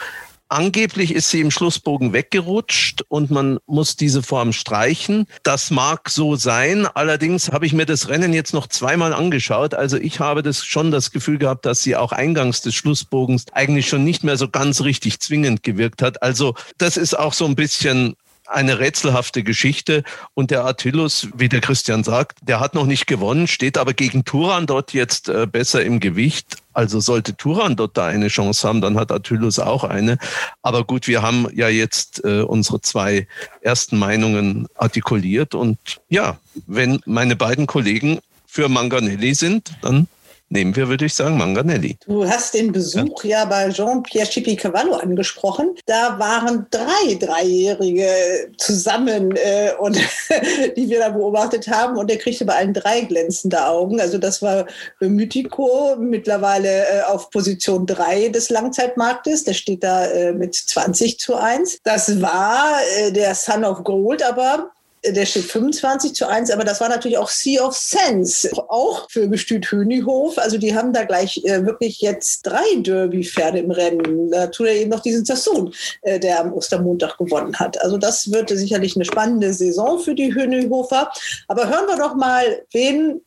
Angeblich 0.52 1.16
ist 1.16 1.30
sie 1.30 1.40
im 1.40 1.50
Schlussbogen 1.50 2.12
weggerutscht 2.12 3.06
und 3.08 3.32
man 3.32 3.60
muss 3.68 3.96
diese 3.96 4.22
Form 4.22 4.52
streichen. 4.52 5.26
Das 5.44 5.72
mag 5.72 6.10
so 6.10 6.36
sein. 6.36 6.88
Allerdings 6.88 7.54
habe 7.54 7.66
ich 7.66 7.72
mir 7.72 7.86
das 7.86 8.10
Rennen 8.10 8.34
jetzt 8.34 8.54
noch 8.54 8.68
zweimal 8.68 9.14
angeschaut. 9.14 9.74
Also 9.74 9.96
ich 9.96 10.20
habe 10.20 10.44
das 10.44 10.66
schon 10.66 10.92
das 10.92 11.12
Gefühl 11.12 11.38
gehabt, 11.38 11.66
dass 11.66 11.84
sie 11.84 11.96
auch 11.96 12.12
eingangs 12.12 12.60
des 12.60 12.76
Schlussbogens 12.76 13.46
eigentlich 13.54 13.88
schon 13.88 14.04
nicht 14.04 14.26
mehr 14.26 14.36
so 14.36 14.50
ganz 14.50 14.82
richtig 14.82 15.22
zwingend 15.22 15.64
gewirkt 15.64 16.02
hat. 16.02 16.22
Also 16.22 16.56
das 16.78 16.98
ist 16.98 17.18
auch 17.18 17.32
so 17.32 17.46
ein 17.46 17.56
bisschen 17.56 18.18
eine 18.52 18.80
rätselhafte 18.80 19.44
Geschichte. 19.44 20.04
Und 20.34 20.52
der 20.52 20.66
Attillus, 20.66 21.28
wie 21.36 21.50
der 21.50 21.62
Christian 21.62 22.04
sagt, 22.04 22.40
der 22.42 22.60
hat 22.60 22.76
noch 22.76 22.86
nicht 22.86 23.08
gewonnen, 23.08 23.48
steht 23.48 23.78
aber 23.78 23.94
gegen 23.94 24.26
Turan 24.26 24.68
dort 24.68 24.94
jetzt 24.94 25.30
äh, 25.30 25.48
besser 25.48 25.84
im 25.84 26.00
Gewicht. 26.00 26.58
Also 26.74 27.00
sollte 27.00 27.36
Turan 27.36 27.76
dort 27.76 27.98
da 27.98 28.08
eine 28.08 28.28
Chance 28.28 28.68
haben, 28.68 28.82
dann 28.82 28.98
hat 28.98 29.12
Attillus 29.12 29.60
auch 29.60 29.84
eine. 29.84 30.18
Aber 30.62 30.84
gut, 30.84 31.08
wir 31.08 31.22
haben 31.22 31.48
ja 31.54 31.70
jetzt 31.70 32.24
äh, 32.24 32.42
unsere 32.42 32.82
zwei 32.82 33.28
ersten 33.62 33.98
Meinungen 33.98 34.68
artikuliert. 34.76 35.56
Und 35.56 35.80
ja, 36.10 36.38
wenn 36.68 37.02
meine 37.06 37.36
beiden 37.36 37.68
Kollegen 37.68 38.20
für 38.46 38.70
Manganelli 38.70 39.34
sind, 39.34 39.72
dann 39.82 40.08
nehmen 40.52 40.76
wir, 40.76 40.90
würde 40.90 41.06
ich 41.06 41.14
sagen, 41.14 41.38
Manganelli. 41.38 41.98
Du 42.06 42.28
hast 42.28 42.54
den 42.54 42.72
Besuch 42.72 43.24
ja, 43.24 43.40
ja 43.40 43.46
bei 43.46 43.70
Jean-Pierre 43.70 44.28
Chipi-Cavallo 44.28 44.96
angesprochen. 44.96 45.76
Da 45.86 46.20
waren 46.20 46.68
drei 46.70 47.16
Dreijährige 47.16 48.52
zusammen 48.58 49.36
äh, 49.36 49.72
und 49.80 49.96
die 50.76 50.90
wir 50.90 51.00
da 51.00 51.10
beobachtet 51.10 51.68
haben 51.68 51.98
und 51.98 52.10
der 52.10 52.18
kriegte 52.18 52.46
bei 52.46 52.56
allen 52.56 52.74
drei 52.74 53.02
glänzende 53.02 53.66
Augen. 53.66 54.00
Also 54.00 54.18
das 54.18 54.42
war 54.42 54.68
Mythico, 55.00 55.96
mittlerweile 55.98 56.86
äh, 56.88 57.02
auf 57.04 57.30
Position 57.30 57.86
drei 57.86 58.28
des 58.28 58.50
Langzeitmarktes. 58.50 59.46
Der 59.46 59.54
steht 59.54 59.84
da 59.84 60.06
äh, 60.06 60.34
mit 60.34 60.54
20 60.54 61.18
zu 61.18 61.36
1. 61.36 61.80
Das 61.84 62.22
war 62.22 62.78
äh, 63.00 63.12
der 63.12 63.34
Son 63.36 63.64
of 63.64 63.84
Gold, 63.84 64.22
aber 64.22 64.72
der 65.04 65.26
steht 65.26 65.46
25 65.46 66.14
zu 66.14 66.28
1, 66.28 66.52
aber 66.52 66.64
das 66.64 66.80
war 66.80 66.90
natürlich 66.90 67.18
auch 67.18 67.30
Sea 67.30 67.64
of 67.64 67.76
Sense, 67.76 68.50
auch 68.70 69.10
für 69.10 69.28
Gestüt 69.28 69.72
Hönihof. 69.72 70.38
Also 70.38 70.58
die 70.58 70.76
haben 70.76 70.94
da 70.94 71.04
gleich 71.04 71.42
äh, 71.44 71.66
wirklich 71.66 72.02
jetzt 72.02 72.44
drei 72.44 72.64
Derby-Pferde 72.78 73.60
im 73.60 73.72
Rennen. 73.72 74.30
Da 74.30 74.48
tut 74.48 74.68
er 74.68 74.76
eben 74.76 74.92
noch 74.92 75.02
diesen 75.02 75.26
Sassoon, 75.26 75.74
äh, 76.04 76.20
der 76.20 76.42
am 76.42 76.54
Ostermontag 76.54 77.18
gewonnen 77.18 77.58
hat. 77.58 77.82
Also 77.82 77.98
das 77.98 78.32
wird 78.32 78.50
sicherlich 78.50 78.96
eine 78.96 79.06
spannende 79.06 79.54
Saison 79.54 80.00
für 80.00 80.14
die 80.14 80.34
Hönihofer. 80.34 81.12
Aber 81.48 81.68
hören 81.68 81.88
wir 81.88 81.98
doch 81.98 82.16
mal, 82.16 82.62
wen 82.72 83.22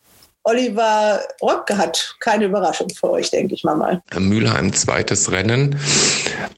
Oliver 0.45 1.23
Röpke 1.43 1.77
hat 1.77 2.17
keine 2.21 2.45
Überraschung 2.45 2.89
für 2.91 3.11
euch, 3.11 3.31
denke 3.31 3.55
ich 3.55 3.65
mal. 3.65 3.75
mal. 3.75 4.03
Mülheim, 4.17 4.73
zweites 4.75 5.33
Rennen. 5.33 5.81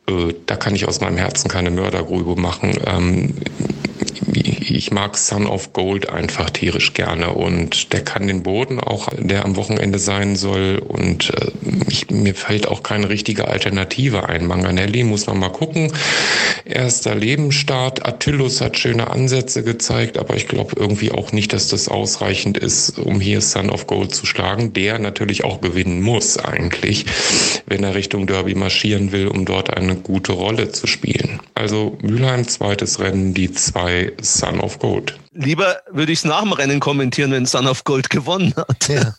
Äh, 0.08 0.34
da 0.44 0.56
kann 0.56 0.74
ich 0.74 0.86
aus 0.86 1.00
meinem 1.00 1.16
Herzen 1.16 1.48
keine 1.48 1.70
Mördergrube 1.70 2.38
machen. 2.38 2.76
Ich 4.68 4.90
mag 4.90 5.16
Son 5.16 5.46
of 5.46 5.72
Gold 5.72 6.08
einfach 6.08 6.50
tierisch 6.50 6.92
gerne 6.92 7.30
und 7.30 7.92
der 7.92 8.02
kann 8.02 8.26
den 8.26 8.42
Boden 8.42 8.80
auch, 8.80 9.08
der 9.16 9.44
am 9.44 9.54
Wochenende 9.54 10.00
sein 10.00 10.34
soll 10.34 10.82
und 10.84 11.30
äh, 11.30 11.52
ich, 11.88 12.10
mir 12.10 12.34
fällt 12.34 12.66
auch 12.66 12.82
keine 12.82 13.08
richtige 13.08 13.46
Alternative 13.46 14.28
ein. 14.28 14.44
Manganelli 14.44 15.04
muss 15.04 15.28
man 15.28 15.38
mal 15.38 15.50
gucken. 15.50 15.92
Erster 16.64 17.14
Lebensstart. 17.14 18.04
Attillus 18.06 18.60
hat 18.60 18.76
schöne 18.76 19.08
Ansätze 19.08 19.62
gezeigt, 19.62 20.18
aber 20.18 20.34
ich 20.34 20.48
glaube 20.48 20.72
irgendwie 20.76 21.12
auch 21.12 21.30
nicht, 21.30 21.52
dass 21.52 21.68
das 21.68 21.88
ausreichend 21.88 22.58
ist, 22.58 22.98
um 22.98 23.20
hier 23.20 23.42
Son 23.42 23.70
of 23.70 23.86
Gold 23.86 24.16
zu 24.16 24.26
schlagen, 24.26 24.72
der 24.72 24.98
natürlich 24.98 25.44
auch 25.44 25.60
gewinnen 25.60 26.02
muss 26.02 26.38
eigentlich, 26.38 27.06
wenn 27.66 27.84
er 27.84 27.94
Richtung 27.94 28.26
Derby 28.26 28.56
marschieren 28.56 29.12
will, 29.12 29.28
um 29.28 29.44
dort 29.44 29.76
eine 29.76 29.94
gute 29.94 30.32
Rolle 30.32 30.72
zu 30.72 30.88
spielen. 30.88 31.38
Also 31.54 31.96
Mülheim 32.02 32.48
zweites 32.48 32.98
Rennen, 32.98 33.32
die 33.32 33.52
zwei 33.52 34.12
Son 34.56 34.64
of 34.64 34.78
Gold. 34.78 35.18
Lieber 35.32 35.76
würde 35.90 36.12
ich 36.12 36.20
es 36.20 36.24
nach 36.24 36.40
dem 36.40 36.52
Rennen 36.52 36.80
kommentieren, 36.80 37.30
wenn 37.30 37.44
Son 37.44 37.66
of 37.66 37.84
Gold 37.84 38.08
gewonnen 38.08 38.54
hat. 38.56 38.88
Ja. 38.88 39.14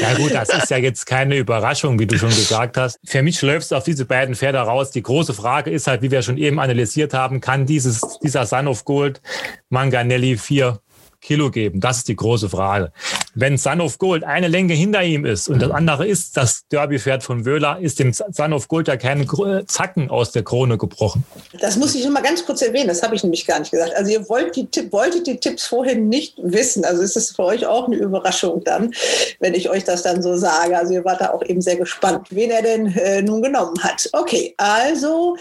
ja 0.00 0.14
gut, 0.16 0.34
das 0.34 0.50
ist 0.50 0.70
ja 0.70 0.76
jetzt 0.76 1.06
keine 1.06 1.36
Überraschung, 1.36 1.98
wie 1.98 2.06
du 2.06 2.18
schon 2.18 2.28
gesagt 2.28 2.76
hast. 2.76 2.98
Für 3.04 3.22
mich 3.22 3.40
läuft 3.40 3.66
es 3.66 3.72
auf 3.72 3.84
diese 3.84 4.04
beiden 4.04 4.34
Pferde 4.34 4.58
raus. 4.58 4.90
Die 4.90 5.02
große 5.02 5.32
Frage 5.32 5.70
ist 5.70 5.86
halt, 5.86 6.02
wie 6.02 6.10
wir 6.10 6.20
schon 6.20 6.36
eben 6.36 6.60
analysiert 6.60 7.14
haben, 7.14 7.40
kann 7.40 7.64
dieses, 7.64 8.02
dieser 8.22 8.44
Son 8.44 8.68
of 8.68 8.84
Gold 8.84 9.22
Manganelli 9.70 10.36
4 10.36 10.78
Kilo 11.22 11.50
geben? 11.50 11.80
Das 11.80 11.98
ist 11.98 12.08
die 12.08 12.16
große 12.16 12.50
Frage. 12.50 12.92
Wenn 13.34 13.56
Sun 13.56 13.80
of 13.80 13.98
Gold 13.98 14.24
eine 14.24 14.48
Länge 14.48 14.74
hinter 14.74 15.02
ihm 15.02 15.24
ist 15.24 15.48
und 15.48 15.62
das 15.62 15.70
andere 15.70 16.06
ist 16.06 16.36
das 16.36 16.66
Derby-Pferd 16.68 17.22
von 17.22 17.46
Wöhler, 17.46 17.78
ist 17.80 17.98
dem 18.00 18.12
Sun 18.12 18.52
of 18.52 18.68
Gold 18.68 18.88
ja 18.88 18.96
kein 18.96 19.26
Zacken 19.66 20.10
aus 20.10 20.32
der 20.32 20.42
Krone 20.42 20.76
gebrochen. 20.76 21.24
Das 21.60 21.76
muss 21.76 21.94
ich 21.94 22.04
noch 22.04 22.12
mal 22.12 22.22
ganz 22.22 22.44
kurz 22.44 22.60
erwähnen, 22.60 22.88
das 22.88 23.02
habe 23.02 23.14
ich 23.14 23.22
nämlich 23.22 23.46
gar 23.46 23.60
nicht 23.60 23.70
gesagt. 23.70 23.94
Also 23.94 24.10
ihr 24.10 24.28
wollt 24.28 24.56
die, 24.56 24.92
wolltet 24.92 25.26
die 25.26 25.38
Tipps 25.38 25.64
vorhin 25.64 26.08
nicht 26.08 26.34
wissen. 26.42 26.84
Also 26.84 27.02
ist 27.02 27.16
es 27.16 27.30
für 27.30 27.44
euch 27.44 27.64
auch 27.64 27.86
eine 27.86 27.96
Überraschung 27.96 28.62
dann, 28.64 28.92
wenn 29.38 29.54
ich 29.54 29.70
euch 29.70 29.84
das 29.84 30.02
dann 30.02 30.22
so 30.22 30.36
sage. 30.36 30.76
Also 30.76 30.92
ihr 30.92 31.04
wart 31.04 31.20
da 31.20 31.30
auch 31.30 31.42
eben 31.42 31.62
sehr 31.62 31.76
gespannt, 31.76 32.26
wen 32.30 32.50
er 32.50 32.62
denn 32.62 32.86
äh, 32.96 33.22
nun 33.22 33.42
genommen 33.42 33.82
hat. 33.82 34.08
Okay, 34.12 34.54
also 34.56 35.36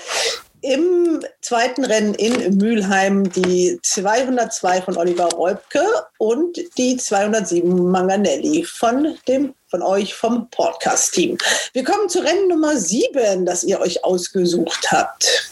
im 0.62 1.24
zweiten 1.42 1.86
Rennen 1.86 2.14
in 2.14 2.58
Mülheim 2.58 3.32
die 3.32 3.80
202 3.82 4.82
von 4.84 4.98
Oliver 4.98 5.30
Reubke 5.34 5.84
und 6.18 6.58
die 6.78 6.98
207 6.98 7.90
Manganelli 7.90 8.64
von 8.64 9.18
dem 9.28 9.54
von 9.70 9.82
euch 9.82 10.14
vom 10.14 10.50
Podcast-Team. 10.50 11.38
Wir 11.74 11.84
kommen 11.84 12.10
zu 12.10 12.20
Rennen 12.20 12.50
Nummer 12.50 12.76
7, 12.76 13.46
das 13.46 13.64
ihr 13.64 13.80
euch 13.80 14.04
ausgesucht 14.04 14.92
habt. 14.92 15.50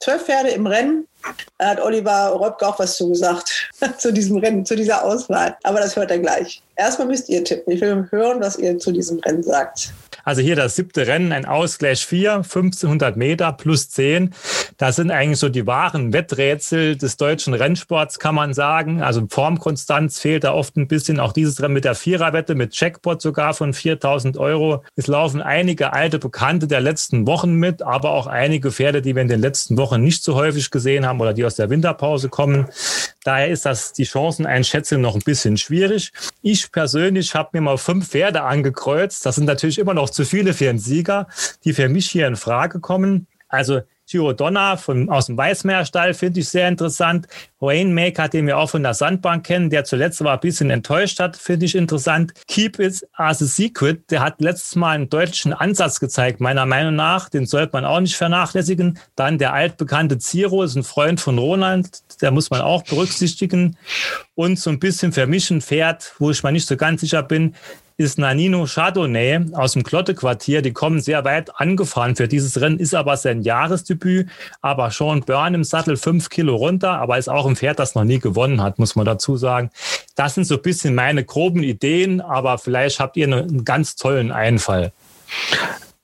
Zwölf 0.00 0.24
Pferde 0.24 0.50
im 0.50 0.66
Rennen. 0.66 1.06
Da 1.58 1.68
hat 1.68 1.80
Oliver 1.80 2.28
Reubke 2.28 2.66
auch 2.66 2.78
was 2.78 2.96
zugesagt 2.96 3.70
zu 3.98 4.12
diesem 4.12 4.38
Rennen, 4.38 4.64
zu 4.64 4.76
dieser 4.76 5.04
Auswahl. 5.04 5.56
Aber 5.62 5.80
das 5.80 5.94
hört 5.94 6.10
er 6.10 6.18
gleich. 6.18 6.62
Erstmal 6.76 7.08
müsst 7.08 7.28
ihr 7.28 7.44
tippen. 7.44 7.72
Ich 7.72 7.80
will 7.80 8.06
hören, 8.10 8.40
was 8.40 8.58
ihr 8.58 8.78
zu 8.78 8.90
diesem 8.90 9.20
Rennen 9.20 9.42
sagt. 9.42 9.92
Also 10.24 10.40
hier 10.40 10.56
das 10.56 10.74
siebte 10.76 11.06
Rennen, 11.06 11.32
ein 11.32 11.44
Ausgleich 11.44 12.06
4, 12.06 12.36
1500 12.36 13.16
Meter 13.16 13.52
plus 13.52 13.90
10. 13.90 14.30
Das 14.78 14.96
sind 14.96 15.10
eigentlich 15.10 15.38
so 15.38 15.50
die 15.50 15.66
wahren 15.66 16.14
Wetträtsel 16.14 16.96
des 16.96 17.18
deutschen 17.18 17.52
Rennsports, 17.52 18.18
kann 18.18 18.34
man 18.34 18.54
sagen. 18.54 19.02
Also 19.02 19.26
Formkonstanz 19.28 20.18
fehlt 20.18 20.44
da 20.44 20.54
oft 20.54 20.76
ein 20.76 20.88
bisschen. 20.88 21.20
Auch 21.20 21.32
dieses 21.32 21.60
Rennen 21.60 21.74
mit 21.74 21.84
der 21.84 21.94
Viererwette, 21.94 22.54
mit 22.54 22.72
Checkpot 22.72 23.20
sogar 23.20 23.52
von 23.52 23.74
4000 23.74 24.38
Euro. 24.38 24.82
Es 24.96 25.06
laufen 25.08 25.42
einige 25.42 25.92
alte 25.92 26.18
Bekannte 26.18 26.66
der 26.66 26.80
letzten 26.80 27.26
Wochen 27.26 27.54
mit, 27.54 27.82
aber 27.82 28.12
auch 28.12 28.26
einige 28.26 28.72
Pferde, 28.72 29.02
die 29.02 29.14
wir 29.14 29.22
in 29.22 29.28
den 29.28 29.40
letzten 29.40 29.76
Wochen 29.76 30.02
nicht 30.02 30.24
so 30.24 30.36
häufig 30.36 30.70
gesehen 30.70 31.06
haben 31.06 31.20
oder 31.20 31.34
die 31.34 31.44
aus 31.44 31.56
der 31.56 31.68
Winterpause 31.68 32.30
kommen. 32.30 32.66
Daher 33.24 33.48
ist 33.48 33.66
das 33.66 33.92
die 33.92 34.06
Chanceneinschätzung 34.06 35.00
noch 35.00 35.14
ein 35.14 35.22
bisschen 35.22 35.56
schwierig. 35.56 36.12
Ich 36.42 36.63
persönlich 36.72 37.34
habe 37.34 37.50
mir 37.52 37.60
mal 37.60 37.78
fünf 37.78 38.08
Pferde 38.08 38.42
angekreuzt. 38.42 39.24
Das 39.26 39.36
sind 39.36 39.44
natürlich 39.44 39.78
immer 39.78 39.94
noch 39.94 40.10
zu 40.10 40.24
viele 40.24 40.54
für 40.54 40.68
einen 40.68 40.78
Sieger, 40.78 41.28
die 41.64 41.72
für 41.72 41.88
mich 41.88 42.10
hier 42.10 42.26
in 42.26 42.36
Frage 42.36 42.80
kommen. 42.80 43.26
Also 43.48 43.82
Giro 44.06 44.32
Donna 44.32 44.76
von, 44.76 45.08
aus 45.08 45.26
dem 45.26 45.36
Weißmeerstall 45.36 46.14
finde 46.14 46.40
ich 46.40 46.48
sehr 46.48 46.68
interessant. 46.68 47.26
Rainmaker, 47.60 48.28
den 48.28 48.46
wir 48.46 48.58
auch 48.58 48.68
von 48.68 48.82
der 48.82 48.92
Sandbank 48.92 49.46
kennen, 49.46 49.70
der 49.70 49.84
zuletzt 49.84 50.22
war 50.22 50.34
ein 50.34 50.40
bisschen 50.40 50.70
enttäuscht 50.70 51.20
hat, 51.20 51.36
finde 51.36 51.66
ich 51.66 51.74
interessant. 51.74 52.34
Keep 52.46 52.78
It 52.78 53.06
as 53.14 53.40
a 53.42 53.46
Secret, 53.46 54.10
der 54.10 54.20
hat 54.20 54.40
letztes 54.40 54.76
Mal 54.76 54.90
einen 54.90 55.08
deutschen 55.08 55.54
Ansatz 55.54 56.00
gezeigt, 56.00 56.40
meiner 56.40 56.66
Meinung 56.66 56.94
nach. 56.94 57.30
Den 57.30 57.46
sollte 57.46 57.70
man 57.72 57.84
auch 57.84 58.00
nicht 58.00 58.16
vernachlässigen. 58.16 58.98
Dann 59.16 59.38
der 59.38 59.54
altbekannte 59.54 60.18
Ziro 60.18 60.62
ist 60.62 60.76
ein 60.76 60.82
Freund 60.82 61.20
von 61.20 61.38
Ronald, 61.38 62.02
der 62.20 62.30
muss 62.30 62.50
man 62.50 62.60
auch 62.60 62.82
berücksichtigen. 62.84 63.76
Und 64.34 64.58
so 64.58 64.68
ein 64.68 64.80
bisschen 64.80 65.12
ein 65.16 65.60
Pferd, 65.60 66.12
wo 66.18 66.30
ich 66.30 66.42
mir 66.42 66.52
nicht 66.52 66.66
so 66.66 66.76
ganz 66.76 67.00
sicher 67.00 67.22
bin, 67.22 67.54
ist 67.96 68.18
Nanino 68.18 68.66
Chardonnay 68.66 69.52
aus 69.52 69.72
dem 69.72 69.84
Klotte-Quartier. 69.84 70.62
Die 70.62 70.72
kommen 70.72 71.00
sehr 71.00 71.24
weit 71.24 71.50
angefahren 71.60 72.16
für 72.16 72.26
dieses 72.26 72.60
Rennen, 72.60 72.78
ist 72.78 72.94
aber 72.94 73.16
sein 73.16 73.42
Jahresdebüt. 73.42 74.28
Aber 74.60 74.90
Sean 74.90 75.20
Byrne 75.20 75.56
im 75.56 75.64
Sattel 75.64 75.96
fünf 75.96 76.28
Kilo 76.28 76.56
runter, 76.56 76.98
aber 76.98 77.18
ist 77.18 77.28
auch 77.28 77.46
ein 77.46 77.56
Pferd, 77.56 77.78
das 77.78 77.94
noch 77.94 78.04
nie 78.04 78.18
gewonnen 78.18 78.62
hat, 78.62 78.78
muss 78.78 78.96
man 78.96 79.06
dazu 79.06 79.36
sagen. 79.36 79.70
Das 80.16 80.34
sind 80.34 80.44
so 80.44 80.56
ein 80.56 80.62
bisschen 80.62 80.94
meine 80.94 81.24
groben 81.24 81.62
Ideen, 81.62 82.20
aber 82.20 82.58
vielleicht 82.58 82.98
habt 82.98 83.16
ihr 83.16 83.26
einen 83.26 83.64
ganz 83.64 83.94
tollen 83.96 84.32
Einfall. 84.32 84.92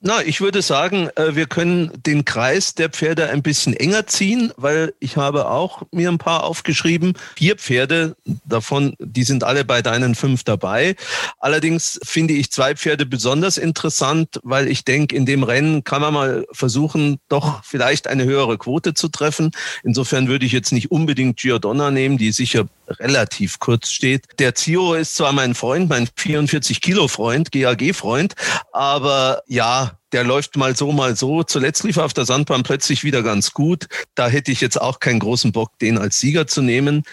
Na, 0.03 0.23
ich 0.23 0.41
würde 0.41 0.63
sagen, 0.63 1.09
äh, 1.15 1.35
wir 1.35 1.45
können 1.45 1.91
den 2.07 2.25
Kreis 2.25 2.73
der 2.73 2.89
Pferde 2.89 3.29
ein 3.29 3.43
bisschen 3.43 3.75
enger 3.75 4.07
ziehen, 4.07 4.51
weil 4.57 4.95
ich 4.99 5.15
habe 5.15 5.47
auch 5.47 5.83
mir 5.91 6.09
ein 6.09 6.17
paar 6.17 6.43
aufgeschrieben. 6.43 7.13
Vier 7.35 7.55
Pferde, 7.55 8.15
davon, 8.43 8.95
die 8.97 9.23
sind 9.23 9.43
alle 9.43 9.63
bei 9.63 9.83
deinen 9.83 10.15
fünf 10.15 10.43
dabei. 10.43 10.95
Allerdings 11.37 11.99
finde 12.03 12.33
ich 12.33 12.51
zwei 12.51 12.75
Pferde 12.75 13.05
besonders 13.05 13.59
interessant, 13.59 14.39
weil 14.41 14.67
ich 14.69 14.85
denke, 14.85 15.15
in 15.15 15.27
dem 15.27 15.43
Rennen 15.43 15.83
kann 15.83 16.01
man 16.01 16.15
mal 16.15 16.47
versuchen, 16.51 17.19
doch 17.29 17.63
vielleicht 17.63 18.07
eine 18.07 18.23
höhere 18.23 18.57
Quote 18.57 18.95
zu 18.95 19.07
treffen. 19.07 19.51
Insofern 19.83 20.27
würde 20.27 20.47
ich 20.47 20.51
jetzt 20.51 20.71
nicht 20.71 20.89
unbedingt 20.89 21.37
Giordonna 21.37 21.91
nehmen, 21.91 22.17
die 22.17 22.31
sicher 22.31 22.65
relativ 22.99 23.59
kurz 23.59 23.89
steht. 23.89 24.25
Der 24.39 24.55
Zio 24.55 24.93
ist 24.93 25.15
zwar 25.15 25.31
mein 25.31 25.55
Freund, 25.55 25.89
mein 25.89 26.07
44 26.15 26.81
Kilo 26.81 27.07
Freund, 27.07 27.51
GAG 27.51 27.93
Freund, 27.93 28.33
aber 28.71 29.43
ja, 29.47 29.97
der 30.11 30.23
läuft 30.23 30.57
mal 30.57 30.75
so, 30.75 30.91
mal 30.91 31.15
so. 31.15 31.43
Zuletzt 31.43 31.83
lief 31.83 31.97
er 31.97 32.05
auf 32.05 32.13
der 32.13 32.25
Sandbahn 32.25 32.63
plötzlich 32.63 33.03
wieder 33.03 33.23
ganz 33.23 33.51
gut. 33.51 33.87
Da 34.15 34.27
hätte 34.27 34.51
ich 34.51 34.61
jetzt 34.61 34.79
auch 34.79 34.99
keinen 34.99 35.19
großen 35.19 35.51
Bock, 35.51 35.77
den 35.79 35.97
als 35.97 36.19
Sieger 36.19 36.47
zu 36.47 36.61
nehmen. 36.61 37.03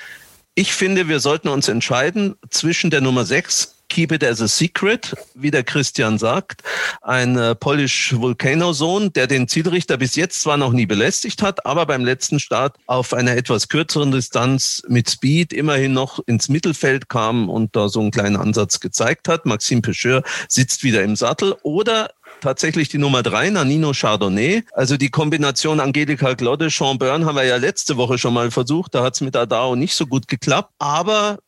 Ich 0.55 0.73
finde, 0.73 1.09
wir 1.09 1.21
sollten 1.21 1.49
uns 1.49 1.69
entscheiden 1.69 2.35
zwischen 2.51 2.91
der 2.91 3.01
Nummer 3.01 3.25
6 3.25 3.78
Keep 3.89 4.13
It 4.13 4.25
as 4.25 4.41
a 4.41 4.49
Secret, 4.49 5.15
wie 5.35 5.51
der 5.51 5.65
Christian 5.65 6.19
sagt. 6.19 6.63
Ein 7.03 7.37
äh, 7.37 7.55
Polish 7.55 8.15
Volcano-Sohn, 8.17 9.13
der 9.13 9.27
den 9.27 9.49
Zielrichter 9.49 9.97
bis 9.97 10.17
jetzt 10.17 10.43
zwar 10.43 10.57
noch 10.57 10.73
nie 10.73 10.87
belästigt 10.87 11.43
hat, 11.43 11.65
aber 11.67 11.87
beim 11.87 12.05
letzten 12.05 12.41
Start 12.41 12.77
auf 12.87 13.15
einer 13.15 13.37
etwas 13.37 13.69
kürzeren 13.69 14.13
Distanz 14.13 14.83
mit 14.89 15.11
Speed 15.11 15.53
immerhin 15.53 15.93
noch 15.93 16.21
ins 16.27 16.49
Mittelfeld 16.49 17.09
kam 17.09 17.49
und 17.49 17.75
da 17.77 17.89
so 17.89 18.01
einen 18.01 18.11
kleinen 18.11 18.37
Ansatz 18.37 18.81
gezeigt 18.81 19.29
hat. 19.29 19.47
Maxime 19.47 19.83
Pecheur 19.83 20.23
sitzt 20.49 20.83
wieder 20.83 21.03
im 21.03 21.17
Sattel. 21.17 21.57
Oder 21.63 22.11
tatsächlich 22.41 22.89
die 22.89 22.99
Nummer 22.99 23.23
drei, 23.23 23.51
Nanino 23.51 23.93
Chardonnay. 23.93 24.63
Also 24.73 24.97
die 24.97 25.11
Kombination 25.11 25.81
Angelika 25.81 26.35
Glodde, 26.35 26.71
Sean 26.71 26.99
Byrne 26.99 27.27
haben 27.27 27.37
wir 27.37 27.45
ja 27.45 27.57
letzte 27.57 27.97
Woche 27.97 28.19
schon 28.19 28.35
mal 28.35 28.51
versucht. 28.51 28.95
Da 28.95 29.03
hat 29.03 29.15
es 29.15 29.21
mit 29.21 29.37
Adao 29.37 29.77
nicht 29.77 29.95
so 29.95 30.07
gut 30.07 30.29
geklappt. 30.29 30.73
Aber 30.79 31.39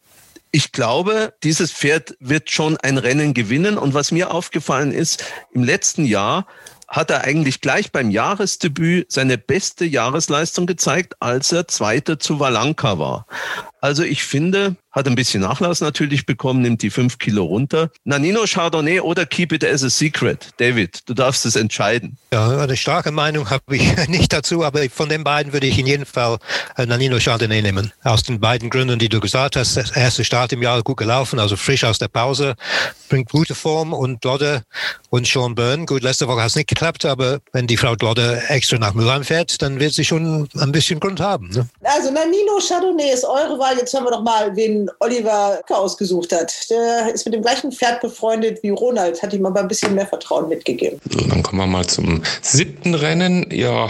ich 0.53 0.72
glaube, 0.72 1.34
dieses 1.42 1.72
Pferd 1.72 2.16
wird 2.20 2.51
schon 2.51 2.76
ein 2.78 2.98
Rennen 2.98 3.34
gewinnen. 3.34 3.78
Und 3.78 3.94
was 3.94 4.11
mir 4.11 4.32
aufgefallen 4.32 4.92
ist, 4.92 5.24
im 5.53 5.64
letzten 5.64 6.05
Jahr 6.05 6.46
hat 6.88 7.11
er 7.11 7.22
eigentlich 7.22 7.61
gleich 7.61 7.92
beim 7.92 8.11
Jahresdebüt 8.11 9.12
seine 9.12 9.38
beste 9.38 9.84
Jahresleistung 9.84 10.66
gezeigt, 10.66 11.14
als 11.20 11.53
er 11.53 11.68
Zweiter 11.68 12.18
zu 12.18 12.40
Valanka 12.40 12.98
war. 12.98 13.26
Also 13.81 14.03
ich 14.03 14.22
finde, 14.22 14.76
hat 14.93 15.07
ein 15.07 15.14
bisschen 15.14 15.43
Nachlass 15.43 15.81
natürlich 15.81 16.26
bekommen, 16.26 16.62
nimmt 16.62 16.83
die 16.83 16.91
fünf 16.91 17.18
Kilo 17.18 17.45
runter. 17.45 17.91
Nanino 18.05 18.45
Chardonnay 18.45 19.01
oder 19.01 19.24
Keep 19.24 19.53
It 19.53 19.64
as 19.64 19.83
a 19.83 19.91
Secret. 19.91 20.51
David, 20.59 21.01
du 21.07 21.14
darfst 21.14 21.47
es 21.47 21.57
entscheiden. 21.57 22.18
Ja, 22.33 22.59
eine 22.59 22.76
starke 22.76 23.11
Meinung 23.11 23.49
habe 23.51 23.76
ich 23.76 24.09
nicht 24.09 24.33
dazu, 24.33 24.64
aber 24.64 24.89
von 24.91 25.09
den 25.09 25.24
beiden 25.24 25.53
würde 25.53 25.66
ich 25.66 25.78
in 25.78 25.87
jedem 25.87 26.07
Fall 26.07 26.39
äh, 26.76 26.87
Nanino 26.87 27.18
Chardonnay 27.18 27.62
nehmen. 27.62 27.93
Aus 28.03 28.22
den 28.22 28.41
beiden 28.41 28.68
Gründen, 28.68 28.99
die 28.99 29.09
du 29.09 29.20
gesagt 29.20 29.57
hast. 29.57 29.76
Der 29.76 29.97
erste 29.97 30.24
Start 30.24 30.53
im 30.53 30.62
Jahr 30.62 30.83
gut 30.83 30.99
gelaufen, 30.99 31.39
also 31.39 31.57
frisch 31.57 31.85
aus 31.85 31.99
der 31.99 32.09
Pause, 32.09 32.57
bringt 33.09 33.31
gute 33.31 33.55
Form 33.55 33.93
und 33.93 34.24
Dodde 34.24 34.62
und 35.09 35.26
Sean 35.26 35.55
Byrne. 35.55 35.87
Gut, 35.87 36.03
letzte 36.03 36.28
Woche 36.28 36.41
hat 36.41 36.49
es 36.49 36.57
nicht 36.57 36.68
geklappt, 36.68 37.05
aber 37.05 37.41
wenn 37.53 37.66
die 37.66 37.76
Frau 37.76 37.97
Dodde 37.97 38.43
extra 38.49 38.78
nach 38.78 38.95
Mülheim 38.95 39.24
fährt, 39.24 39.62
dann 39.62 39.81
wird 39.81 39.95
sie 39.95 40.05
schon 40.05 40.49
ein 40.59 40.72
bisschen 40.72 41.01
Grund 41.01 41.20
haben. 41.20 41.49
Ne? 41.51 41.68
Also 41.83 42.11
Nanino 42.11 42.59
Chardonnay 42.66 43.12
ist 43.12 43.24
eure 43.24 43.59
Wahl. 43.59 43.69
Jetzt 43.76 43.94
hören 43.94 44.04
wir 44.04 44.10
doch 44.10 44.22
mal, 44.22 44.54
wen 44.56 44.90
Oliver 44.98 45.60
ausgesucht 45.68 46.32
hat. 46.32 46.52
Der 46.70 47.12
ist 47.12 47.24
mit 47.24 47.34
dem 47.34 47.42
gleichen 47.42 47.72
Pferd 47.72 48.00
befreundet 48.00 48.62
wie 48.62 48.70
Ronald, 48.70 49.22
hat 49.22 49.32
ihm 49.32 49.46
aber 49.46 49.60
ein 49.60 49.68
bisschen 49.68 49.94
mehr 49.94 50.06
Vertrauen 50.06 50.48
mitgegeben. 50.48 51.00
So, 51.10 51.20
dann 51.26 51.42
kommen 51.42 51.60
wir 51.62 51.66
mal 51.66 51.86
zum 51.86 52.22
siebten 52.42 52.94
Rennen. 52.94 53.46
Ja, 53.52 53.88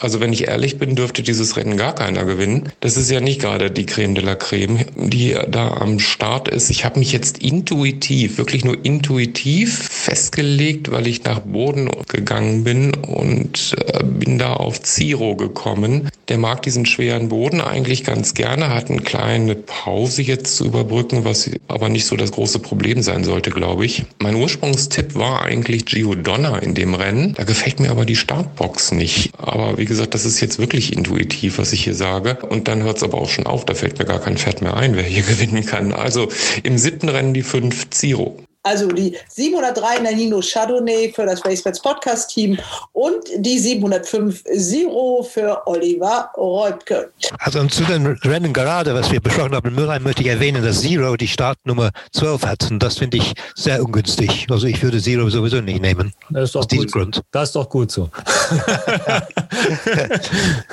also 0.00 0.20
wenn 0.20 0.32
ich 0.32 0.48
ehrlich 0.48 0.78
bin, 0.78 0.96
dürfte 0.96 1.22
dieses 1.22 1.56
Rennen 1.56 1.76
gar 1.76 1.94
keiner 1.94 2.24
gewinnen. 2.24 2.72
Das 2.80 2.96
ist 2.96 3.10
ja 3.10 3.20
nicht 3.20 3.40
gerade 3.40 3.70
die 3.70 3.86
Creme 3.86 4.14
de 4.14 4.24
la 4.24 4.34
Creme, 4.34 4.84
die 4.94 5.36
da 5.48 5.68
am 5.68 5.98
Start 5.98 6.48
ist. 6.48 6.70
Ich 6.70 6.84
habe 6.84 6.98
mich 6.98 7.12
jetzt 7.12 7.38
intuitiv, 7.38 8.38
wirklich 8.38 8.64
nur 8.64 8.84
intuitiv 8.84 9.88
festgelegt, 9.88 10.90
weil 10.90 11.06
ich 11.06 11.24
nach 11.24 11.40
Boden 11.40 11.90
gegangen 12.08 12.64
bin 12.64 12.94
und 12.94 13.74
äh, 13.78 14.02
bin 14.02 14.38
da 14.38 14.54
auf 14.54 14.82
Ziro 14.82 15.36
gekommen. 15.36 16.08
Der 16.28 16.38
mag 16.38 16.62
diesen 16.62 16.86
schweren 16.86 17.28
Boden 17.28 17.60
eigentlich 17.60 18.04
ganz 18.04 18.34
gerne, 18.34 18.74
hat 18.74 18.90
eine 18.96 19.04
kleine 19.04 19.54
Pause 19.54 20.22
jetzt 20.22 20.56
zu 20.56 20.64
überbrücken, 20.64 21.24
was 21.24 21.50
aber 21.68 21.88
nicht 21.88 22.06
so 22.06 22.16
das 22.16 22.32
große 22.32 22.58
Problem 22.58 23.02
sein 23.02 23.24
sollte, 23.24 23.50
glaube 23.50 23.84
ich. 23.84 24.04
Mein 24.20 24.36
Ursprungstipp 24.36 25.14
war 25.14 25.42
eigentlich 25.42 25.84
Gio 25.84 26.14
Donna 26.14 26.58
in 26.58 26.74
dem 26.74 26.94
Rennen. 26.94 27.34
Da 27.34 27.44
gefällt 27.44 27.80
mir 27.80 27.90
aber 27.90 28.04
die 28.04 28.16
Startbox 28.16 28.92
nicht. 28.92 29.32
Aber 29.38 29.78
wie 29.78 29.84
gesagt, 29.84 30.14
das 30.14 30.24
ist 30.24 30.40
jetzt 30.40 30.58
wirklich 30.58 30.92
intuitiv, 30.92 31.58
was 31.58 31.72
ich 31.72 31.84
hier 31.84 31.94
sage. 31.94 32.38
Und 32.48 32.68
dann 32.68 32.82
hört 32.82 32.96
es 32.96 33.02
aber 33.02 33.18
auch 33.18 33.28
schon 33.28 33.46
auf. 33.46 33.64
Da 33.64 33.74
fällt 33.74 33.98
mir 33.98 34.06
gar 34.06 34.20
kein 34.20 34.38
Pferd 34.38 34.62
mehr 34.62 34.76
ein, 34.76 34.96
wer 34.96 35.04
hier 35.04 35.22
gewinnen 35.26 35.64
kann. 35.66 35.92
Also 35.92 36.28
im 36.62 36.78
siebten 36.78 37.08
Rennen 37.08 37.34
die 37.34 37.42
fünf 37.42 37.90
Ziro. 37.90 38.45
Also 38.66 38.88
die 38.88 39.16
703 39.28 40.00
Nanino 40.00 40.40
Chardonnay 40.40 41.12
für 41.14 41.24
das 41.24 41.44
Racebets 41.44 41.80
Podcast 41.80 42.30
Team 42.30 42.58
und 42.94 43.24
die 43.36 43.60
705 43.60 44.42
Zero 44.42 45.22
für 45.22 45.64
Oliver 45.68 46.30
Reubke. 46.36 47.12
Also 47.38 47.64
zu 47.66 47.84
den 47.84 48.06
Rennen 48.24 48.52
gerade, 48.52 48.92
was 48.92 49.12
wir 49.12 49.20
besprochen 49.20 49.54
haben 49.54 49.68
in 49.68 49.74
Mülheim, 49.76 50.02
möchte 50.02 50.22
ich 50.22 50.28
erwähnen, 50.28 50.64
dass 50.64 50.80
Zero 50.80 51.16
die 51.16 51.28
Startnummer 51.28 51.92
12 52.10 52.42
hat 52.44 52.68
und 52.68 52.82
das 52.82 52.98
finde 52.98 53.18
ich 53.18 53.34
sehr 53.54 53.84
ungünstig. 53.84 54.48
Also 54.50 54.66
ich 54.66 54.82
würde 54.82 55.00
Zero 55.00 55.30
sowieso 55.30 55.60
nicht 55.60 55.80
nehmen. 55.80 56.12
Das 56.30 56.48
ist 56.48 56.56
doch, 56.56 56.62
aus 56.62 56.66
diesem 56.66 56.86
gut, 56.86 56.92
Grund. 56.92 57.22
Das 57.30 57.50
ist 57.50 57.54
doch 57.54 57.68
gut 57.68 57.92
so. 57.92 58.10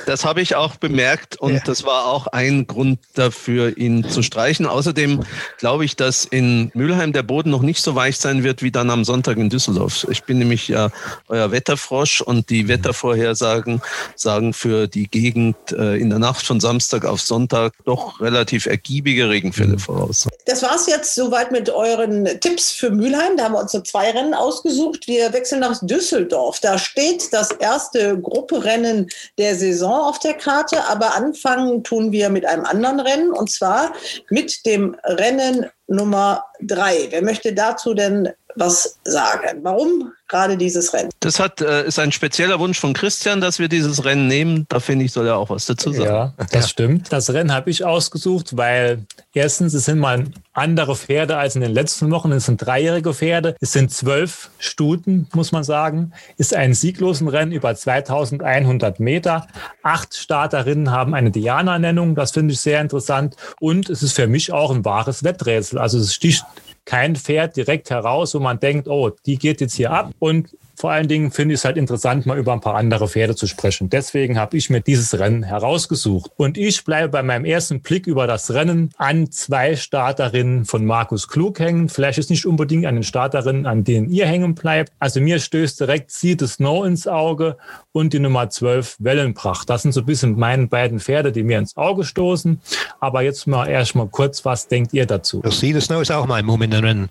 das 0.06 0.24
habe 0.24 0.40
ich 0.40 0.56
auch 0.56 0.74
bemerkt 0.76 1.36
und 1.36 1.54
ja. 1.54 1.60
das 1.64 1.84
war 1.84 2.06
auch 2.06 2.26
ein 2.26 2.66
Grund 2.66 2.98
dafür, 3.14 3.78
ihn 3.78 4.08
zu 4.08 4.22
streichen. 4.22 4.66
Außerdem 4.66 5.22
glaube 5.58 5.84
ich, 5.84 5.94
dass 5.94 6.24
in 6.24 6.72
Mülheim 6.74 7.12
der 7.12 7.22
Boden 7.22 7.50
noch 7.50 7.62
nicht 7.62 7.83
so 7.84 7.94
weich 7.94 8.18
sein 8.18 8.42
wird 8.42 8.62
wie 8.62 8.70
dann 8.70 8.90
am 8.90 9.04
Sonntag 9.04 9.36
in 9.36 9.50
Düsseldorf. 9.50 10.06
Ich 10.10 10.24
bin 10.24 10.38
nämlich 10.38 10.68
ja 10.68 10.90
euer 11.28 11.52
Wetterfrosch 11.52 12.20
und 12.20 12.50
die 12.50 12.68
Wettervorhersagen 12.68 13.80
sagen 14.16 14.52
für 14.52 14.88
die 14.88 15.08
Gegend 15.08 15.56
äh, 15.72 15.96
in 15.96 16.10
der 16.10 16.18
Nacht 16.18 16.44
von 16.44 16.60
Samstag 16.60 17.04
auf 17.04 17.20
Sonntag 17.20 17.74
doch 17.84 18.20
relativ 18.20 18.66
ergiebige 18.66 19.28
Regenfälle 19.28 19.78
voraus. 19.78 20.28
Das 20.46 20.62
war 20.62 20.74
es 20.74 20.86
jetzt 20.86 21.14
soweit 21.14 21.52
mit 21.52 21.70
euren 21.70 22.24
Tipps 22.40 22.72
für 22.72 22.90
Mülheim. 22.90 23.36
Da 23.36 23.44
haben 23.44 23.52
wir 23.52 23.60
uns 23.60 23.72
noch 23.72 23.82
zwei 23.82 24.10
Rennen 24.10 24.34
ausgesucht. 24.34 25.06
Wir 25.06 25.32
wechseln 25.32 25.60
nach 25.60 25.78
Düsseldorf. 25.82 26.60
Da 26.60 26.78
steht 26.78 27.32
das 27.32 27.50
erste 27.50 28.18
Grupperennen 28.18 29.08
der 29.38 29.56
Saison 29.56 30.04
auf 30.04 30.18
der 30.18 30.34
Karte, 30.34 30.84
aber 30.88 31.14
anfangen 31.14 31.84
tun 31.84 32.12
wir 32.12 32.30
mit 32.30 32.46
einem 32.46 32.64
anderen 32.64 33.00
Rennen 33.00 33.32
und 33.32 33.50
zwar 33.50 33.92
mit 34.30 34.64
dem 34.66 34.96
Rennen 35.04 35.66
Nummer 35.86 36.44
drei. 36.60 37.08
Wer 37.10 37.22
möchte 37.22 37.52
dazu 37.52 37.94
denn 37.94 38.30
was 38.56 38.98
sagen? 39.04 39.60
Warum 39.62 40.12
gerade 40.28 40.56
dieses 40.56 40.92
Rennen? 40.92 41.10
Das 41.20 41.38
hat, 41.38 41.60
äh, 41.60 41.86
ist 41.86 41.98
ein 41.98 42.12
spezieller 42.12 42.58
Wunsch 42.58 42.78
von 42.78 42.92
Christian, 42.92 43.40
dass 43.40 43.58
wir 43.58 43.68
dieses 43.68 44.04
Rennen 44.04 44.26
nehmen. 44.26 44.66
Da 44.68 44.80
finde 44.80 45.04
ich, 45.04 45.12
soll 45.12 45.26
er 45.26 45.36
auch 45.36 45.50
was 45.50 45.66
dazu 45.66 45.92
sagen. 45.92 46.04
Ja, 46.04 46.34
das 46.50 46.52
ja. 46.52 46.68
stimmt. 46.68 47.12
Das 47.12 47.32
Rennen 47.32 47.52
habe 47.52 47.70
ich 47.70 47.84
ausgesucht, 47.84 48.56
weil 48.56 49.04
erstens, 49.32 49.74
es 49.74 49.84
sind 49.84 49.98
mal 49.98 50.24
andere 50.52 50.96
Pferde 50.96 51.36
als 51.36 51.56
in 51.56 51.60
den 51.60 51.72
letzten 51.72 52.10
Wochen. 52.10 52.32
Es 52.32 52.46
sind 52.46 52.64
dreijährige 52.64 53.12
Pferde. 53.12 53.56
Es 53.60 53.72
sind 53.72 53.92
zwölf 53.92 54.50
Stuten, 54.58 55.28
muss 55.34 55.52
man 55.52 55.64
sagen. 55.64 56.12
Es 56.38 56.46
ist 56.46 56.54
ein 56.54 56.74
sieglosen 56.74 57.28
Rennen 57.28 57.52
über 57.52 57.74
2100 57.74 59.00
Meter. 59.00 59.48
Acht 59.82 60.14
Starterinnen 60.14 60.90
haben 60.90 61.14
eine 61.14 61.30
Diana-Nennung. 61.30 62.14
Das 62.14 62.30
finde 62.30 62.54
ich 62.54 62.60
sehr 62.60 62.80
interessant. 62.80 63.36
Und 63.60 63.90
es 63.90 64.02
ist 64.02 64.12
für 64.12 64.26
mich 64.26 64.52
auch 64.52 64.70
ein 64.70 64.84
wahres 64.84 65.24
Wetträtsel. 65.24 65.78
Also 65.78 65.98
es 65.98 66.14
sticht 66.14 66.44
kein 66.84 67.16
Pferd 67.16 67.56
direkt 67.56 67.90
heraus, 67.90 68.34
wo 68.34 68.40
man 68.40 68.60
denkt, 68.60 68.88
oh, 68.88 69.10
die 69.26 69.38
geht 69.38 69.60
jetzt 69.60 69.74
hier 69.74 69.90
ab. 69.90 70.12
Und 70.18 70.56
vor 70.76 70.90
allen 70.90 71.08
Dingen 71.08 71.30
finde 71.30 71.54
ich 71.54 71.60
es 71.60 71.64
halt 71.64 71.76
interessant, 71.76 72.26
mal 72.26 72.38
über 72.38 72.52
ein 72.52 72.60
paar 72.60 72.74
andere 72.74 73.08
Pferde 73.08 73.36
zu 73.36 73.46
sprechen. 73.46 73.88
Deswegen 73.90 74.38
habe 74.38 74.56
ich 74.56 74.70
mir 74.70 74.80
dieses 74.80 75.18
Rennen 75.18 75.42
herausgesucht. 75.42 76.30
Und 76.36 76.58
ich 76.58 76.84
bleibe 76.84 77.08
bei 77.10 77.22
meinem 77.22 77.44
ersten 77.44 77.80
Blick 77.80 78.06
über 78.06 78.26
das 78.26 78.52
Rennen 78.52 78.90
an 78.96 79.30
zwei 79.30 79.76
Starterinnen 79.76 80.64
von 80.64 80.84
Markus 80.84 81.28
Klug 81.28 81.60
hängen. 81.60 81.88
Vielleicht 81.88 82.18
ist 82.18 82.30
nicht 82.30 82.46
unbedingt 82.46 82.86
an 82.86 82.96
den 82.96 83.04
Starterinnen, 83.04 83.66
an 83.66 83.84
denen 83.84 84.10
ihr 84.10 84.26
hängen 84.26 84.54
bleibt. 84.54 84.92
Also 84.98 85.20
mir 85.20 85.38
stößt 85.38 85.80
direkt 85.80 86.10
See 86.10 86.36
the 86.38 86.46
Snow 86.46 86.84
ins 86.84 87.06
Auge 87.06 87.56
und 87.92 88.12
die 88.12 88.18
Nummer 88.18 88.50
12 88.50 88.96
Wellenpracht. 88.98 89.70
Das 89.70 89.82
sind 89.82 89.92
so 89.92 90.00
ein 90.00 90.06
bisschen 90.06 90.38
meine 90.38 90.66
beiden 90.66 90.98
Pferde, 90.98 91.30
die 91.30 91.44
mir 91.44 91.58
ins 91.58 91.76
Auge 91.76 92.04
stoßen. 92.04 92.60
Aber 93.00 93.22
jetzt 93.22 93.46
mal 93.46 93.68
erst 93.68 93.94
mal 93.94 94.08
kurz, 94.08 94.44
was 94.44 94.66
denkt 94.68 94.92
ihr 94.92 95.06
dazu? 95.06 95.42
See 95.50 95.72
the 95.72 95.80
Snow 95.80 96.02
ist 96.02 96.10
auch 96.10 96.26
mein 96.26 96.44
Moment. 96.44 96.64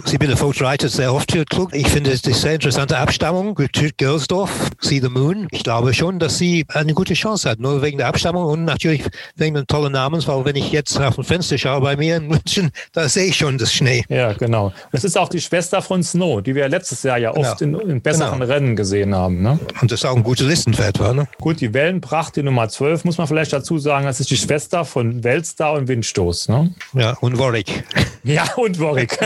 Sie 0.06 0.18
bin 0.18 0.28
der 0.28 0.38
Folks 0.38 0.62
reitet 0.62 0.92
sehr 0.92 1.14
oft 1.14 1.32
für 1.32 1.46
Klug. 1.46 1.74
Ich 1.74 1.88
finde 1.88 2.12
es 2.12 2.26
eine 2.26 2.34
sehr 2.34 2.56
interessante 2.56 2.98
Abstammung 2.98 3.53
Saison, 3.56 3.92
Gelsdorf, 3.98 4.70
See 4.80 5.00
the 5.00 5.10
Moon. 5.10 5.48
Ich 5.52 5.64
glaube 5.64 5.94
schon, 5.94 6.20
dass 6.20 6.38
sie 6.38 6.66
eine 6.70 6.94
gute 6.94 7.14
Chance 7.14 7.50
hat. 7.50 7.60
Nur 7.60 7.82
wegen 7.82 7.98
der 7.98 8.08
Abstammung 8.08 8.46
und 8.46 8.66
natürlich 8.66 9.04
wegen 9.36 9.56
des 9.56 9.66
tollen 9.68 9.94
Namens, 9.94 10.28
weil 10.28 10.44
wenn 10.46 10.56
ich 10.56 10.72
jetzt 10.72 11.00
auf 11.00 11.16
dem 11.16 11.24
Fenster 11.24 11.58
schaue 11.58 11.82
bei 11.82 11.96
mir 11.96 12.18
in 12.18 12.28
München, 12.28 12.72
da 12.92 13.08
sehe 13.08 13.26
ich 13.26 13.38
schon 13.38 13.58
das 13.58 13.74
Schnee. 13.74 14.04
Ja, 14.10 14.34
genau. 14.34 14.74
Das 14.92 15.04
ist 15.04 15.18
auch 15.18 15.30
die 15.30 15.42
Schwester 15.42 15.82
von 15.82 16.04
Snow, 16.04 16.42
die 16.42 16.56
wir 16.56 16.68
letztes 16.68 17.04
Jahr 17.04 17.18
ja 17.18 17.36
oft 17.36 17.60
genau. 17.60 17.80
in, 17.80 17.90
in, 17.90 18.02
besseren 18.02 18.40
genau. 18.40 18.52
Rennen 18.52 18.76
gesehen 18.76 19.16
haben. 19.16 19.42
Ne? 19.42 19.60
Und 19.82 19.92
das 19.92 20.04
auch 20.06 20.16
ein 20.16 20.24
gutes 20.24 20.46
Listenpferd 20.46 21.00
war. 21.00 21.14
Ne? 21.14 21.28
Gut, 21.40 21.62
die 21.62 21.74
Wellenpracht, 21.74 22.36
die 22.36 22.44
Nummer 22.44 22.70
12, 22.70 23.06
muss 23.06 23.18
man 23.18 23.28
vielleicht 23.28 23.54
dazu 23.54 23.78
sagen, 23.78 24.06
das 24.06 24.20
ist 24.20 24.32
die 24.32 24.38
Schwester 24.38 24.86
von 24.86 25.24
Weltstar 25.24 25.74
und 25.74 25.88
Windstoß. 25.88 26.50
Ne? 26.50 26.74
Ja, 26.94 27.16
und 27.22 27.38
Warwick. 27.38 27.84
Ja, 28.24 28.54
und 28.56 28.80
Warwick. 28.80 29.18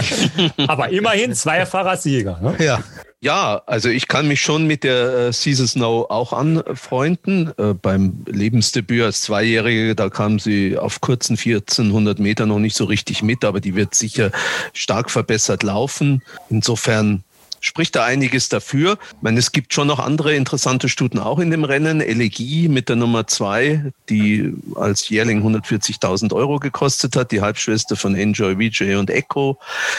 Aber 0.67 0.89
immerhin 0.89 1.33
zweifacher 1.33 1.97
Sieger. 1.97 2.39
Ne? 2.41 2.55
Ja. 2.63 2.83
Ja, 3.19 3.63
also 3.65 3.89
ich 3.89 4.07
kann 4.07 4.27
mich 4.27 4.41
schon 4.41 4.67
mit 4.67 4.83
der 4.83 5.29
äh, 5.29 5.31
Caesar 5.31 5.65
Snow 5.65 6.05
auch 6.11 6.33
anfreunden. 6.33 7.51
Äh, 7.57 7.73
beim 7.73 8.23
Lebensdebüt 8.27 9.01
als 9.01 9.21
Zweijährige, 9.21 9.95
da 9.95 10.09
kam 10.09 10.37
sie 10.37 10.77
auf 10.77 11.01
kurzen 11.01 11.35
1400 11.35 12.19
Meter 12.19 12.45
noch 12.45 12.59
nicht 12.59 12.75
so 12.75 12.85
richtig 12.85 13.23
mit, 13.23 13.43
aber 13.43 13.59
die 13.59 13.73
wird 13.73 13.95
sicher 13.95 14.31
stark 14.73 15.09
verbessert 15.09 15.63
laufen. 15.63 16.21
Insofern 16.51 17.23
spricht 17.59 17.95
da 17.95 18.05
einiges 18.05 18.49
dafür. 18.49 18.99
Ich 19.15 19.21
meine, 19.21 19.39
es 19.39 19.51
gibt 19.51 19.73
schon 19.73 19.87
noch 19.87 19.97
andere 19.97 20.35
interessante 20.35 20.87
Stuten 20.87 21.17
auch 21.17 21.39
in 21.39 21.49
dem 21.49 21.63
Rennen. 21.63 22.01
Elegie 22.01 22.67
mit 22.67 22.87
der 22.87 22.97
Nummer 22.97 23.25
zwei, 23.25 23.91
die 24.09 24.53
als 24.75 25.09
Jährling 25.09 25.41
140.000 25.41 26.33
Euro 26.35 26.59
gekostet 26.59 27.15
hat, 27.15 27.31
die 27.31 27.41
Halbschwester 27.41 27.95
von 27.95 28.13
Enjoy, 28.13 28.59
Vijay 28.59 28.95
und 28.95 29.09
Echo. 29.09 29.57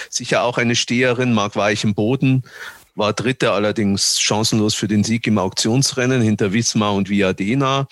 Sicher 0.08 0.44
auch 0.44 0.56
eine 0.56 0.76
Steherin, 0.76 1.32
mag 1.32 1.56
weichen 1.56 1.94
Boden 1.94 2.44
war 2.98 3.12
Dritter 3.12 3.52
allerdings 3.52 4.20
chancenlos 4.20 4.74
für 4.74 4.88
den 4.88 5.04
Sieg 5.04 5.26
im 5.26 5.38
Auktionsrennen 5.38 6.20
hinter 6.20 6.52
Wismar 6.52 6.94
und 6.94 7.08
Viadena. 7.08 7.86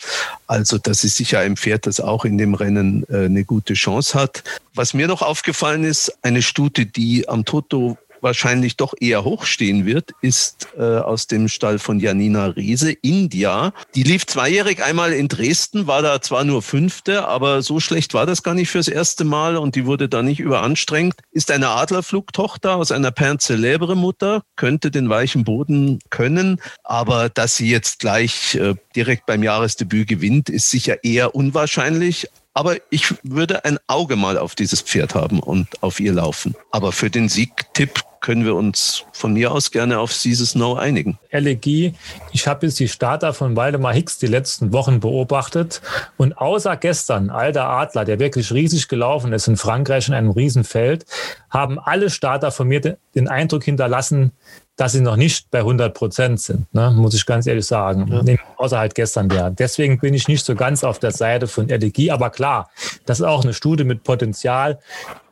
Also 0.46 0.78
das 0.78 1.04
ist 1.04 1.16
sicher 1.16 1.38
ein 1.38 1.56
Pferd, 1.56 1.86
das 1.86 2.00
auch 2.00 2.24
in 2.24 2.36
dem 2.36 2.54
Rennen 2.54 3.06
äh, 3.08 3.26
eine 3.26 3.44
gute 3.44 3.74
Chance 3.74 4.18
hat. 4.18 4.42
Was 4.74 4.92
mir 4.92 5.06
noch 5.06 5.22
aufgefallen 5.22 5.84
ist, 5.84 6.12
eine 6.22 6.42
Stute, 6.42 6.86
die 6.86 7.28
am 7.28 7.44
Toto 7.44 7.96
wahrscheinlich 8.20 8.76
doch 8.76 8.94
eher 9.00 9.24
hochstehen 9.24 9.86
wird, 9.86 10.10
ist 10.22 10.68
äh, 10.78 10.82
aus 10.82 11.26
dem 11.26 11.48
Stall 11.48 11.78
von 11.78 12.00
Janina 12.00 12.46
Riese, 12.46 12.92
India. 12.92 13.72
Die 13.94 14.02
lief 14.02 14.26
zweijährig 14.26 14.82
einmal 14.82 15.12
in 15.12 15.28
Dresden, 15.28 15.86
war 15.86 16.02
da 16.02 16.20
zwar 16.20 16.44
nur 16.44 16.62
Fünfte, 16.62 17.26
aber 17.26 17.62
so 17.62 17.80
schlecht 17.80 18.14
war 18.14 18.26
das 18.26 18.42
gar 18.42 18.54
nicht 18.54 18.70
fürs 18.70 18.88
erste 18.88 19.24
Mal 19.24 19.56
und 19.56 19.74
die 19.74 19.86
wurde 19.86 20.08
da 20.08 20.22
nicht 20.22 20.40
überanstrengt. 20.40 21.14
Ist 21.30 21.50
eine 21.50 21.68
Adlerflugtochter 21.68 22.76
aus 22.76 22.92
einer 22.92 23.10
Pern 23.10 23.38
Celebre 23.38 23.96
Mutter, 23.96 24.42
könnte 24.56 24.90
den 24.90 25.08
weichen 25.08 25.44
Boden 25.44 25.98
können, 26.10 26.60
aber 26.84 27.28
dass 27.28 27.56
sie 27.56 27.70
jetzt 27.70 27.98
gleich 27.98 28.54
äh, 28.54 28.74
direkt 28.94 29.26
beim 29.26 29.42
Jahresdebüt 29.42 30.08
gewinnt, 30.08 30.48
ist 30.48 30.70
sicher 30.70 31.04
eher 31.04 31.34
unwahrscheinlich. 31.34 32.28
Aber 32.56 32.76
ich 32.88 33.12
würde 33.22 33.66
ein 33.66 33.78
Auge 33.86 34.16
mal 34.16 34.38
auf 34.38 34.54
dieses 34.54 34.80
Pferd 34.80 35.14
haben 35.14 35.40
und 35.40 35.82
auf 35.82 36.00
ihr 36.00 36.14
laufen. 36.14 36.54
Aber 36.70 36.90
für 36.90 37.10
den 37.10 37.28
Siegtipp 37.28 38.00
können 38.22 38.46
wir 38.46 38.54
uns 38.54 39.04
von 39.12 39.34
mir 39.34 39.52
aus 39.52 39.70
gerne 39.70 39.98
auf 39.98 40.18
dieses 40.18 40.54
No 40.54 40.74
einigen. 40.74 41.18
Elegie, 41.28 41.92
ich 42.32 42.48
habe 42.48 42.64
jetzt 42.64 42.80
die 42.80 42.88
Starter 42.88 43.34
von 43.34 43.56
Waldemar 43.56 43.92
Hicks 43.92 44.16
die 44.16 44.26
letzten 44.26 44.72
Wochen 44.72 45.00
beobachtet 45.00 45.82
und 46.16 46.38
außer 46.38 46.78
gestern, 46.78 47.28
alter 47.28 47.68
Adler, 47.68 48.06
der 48.06 48.18
wirklich 48.18 48.50
riesig 48.50 48.88
gelaufen 48.88 49.34
ist 49.34 49.48
in 49.48 49.58
Frankreich 49.58 50.08
in 50.08 50.14
einem 50.14 50.30
Riesenfeld, 50.30 51.04
haben 51.50 51.78
alle 51.78 52.08
Starter 52.08 52.50
von 52.52 52.68
mir 52.68 52.96
den 53.14 53.28
Eindruck 53.28 53.64
hinterlassen, 53.64 54.32
dass 54.76 54.92
sie 54.92 55.00
noch 55.00 55.16
nicht 55.16 55.50
bei 55.50 55.60
100 55.60 55.94
Prozent 55.94 56.40
sind, 56.40 56.72
ne? 56.74 56.90
muss 56.90 57.14
ich 57.14 57.24
ganz 57.24 57.46
ehrlich 57.46 57.66
sagen. 57.66 58.06
Ja. 58.26 58.36
Außer 58.58 58.78
halt 58.78 58.94
gestern 58.94 59.28
der. 59.28 59.50
Deswegen 59.50 59.98
bin 59.98 60.12
ich 60.12 60.28
nicht 60.28 60.44
so 60.44 60.54
ganz 60.54 60.84
auf 60.84 60.98
der 60.98 61.12
Seite 61.12 61.46
von 61.46 61.70
Elegie. 61.70 62.10
Aber 62.10 62.30
klar, 62.30 62.68
das 63.06 63.20
ist 63.20 63.26
auch 63.26 63.42
eine 63.42 63.54
Studie 63.54 63.84
mit 63.84 64.04
Potenzial. 64.04 64.78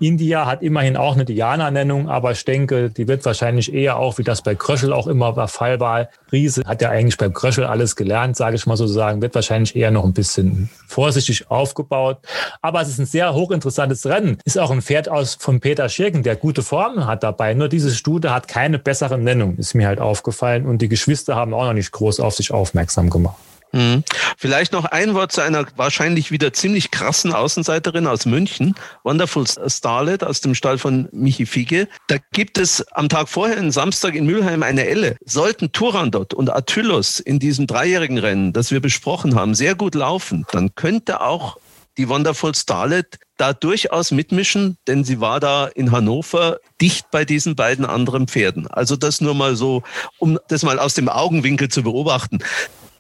India 0.01 0.47
hat 0.47 0.63
immerhin 0.63 0.97
auch 0.97 1.15
eine 1.15 1.25
Diana-Nennung, 1.25 2.09
aber 2.09 2.33
ich 2.33 2.45
denke, 2.45 2.91
die 2.91 3.07
wird 3.07 3.25
wahrscheinlich 3.25 3.73
eher 3.73 3.97
auch, 3.97 4.19
wie 4.19 4.25
das 4.25 4.43
bei 4.43 4.55
Kröschel 4.55 4.93
auch 4.93 5.07
immer 5.07 5.33
der 5.35 5.49
Fall 5.49 5.79
war. 5.81 6.09
Riese 6.33 6.63
hat 6.67 6.83
ja 6.83 6.91
eigentlich 6.91 7.17
beim 7.17 7.33
Kröschel 7.33 7.65
alles 7.65 7.97
gelernt, 7.97 8.37
sage 8.37 8.57
ich 8.57 8.67
mal 8.67 8.77
so 8.77 8.87
sagen, 8.87 9.23
wird 9.23 9.35
wahrscheinlich 9.35 9.77
eher 9.77 9.91
noch 9.91 10.05
ein 10.05 10.13
bisschen 10.13 10.71
vorsichtig 10.87 11.51
aufgebaut. 11.51 12.19
Aber 12.63 12.81
es 12.81 12.89
ist 12.89 12.99
ein 12.99 13.07
sehr 13.07 13.35
hochinteressantes 13.35 14.07
Rennen. 14.07 14.39
Ist 14.45 14.59
auch 14.59 14.71
ein 14.71 14.83
Pferd 14.83 15.09
aus 15.09 15.37
von 15.39 15.61
Peter 15.61 15.89
Schirken, 15.89 16.23
der 16.23 16.37
gute 16.37 16.63
Formen 16.63 17.07
hat 17.07 17.23
dabei. 17.23 17.55
Nur 17.55 17.69
diese 17.69 17.95
Studie 17.95 18.29
hat 18.29 18.49
keine 18.49 18.79
besseren 18.79 19.23
Nennungen, 19.25 19.34
ist 19.59 19.75
mir 19.75 19.87
halt 19.87 20.01
aufgefallen. 20.01 20.67
Und 20.67 20.79
die 20.79 20.89
Geschwister 20.89 21.37
haben 21.37 21.55
auch 21.55 21.65
noch 21.65 21.73
nicht 21.73 21.93
groß 21.93 22.21
auf 22.21 22.35
sich 22.35 22.53
aufmerksam 22.53 23.11
gemacht. 23.11 23.37
Mhm. 23.75 24.05
Vielleicht 24.39 24.73
noch 24.73 24.85
ein 24.85 25.15
Wort 25.15 25.33
zu 25.33 25.41
einer 25.41 25.67
wahrscheinlich 25.75 26.31
wieder 26.31 26.53
ziemlich 26.53 26.93
krassen 26.93 27.33
Außenseiterin 27.33 28.07
aus 28.07 28.25
München, 28.25 28.77
Wonderful 29.03 29.47
Starlet 29.67 30.23
aus 30.23 30.41
dem 30.41 30.55
Stall 30.55 30.79
von 30.79 31.09
Michi 31.11 31.45
Fige. 31.45 31.89
Da 32.07 32.17
gibt 32.33 32.57
es 32.57 32.87
am 32.93 33.09
Tag 33.09 33.29
vorher, 33.29 33.59
am 33.59 33.73
Samstag 33.73 34.15
in 34.15 34.27
Mülheim, 34.27 34.63
eine 34.63 34.87
Elle. 34.87 35.17
Sollten 35.25 35.73
Turandot 35.73 36.35
und 36.35 36.51
Athylos 36.51 37.19
in 37.19 37.41
diesem 37.41 37.67
dreijährigen 37.67 38.19
Rennen, 38.19 38.53
das 38.53 38.71
wir 38.71 38.81
besprochen 38.81 39.35
haben, 39.35 39.57
sehr 39.57 39.75
gut 39.75 39.97
laufen, 39.97 40.47
dann 40.53 40.77
könnte 40.77 41.21
auch 41.21 41.59
die 41.99 42.09
Wonderful 42.09 42.55
Starlet 42.55 43.19
da 43.37 43.53
durchaus 43.53 44.11
mitmischen, 44.11 44.77
denn 44.87 45.05
sie 45.05 45.21
war 45.21 45.41
da 45.41 45.67
in 45.67 45.91
Hannover 45.91 46.59
dicht 46.81 47.11
bei 47.11 47.25
diesen 47.25 47.57
beiden 47.57 47.85
anderen 47.85 48.29
Pferden. 48.29 48.67
Also 48.67 48.97
das 48.97 49.21
nur 49.21 49.35
mal 49.35 49.57
so, 49.57 49.83
um 50.19 50.39
das 50.49 50.63
mal 50.63 50.79
aus 50.79 50.95
dem 50.95 51.09
Augenwinkel 51.09 51.69
zu 51.69 51.83
beobachten. 51.83 52.39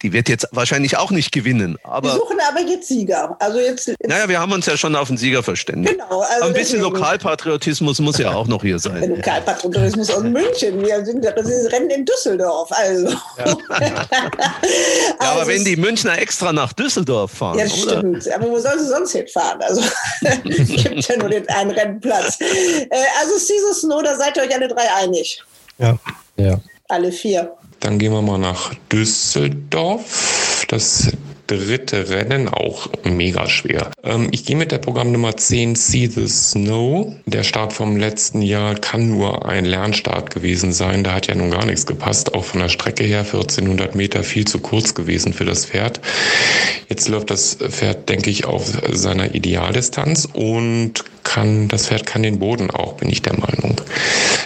Die 0.02 0.12
wird 0.12 0.28
jetzt 0.28 0.48
wahrscheinlich 0.52 0.96
auch 0.96 1.10
nicht 1.10 1.32
gewinnen. 1.32 1.78
Aber 1.82 2.10
wir 2.10 2.14
suchen 2.16 2.36
aber 2.48 2.60
jetzt 2.60 2.88
Sieger. 2.88 3.36
Also 3.38 3.58
jetzt, 3.58 3.86
jetzt 3.86 4.06
naja, 4.06 4.28
wir 4.28 4.40
haben 4.40 4.52
uns 4.52 4.66
ja 4.66 4.76
schon 4.76 4.94
auf 4.96 5.08
den 5.08 5.16
Sieger 5.16 5.42
verständigt. 5.42 5.98
Genau. 5.98 6.20
Also 6.20 6.46
ein 6.46 6.52
bisschen 6.52 6.80
Lokalpatriotismus 6.80 8.00
muss 8.00 8.18
ja 8.18 8.34
auch 8.34 8.46
noch 8.46 8.62
hier 8.62 8.78
sein. 8.78 9.08
Lokalpatriotismus 9.08 10.10
aus 10.10 10.22
München. 10.22 10.84
Wir 10.84 11.04
sind 11.04 11.24
das 11.24 11.46
Rennen 11.72 11.90
in 11.90 12.04
Düsseldorf. 12.04 12.70
Also. 12.72 13.08
Ja. 13.08 13.44
ja 13.80 14.06
aber 15.18 15.40
also 15.40 15.50
wenn 15.50 15.64
die 15.64 15.76
Münchner 15.76 16.18
extra 16.18 16.52
nach 16.52 16.72
Düsseldorf 16.72 17.30
fahren. 17.30 17.58
Ja, 17.58 17.68
stimmt. 17.68 18.30
Aber 18.32 18.50
wo 18.50 18.58
sollen 18.58 18.78
sie 18.78 18.88
sonst 18.88 19.12
hinfahren? 19.12 19.62
Also 19.62 19.82
gibt 20.44 21.08
ja 21.08 21.16
nur 21.16 21.28
den 21.28 21.48
einen 21.48 21.70
Rennplatz. 21.70 22.38
Äh, 22.40 22.86
also 23.20 23.34
Caesar 23.34 23.74
Snow, 23.74 24.02
da 24.02 24.16
seid 24.16 24.36
ihr 24.36 24.42
euch 24.42 24.54
alle 24.54 24.68
drei 24.68 24.92
einig. 24.96 25.42
Ja. 25.78 25.98
ja. 26.36 26.60
Alle 26.88 27.10
vier. 27.10 27.56
Dann 27.84 27.98
gehen 27.98 28.12
wir 28.12 28.22
mal 28.22 28.38
nach 28.38 28.72
Düsseldorf. 28.90 30.64
Das 30.68 31.12
dritte 31.46 32.08
Rennen 32.08 32.48
auch 32.48 32.88
mega 33.04 33.46
schwer. 33.46 33.90
Ähm, 34.02 34.28
ich 34.30 34.46
gehe 34.46 34.56
mit 34.56 34.72
der 34.72 34.78
Programmnummer 34.78 35.36
10 35.36 35.74
See 35.74 36.06
the 36.06 36.26
Snow. 36.26 37.14
Der 37.26 37.42
Start 37.42 37.74
vom 37.74 37.98
letzten 37.98 38.40
Jahr 38.40 38.76
kann 38.76 39.10
nur 39.10 39.46
ein 39.46 39.66
Lernstart 39.66 40.30
gewesen 40.30 40.72
sein. 40.72 41.04
Da 41.04 41.12
hat 41.12 41.26
ja 41.26 41.34
nun 41.34 41.50
gar 41.50 41.66
nichts 41.66 41.84
gepasst. 41.84 42.34
Auch 42.34 42.44
von 42.44 42.60
der 42.60 42.70
Strecke 42.70 43.04
her 43.04 43.20
1400 43.20 43.94
Meter 43.94 44.24
viel 44.24 44.46
zu 44.46 44.60
kurz 44.60 44.94
gewesen 44.94 45.34
für 45.34 45.44
das 45.44 45.66
Pferd. 45.66 46.00
Jetzt 46.88 47.06
läuft 47.08 47.30
das 47.30 47.56
Pferd, 47.56 48.08
denke 48.08 48.30
ich, 48.30 48.46
auf 48.46 48.72
seiner 48.90 49.34
Idealdistanz 49.34 50.26
und 50.32 51.04
kann, 51.22 51.68
das 51.68 51.88
Pferd 51.88 52.06
kann 52.06 52.22
den 52.22 52.38
Boden 52.38 52.70
auch, 52.70 52.94
bin 52.94 53.10
ich 53.10 53.20
der 53.20 53.38
Meinung. 53.38 53.78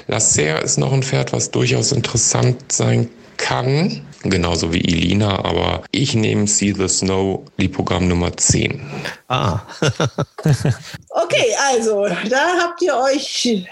Lasser 0.09 0.60
ist 0.60 0.78
noch 0.78 0.93
ein 0.93 1.05
Pferd, 1.05 1.32
was 1.32 1.52
durchaus 1.52 1.93
interessant 1.93 2.73
sein 2.73 3.09
kann, 3.39 4.06
genauso 4.24 4.73
wie 4.74 4.85
Elina, 4.85 5.44
aber 5.44 5.85
ich 5.93 6.15
nehme 6.15 6.47
See 6.47 6.73
the 6.73 6.89
Snow, 6.89 7.47
Lipogramm 7.56 8.09
Nummer 8.09 8.36
10. 8.36 8.81
Ah. 9.28 9.60
okay, 11.10 11.55
also 11.70 12.06
da 12.28 12.59
habt 12.60 12.82
ihr 12.82 12.94
euch 12.94 13.66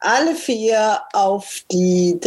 alle 0.00 0.34
vier 0.34 1.00
auf 1.12 1.62
die 1.70 2.18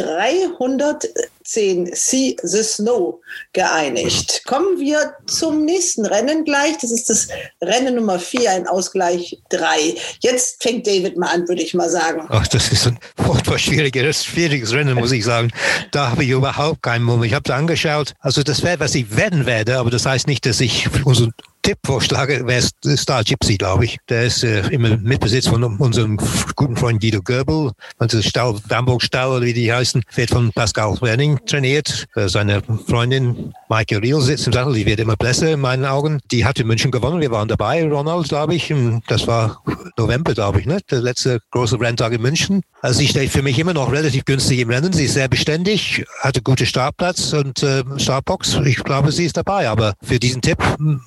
310 1.44 1.91
See 1.94 2.36
the 2.41 2.64
Snow 2.64 3.22
geeinigt. 3.53 4.44
Kommen 4.45 4.80
wir 4.80 5.14
zum 5.28 5.65
nächsten 5.65 6.06
Rennen 6.06 6.45
gleich. 6.45 6.78
Das 6.82 6.91
ist 6.91 7.10
das 7.10 7.28
Rennen 7.61 7.95
Nummer 7.95 8.20
4, 8.20 8.52
ein 8.52 8.68
Ausgleich 8.68 9.40
3. 9.49 9.95
Jetzt 10.22 10.61
fängt 10.61 10.88
David 10.88 11.18
mal 11.18 11.28
an, 11.34 11.48
würde 11.48 11.61
ich 11.61 11.74
mal 11.74 11.90
sagen. 11.90 12.26
Ach, 12.30 12.48
das 12.48 12.72
ist 12.72 12.88
ein 12.88 12.99
furchtbar 13.18 13.60
schwieriges, 13.60 14.26
schwieriges 14.26 14.74
Rennen, 14.74 14.95
muss 14.95 15.11
ich 15.11 15.24
sagen. 15.24 15.52
Da 15.91 16.11
habe 16.11 16.24
ich 16.24 16.30
überhaupt 16.30 16.82
keinen 16.82 17.03
Mumm. 17.03 17.24
Ich 17.24 17.34
habe 17.34 17.44
es 17.45 17.52
angeschaut. 17.56 18.14
Also 18.20 18.44
das 18.44 18.64
wäre, 18.64 18.80
was 18.80 18.95
ich 18.95 19.15
werden 19.15 19.45
werde, 19.45 19.78
aber 19.78 19.90
das 19.90 20.06
heißt 20.06 20.28
nicht, 20.28 20.45
dass 20.45 20.61
ich 20.61 20.88
unseren 21.06 21.34
Tipp 21.64 21.77
vorschlage, 21.85 22.45
wäre 22.45 22.61
Star 22.98 23.23
Gypsy, 23.23 23.56
glaube 23.56 23.85
ich. 23.85 23.98
Der 24.10 24.26
ist 24.26 24.44
äh, 24.44 24.68
im 24.68 24.81
Mitbesitz 25.02 25.48
von 25.48 25.64
unserem 25.64 26.19
guten 26.57 26.76
Freund 26.76 26.99
Guido 26.99 27.22
Goebel. 27.22 27.72
Stall, 28.19 28.56
Bamberg 28.68 29.02
Stall, 29.02 29.30
oder 29.30 29.45
wie 29.45 29.53
die 29.53 29.72
heißen, 29.72 30.03
wird 30.14 30.30
von 30.30 30.52
Pascal 30.52 30.99
Werning 30.99 31.40
trainiert. 31.45 32.06
Äh, 32.15 32.27
seine 32.27 32.61
Freundin 32.85 33.53
Maike 33.69 34.02
Riel 34.02 34.19
sitzt 34.19 34.45
im 34.45 34.52
Sattel, 34.52 34.73
die 34.73 34.85
wird 34.85 34.99
immer 34.99 35.15
besser 35.15 35.53
in 35.53 35.61
meinen 35.61 35.85
Augen. 35.85 36.19
Die 36.31 36.44
hat 36.44 36.60
in 36.60 36.68
München 36.68 36.91
gewonnen. 36.91 37.22
Wir 37.22 37.31
waren 37.31 37.48
dabei, 37.48 37.88
Ronald, 37.88 38.27
glaube 38.27 38.56
ich. 38.56 38.73
Das 39.07 39.26
war 39.26 39.64
November, 39.98 40.34
glaube 40.34 40.60
ich, 40.60 40.65
ne? 40.65 40.80
der 40.91 41.02
letzte 41.02 41.40
große 41.52 41.80
Renntag 41.80 42.11
in 42.11 42.22
München. 42.22 42.61
Also 42.81 42.99
sie 42.99 43.07
steht 43.07 43.31
für 43.31 43.41
mich 43.41 43.57
immer 43.57 43.73
noch 43.73 43.90
relativ 43.90 44.26
günstig 44.26 44.60
im 44.60 44.69
Rennen. 44.69 44.91
Sie 44.91 45.06
ist 45.06 45.14
sehr 45.14 45.30
beständig, 45.30 46.03
hatte 46.19 46.41
gute 46.41 46.65
Startplatz 46.65 47.31
und 47.31 47.64
äh, 47.64 47.84
Startbox. 47.95 48.60
Ich 48.65 48.84
glaube, 48.84 49.14
sie 49.14 49.23
ist 49.23 49.38
dabei. 49.38 49.69
Aber 49.69 49.94
für 50.03 50.19
diesen 50.19 50.41
Tipp 50.41 50.57
hm, 50.77 50.99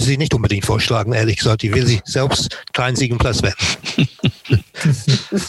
würde 0.00 0.10
sie 0.10 0.16
nicht 0.16 0.34
unbedingt 0.34 0.64
vorschlagen, 0.64 1.12
ehrlich 1.12 1.36
gesagt. 1.36 1.62
Ich 1.62 1.72
will 1.74 1.86
sie 1.86 2.00
selbst 2.04 2.56
keinen 2.72 2.96
Siegenplatz 2.96 3.42
werden. 3.42 3.56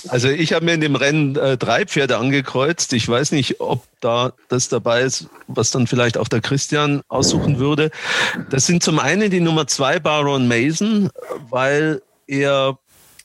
Also 0.09 0.27
ich 0.27 0.53
habe 0.53 0.65
mir 0.65 0.73
in 0.73 0.81
dem 0.81 0.95
Rennen 0.95 1.35
äh, 1.37 1.57
drei 1.57 1.85
Pferde 1.85 2.17
angekreuzt. 2.17 2.91
Ich 2.93 3.07
weiß 3.07 3.31
nicht, 3.31 3.61
ob 3.61 3.83
da 4.01 4.33
das 4.49 4.67
dabei 4.67 5.01
ist, 5.01 5.27
was 5.47 5.71
dann 5.71 5.87
vielleicht 5.87 6.17
auch 6.17 6.27
der 6.27 6.41
Christian 6.41 7.01
aussuchen 7.07 7.57
würde. 7.57 7.91
Das 8.49 8.67
sind 8.67 8.83
zum 8.83 8.99
einen 8.99 9.31
die 9.31 9.39
Nummer 9.39 9.67
zwei 9.67 9.99
Baron 9.99 10.47
Mason, 10.47 11.09
weil 11.49 12.01
er 12.27 12.77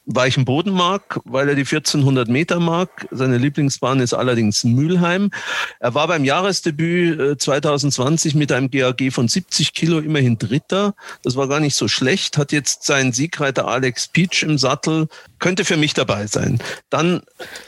weichen 0.07 0.45
Boden 0.45 0.71
mag, 0.71 1.21
weil 1.25 1.49
er 1.49 1.55
die 1.55 1.63
1400 1.63 2.29
Meter 2.29 2.61
mag. 2.61 3.09
Seine 3.11 3.39
Lieblingsbahn 3.39 4.01
ist 4.01 4.15
allerdings 4.15 4.63
Mülheim. 4.65 5.31
Er 5.81 5.95
war 5.95 6.07
beim 6.07 6.25
Jahresdebüt 6.25 7.41
2020 7.41 8.35
äh, 8.35 8.39
mit 8.39 8.53
einem 8.53 8.71
GAG 8.71 9.11
von 9.11 9.27
70 9.27 9.75
Kilo 9.75 9.99
immerhin 9.99 10.39
Dritter. 10.39 10.95
Das 11.23 11.37
war 11.37 11.49
gar 11.49 11.61
nicht 11.61 11.75
so 11.75 11.89
schlecht. 11.89 12.39
Hat 12.39 12.53
jetzt 12.53 12.85
seinen 12.85 13.13
Siegreiter 13.13 13.67
Alex 13.67 14.09
Peach 14.09 14.45
im 14.45 14.59
Sattel. 14.59 15.09
Könnte 15.41 15.65
für 15.65 15.77
mich 15.77 15.93
dabei 15.93 16.29
sein. 16.29 16.61
Dann 16.89 17.23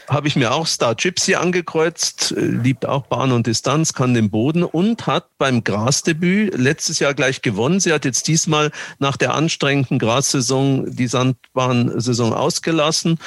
habe 0.07 0.27
ich 0.27 0.35
mir 0.35 0.53
auch 0.53 0.65
Star 0.65 0.95
Gypsy 0.95 1.35
angekreuzt, 1.35 2.33
äh, 2.37 2.39
liebt 2.39 2.85
auch 2.85 3.07
Bahn 3.07 3.33
und 3.33 3.47
Distanz, 3.47 3.93
kann 3.93 4.13
den 4.13 4.29
Boden 4.29 4.63
und 4.63 5.07
hat 5.07 5.27
beim 5.37 5.63
Grasdebüt 5.63 6.57
letztes 6.57 6.99
Jahr 6.99 7.13
gleich 7.13 7.41
gewonnen. 7.41 7.81
Sie 7.81 7.91
hat 7.91 8.05
jetzt 8.05 8.27
diesmal 8.27 8.71
nach 8.97 9.17
der 9.17 9.33
anstrengenden 9.33 9.99
Grassaison 9.99 10.95
die 10.95 11.07
Sandbahnsaison 11.07 12.28
Saison 12.28 12.28
ausgelassen, 12.33 13.19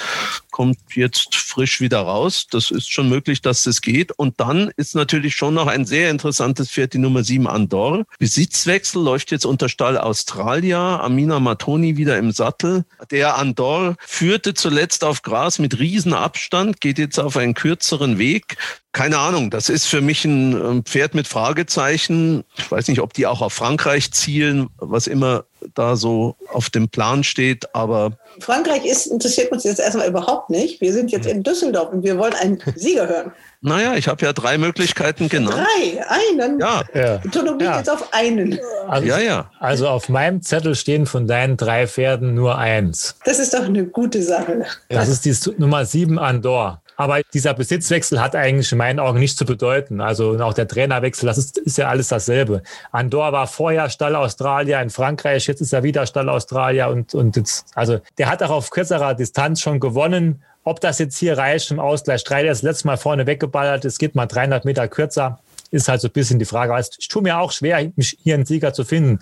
kommt 0.52 0.78
jetzt 0.94 1.34
frisch 1.34 1.80
wieder 1.80 2.00
raus. 2.00 2.46
Das 2.48 2.70
ist 2.70 2.92
schon 2.92 3.08
möglich, 3.08 3.42
dass 3.42 3.64
das 3.64 3.80
geht. 3.80 4.12
Und 4.12 4.38
dann 4.38 4.70
ist 4.76 4.94
natürlich 4.94 5.34
schon 5.34 5.54
noch 5.54 5.66
ein 5.66 5.84
sehr 5.84 6.10
interessantes 6.10 6.70
Pferd, 6.70 6.92
die 6.92 6.98
Nummer 6.98 7.24
7 7.24 7.48
Andor. 7.48 8.04
Besitzwechsel 8.20 9.02
läuft 9.02 9.32
jetzt 9.32 9.44
unter 9.44 9.68
Stall 9.68 9.98
Australia. 9.98 11.00
Amina 11.00 11.40
Matoni 11.40 11.96
wieder 11.96 12.18
im 12.18 12.30
Sattel. 12.30 12.84
Der 13.10 13.36
Andor 13.36 13.96
führte 14.06 14.54
zuletzt 14.54 15.02
auf 15.02 15.22
Gras 15.22 15.58
mit 15.58 15.78
Riesenabstand, 15.80 16.80
geht 16.80 16.98
jetzt 16.98 17.18
auf 17.18 17.36
einen 17.36 17.54
kürzeren 17.54 18.18
Weg. 18.18 18.56
Keine 18.92 19.18
Ahnung, 19.18 19.50
das 19.50 19.70
ist 19.70 19.86
für 19.86 20.02
mich 20.02 20.26
ein 20.26 20.82
Pferd 20.84 21.14
mit 21.14 21.26
Fragezeichen. 21.26 22.44
Ich 22.58 22.70
weiß 22.70 22.88
nicht, 22.88 23.00
ob 23.00 23.14
die 23.14 23.26
auch 23.26 23.40
auf 23.40 23.54
Frankreich 23.54 24.12
zielen, 24.12 24.68
was 24.76 25.06
immer 25.06 25.44
da 25.74 25.96
so 25.96 26.36
auf 26.52 26.68
dem 26.68 26.88
Plan 26.88 27.24
steht, 27.24 27.74
aber. 27.74 28.18
Frankreich 28.40 28.84
ist, 28.84 29.06
interessiert 29.06 29.50
uns 29.50 29.64
jetzt 29.64 29.80
erstmal 29.80 30.06
überhaupt 30.42 30.50
nicht. 30.50 30.80
Wir 30.80 30.92
sind 30.92 31.10
jetzt 31.10 31.26
in 31.26 31.42
Düsseldorf 31.42 31.92
und 31.92 32.02
wir 32.02 32.18
wollen 32.18 32.34
einen 32.34 32.58
Sieger 32.76 33.08
hören. 33.08 33.32
Naja, 33.60 33.94
ich 33.94 34.08
habe 34.08 34.24
ja 34.24 34.32
drei 34.32 34.58
Möglichkeiten 34.58 35.28
genannt. 35.28 35.54
Drei, 35.56 36.04
einen? 36.08 36.58
Ja. 36.58 36.82
Ja. 36.94 37.20
Liegt 37.22 37.62
Ja. 37.62 37.78
jetzt 37.78 37.90
auf 37.90 38.12
einen. 38.12 38.58
Also, 38.88 39.06
Ja, 39.06 39.18
ja. 39.20 39.50
Also 39.60 39.88
auf 39.88 40.08
meinem 40.08 40.42
Zettel 40.42 40.74
stehen 40.74 41.06
von 41.06 41.26
deinen 41.26 41.56
drei 41.56 41.86
Pferden 41.86 42.34
nur 42.34 42.58
eins. 42.58 43.16
Das 43.24 43.38
ist 43.38 43.54
doch 43.54 43.64
eine 43.64 43.84
gute 43.86 44.22
Sache. 44.22 44.64
Das 44.88 45.08
ist 45.08 45.24
die 45.24 45.34
Nummer 45.58 45.84
sieben 45.84 46.18
Andor. 46.18 46.81
Aber 47.02 47.20
dieser 47.34 47.52
Besitzwechsel 47.52 48.20
hat 48.20 48.36
eigentlich 48.36 48.70
in 48.70 48.78
meinen 48.78 49.00
Augen 49.00 49.18
nichts 49.18 49.36
zu 49.36 49.44
bedeuten. 49.44 50.00
Also 50.00 50.38
auch 50.38 50.54
der 50.54 50.68
Trainerwechsel, 50.68 51.26
das 51.26 51.36
ist, 51.36 51.58
ist 51.58 51.76
ja 51.76 51.88
alles 51.88 52.06
dasselbe. 52.06 52.62
Andor 52.92 53.32
war 53.32 53.48
vorher 53.48 53.90
Stall 53.90 54.14
Australia 54.14 54.80
in 54.80 54.88
Frankreich, 54.88 55.48
jetzt 55.48 55.60
ist 55.60 55.72
er 55.72 55.82
wieder 55.82 56.06
Stall 56.06 56.28
Australia 56.28 56.86
und, 56.86 57.12
und 57.12 57.34
jetzt, 57.34 57.66
also 57.74 57.98
der 58.18 58.30
hat 58.30 58.40
auch 58.44 58.50
auf 58.50 58.70
kürzerer 58.70 59.14
Distanz 59.14 59.60
schon 59.60 59.80
gewonnen. 59.80 60.44
Ob 60.62 60.80
das 60.80 61.00
jetzt 61.00 61.18
hier 61.18 61.36
reicht 61.36 61.72
im 61.72 61.80
Ausgleich 61.80 62.22
3, 62.22 62.44
der 62.44 62.52
ist 62.52 62.62
letztes 62.62 62.84
Mal 62.84 62.96
vorne 62.96 63.26
weggeballert, 63.26 63.84
es 63.84 63.98
geht 63.98 64.14
mal 64.14 64.26
300 64.26 64.64
Meter 64.64 64.86
kürzer. 64.86 65.40
Ist 65.72 65.88
halt 65.88 66.02
so 66.02 66.06
ein 66.06 66.12
bisschen 66.12 66.38
die 66.38 66.44
Frage. 66.44 66.72
Also 66.72 66.92
Ich 67.00 67.08
tue 67.08 67.22
mir 67.22 67.40
auch 67.40 67.50
schwer, 67.50 67.90
mich 67.96 68.16
hier 68.22 68.34
einen 68.34 68.46
Sieger 68.46 68.72
zu 68.74 68.84
finden. 68.84 69.18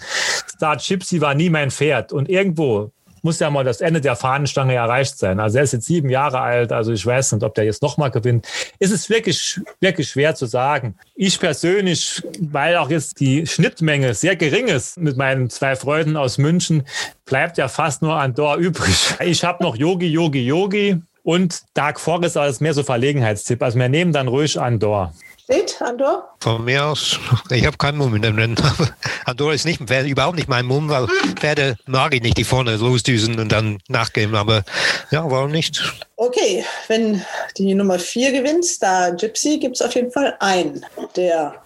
Star 0.50 0.76
Gypsy 0.76 1.22
war 1.22 1.32
nie 1.32 1.48
mein 1.48 1.70
Pferd. 1.70 2.12
Und 2.12 2.28
irgendwo 2.28 2.90
muss 3.22 3.38
ja 3.38 3.50
mal 3.50 3.64
das 3.64 3.80
Ende 3.80 4.00
der 4.00 4.16
Fahnenstange 4.16 4.74
erreicht 4.74 5.18
sein. 5.18 5.40
Also 5.40 5.58
er 5.58 5.64
ist 5.64 5.72
jetzt 5.72 5.86
sieben 5.86 6.08
Jahre 6.10 6.40
alt, 6.40 6.72
also 6.72 6.92
ich 6.92 7.04
weiß 7.04 7.32
nicht, 7.32 7.42
ob 7.42 7.54
der 7.54 7.64
jetzt 7.64 7.82
nochmal 7.82 8.10
gewinnt. 8.10 8.46
Es 8.78 8.90
ist 8.90 9.10
wirklich, 9.10 9.60
wirklich 9.80 10.08
schwer 10.08 10.34
zu 10.34 10.46
sagen. 10.46 10.96
Ich 11.14 11.38
persönlich, 11.40 12.22
weil 12.40 12.76
auch 12.76 12.90
jetzt 12.90 13.20
die 13.20 13.46
Schnittmenge 13.46 14.14
sehr 14.14 14.36
gering 14.36 14.68
ist 14.68 14.98
mit 14.98 15.16
meinen 15.16 15.50
zwei 15.50 15.76
Freunden 15.76 16.16
aus 16.16 16.38
München, 16.38 16.84
bleibt 17.24 17.58
ja 17.58 17.68
fast 17.68 18.02
nur 18.02 18.14
Andor 18.14 18.56
übrig. 18.56 19.14
Ich 19.20 19.44
habe 19.44 19.62
noch 19.62 19.76
Yogi, 19.76 20.06
Yogi, 20.06 20.44
Yogi 20.44 21.00
und 21.22 21.62
Dark 21.74 22.00
Forest, 22.00 22.36
ist 22.36 22.60
mehr 22.60 22.74
so 22.74 22.82
Verlegenheitstipp. 22.82 23.62
Also 23.62 23.78
wir 23.78 23.88
nehmen 23.88 24.12
dann 24.12 24.28
ruhig 24.28 24.60
Andor. 24.60 25.14
Steht, 25.50 25.82
Andor? 25.82 26.32
Von 26.38 26.64
mir 26.64 26.84
aus, 26.84 27.18
ich 27.50 27.66
habe 27.66 27.76
keinen 27.76 27.98
Mumm 27.98 28.14
in 28.14 28.22
dem 28.22 28.36
Rennen. 28.36 28.54
Andorra 29.24 29.52
ist 29.52 29.64
nicht, 29.64 29.80
überhaupt 29.80 30.36
nicht 30.36 30.48
mein 30.48 30.64
Mumm, 30.64 30.88
weil 30.88 31.08
Pferde 31.34 31.76
mag 31.86 32.14
ich 32.14 32.22
nicht, 32.22 32.38
die 32.38 32.44
vorne 32.44 32.76
losdüsen 32.76 33.36
und 33.40 33.50
dann 33.50 33.78
nachgeben. 33.88 34.36
Aber 34.36 34.62
ja, 35.10 35.28
warum 35.28 35.50
nicht? 35.50 35.82
Okay, 36.14 36.64
wenn 36.86 37.24
die 37.58 37.74
Nummer 37.74 37.98
vier 37.98 38.30
gewinnt, 38.30 38.64
Star 38.64 39.10
Gypsy, 39.10 39.58
gibt 39.58 39.74
es 39.74 39.82
auf 39.82 39.92
jeden 39.96 40.12
Fall 40.12 40.36
einen, 40.38 40.86
der 41.16 41.56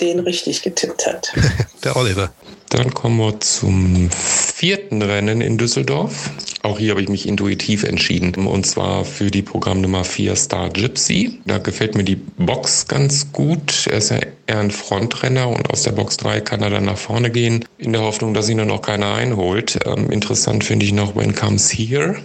den 0.00 0.18
richtig 0.18 0.62
getippt 0.62 1.06
hat. 1.06 1.32
Der 1.84 1.94
Oliver. 1.94 2.32
Dann 2.72 2.94
kommen 2.94 3.18
wir 3.18 3.38
zum 3.40 4.08
vierten 4.10 5.02
Rennen 5.02 5.42
in 5.42 5.58
Düsseldorf. 5.58 6.30
Auch 6.62 6.78
hier 6.78 6.92
habe 6.92 7.02
ich 7.02 7.10
mich 7.10 7.28
intuitiv 7.28 7.82
entschieden. 7.82 8.46
Und 8.46 8.64
zwar 8.64 9.04
für 9.04 9.30
die 9.30 9.42
Programmnummer 9.42 10.04
4 10.04 10.34
Star 10.36 10.70
Gypsy. 10.70 11.38
Da 11.44 11.58
gefällt 11.58 11.96
mir 11.96 12.04
die 12.04 12.16
Box 12.16 12.86
ganz 12.88 13.30
gut. 13.30 13.86
Er 13.90 13.98
ist 13.98 14.08
ja 14.08 14.20
eher 14.46 14.60
ein 14.60 14.70
Frontrenner 14.70 15.50
und 15.50 15.68
aus 15.68 15.82
der 15.82 15.92
Box 15.92 16.16
3 16.16 16.40
kann 16.40 16.62
er 16.62 16.70
dann 16.70 16.86
nach 16.86 16.96
vorne 16.96 17.30
gehen. 17.30 17.62
In 17.76 17.92
der 17.92 18.00
Hoffnung, 18.00 18.32
dass 18.32 18.48
ihn 18.48 18.56
dann 18.56 18.70
auch 18.70 18.80
keiner 18.80 19.12
einholt. 19.12 19.78
Ähm, 19.84 20.10
interessant 20.10 20.64
finde 20.64 20.86
ich 20.86 20.94
noch 20.94 21.14
When 21.14 21.34
Comes 21.34 21.70
Here. 21.70 22.16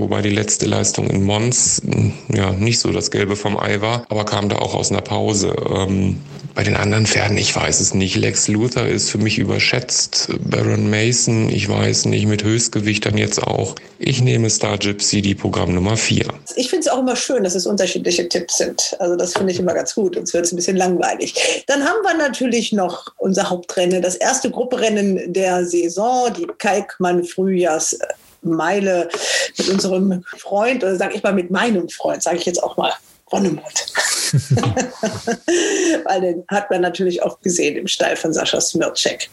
Wobei 0.00 0.22
die 0.22 0.30
letzte 0.30 0.64
Leistung 0.64 1.10
in 1.10 1.22
Mons 1.24 1.82
mh, 1.84 2.12
ja 2.34 2.52
nicht 2.52 2.78
so 2.78 2.90
das 2.90 3.10
Gelbe 3.10 3.36
vom 3.36 3.58
Ei 3.58 3.82
war, 3.82 4.06
aber 4.08 4.24
kam 4.24 4.48
da 4.48 4.56
auch 4.56 4.74
aus 4.74 4.90
einer 4.90 5.02
Pause. 5.02 5.54
Ähm, 5.70 6.18
bei 6.54 6.64
den 6.64 6.74
anderen 6.74 7.06
Pferden, 7.06 7.36
ich 7.36 7.54
weiß 7.54 7.80
es 7.80 7.94
nicht. 7.94 8.16
Lex 8.16 8.48
Luthor 8.48 8.86
ist 8.86 9.10
für 9.10 9.18
mich 9.18 9.38
überschätzt. 9.38 10.28
Baron 10.40 10.88
Mason, 10.90 11.48
ich 11.50 11.68
weiß 11.68 12.06
nicht, 12.06 12.26
mit 12.26 12.42
Höchstgewicht 12.42 13.04
dann 13.04 13.18
jetzt 13.18 13.42
auch. 13.42 13.76
Ich 13.98 14.22
nehme 14.22 14.48
Star 14.48 14.78
Gypsy, 14.78 15.20
die 15.20 15.34
Programmnummer 15.34 15.96
4. 15.96 16.24
Ich 16.56 16.70
finde 16.70 16.86
es 16.86 16.88
auch 16.88 17.00
immer 17.00 17.14
schön, 17.14 17.44
dass 17.44 17.54
es 17.54 17.66
unterschiedliche 17.66 18.28
Tipps 18.28 18.56
sind. 18.56 18.96
Also 18.98 19.16
das 19.16 19.34
finde 19.34 19.52
ich 19.52 19.60
immer 19.60 19.74
ganz 19.74 19.94
gut, 19.94 20.14
sonst 20.14 20.32
wird 20.32 20.46
es 20.46 20.52
ein 20.52 20.56
bisschen 20.56 20.76
langweilig. 20.76 21.64
Dann 21.66 21.84
haben 21.84 22.02
wir 22.02 22.14
natürlich 22.14 22.72
noch 22.72 23.12
unser 23.18 23.50
Hauptrennen, 23.50 24.00
das 24.00 24.16
erste 24.16 24.50
Grupperennen 24.50 25.32
der 25.32 25.66
Saison, 25.66 26.32
die 26.36 26.46
Kalkmann 26.58 27.24
Frühjahrs. 27.24 27.98
Meile 28.42 29.08
mit 29.56 29.68
unserem 29.68 30.24
Freund, 30.38 30.82
oder 30.82 30.96
sage 30.96 31.14
ich 31.14 31.22
mal 31.22 31.32
mit 31.32 31.50
meinem 31.50 31.88
Freund, 31.88 32.22
sage 32.22 32.38
ich 32.38 32.46
jetzt 32.46 32.62
auch 32.62 32.76
mal, 32.76 32.92
Ronnemund. 33.32 33.62
Weil 36.04 36.20
den 36.20 36.44
hat 36.48 36.70
man 36.70 36.80
natürlich 36.80 37.22
oft 37.22 37.42
gesehen 37.42 37.76
im 37.76 37.86
Stall 37.86 38.16
von 38.16 38.32
Sascha 38.32 38.60
Smircek. 38.60 39.28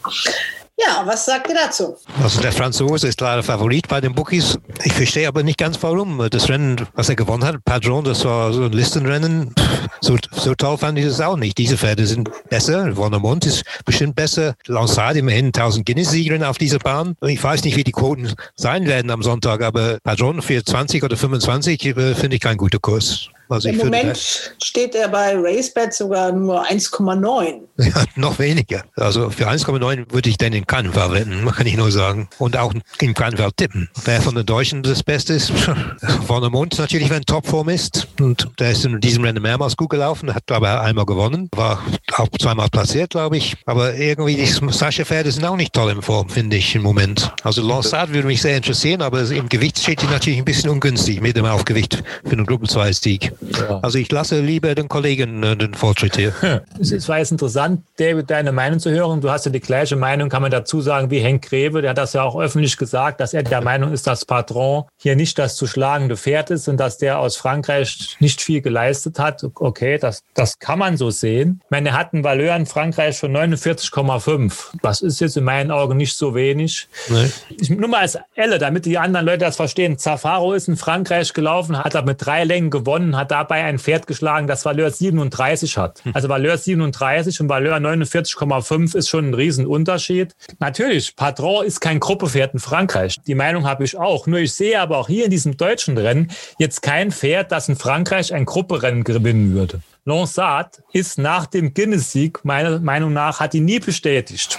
Ja, 0.80 1.02
was 1.04 1.24
sagt 1.24 1.48
ihr 1.48 1.56
dazu? 1.56 1.96
Also 2.22 2.40
der 2.40 2.52
Franzose 2.52 3.08
ist 3.08 3.20
leider 3.20 3.42
Favorit 3.42 3.88
bei 3.88 4.00
den 4.00 4.14
Bookies. 4.14 4.58
Ich 4.84 4.92
verstehe 4.92 5.26
aber 5.26 5.42
nicht 5.42 5.58
ganz 5.58 5.82
warum. 5.82 6.24
Das 6.30 6.48
Rennen, 6.48 6.86
was 6.94 7.08
er 7.08 7.16
gewonnen 7.16 7.44
hat, 7.44 7.64
Padron, 7.64 8.04
das 8.04 8.24
war 8.24 8.52
so 8.52 8.64
ein 8.64 8.72
Listenrennen. 8.72 9.52
So, 10.00 10.16
so 10.30 10.54
toll 10.54 10.78
fand 10.78 10.96
ich 10.98 11.06
es 11.06 11.20
auch 11.20 11.36
nicht. 11.36 11.58
Diese 11.58 11.76
Pferde 11.76 12.06
sind 12.06 12.30
besser. 12.48 12.96
Warnemont 12.96 13.44
ist 13.44 13.64
bestimmt 13.84 14.14
besser. 14.14 14.54
Lansard 14.66 15.16
immerhin 15.16 15.46
1000 15.46 15.84
Guinness-Siegerin 15.84 16.44
auf 16.44 16.58
dieser 16.58 16.78
Bahn. 16.78 17.16
Ich 17.22 17.42
weiß 17.42 17.64
nicht, 17.64 17.76
wie 17.76 17.82
die 17.82 17.92
Quoten 17.92 18.32
sein 18.54 18.86
werden 18.86 19.10
am 19.10 19.22
Sonntag, 19.22 19.62
aber 19.62 19.98
Padron 20.04 20.42
für 20.42 20.64
20 20.64 21.02
oder 21.02 21.16
25 21.16 21.84
äh, 21.86 22.14
finde 22.14 22.36
ich 22.36 22.42
kein 22.42 22.56
guter 22.56 22.78
Kurs. 22.78 23.30
Also 23.48 23.68
Im 23.68 23.78
Moment 23.78 24.52
steht 24.62 24.94
er 24.94 25.08
bei 25.08 25.34
RaceBet 25.34 25.94
sogar 25.94 26.32
nur 26.32 26.64
1,9. 26.66 27.60
Ja, 27.78 28.04
noch 28.16 28.40
weniger. 28.40 28.82
Also 28.96 29.30
für 29.30 29.48
1,9 29.48 30.12
würde 30.12 30.28
ich 30.28 30.36
den 30.36 30.52
in 30.52 30.66
Canva 30.66 31.12
wetten, 31.12 31.46
kann 31.56 31.66
ich 31.66 31.76
nur 31.76 31.92
sagen. 31.92 32.28
Und 32.38 32.56
auch 32.56 32.74
in 33.00 33.14
Canva 33.14 33.50
tippen. 33.56 33.88
Wer 34.04 34.20
von 34.20 34.34
den 34.34 34.44
Deutschen 34.44 34.82
das 34.82 35.04
Beste 35.04 35.34
ist, 35.34 35.52
Warnemund 36.26 36.76
natürlich, 36.78 37.08
wenn 37.08 37.22
Topform 37.22 37.68
ist. 37.68 38.08
Und 38.20 38.48
der 38.58 38.72
ist 38.72 38.84
in 38.84 39.00
diesem 39.00 39.24
Rennen 39.24 39.40
mehrmals 39.40 39.76
gut 39.76 39.90
gelaufen, 39.90 40.34
hat 40.34 40.50
aber 40.50 40.80
einmal 40.80 41.06
gewonnen, 41.06 41.48
war 41.54 41.80
auch 42.16 42.28
zweimal 42.40 42.68
platziert, 42.68 43.10
glaube 43.10 43.36
ich. 43.36 43.56
Aber 43.64 43.94
irgendwie 43.94 44.34
die 44.34 44.46
Sascha-Pferde 44.46 45.30
sind 45.30 45.44
auch 45.44 45.56
nicht 45.56 45.72
toll 45.72 45.92
in 45.92 46.02
Form, 46.02 46.28
finde 46.28 46.56
ich 46.56 46.74
im 46.74 46.82
Moment. 46.82 47.32
Also 47.44 47.62
Lansat 47.62 48.12
würde 48.12 48.26
mich 48.26 48.42
sehr 48.42 48.56
interessieren, 48.56 49.02
aber 49.02 49.22
im 49.30 49.48
Gewicht 49.48 49.78
steht 49.78 50.02
die 50.02 50.06
natürlich 50.06 50.38
ein 50.38 50.44
bisschen 50.44 50.70
ungünstig 50.70 51.20
mit 51.20 51.36
dem 51.36 51.44
Aufgewicht 51.44 52.02
für 52.24 52.36
den 52.36 52.44
Gruppen 52.44 52.68
2 52.68 52.92
Sieg. 52.92 53.32
Ja. 53.40 53.80
Also 53.82 53.98
ich 53.98 54.10
lasse 54.10 54.40
lieber 54.40 54.74
den 54.74 54.88
Kollegen 54.88 55.42
äh, 55.42 55.56
den 55.56 55.74
Vortritt 55.74 56.16
hier. 56.16 56.32
Es 56.80 57.08
war 57.08 57.18
jetzt 57.18 57.32
interessant, 57.32 57.82
David, 57.96 58.30
deine 58.30 58.52
Meinung 58.52 58.78
zu 58.78 58.90
hören. 58.90 59.20
Du 59.20 59.30
hast 59.30 59.46
ja 59.46 59.52
die 59.52 59.60
gleiche 59.60 59.96
Meinung, 59.96 60.28
kann 60.28 60.42
man 60.42 60.50
dazu 60.50 60.80
sagen, 60.80 61.10
wie 61.10 61.18
Henk 61.18 61.48
Greve. 61.48 61.82
Der 61.82 61.90
hat 61.90 61.98
das 61.98 62.12
ja 62.12 62.22
auch 62.22 62.38
öffentlich 62.40 62.76
gesagt, 62.76 63.20
dass 63.20 63.34
er 63.34 63.42
der 63.42 63.60
Meinung 63.60 63.92
ist, 63.92 64.06
dass 64.06 64.24
Patron 64.24 64.84
hier 64.96 65.16
nicht 65.16 65.38
das 65.38 65.56
zu 65.56 65.66
schlagende 65.66 66.16
Pferd 66.16 66.50
ist 66.50 66.68
und 66.68 66.78
dass 66.78 66.98
der 66.98 67.18
aus 67.18 67.36
Frankreich 67.36 68.16
nicht 68.20 68.40
viel 68.40 68.60
geleistet 68.60 69.18
hat. 69.18 69.44
Okay, 69.54 69.98
das, 69.98 70.22
das 70.34 70.58
kann 70.58 70.78
man 70.78 70.96
so 70.96 71.10
sehen. 71.10 71.60
Ich 71.64 71.70
meine, 71.70 71.90
er 71.90 71.98
hat 71.98 72.14
einen 72.14 72.24
Valeur 72.24 72.54
in 72.56 72.66
Frankreich 72.66 73.18
von 73.18 73.36
49,5. 73.36 74.52
Das 74.82 75.00
ist 75.00 75.20
jetzt 75.20 75.36
in 75.36 75.44
meinen 75.44 75.70
Augen 75.70 75.96
nicht 75.96 76.16
so 76.16 76.34
wenig. 76.34 76.88
Nee. 77.08 77.30
Ich, 77.60 77.70
nur 77.70 77.88
mal 77.88 78.00
als 78.00 78.18
Elle, 78.34 78.58
damit 78.58 78.84
die 78.86 78.98
anderen 78.98 79.26
Leute 79.26 79.44
das 79.44 79.56
verstehen. 79.56 79.98
Zafaro 79.98 80.52
ist 80.54 80.68
in 80.68 80.76
Frankreich 80.76 81.32
gelaufen, 81.32 81.78
hat 81.78 81.94
er 81.94 82.02
mit 82.02 82.24
drei 82.24 82.44
Längen 82.44 82.70
gewonnen, 82.70 83.16
hat 83.16 83.27
dabei 83.30 83.64
ein 83.64 83.78
Pferd 83.78 84.06
geschlagen, 84.06 84.46
das 84.46 84.64
Valeur 84.64 84.90
37 84.90 85.78
hat. 85.78 86.04
Hm. 86.04 86.12
Also 86.14 86.28
Valeur 86.28 86.56
37 86.56 87.40
und 87.40 87.48
Valeur 87.48 87.76
49,5 87.76 88.96
ist 88.96 89.08
schon 89.08 89.30
ein 89.30 89.34
Riesenunterschied. 89.34 90.34
Natürlich, 90.58 91.16
Patron 91.16 91.64
ist 91.64 91.80
kein 91.80 92.00
Gruppepferd 92.00 92.54
in 92.54 92.60
Frankreich. 92.60 93.16
Die 93.26 93.34
Meinung 93.34 93.66
habe 93.66 93.84
ich 93.84 93.96
auch. 93.96 94.26
Nur 94.26 94.38
ich 94.38 94.52
sehe 94.52 94.80
aber 94.80 94.98
auch 94.98 95.08
hier 95.08 95.26
in 95.26 95.30
diesem 95.30 95.56
deutschen 95.56 95.96
Rennen 95.96 96.30
jetzt 96.58 96.82
kein 96.82 97.10
Pferd, 97.12 97.52
das 97.52 97.68
in 97.68 97.76
Frankreich 97.76 98.32
ein 98.34 98.44
Grupperennen 98.44 99.04
gewinnen 99.04 99.54
würde. 99.54 99.80
Lansat 100.04 100.82
ist 100.92 101.18
nach 101.18 101.46
dem 101.46 101.74
Guinness-Sieg, 101.74 102.44
meiner 102.44 102.80
Meinung 102.80 103.12
nach, 103.12 103.40
hat 103.40 103.54
ihn 103.54 103.66
nie 103.66 103.78
bestätigt. 103.78 104.58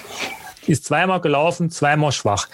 Ist 0.70 0.86
zweimal 0.86 1.20
gelaufen, 1.20 1.72
zweimal 1.72 2.12
schwach. 2.12 2.48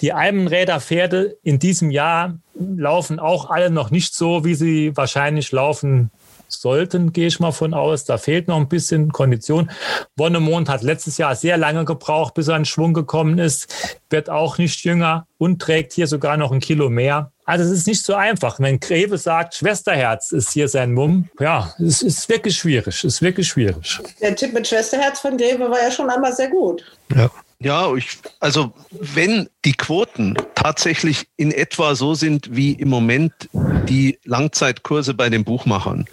Die 0.00 0.12
Almenräder-Pferde 0.12 1.36
in 1.44 1.60
diesem 1.60 1.90
Jahr 1.90 2.38
laufen 2.58 3.20
auch 3.20 3.48
alle 3.48 3.70
noch 3.70 3.92
nicht 3.92 4.12
so, 4.12 4.44
wie 4.44 4.56
sie 4.56 4.96
wahrscheinlich 4.96 5.52
laufen 5.52 6.10
sollten, 6.48 7.12
gehe 7.12 7.28
ich 7.28 7.38
mal 7.38 7.52
von 7.52 7.74
aus. 7.74 8.04
Da 8.04 8.18
fehlt 8.18 8.48
noch 8.48 8.56
ein 8.56 8.68
bisschen 8.68 9.12
Kondition. 9.12 9.70
Wonnemond 10.16 10.68
hat 10.68 10.82
letztes 10.82 11.16
Jahr 11.18 11.36
sehr 11.36 11.56
lange 11.56 11.84
gebraucht, 11.84 12.34
bis 12.34 12.48
er 12.48 12.56
in 12.56 12.64
Schwung 12.64 12.92
gekommen 12.92 13.38
ist, 13.38 14.00
wird 14.10 14.28
auch 14.28 14.58
nicht 14.58 14.82
jünger 14.84 15.26
und 15.38 15.62
trägt 15.62 15.92
hier 15.92 16.08
sogar 16.08 16.36
noch 16.36 16.50
ein 16.50 16.60
Kilo 16.60 16.90
mehr. 16.90 17.30
Also 17.44 17.64
es 17.64 17.70
ist 17.70 17.86
nicht 17.86 18.04
so 18.04 18.14
einfach. 18.14 18.58
Wenn 18.60 18.80
Greve 18.80 19.18
sagt, 19.18 19.54
Schwesterherz 19.54 20.32
ist 20.32 20.50
hier 20.52 20.68
sein 20.68 20.92
Mumm, 20.92 21.28
ja, 21.38 21.72
es 21.78 22.02
ist 22.02 22.28
wirklich 22.28 22.56
schwierig. 22.56 22.96
Es 22.96 23.04
ist 23.04 23.22
wirklich 23.22 23.48
schwierig. 23.48 24.00
Der 24.20 24.34
Tipp 24.34 24.52
mit 24.52 24.66
Schwesterherz 24.66 25.20
von 25.20 25.36
Greve 25.36 25.70
war 25.70 25.80
ja 25.80 25.90
schon 25.90 26.10
einmal 26.10 26.34
sehr 26.34 26.48
gut. 26.48 26.84
Ja. 27.14 27.30
Ja, 27.62 27.94
ich, 27.94 28.18
also 28.40 28.72
wenn 28.90 29.50
die 29.66 29.74
Quoten 29.74 30.34
tatsächlich 30.54 31.28
in 31.36 31.52
etwa 31.52 31.94
so 31.94 32.14
sind 32.14 32.56
wie 32.56 32.72
im 32.72 32.88
Moment 32.88 33.32
die 33.52 34.18
Langzeitkurse 34.24 35.12
bei 35.12 35.28
den 35.28 35.44
Buchmachern, 35.44 36.06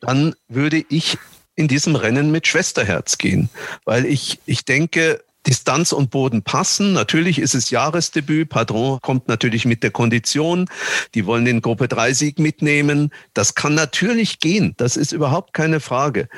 dann 0.00 0.34
würde 0.48 0.84
ich 0.88 1.16
in 1.54 1.68
diesem 1.68 1.94
Rennen 1.94 2.32
mit 2.32 2.48
Schwesterherz 2.48 3.18
gehen, 3.18 3.50
weil 3.84 4.04
ich, 4.04 4.40
ich 4.46 4.64
denke, 4.64 5.22
Distanz 5.46 5.92
und 5.92 6.10
Boden 6.10 6.42
passen. 6.42 6.92
Natürlich 6.92 7.38
ist 7.38 7.54
es 7.54 7.70
Jahresdebüt. 7.70 8.48
Padron 8.48 9.00
kommt 9.00 9.28
natürlich 9.28 9.64
mit 9.64 9.82
der 9.82 9.90
Kondition. 9.90 10.68
Die 11.14 11.24
wollen 11.24 11.44
den 11.44 11.62
Gruppe 11.62 11.88
3 11.88 12.12
Sieg 12.12 12.38
mitnehmen. 12.38 13.10
Das 13.32 13.54
kann 13.54 13.74
natürlich 13.74 14.40
gehen. 14.40 14.74
Das 14.76 14.96
ist 14.96 15.12
überhaupt 15.12 15.54
keine 15.54 15.80
Frage. 15.80 16.28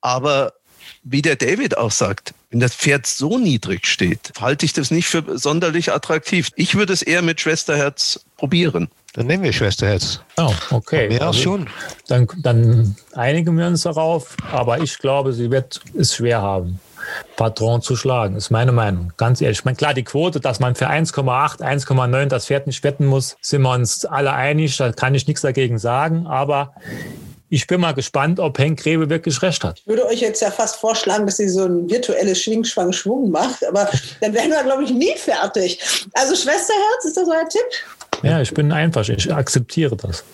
Aber 0.00 0.54
wie 1.02 1.22
der 1.22 1.36
David 1.36 1.78
auch 1.78 1.92
sagt, 1.92 2.34
wenn 2.50 2.60
das 2.60 2.74
Pferd 2.74 3.06
so 3.06 3.38
niedrig 3.38 3.86
steht, 3.86 4.32
halte 4.40 4.66
ich 4.66 4.72
das 4.72 4.90
nicht 4.90 5.08
für 5.08 5.38
sonderlich 5.38 5.92
attraktiv. 5.92 6.50
Ich 6.56 6.74
würde 6.74 6.92
es 6.92 7.02
eher 7.02 7.22
mit 7.22 7.40
Schwesterherz 7.40 8.24
probieren. 8.36 8.88
Dann 9.12 9.26
nehmen 9.26 9.42
wir 9.42 9.52
Schwesterherz. 9.52 10.20
Oh, 10.36 10.52
okay. 10.70 11.12
Ja, 11.12 11.28
also, 11.28 11.40
schon. 11.40 11.68
Dann, 12.06 12.28
dann 12.38 12.96
einigen 13.14 13.56
wir 13.56 13.66
uns 13.66 13.82
darauf. 13.82 14.36
Aber 14.52 14.80
ich 14.80 14.98
glaube, 14.98 15.32
sie 15.32 15.50
wird 15.50 15.80
es 15.96 16.14
schwer 16.14 16.42
haben. 16.42 16.80
Patron 17.36 17.82
zu 17.82 17.96
schlagen, 17.96 18.36
ist 18.36 18.50
meine 18.50 18.72
Meinung. 18.72 19.12
Ganz 19.16 19.40
ehrlich. 19.40 19.60
Ich 19.60 19.64
meine, 19.64 19.76
klar, 19.76 19.94
die 19.94 20.04
Quote, 20.04 20.38
dass 20.38 20.60
man 20.60 20.74
für 20.74 20.88
1,8, 20.88 21.60
1,9 21.60 22.26
das 22.26 22.46
Pferd 22.46 22.66
nicht 22.66 22.84
wetten 22.84 23.06
muss, 23.06 23.36
sind 23.40 23.62
wir 23.62 23.72
uns 23.72 24.04
alle 24.04 24.32
einig. 24.32 24.76
Da 24.76 24.92
kann 24.92 25.14
ich 25.14 25.26
nichts 25.26 25.42
dagegen 25.42 25.78
sagen. 25.78 26.26
Aber 26.26 26.74
ich 27.50 27.66
bin 27.66 27.80
mal 27.80 27.92
gespannt, 27.92 28.38
ob 28.38 28.58
Henk 28.58 28.80
Grebe 28.80 29.10
wirklich 29.10 29.42
recht 29.42 29.64
hat. 29.64 29.80
Ich 29.80 29.86
würde 29.86 30.06
euch 30.06 30.20
jetzt 30.20 30.40
ja 30.40 30.50
fast 30.50 30.76
vorschlagen, 30.76 31.26
dass 31.26 31.36
sie 31.36 31.48
so 31.48 31.64
ein 31.64 31.90
virtuelles 31.90 32.40
Schwing, 32.40 32.64
Schwang, 32.64 32.92
Schwung 32.92 33.30
macht, 33.30 33.66
aber 33.66 33.90
dann 34.20 34.32
wären 34.32 34.50
wir, 34.50 34.62
glaube 34.62 34.84
ich, 34.84 34.90
nie 34.90 35.14
fertig. 35.16 35.80
Also 36.14 36.34
Schwesterherz, 36.34 37.04
ist 37.04 37.16
das 37.16 37.28
euer 37.28 37.48
Tipp? 37.48 38.22
Ja, 38.22 38.40
ich 38.40 38.54
bin 38.54 38.70
einfach, 38.70 39.06
ich 39.08 39.32
akzeptiere 39.32 39.96
das. 39.96 40.24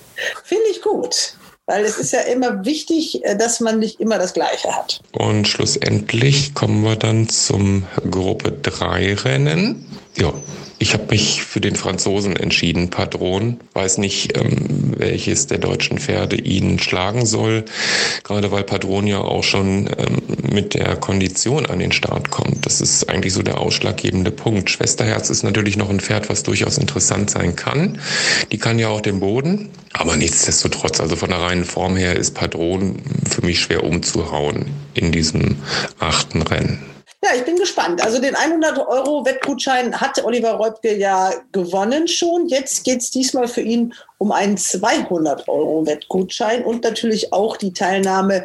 Finde 0.45 0.65
ich 0.71 0.83
gut. 0.83 1.35
Weil 1.69 1.85
es 1.85 1.99
ist 1.99 2.13
ja 2.13 2.21
immer 2.21 2.65
wichtig, 2.65 3.25
äh, 3.25 3.37
dass 3.37 3.59
man 3.59 3.81
nicht 3.81 3.99
immer 3.99 4.19
das 4.19 4.35
Gleiche 4.35 4.73
hat. 4.77 5.01
Und 5.13 5.49
schlussendlich 5.49 6.55
kommen 6.55 6.85
wir 6.85 6.95
dann 6.95 7.29
zum 7.29 7.85
Gruppe 8.09 8.53
3 8.53 9.15
Rennen. 9.15 9.85
Ja, 10.17 10.33
ich 10.79 10.95
habe 10.95 11.07
mich 11.11 11.43
für 11.43 11.61
den 11.61 11.77
Franzosen 11.77 12.37
entschieden, 12.37 12.91
Patron. 12.91 13.61
Weiß 13.75 13.99
nicht, 13.99 14.37
ähm, 14.37 14.95
welches 14.97 15.47
der 15.47 15.59
deutschen 15.59 15.99
Pferde 15.99 16.37
ihn 16.37 16.79
schlagen 16.79 17.27
soll. 17.27 17.65
Gerade 18.25 18.51
weil 18.51 18.65
Patron 18.65 19.07
ja 19.07 19.19
auch 19.19 19.43
schon 19.43 19.89
ähm, 19.99 20.23
mit 20.51 20.75
der 20.75 20.97
Kondition 20.97 21.67
an 21.67 21.79
den 21.79 21.93
Start 21.93 22.31
kommt. 22.31 22.65
Das 22.65 22.81
ist 22.81 23.09
eigentlich 23.09 23.35
so 23.35 23.43
der 23.43 23.59
ausschlaggebende 23.59 24.31
Punkt. 24.31 24.71
Schwesterherz 24.71 25.29
ist 25.29 25.43
natürlich 25.43 25.77
noch 25.77 25.91
ein 25.91 26.01
Pferd, 26.01 26.31
was 26.31 26.43
durchaus 26.43 26.79
interessant 26.79 27.31
sein 27.31 27.57
kann. 27.57 28.01
Die 28.53 28.59
kann 28.59 28.79
ja 28.79 28.89
auch 28.89 29.03
den 29.03 29.21
Boden. 29.21 29.71
Aber 29.93 30.17
nichtsdestotrotz, 30.17 31.01
also 31.01 31.17
von 31.17 31.31
der 31.31 31.41
reinen 31.41 31.65
Form 31.65 31.97
her 31.97 32.17
ist 32.17 32.35
Patron 32.35 32.97
für 33.29 33.45
mich 33.45 33.61
schwer 33.61 33.85
umzuhauen 33.85 34.67
in 34.95 35.11
diesem 35.11 35.57
achten 35.99 36.43
Rennen. 36.43 36.96
Ja, 37.25 37.31
ich 37.35 37.45
bin 37.45 37.57
gespannt. 37.57 38.03
Also 38.03 38.21
den 38.21 38.37
100 38.37 38.79
Euro 38.79 39.25
Wettgutschein 39.25 40.01
hat 40.01 40.23
Oliver 40.25 40.53
Reubke 40.53 40.97
ja 40.97 41.33
gewonnen 41.51 42.07
schon. 42.07 42.47
Jetzt 42.49 42.85
geht 42.85 43.01
es 43.01 43.11
diesmal 43.11 43.49
für 43.49 43.63
ihn 43.63 43.95
um 44.19 44.33
einen 44.33 44.57
200 44.57 45.49
Euro 45.49 45.87
Wettgutschein 45.87 46.65
und 46.65 46.85
natürlich 46.85 47.33
auch 47.33 47.57
die 47.57 47.73
Teilnahme 47.73 48.45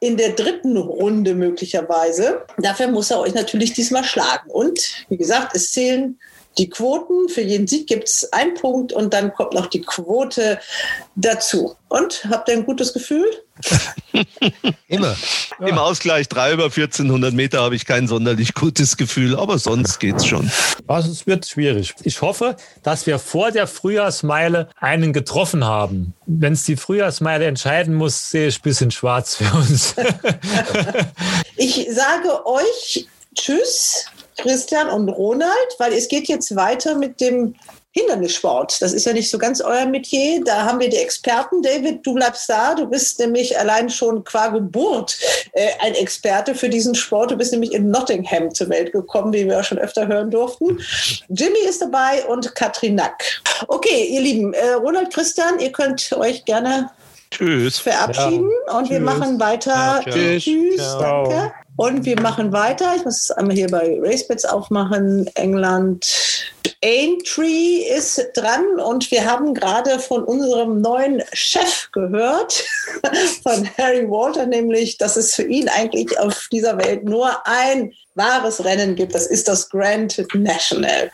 in 0.00 0.16
der 0.16 0.30
dritten 0.30 0.76
Runde 0.76 1.34
möglicherweise. 1.34 2.42
Dafür 2.58 2.88
muss 2.88 3.10
er 3.10 3.20
euch 3.20 3.34
natürlich 3.34 3.72
diesmal 3.72 4.04
schlagen. 4.04 4.50
Und 4.50 5.04
wie 5.08 5.16
gesagt, 5.16 5.54
es 5.56 5.72
zählen 5.72 6.18
die 6.58 6.70
Quoten. 6.70 7.28
Für 7.28 7.40
jeden 7.40 7.66
Sieg 7.66 7.86
gibt 7.86 8.08
es 8.08 8.32
einen 8.32 8.54
Punkt 8.54 8.92
und 8.92 9.12
dann 9.14 9.32
kommt 9.32 9.54
noch 9.54 9.66
die 9.66 9.82
Quote 9.82 10.60
dazu. 11.16 11.76
Und 11.88 12.26
habt 12.28 12.48
ihr 12.48 12.54
ein 12.54 12.64
gutes 12.64 12.92
Gefühl? 12.92 13.26
Immer. 14.88 15.16
Ja. 15.60 15.66
Im 15.66 15.78
Ausgleich 15.78 16.28
3 16.28 16.54
über 16.54 16.64
1400 16.64 17.32
Meter 17.32 17.62
habe 17.62 17.76
ich 17.76 17.86
kein 17.86 18.08
sonderlich 18.08 18.54
gutes 18.54 18.96
Gefühl, 18.96 19.36
aber 19.36 19.58
sonst 19.58 20.00
geht's 20.00 20.26
schon. 20.26 20.50
Also 20.88 21.12
es 21.12 21.26
wird 21.26 21.46
schwierig. 21.46 21.94
Ich 22.02 22.20
hoffe, 22.20 22.56
dass 22.82 23.06
wir 23.06 23.18
vor 23.18 23.52
der 23.52 23.68
Frühjahrsmeile 23.68 24.70
einen 24.76 25.12
getroffen 25.12 25.64
haben. 25.64 26.14
Wenn 26.26 26.54
es 26.54 26.64
die 26.64 26.76
Frühjahrsmeile 26.76 27.46
entscheiden 27.46 27.94
muss, 27.94 28.30
sehe 28.30 28.48
ich 28.48 28.58
ein 28.58 28.62
bisschen 28.62 28.90
schwarz 28.90 29.36
für 29.36 29.56
uns. 29.56 29.94
ich 31.56 31.86
sage 31.92 32.46
euch 32.46 33.06
Tschüss. 33.34 34.06
Christian 34.36 34.88
und 34.88 35.08
Ronald, 35.08 35.76
weil 35.78 35.92
es 35.92 36.08
geht 36.08 36.28
jetzt 36.28 36.56
weiter 36.56 36.96
mit 36.96 37.20
dem 37.20 37.54
Hindernissport. 37.94 38.82
Das 38.82 38.92
ist 38.92 39.06
ja 39.06 39.12
nicht 39.12 39.30
so 39.30 39.38
ganz 39.38 39.60
euer 39.60 39.86
Metier. 39.86 40.42
Da 40.44 40.64
haben 40.64 40.80
wir 40.80 40.88
die 40.88 40.96
Experten. 40.96 41.62
David, 41.62 42.04
du 42.04 42.14
bleibst 42.14 42.48
da. 42.48 42.74
Du 42.74 42.86
bist 42.86 43.20
nämlich 43.20 43.56
allein 43.56 43.88
schon 43.88 44.24
qua 44.24 44.48
Geburt 44.48 45.16
äh, 45.52 45.68
ein 45.80 45.94
Experte 45.94 46.56
für 46.56 46.68
diesen 46.68 46.96
Sport. 46.96 47.30
Du 47.30 47.36
bist 47.36 47.52
nämlich 47.52 47.72
in 47.72 47.90
Nottingham 47.90 48.52
zur 48.52 48.68
Welt 48.68 48.90
gekommen, 48.90 49.32
wie 49.32 49.46
wir 49.46 49.60
auch 49.60 49.64
schon 49.64 49.78
öfter 49.78 50.08
hören 50.08 50.32
durften. 50.32 50.80
Jimmy 51.28 51.60
ist 51.68 51.82
dabei 51.82 52.24
und 52.24 52.52
Katrin 52.56 52.96
Nack. 52.96 53.22
Okay, 53.68 54.08
ihr 54.10 54.20
Lieben, 54.20 54.54
äh, 54.54 54.72
Ronald, 54.72 55.14
Christian, 55.14 55.60
ihr 55.60 55.70
könnt 55.70 56.12
euch 56.14 56.44
gerne 56.44 56.90
Tschüss. 57.30 57.78
verabschieden 57.78 58.50
ja. 58.66 58.76
und 58.76 58.84
Tschüss. 58.86 58.90
wir 58.90 59.00
machen 59.00 59.38
weiter. 59.38 60.02
Ja, 60.04 60.12
Tschüss. 60.12 60.42
Tschüss. 60.42 60.96
Danke. 60.98 61.52
Und 61.76 62.04
wir 62.04 62.20
machen 62.20 62.52
weiter. 62.52 62.94
Ich 62.96 63.04
muss 63.04 63.24
es 63.24 63.30
einmal 63.32 63.56
hier 63.56 63.68
bei 63.68 63.98
RaceBets 64.00 64.44
aufmachen. 64.44 65.26
England, 65.34 66.53
Aintree 66.82 67.86
ist 67.96 68.30
dran 68.34 68.80
und 68.80 69.10
wir 69.10 69.24
haben 69.24 69.54
gerade 69.54 69.98
von 69.98 70.24
unserem 70.24 70.80
neuen 70.80 71.22
Chef 71.32 71.90
gehört, 71.92 72.64
von 73.42 73.68
Harry 73.78 74.08
Walter, 74.08 74.46
nämlich, 74.46 74.98
dass 74.98 75.16
es 75.16 75.34
für 75.34 75.44
ihn 75.44 75.68
eigentlich 75.68 76.18
auf 76.18 76.48
dieser 76.50 76.78
Welt 76.78 77.04
nur 77.04 77.46
ein 77.46 77.92
wahres 78.14 78.64
Rennen 78.64 78.94
gibt, 78.94 79.14
das 79.14 79.26
ist 79.26 79.48
das 79.48 79.68
Grand 79.68 80.24
National. 80.34 81.10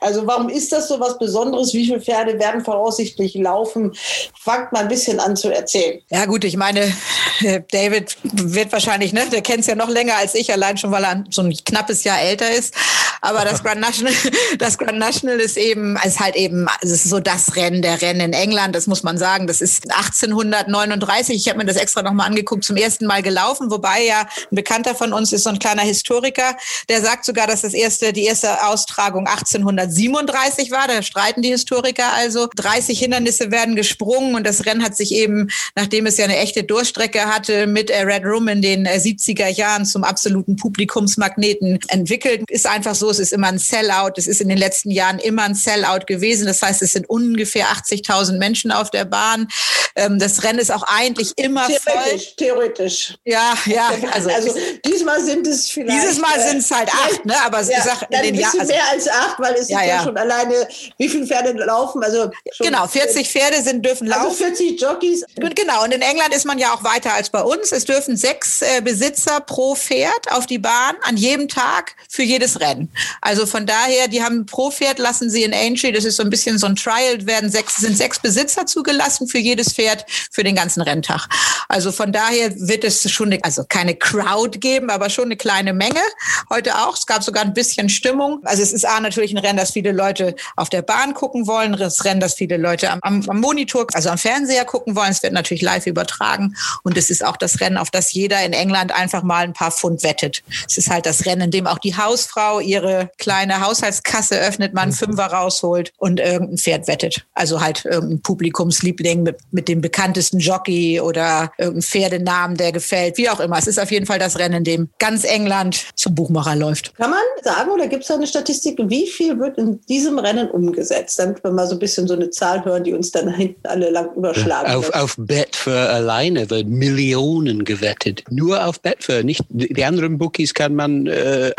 Also 0.00 0.26
warum 0.26 0.48
ist 0.48 0.70
das 0.72 0.88
so 0.88 1.00
was 1.00 1.18
Besonderes? 1.18 1.72
Wie 1.72 1.86
viele 1.86 2.00
Pferde 2.00 2.38
werden 2.38 2.64
voraussichtlich 2.64 3.34
laufen? 3.34 3.92
Fangt 4.38 4.72
mal 4.72 4.80
ein 4.80 4.88
bisschen 4.88 5.18
an 5.18 5.36
zu 5.36 5.50
erzählen. 5.50 6.00
Ja 6.10 6.26
gut, 6.26 6.44
ich 6.44 6.56
meine, 6.56 6.92
äh, 7.40 7.62
David 7.70 8.16
wird 8.22 8.70
wahrscheinlich, 8.72 9.12
ne, 9.12 9.24
der 9.32 9.42
kennt 9.42 9.60
es 9.60 9.66
ja 9.66 9.74
noch 9.74 9.88
länger 9.88 10.16
als 10.16 10.34
ich, 10.34 10.52
allein 10.52 10.76
schon, 10.76 10.92
weil 10.92 11.04
er 11.04 11.24
so 11.30 11.42
ein 11.42 11.56
knappes 11.64 12.04
Jahr 12.04 12.20
älter 12.20 12.50
ist. 12.50 12.74
Aber 13.22 13.44
das 13.44 13.62
Grand 13.64 13.80
National, 13.80 14.14
das 14.58 14.75
Grand 14.78 14.98
National 14.98 15.40
ist 15.40 15.56
eben, 15.56 15.96
ist 16.04 16.20
halt 16.20 16.36
eben, 16.36 16.66
es 16.80 16.90
ist 16.90 17.04
so 17.04 17.20
das 17.20 17.56
Rennen, 17.56 17.82
der 17.82 18.00
Rennen 18.02 18.20
in 18.20 18.32
England, 18.32 18.74
das 18.74 18.86
muss 18.86 19.02
man 19.02 19.18
sagen. 19.18 19.46
Das 19.46 19.60
ist 19.60 19.90
1839, 19.90 21.36
ich 21.36 21.48
habe 21.48 21.58
mir 21.58 21.64
das 21.64 21.76
extra 21.76 22.02
nochmal 22.02 22.26
angeguckt, 22.28 22.64
zum 22.64 22.76
ersten 22.76 23.06
Mal 23.06 23.22
gelaufen, 23.22 23.70
wobei 23.70 24.04
ja 24.04 24.20
ein 24.20 24.56
Bekannter 24.56 24.94
von 24.94 25.12
uns 25.12 25.32
ist 25.32 25.44
so 25.44 25.50
ein 25.50 25.58
kleiner 25.58 25.82
Historiker, 25.82 26.56
der 26.88 27.02
sagt 27.02 27.24
sogar, 27.24 27.46
dass 27.46 27.62
das 27.62 27.74
erste, 27.74 28.12
die 28.12 28.24
erste 28.24 28.64
Austragung 28.66 29.26
1837 29.26 30.70
war. 30.70 30.88
Da 30.88 31.02
streiten 31.02 31.42
die 31.42 31.50
Historiker 31.50 32.12
also. 32.14 32.48
30 32.54 32.98
Hindernisse 32.98 33.50
werden 33.50 33.76
gesprungen 33.76 34.34
und 34.34 34.46
das 34.46 34.66
Rennen 34.66 34.82
hat 34.82 34.96
sich 34.96 35.12
eben, 35.12 35.48
nachdem 35.74 36.06
es 36.06 36.16
ja 36.16 36.24
eine 36.24 36.38
echte 36.38 36.64
Durchstrecke 36.64 37.26
hatte, 37.26 37.66
mit 37.66 37.90
Red 37.90 38.24
Room 38.24 38.48
in 38.48 38.62
den 38.62 38.86
70er 38.86 39.48
Jahren 39.48 39.84
zum 39.84 40.04
absoluten 40.04 40.56
Publikumsmagneten 40.56 41.78
entwickelt. 41.88 42.42
Ist 42.48 42.66
einfach 42.66 42.94
so, 42.94 43.10
es 43.10 43.18
ist 43.18 43.32
immer 43.32 43.48
ein 43.48 43.58
Sellout. 43.58 44.12
Es 44.16 44.26
ist 44.26 44.40
in 44.40 44.48
den 44.48 44.58
letzten 44.66 44.90
Jahren 44.90 45.18
immer 45.18 45.44
ein 45.44 45.54
Sellout 45.54 46.06
gewesen. 46.06 46.46
Das 46.46 46.60
heißt, 46.62 46.82
es 46.82 46.92
sind 46.92 47.08
ungefähr 47.08 47.66
80.000 47.66 48.38
Menschen 48.38 48.72
auf 48.72 48.90
der 48.90 49.04
Bahn. 49.04 49.48
Ähm, 49.94 50.18
das 50.18 50.42
Rennen 50.42 50.58
ist 50.58 50.70
auch 50.72 50.82
eigentlich 50.82 51.32
immer 51.36 51.66
theoretisch, 51.66 52.26
voll. 52.26 52.34
Theoretisch. 52.36 53.14
Ja, 53.24 53.54
ja. 53.66 53.90
Also, 54.12 54.30
also 54.30 54.54
diesmal 54.84 55.22
sind 55.22 55.46
es 55.46 55.68
vielleicht. 55.68 56.02
Dieses 56.02 56.18
Mal 56.18 56.40
sind 56.40 56.58
es 56.58 56.70
halt 56.70 56.88
acht, 56.88 57.24
ne? 57.24 57.34
Aber 57.44 57.60
ja, 57.62 57.78
ich 57.78 57.84
sag, 57.84 58.02
in 58.02 58.22
den 58.22 58.34
ein 58.34 58.36
bisschen. 58.36 58.60
Also, 58.60 58.72
mehr 58.72 58.90
als 58.90 59.08
acht, 59.08 59.38
weil 59.38 59.54
es 59.54 59.68
Ja, 59.68 59.80
ja, 59.82 59.86
ja. 59.96 60.02
schon 60.04 60.16
alleine, 60.16 60.68
wie 60.98 61.08
viele 61.08 61.26
Pferde 61.26 61.52
laufen. 61.52 62.02
Also 62.02 62.30
schon 62.52 62.66
Genau, 62.66 62.86
40 62.86 63.28
Pferde 63.28 63.62
sind, 63.62 63.84
dürfen 63.84 64.10
Also 64.10 64.28
laufen. 64.28 64.36
40 64.56 64.80
Jockeys. 64.80 65.24
Genau, 65.36 65.84
und 65.84 65.92
in 65.92 66.02
England 66.02 66.34
ist 66.34 66.44
man 66.46 66.58
ja 66.58 66.72
auch 66.72 66.82
weiter 66.84 67.12
als 67.12 67.30
bei 67.30 67.42
uns. 67.42 67.72
Es 67.72 67.84
dürfen 67.84 68.16
sechs 68.16 68.62
äh, 68.62 68.80
Besitzer 68.80 69.40
pro 69.40 69.74
Pferd 69.74 70.30
auf 70.32 70.46
die 70.46 70.58
Bahn 70.58 70.96
an 71.02 71.16
jedem 71.16 71.48
Tag 71.48 71.94
für 72.08 72.22
jedes 72.22 72.60
Rennen. 72.60 72.90
Also 73.20 73.46
von 73.46 73.66
daher, 73.66 74.08
die 74.08 74.22
haben 74.22 74.46
pro 74.56 74.70
Pferd 74.70 74.98
lassen 74.98 75.28
sie 75.28 75.42
in 75.42 75.52
Aintree, 75.52 75.92
das 75.92 76.06
ist 76.06 76.16
so 76.16 76.22
ein 76.22 76.30
bisschen 76.30 76.56
so 76.56 76.66
ein 76.66 76.76
Trial, 76.76 77.26
werden 77.26 77.50
sechs, 77.50 77.76
sind 77.76 77.94
sechs 77.94 78.18
Besitzer 78.18 78.64
zugelassen 78.64 79.28
für 79.28 79.36
jedes 79.36 79.74
Pferd 79.74 80.06
für 80.30 80.44
den 80.44 80.54
ganzen 80.54 80.80
Renntag. 80.80 81.28
Also 81.68 81.92
von 81.92 82.10
daher 82.10 82.58
wird 82.58 82.82
es 82.82 83.10
schon, 83.10 83.32
eine, 83.34 83.44
also 83.44 83.64
keine 83.68 83.94
Crowd 83.94 84.58
geben, 84.58 84.88
aber 84.88 85.10
schon 85.10 85.26
eine 85.26 85.36
kleine 85.36 85.74
Menge. 85.74 86.00
Heute 86.48 86.74
auch. 86.74 86.96
Es 86.96 87.04
gab 87.04 87.22
sogar 87.22 87.44
ein 87.44 87.52
bisschen 87.52 87.90
Stimmung. 87.90 88.40
Also 88.44 88.62
es 88.62 88.72
ist 88.72 88.86
A, 88.86 88.98
natürlich 88.98 89.30
ein 89.32 89.36
Rennen, 89.36 89.58
das 89.58 89.72
viele 89.72 89.92
Leute 89.92 90.34
auf 90.56 90.70
der 90.70 90.80
Bahn 90.80 91.12
gucken 91.12 91.46
wollen, 91.46 91.76
das 91.76 92.06
Rennen, 92.06 92.20
das 92.20 92.32
viele 92.32 92.56
Leute 92.56 92.90
am, 92.90 93.00
am, 93.02 93.28
am 93.28 93.40
Monitor, 93.40 93.86
also 93.92 94.08
am 94.08 94.16
Fernseher 94.16 94.64
gucken 94.64 94.96
wollen. 94.96 95.10
Es 95.10 95.22
wird 95.22 95.34
natürlich 95.34 95.62
live 95.62 95.86
übertragen 95.86 96.56
und 96.82 96.96
es 96.96 97.10
ist 97.10 97.22
auch 97.22 97.36
das 97.36 97.60
Rennen, 97.60 97.76
auf 97.76 97.90
das 97.90 98.14
jeder 98.14 98.42
in 98.42 98.54
England 98.54 98.90
einfach 98.90 99.22
mal 99.22 99.44
ein 99.44 99.52
paar 99.52 99.70
Pfund 99.70 100.02
wettet. 100.02 100.42
Es 100.66 100.78
ist 100.78 100.88
halt 100.88 101.04
das 101.04 101.26
Rennen, 101.26 101.42
in 101.42 101.50
dem 101.50 101.66
auch 101.66 101.78
die 101.78 101.94
Hausfrau 101.94 102.60
ihre 102.60 103.10
kleine 103.18 103.60
Haushaltskasse 103.60 104.45
öffnet, 104.46 104.74
mal 104.74 104.82
einen 104.82 104.92
Fünfer 104.92 105.26
rausholt 105.26 105.92
und 105.98 106.20
irgendein 106.20 106.58
Pferd 106.58 106.88
wettet. 106.88 107.26
Also 107.34 107.60
halt 107.60 107.84
irgendein 107.84 108.20
Publikumsliebling 108.22 109.22
mit, 109.22 109.38
mit 109.50 109.68
dem 109.68 109.80
bekanntesten 109.80 110.38
Jockey 110.38 111.00
oder 111.00 111.52
irgendein 111.58 111.82
Pferdenamen, 111.82 112.56
der 112.56 112.72
gefällt, 112.72 113.18
wie 113.18 113.28
auch 113.28 113.40
immer. 113.40 113.58
Es 113.58 113.66
ist 113.66 113.78
auf 113.78 113.90
jeden 113.90 114.06
Fall 114.06 114.18
das 114.18 114.38
Rennen, 114.38 114.58
in 114.58 114.64
dem 114.64 114.88
ganz 114.98 115.24
England 115.24 115.84
zum 115.94 116.14
Buchmacher 116.14 116.56
läuft. 116.56 116.94
Kann 116.96 117.10
man 117.10 117.20
sagen 117.42 117.70
oder 117.70 117.86
gibt 117.86 118.02
es 118.02 118.08
da 118.08 118.14
eine 118.14 118.26
Statistik, 118.26 118.78
wie 118.84 119.06
viel 119.06 119.38
wird 119.38 119.58
in 119.58 119.80
diesem 119.88 120.18
Rennen 120.18 120.50
umgesetzt? 120.50 121.18
Damit 121.18 121.42
wir 121.42 121.50
mal 121.50 121.66
so 121.66 121.74
ein 121.74 121.78
bisschen 121.78 122.06
so 122.06 122.14
eine 122.14 122.30
Zahl 122.30 122.64
hören, 122.64 122.84
die 122.84 122.92
uns 122.92 123.10
dann 123.10 123.32
hinten 123.34 123.66
alle 123.66 123.90
lang 123.90 124.14
überschlagen. 124.14 124.72
Auf, 124.72 124.90
auf 124.90 125.16
Betfair 125.18 125.90
alleine 125.90 126.48
wird 126.50 126.66
Millionen 126.66 127.64
gewettet. 127.64 128.24
Nur 128.30 128.66
auf 128.66 128.80
Betfair. 128.80 129.24
Nicht, 129.24 129.42
die 129.48 129.84
anderen 129.84 130.18
Bookies 130.18 130.54
kann 130.54 130.74
man 130.74 131.06
äh, 131.06 131.52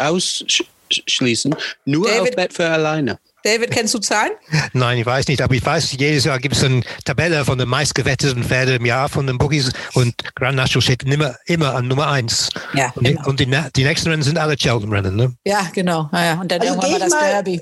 ausschließen. 0.92 1.56
Nur 1.86 2.08
David- 2.08 2.22
auf 2.22 2.36
Betfair 2.36 2.72
alleine. 2.74 3.18
David, 3.44 3.72
kennst 3.72 3.94
du 3.94 4.00
Zahlen? 4.00 4.32
Nein, 4.74 4.98
ich 4.98 5.06
weiß 5.06 5.28
nicht, 5.30 5.42
aber 5.42 5.54
ich 5.54 5.66
weiß, 5.66 5.94
jedes 5.94 6.26
Jahr 6.26 6.38
gibt 6.40 6.56
es 6.56 6.64
eine 6.66 6.82
Tabelle 7.06 7.46
von 7.46 7.58
den 7.58 7.70
meistgewetteten 7.70 8.44
Pferden 8.44 8.76
im 8.78 8.86
Jahr 8.86 9.08
von 9.08 9.26
den 9.26 9.38
Bookies 9.38 9.72
und 9.94 10.14
Grand 10.36 10.58
National 10.58 10.82
steht 10.82 11.04
immer, 11.04 11.36
immer 11.46 11.74
an 11.76 11.88
Nummer 11.88 12.08
eins. 12.10 12.50
Ja, 12.74 12.92
und 12.96 13.08
die, 13.08 13.16
und 13.26 13.40
die, 13.40 13.46
na- 13.46 13.70
die 13.76 13.84
nächsten 13.86 14.10
Rennen 14.10 14.24
sind 14.24 14.38
alle 14.38 14.56
Cheltenham-Rennen. 14.58 15.16
Ne? 15.16 15.34
Ja, 15.46 15.70
genau. 15.74 16.10
Ja, 16.12 16.26
ja. 16.26 16.42
Und 16.42 16.52
dann 16.52 16.60
Also 16.60 16.74
irgendwann 16.74 16.92
mal 16.92 17.00
das 17.00 17.10
mal- 17.12 17.30
Derby. 17.30 17.62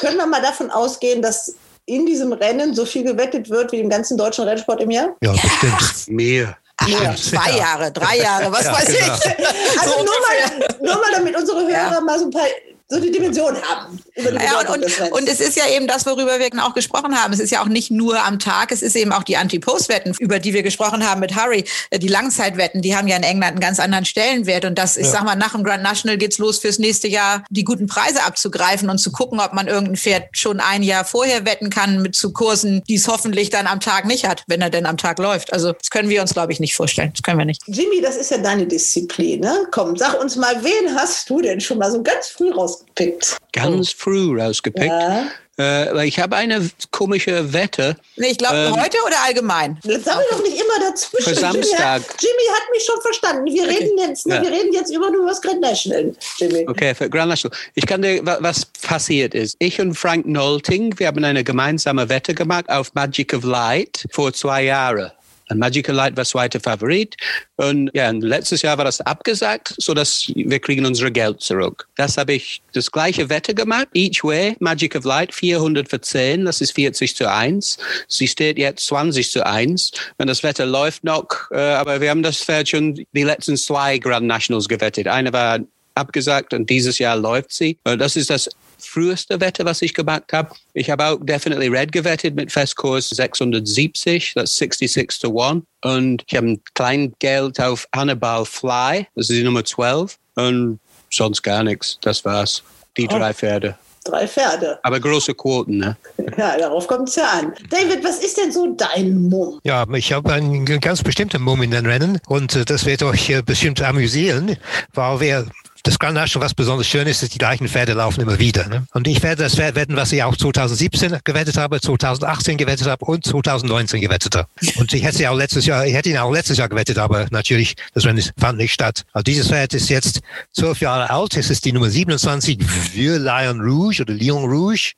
Können 0.00 0.16
wir 0.16 0.26
mal 0.26 0.42
davon 0.42 0.70
ausgehen, 0.70 1.22
dass 1.22 1.54
in 1.86 2.06
diesem 2.06 2.32
Rennen 2.32 2.74
so 2.74 2.84
viel 2.84 3.04
gewettet 3.04 3.48
wird 3.50 3.70
wie 3.70 3.80
im 3.80 3.90
ganzen 3.90 4.16
deutschen 4.16 4.44
Rennsport 4.44 4.80
im 4.80 4.90
Jahr? 4.90 5.14
Ja, 5.22 5.32
bestimmt. 5.32 6.08
Mehr. 6.08 6.56
Ja, 6.86 7.14
zwei 7.14 7.56
Jahre, 7.58 7.92
drei 7.92 8.16
Jahre, 8.18 8.50
was 8.50 8.64
Ja, 8.64 8.72
weiß 8.72 8.86
genau. 8.86 9.14
ich. 9.14 9.78
Also 9.78 9.92
So 9.98 10.04
nur, 10.04 10.14
mal, 10.20 10.68
nur 10.80 10.94
mal, 10.96 11.12
damit 11.12 11.36
unsere 11.36 11.60
Hörer 11.66 12.00
mal 12.00 12.18
so 12.18 12.24
ein 12.26 12.30
paar 12.30 12.46
so 12.92 13.00
die 13.00 13.10
Dimension 13.10 13.56
haben. 13.62 13.98
Die 14.16 14.22
Ja, 14.22 14.60
und, 14.60 14.84
und, 14.84 15.12
und 15.12 15.28
es 15.28 15.40
ist 15.40 15.56
ja 15.56 15.64
eben 15.74 15.86
das, 15.86 16.04
worüber 16.04 16.38
wir 16.38 16.50
auch 16.62 16.74
gesprochen 16.74 17.16
haben. 17.16 17.32
Es 17.32 17.40
ist 17.40 17.50
ja 17.50 17.62
auch 17.62 17.68
nicht 17.68 17.90
nur 17.90 18.22
am 18.22 18.38
Tag, 18.38 18.70
es 18.70 18.82
ist 18.82 18.94
eben 18.96 19.12
auch 19.12 19.22
die 19.22 19.38
Anti-Post-Wetten, 19.38 20.14
über 20.18 20.38
die 20.38 20.52
wir 20.52 20.62
gesprochen 20.62 21.08
haben 21.08 21.20
mit 21.20 21.34
Harry. 21.34 21.64
Äh, 21.88 21.98
Die 21.98 22.08
Langzeitwetten, 22.08 22.82
die 22.82 22.94
haben 22.94 23.08
ja 23.08 23.16
in 23.16 23.22
England 23.22 23.52
einen 23.52 23.60
ganz 23.60 23.80
anderen 23.80 24.04
Stellenwert. 24.04 24.66
Und 24.66 24.76
das, 24.76 24.98
ich 24.98 25.06
Ja. 25.06 25.12
sag 25.12 25.24
mal, 25.24 25.36
nach 25.36 25.52
dem 25.52 25.64
Grand 25.64 25.82
National 25.82 26.18
geht's 26.18 26.36
los 26.36 26.58
fürs 26.58 26.78
nächste 26.78 27.08
Jahr, 27.08 27.44
die 27.48 27.64
guten 27.64 27.86
Preise 27.86 28.22
abzugreifen 28.24 28.90
und 28.90 28.98
zu 28.98 29.10
gucken, 29.10 29.40
ob 29.40 29.54
man 29.54 29.68
irgendein 29.68 29.96
Pferd 29.96 30.24
schon 30.32 30.60
ein 30.60 30.82
Jahr 30.82 31.06
vorher 31.06 31.46
wetten 31.46 31.70
kann 31.70 32.02
mit 32.02 32.14
zu 32.14 32.32
Kursen, 32.34 32.82
die 32.88 32.96
es 32.96 33.08
hoffentlich 33.08 33.48
dann 33.48 33.66
am 33.66 33.80
Tag 33.80 34.04
nicht 34.04 34.28
hat, 34.28 34.42
wenn 34.48 34.60
er 34.60 34.68
denn 34.68 34.84
am 34.84 34.98
Tag 34.98 35.18
läuft. 35.18 35.52
Also 35.54 35.72
das 35.72 35.88
können 35.88 36.10
wir 36.10 36.20
uns, 36.20 36.34
glaube 36.34 36.52
ich, 36.52 36.60
nicht 36.60 36.74
vorstellen. 36.74 37.10
Das 37.14 37.22
können 37.22 37.38
wir 37.38 37.46
nicht. 37.46 37.62
Jimmy, 37.66 38.02
das 38.02 38.16
ist 38.16 38.30
ja 38.30 38.36
deine 38.38 38.66
Disziplin. 38.66 39.40
Ne? 39.40 39.66
Komm, 39.70 39.96
sag 39.96 40.20
uns 40.20 40.36
mal, 40.36 40.62
wen 40.62 40.94
hast 40.94 41.30
du 41.30 41.40
denn 41.40 41.60
schon 41.60 41.78
mal 41.78 41.90
so 41.90 42.02
ganz 42.02 42.28
früh 42.28 42.50
rausgepickt? 42.82 43.36
Ganz 43.52 43.90
früh 43.90 44.40
rausgepickt. 44.40 44.86
Ja. 44.86 45.26
Äh, 45.58 45.94
weil 45.94 46.08
ich 46.08 46.18
habe 46.18 46.34
eine 46.34 46.70
komische 46.92 47.52
Wette. 47.52 47.94
Nee, 48.16 48.28
ich 48.28 48.38
glaube, 48.38 48.56
Ähm, 48.56 48.82
heute 48.82 48.96
oder 49.06 49.16
allgemein? 49.22 49.78
Jetzt 49.84 50.06
sammel 50.06 50.24
doch 50.30 50.42
nicht 50.42 50.54
immer 50.56 50.80
dazwischen. 50.90 51.28
Für 51.28 51.34
Samstag. 51.38 51.62
Jimmy 51.62 51.82
hat, 51.82 52.22
Jimmy 52.22 52.48
hat 52.54 52.62
mich 52.72 52.82
schon 52.84 53.00
verstanden. 53.02 53.44
Wir 53.44 53.68
reden 53.68 53.98
jetzt, 53.98 54.26
ne, 54.26 54.36
Ja. 54.36 54.42
wir 54.42 54.50
reden 54.50 54.72
jetzt 54.72 54.90
über 54.90 55.10
nur 55.10 55.26
das 55.28 55.42
Grand 55.42 55.60
National, 55.60 56.16
Jimmy. 56.38 56.64
Okay, 56.66 56.94
für 56.94 57.10
Grand 57.10 57.28
National. 57.28 57.56
Ich 57.74 57.86
kann 57.86 58.00
dir, 58.00 58.24
wa- 58.24 58.38
was 58.40 58.64
passiert 58.64 59.34
ist. 59.34 59.56
Ich 59.58 59.78
und 59.78 59.94
Frank 59.94 60.26
Nolting, 60.26 60.98
wir 60.98 61.06
haben 61.08 61.22
eine 61.22 61.44
gemeinsame 61.44 62.08
Wette 62.08 62.34
gemacht 62.34 62.70
auf 62.70 62.94
Magic 62.94 63.34
of 63.34 63.44
Light 63.44 64.06
vor 64.10 64.32
zwei 64.32 64.64
Jahren. 64.64 65.12
Und 65.52 65.58
Magic 65.58 65.88
of 65.88 65.94
Light 65.94 66.16
war 66.16 66.24
zweiter 66.24 66.60
Favorit. 66.60 67.14
Und 67.56 67.90
ja, 67.94 68.10
und 68.10 68.22
letztes 68.22 68.62
Jahr 68.62 68.78
war 68.78 68.84
das 68.84 69.00
abgesagt, 69.00 69.74
so 69.78 69.94
dass 69.94 70.30
wir 70.34 70.58
kriegen 70.58 70.84
unsere 70.86 71.12
Geld 71.12 71.40
zurück. 71.40 71.86
Das 71.96 72.16
habe 72.16 72.32
ich 72.32 72.62
das 72.72 72.90
gleiche 72.90 73.28
Wette 73.28 73.54
gemacht. 73.54 73.88
Each 73.94 74.24
way, 74.24 74.56
Magic 74.60 74.96
of 74.96 75.04
Light, 75.04 75.34
400 75.34 75.88
für 75.88 76.00
10, 76.00 76.44
das 76.44 76.60
ist 76.60 76.72
40 76.72 77.14
zu 77.14 77.30
1. 77.30 77.78
Sie 78.08 78.26
steht 78.26 78.58
jetzt 78.58 78.86
20 78.86 79.30
zu 79.30 79.46
1. 79.46 79.92
Und 80.18 80.26
das 80.26 80.42
Wetter 80.42 80.66
läuft 80.66 81.04
noch, 81.04 81.50
äh, 81.50 81.56
aber 81.56 82.00
wir 82.00 82.10
haben 82.10 82.22
das 82.22 82.38
Pferd 82.38 82.68
schon 82.68 83.04
die 83.12 83.22
letzten 83.22 83.56
zwei 83.56 83.98
Grand 83.98 84.26
Nationals 84.26 84.68
gewettet. 84.68 85.06
Eine 85.06 85.32
war 85.32 85.60
abgesagt 85.94 86.54
und 86.54 86.70
dieses 86.70 86.98
Jahr 86.98 87.16
läuft 87.16 87.52
sie. 87.52 87.78
Äh, 87.84 87.96
Das 87.96 88.16
ist 88.16 88.30
das 88.30 88.48
früheste 88.86 89.40
Wette, 89.40 89.64
was 89.64 89.82
ich 89.82 89.94
gemacht 89.94 90.32
habe. 90.32 90.50
Ich 90.74 90.90
habe 90.90 91.04
auch 91.06 91.18
Definitely 91.20 91.68
Red 91.68 91.92
gewettet 91.92 92.34
mit 92.34 92.50
Festkurs 92.52 93.10
670, 93.10 94.32
das 94.34 94.50
ist 94.50 94.56
66 94.58 95.20
to 95.20 95.40
1. 95.40 95.62
Und 95.84 96.24
ich 96.28 96.36
habe 96.36 96.48
ein 96.48 96.62
kleines 96.74 97.12
Geld 97.18 97.60
auf 97.60 97.86
Hannibal 97.94 98.44
Fly, 98.44 99.06
das 99.14 99.30
ist 99.30 99.36
die 99.36 99.42
Nummer 99.44 99.64
12. 99.64 100.16
Und 100.36 100.80
sonst 101.10 101.42
gar 101.42 101.62
nichts, 101.62 101.98
das 102.00 102.24
war's. 102.24 102.62
Die 102.96 103.04
Oh. 103.10 103.18
drei 103.18 103.32
Pferde. 103.34 103.76
Drei 104.04 104.26
Pferde. 104.26 104.80
Aber 104.82 104.98
große 104.98 105.32
Quoten, 105.34 105.78
ne? 105.78 105.96
Ja, 106.36 106.56
darauf 106.58 106.86
kommt 106.88 107.08
es 107.08 107.16
ja 107.16 107.28
an. 107.40 107.52
David, 107.70 108.02
was 108.02 108.18
ist 108.18 108.36
denn 108.36 108.50
so 108.50 108.74
dein 108.74 109.28
Mumm? 109.28 109.60
Ja, 109.62 109.86
ich 109.92 110.12
habe 110.12 110.32
einen 110.32 110.64
ganz 110.80 111.02
bestimmten 111.02 111.40
Mumm 111.42 111.62
in 111.62 111.70
den 111.70 111.86
Rennen 111.86 112.18
und 112.26 112.56
äh, 112.56 112.64
das 112.64 112.84
wird 112.84 113.02
euch 113.02 113.30
äh, 113.30 113.42
bestimmt 113.42 113.80
amüsieren, 113.82 114.56
weil 114.94 115.20
wir 115.20 115.46
das 115.84 115.98
Grand 115.98 116.14
National, 116.14 116.46
was 116.46 116.54
besonders 116.54 116.86
schön 116.86 117.06
ist, 117.08 117.22
ist, 117.22 117.34
die 117.34 117.38
gleichen 117.38 117.68
Pferde 117.68 117.94
laufen 117.94 118.20
immer 118.20 118.38
wieder. 118.38 118.68
Ne? 118.68 118.86
Und 118.92 119.08
ich 119.08 119.22
werde 119.22 119.42
das 119.42 119.56
Pferd 119.56 119.74
wetten, 119.74 119.96
was 119.96 120.12
ich 120.12 120.22
auch 120.22 120.36
2017 120.36 121.18
gewettet 121.24 121.56
habe, 121.56 121.80
2018 121.80 122.56
gewettet 122.56 122.86
habe 122.86 123.04
und 123.04 123.26
2019 123.26 124.00
gewettet 124.00 124.36
habe. 124.36 124.48
Und 124.76 124.92
ich 124.92 125.02
hätte 125.02 125.18
sie 125.18 125.26
auch 125.26 125.36
letztes 125.36 125.66
Jahr, 125.66 125.84
ich 125.86 125.94
hätte 125.94 126.10
ihn 126.10 126.18
auch 126.18 126.30
letztes 126.30 126.58
Jahr 126.58 126.68
gewettet, 126.68 126.98
aber 126.98 127.26
natürlich, 127.30 127.74
das 127.94 128.04
Rennen 128.04 128.22
fand 128.38 128.58
nicht 128.58 128.72
statt. 128.72 129.04
Also 129.12 129.24
dieses 129.24 129.48
Pferd 129.48 129.74
ist 129.74 129.88
jetzt 129.88 130.20
zwölf 130.52 130.80
Jahre 130.80 131.10
alt. 131.10 131.36
Es 131.36 131.50
ist 131.50 131.64
die 131.64 131.72
Nummer 131.72 131.90
27, 131.90 132.58
Vieux 132.92 133.18
Lion 133.18 133.60
Rouge 133.60 134.02
oder 134.02 134.14
Lion 134.14 134.44
Rouge, 134.44 134.92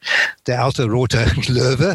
der 0.47 0.62
alte 0.62 0.85
rote 0.85 1.24
Löwe. 1.48 1.94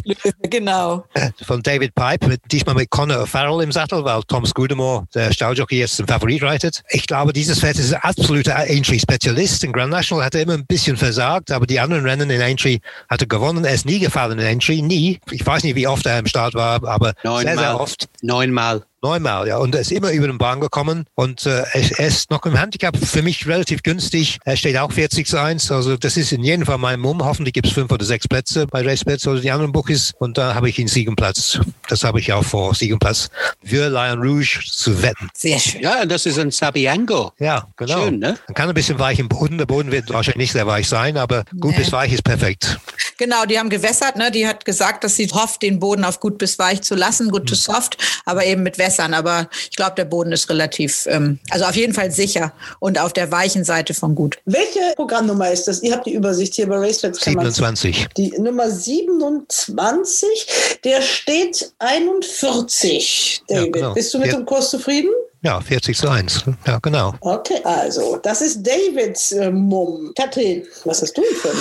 Genau. 0.49 1.05
Von 1.45 1.61
David 1.61 1.93
Pipe, 1.93 2.37
diesmal 2.51 2.75
mit 2.75 2.89
Connor 2.89 3.27
Farrell 3.27 3.63
im 3.63 3.71
Sattel, 3.71 4.03
weil 4.03 4.23
Tom 4.23 4.45
Scudamore, 4.45 5.07
der 5.13 5.31
Stalljockey, 5.31 5.77
jetzt 5.77 5.97
zum 5.97 6.07
Favorit 6.07 6.41
reitet. 6.41 6.81
Ich 6.89 7.05
glaube, 7.05 7.33
dieses 7.33 7.59
Pferd 7.59 7.77
ist 7.77 7.93
ein 7.93 8.01
absoluter 8.01 8.55
Aintree-Spezialist. 8.79 9.63
In 9.63 9.73
Grand 9.73 9.91
National 9.91 10.23
hat 10.23 10.35
er 10.35 10.41
immer 10.41 10.53
ein 10.53 10.65
bisschen 10.65 10.95
versagt, 10.95 11.51
aber 11.51 11.67
die 11.67 11.79
anderen 11.79 12.05
Rennen 12.05 12.29
in 12.29 12.41
Aintree 12.41 12.79
hat 13.09 13.21
er 13.21 13.27
gewonnen. 13.27 13.65
Er 13.65 13.73
ist 13.73 13.85
nie 13.85 13.99
gefallen 13.99 14.39
in 14.39 14.45
Aintree, 14.45 14.81
nie. 14.81 15.19
Ich 15.31 15.45
weiß 15.45 15.63
nicht, 15.63 15.75
wie 15.75 15.87
oft 15.87 16.05
er 16.05 16.19
im 16.19 16.27
Start 16.27 16.53
war, 16.53 16.83
aber 16.87 17.13
Neunmal. 17.23 17.43
sehr, 17.43 17.57
sehr 17.57 17.79
oft. 17.79 18.09
Neunmal. 18.21 18.83
Neunmal, 19.01 19.47
ja. 19.47 19.57
Und 19.57 19.75
er 19.75 19.81
ist 19.81 19.91
immer 19.91 20.11
über 20.11 20.27
den 20.27 20.37
Bahn 20.37 20.59
gekommen. 20.59 21.05
Und 21.15 21.45
äh, 21.45 21.63
er 21.73 22.07
ist 22.07 22.31
noch 22.31 22.45
im 22.45 22.55
Handicap 22.55 22.97
für 22.97 23.21
mich 23.21 23.47
relativ 23.47 23.81
günstig. 23.83 24.39
Er 24.43 24.57
steht 24.57 24.77
auch 24.77 24.91
40 24.91 25.25
zu 25.25 25.39
1. 25.39 25.71
Also 25.71 25.95
das 25.95 26.17
ist 26.17 26.31
in 26.31 26.43
jedem 26.43 26.65
Fall 26.65 26.77
mein 26.77 26.99
Mumm. 26.99 27.23
Hoffentlich 27.23 27.53
gibt 27.53 27.67
es 27.67 27.73
fünf 27.73 27.91
oder 27.91 28.05
sechs 28.05 28.27
Plätze 28.27 28.67
bei 28.67 28.81
RaceBets 28.81 29.27
oder 29.27 29.39
die 29.39 29.51
anderen 29.51 29.71
Bookies. 29.71 30.13
Und 30.19 30.37
da 30.37 30.53
habe 30.53 30.69
ich 30.69 30.79
ihn 30.79 30.87
Siegenplatz. 30.87 31.59
Das 31.87 32.03
habe 32.03 32.19
ich 32.19 32.33
auch 32.33 32.43
vor, 32.43 32.75
Siegenplatz 32.75 33.29
für 33.63 33.89
Lion 33.89 34.19
Rouge 34.19 34.59
zu 34.65 35.01
wetten. 35.01 35.29
Sehr 35.33 35.59
schön. 35.59 35.81
Ja, 35.81 36.05
das 36.05 36.25
ist 36.25 36.37
ein 36.37 36.51
Sabiango. 36.51 37.31
Ja, 37.39 37.67
genau. 37.77 38.03
Schön, 38.03 38.19
ne? 38.19 38.37
Man 38.47 38.55
kann 38.55 38.69
ein 38.69 38.75
bisschen 38.75 38.99
weich 38.99 39.19
im 39.19 39.29
Boden. 39.29 39.57
Der 39.57 39.65
Boden 39.65 39.91
wird 39.91 40.09
wahrscheinlich 40.09 40.37
nicht 40.37 40.51
sehr 40.51 40.67
weich 40.67 40.87
sein, 40.89 41.17
aber 41.17 41.45
gut 41.59 41.75
bis 41.75 41.91
weich 41.91 42.11
ist 42.11 42.23
perfekt. 42.23 42.79
Genau, 43.17 43.45
die 43.45 43.59
haben 43.59 43.69
gewässert, 43.69 44.15
ne? 44.15 44.31
Die 44.31 44.47
hat 44.47 44.65
gesagt, 44.65 45.03
dass 45.03 45.15
sie 45.15 45.27
hofft, 45.27 45.61
den 45.61 45.79
Boden 45.79 46.03
auf 46.03 46.19
gut 46.19 46.37
bis 46.37 46.57
weich 46.59 46.81
zu 46.81 46.95
lassen, 46.95 47.29
gut 47.29 47.47
to 47.49 47.55
soft, 47.55 47.97
aber 48.25 48.45
eben 48.45 48.63
mit 48.63 48.77
Wässern. 48.89 49.13
Aber 49.13 49.47
ich 49.69 49.75
glaube, 49.75 49.93
der 49.95 50.05
Boden 50.05 50.31
ist 50.31 50.49
relativ, 50.49 51.05
ähm, 51.09 51.39
also 51.51 51.65
auf 51.65 51.75
jeden 51.75 51.93
Fall 51.93 52.11
sicher 52.11 52.51
und 52.79 52.99
auf 52.99 53.13
der 53.13 53.31
weichen 53.31 53.63
Seite 53.63 53.93
von 53.93 54.15
gut. 54.15 54.37
Welche 54.45 54.79
Programmnummer 54.95 55.51
ist 55.51 55.67
das? 55.67 55.81
Ihr 55.83 55.93
habt 55.93 56.05
die 56.07 56.13
Übersicht 56.13 56.55
hier 56.55 56.67
bei 56.67 56.79
man's- 56.79 56.99
27. 57.01 58.07
Die 58.17 58.29
Nummer 58.39 58.69
27, 58.69 60.79
der 60.83 61.01
steht 61.01 61.71
41. 61.79 63.41
Ja, 63.47 63.57
David, 63.59 63.73
genau. 63.73 63.93
bist 63.93 64.13
du 64.13 64.19
mit 64.19 64.27
Ja. 64.31 64.37
dem 64.37 64.45
Kurs 64.45 64.69
zufrieden? 64.71 65.09
Ja, 65.41 65.61
40 65.61 65.97
zu 65.97 66.09
1. 66.09 66.43
Ja, 66.67 66.79
genau. 66.79 67.13
Okay, 67.21 67.61
also, 67.63 68.17
das 68.23 68.41
ist 68.41 68.61
Davids 68.65 69.31
äh, 69.31 69.49
Mumm. 69.49 70.11
Katrin, 70.17 70.65
was 70.83 71.01
hast 71.01 71.13
du 71.17 71.21
denn 71.21 71.35
für? 71.37 71.53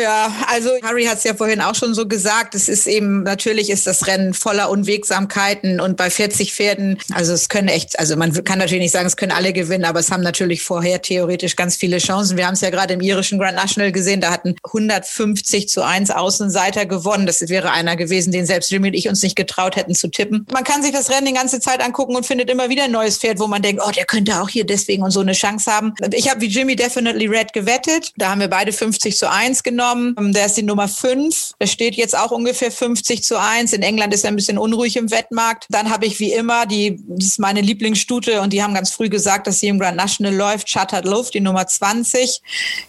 Ja, 0.00 0.32
also 0.46 0.70
Harry 0.82 1.04
hat 1.04 1.18
es 1.18 1.24
ja 1.24 1.34
vorhin 1.34 1.60
auch 1.60 1.74
schon 1.74 1.94
so 1.94 2.08
gesagt. 2.08 2.54
Es 2.54 2.68
ist 2.68 2.86
eben, 2.86 3.22
natürlich 3.22 3.68
ist 3.68 3.86
das 3.86 4.06
Rennen 4.06 4.32
voller 4.32 4.70
Unwegsamkeiten 4.70 5.78
und 5.78 5.96
bei 5.98 6.08
40 6.08 6.54
Pferden, 6.54 6.98
also 7.12 7.34
es 7.34 7.50
können 7.50 7.68
echt, 7.68 7.98
also 7.98 8.16
man 8.16 8.32
kann 8.44 8.58
natürlich 8.58 8.82
nicht 8.82 8.92
sagen, 8.92 9.06
es 9.06 9.16
können 9.16 9.32
alle 9.32 9.52
gewinnen, 9.52 9.84
aber 9.84 10.00
es 10.00 10.10
haben 10.10 10.22
natürlich 10.22 10.62
vorher 10.62 11.02
theoretisch 11.02 11.54
ganz 11.54 11.76
viele 11.76 11.98
Chancen. 11.98 12.38
Wir 12.38 12.46
haben 12.46 12.54
es 12.54 12.62
ja 12.62 12.70
gerade 12.70 12.94
im 12.94 13.00
irischen 13.00 13.38
Grand 13.38 13.56
National 13.56 13.92
gesehen, 13.92 14.22
da 14.22 14.30
hatten 14.30 14.54
150 14.64 15.68
zu 15.68 15.84
1 15.84 16.10
Außenseiter 16.10 16.86
gewonnen. 16.86 17.26
Das 17.26 17.46
wäre 17.48 17.70
einer 17.70 17.96
gewesen, 17.96 18.32
den 18.32 18.46
selbst 18.46 18.70
Jimmy 18.70 18.88
und 18.88 18.94
ich 18.94 19.08
uns 19.08 19.22
nicht 19.22 19.36
getraut 19.36 19.76
hätten 19.76 19.94
zu 19.94 20.08
tippen. 20.08 20.46
Man 20.50 20.64
kann 20.64 20.82
sich 20.82 20.92
das 20.92 21.10
Rennen 21.10 21.26
die 21.26 21.34
ganze 21.34 21.60
Zeit 21.60 21.82
angucken 21.82 22.16
und 22.16 22.24
findet 22.24 22.48
immer 22.48 22.70
wieder 22.70 22.84
ein 22.84 22.92
neues 22.92 23.18
Pferd, 23.18 23.38
wo 23.38 23.46
man 23.46 23.60
denkt, 23.60 23.82
oh, 23.86 23.90
der 23.90 24.06
könnte 24.06 24.40
auch 24.40 24.48
hier 24.48 24.64
deswegen 24.64 25.02
und 25.02 25.10
so 25.10 25.20
eine 25.20 25.32
Chance 25.32 25.70
haben. 25.70 25.94
Ich 26.12 26.30
habe 26.30 26.40
wie 26.40 26.46
Jimmy 26.46 26.74
Definitely 26.74 27.26
Red 27.26 27.52
gewettet. 27.52 28.12
Da 28.16 28.30
haben 28.30 28.40
wir 28.40 28.48
beide 28.48 28.72
50 28.72 29.16
zu 29.16 29.30
1 29.30 29.62
genommen. 29.62 29.89
Der 30.32 30.46
ist 30.46 30.56
die 30.56 30.62
Nummer 30.62 30.88
5. 30.88 31.52
Der 31.60 31.66
steht 31.66 31.94
jetzt 31.94 32.16
auch 32.16 32.30
ungefähr 32.30 32.70
50 32.70 33.22
zu 33.22 33.40
1. 33.40 33.72
In 33.72 33.82
England 33.82 34.14
ist 34.14 34.24
er 34.24 34.28
ein 34.28 34.36
bisschen 34.36 34.58
unruhig 34.58 34.96
im 34.96 35.10
Wettmarkt. 35.10 35.66
Dann 35.68 35.90
habe 35.90 36.06
ich 36.06 36.20
wie 36.20 36.32
immer, 36.32 36.66
die, 36.66 37.00
das 37.08 37.26
ist 37.26 37.38
meine 37.38 37.60
Lieblingsstute 37.60 38.40
und 38.40 38.52
die 38.52 38.62
haben 38.62 38.74
ganz 38.74 38.90
früh 38.90 39.08
gesagt, 39.08 39.46
dass 39.46 39.60
sie 39.60 39.68
im 39.68 39.78
Grand 39.78 39.96
National 39.96 40.34
läuft. 40.34 40.68
Shattered 40.68 41.04
Luft, 41.04 41.34
die 41.34 41.40
Nummer 41.40 41.66
20. 41.66 42.42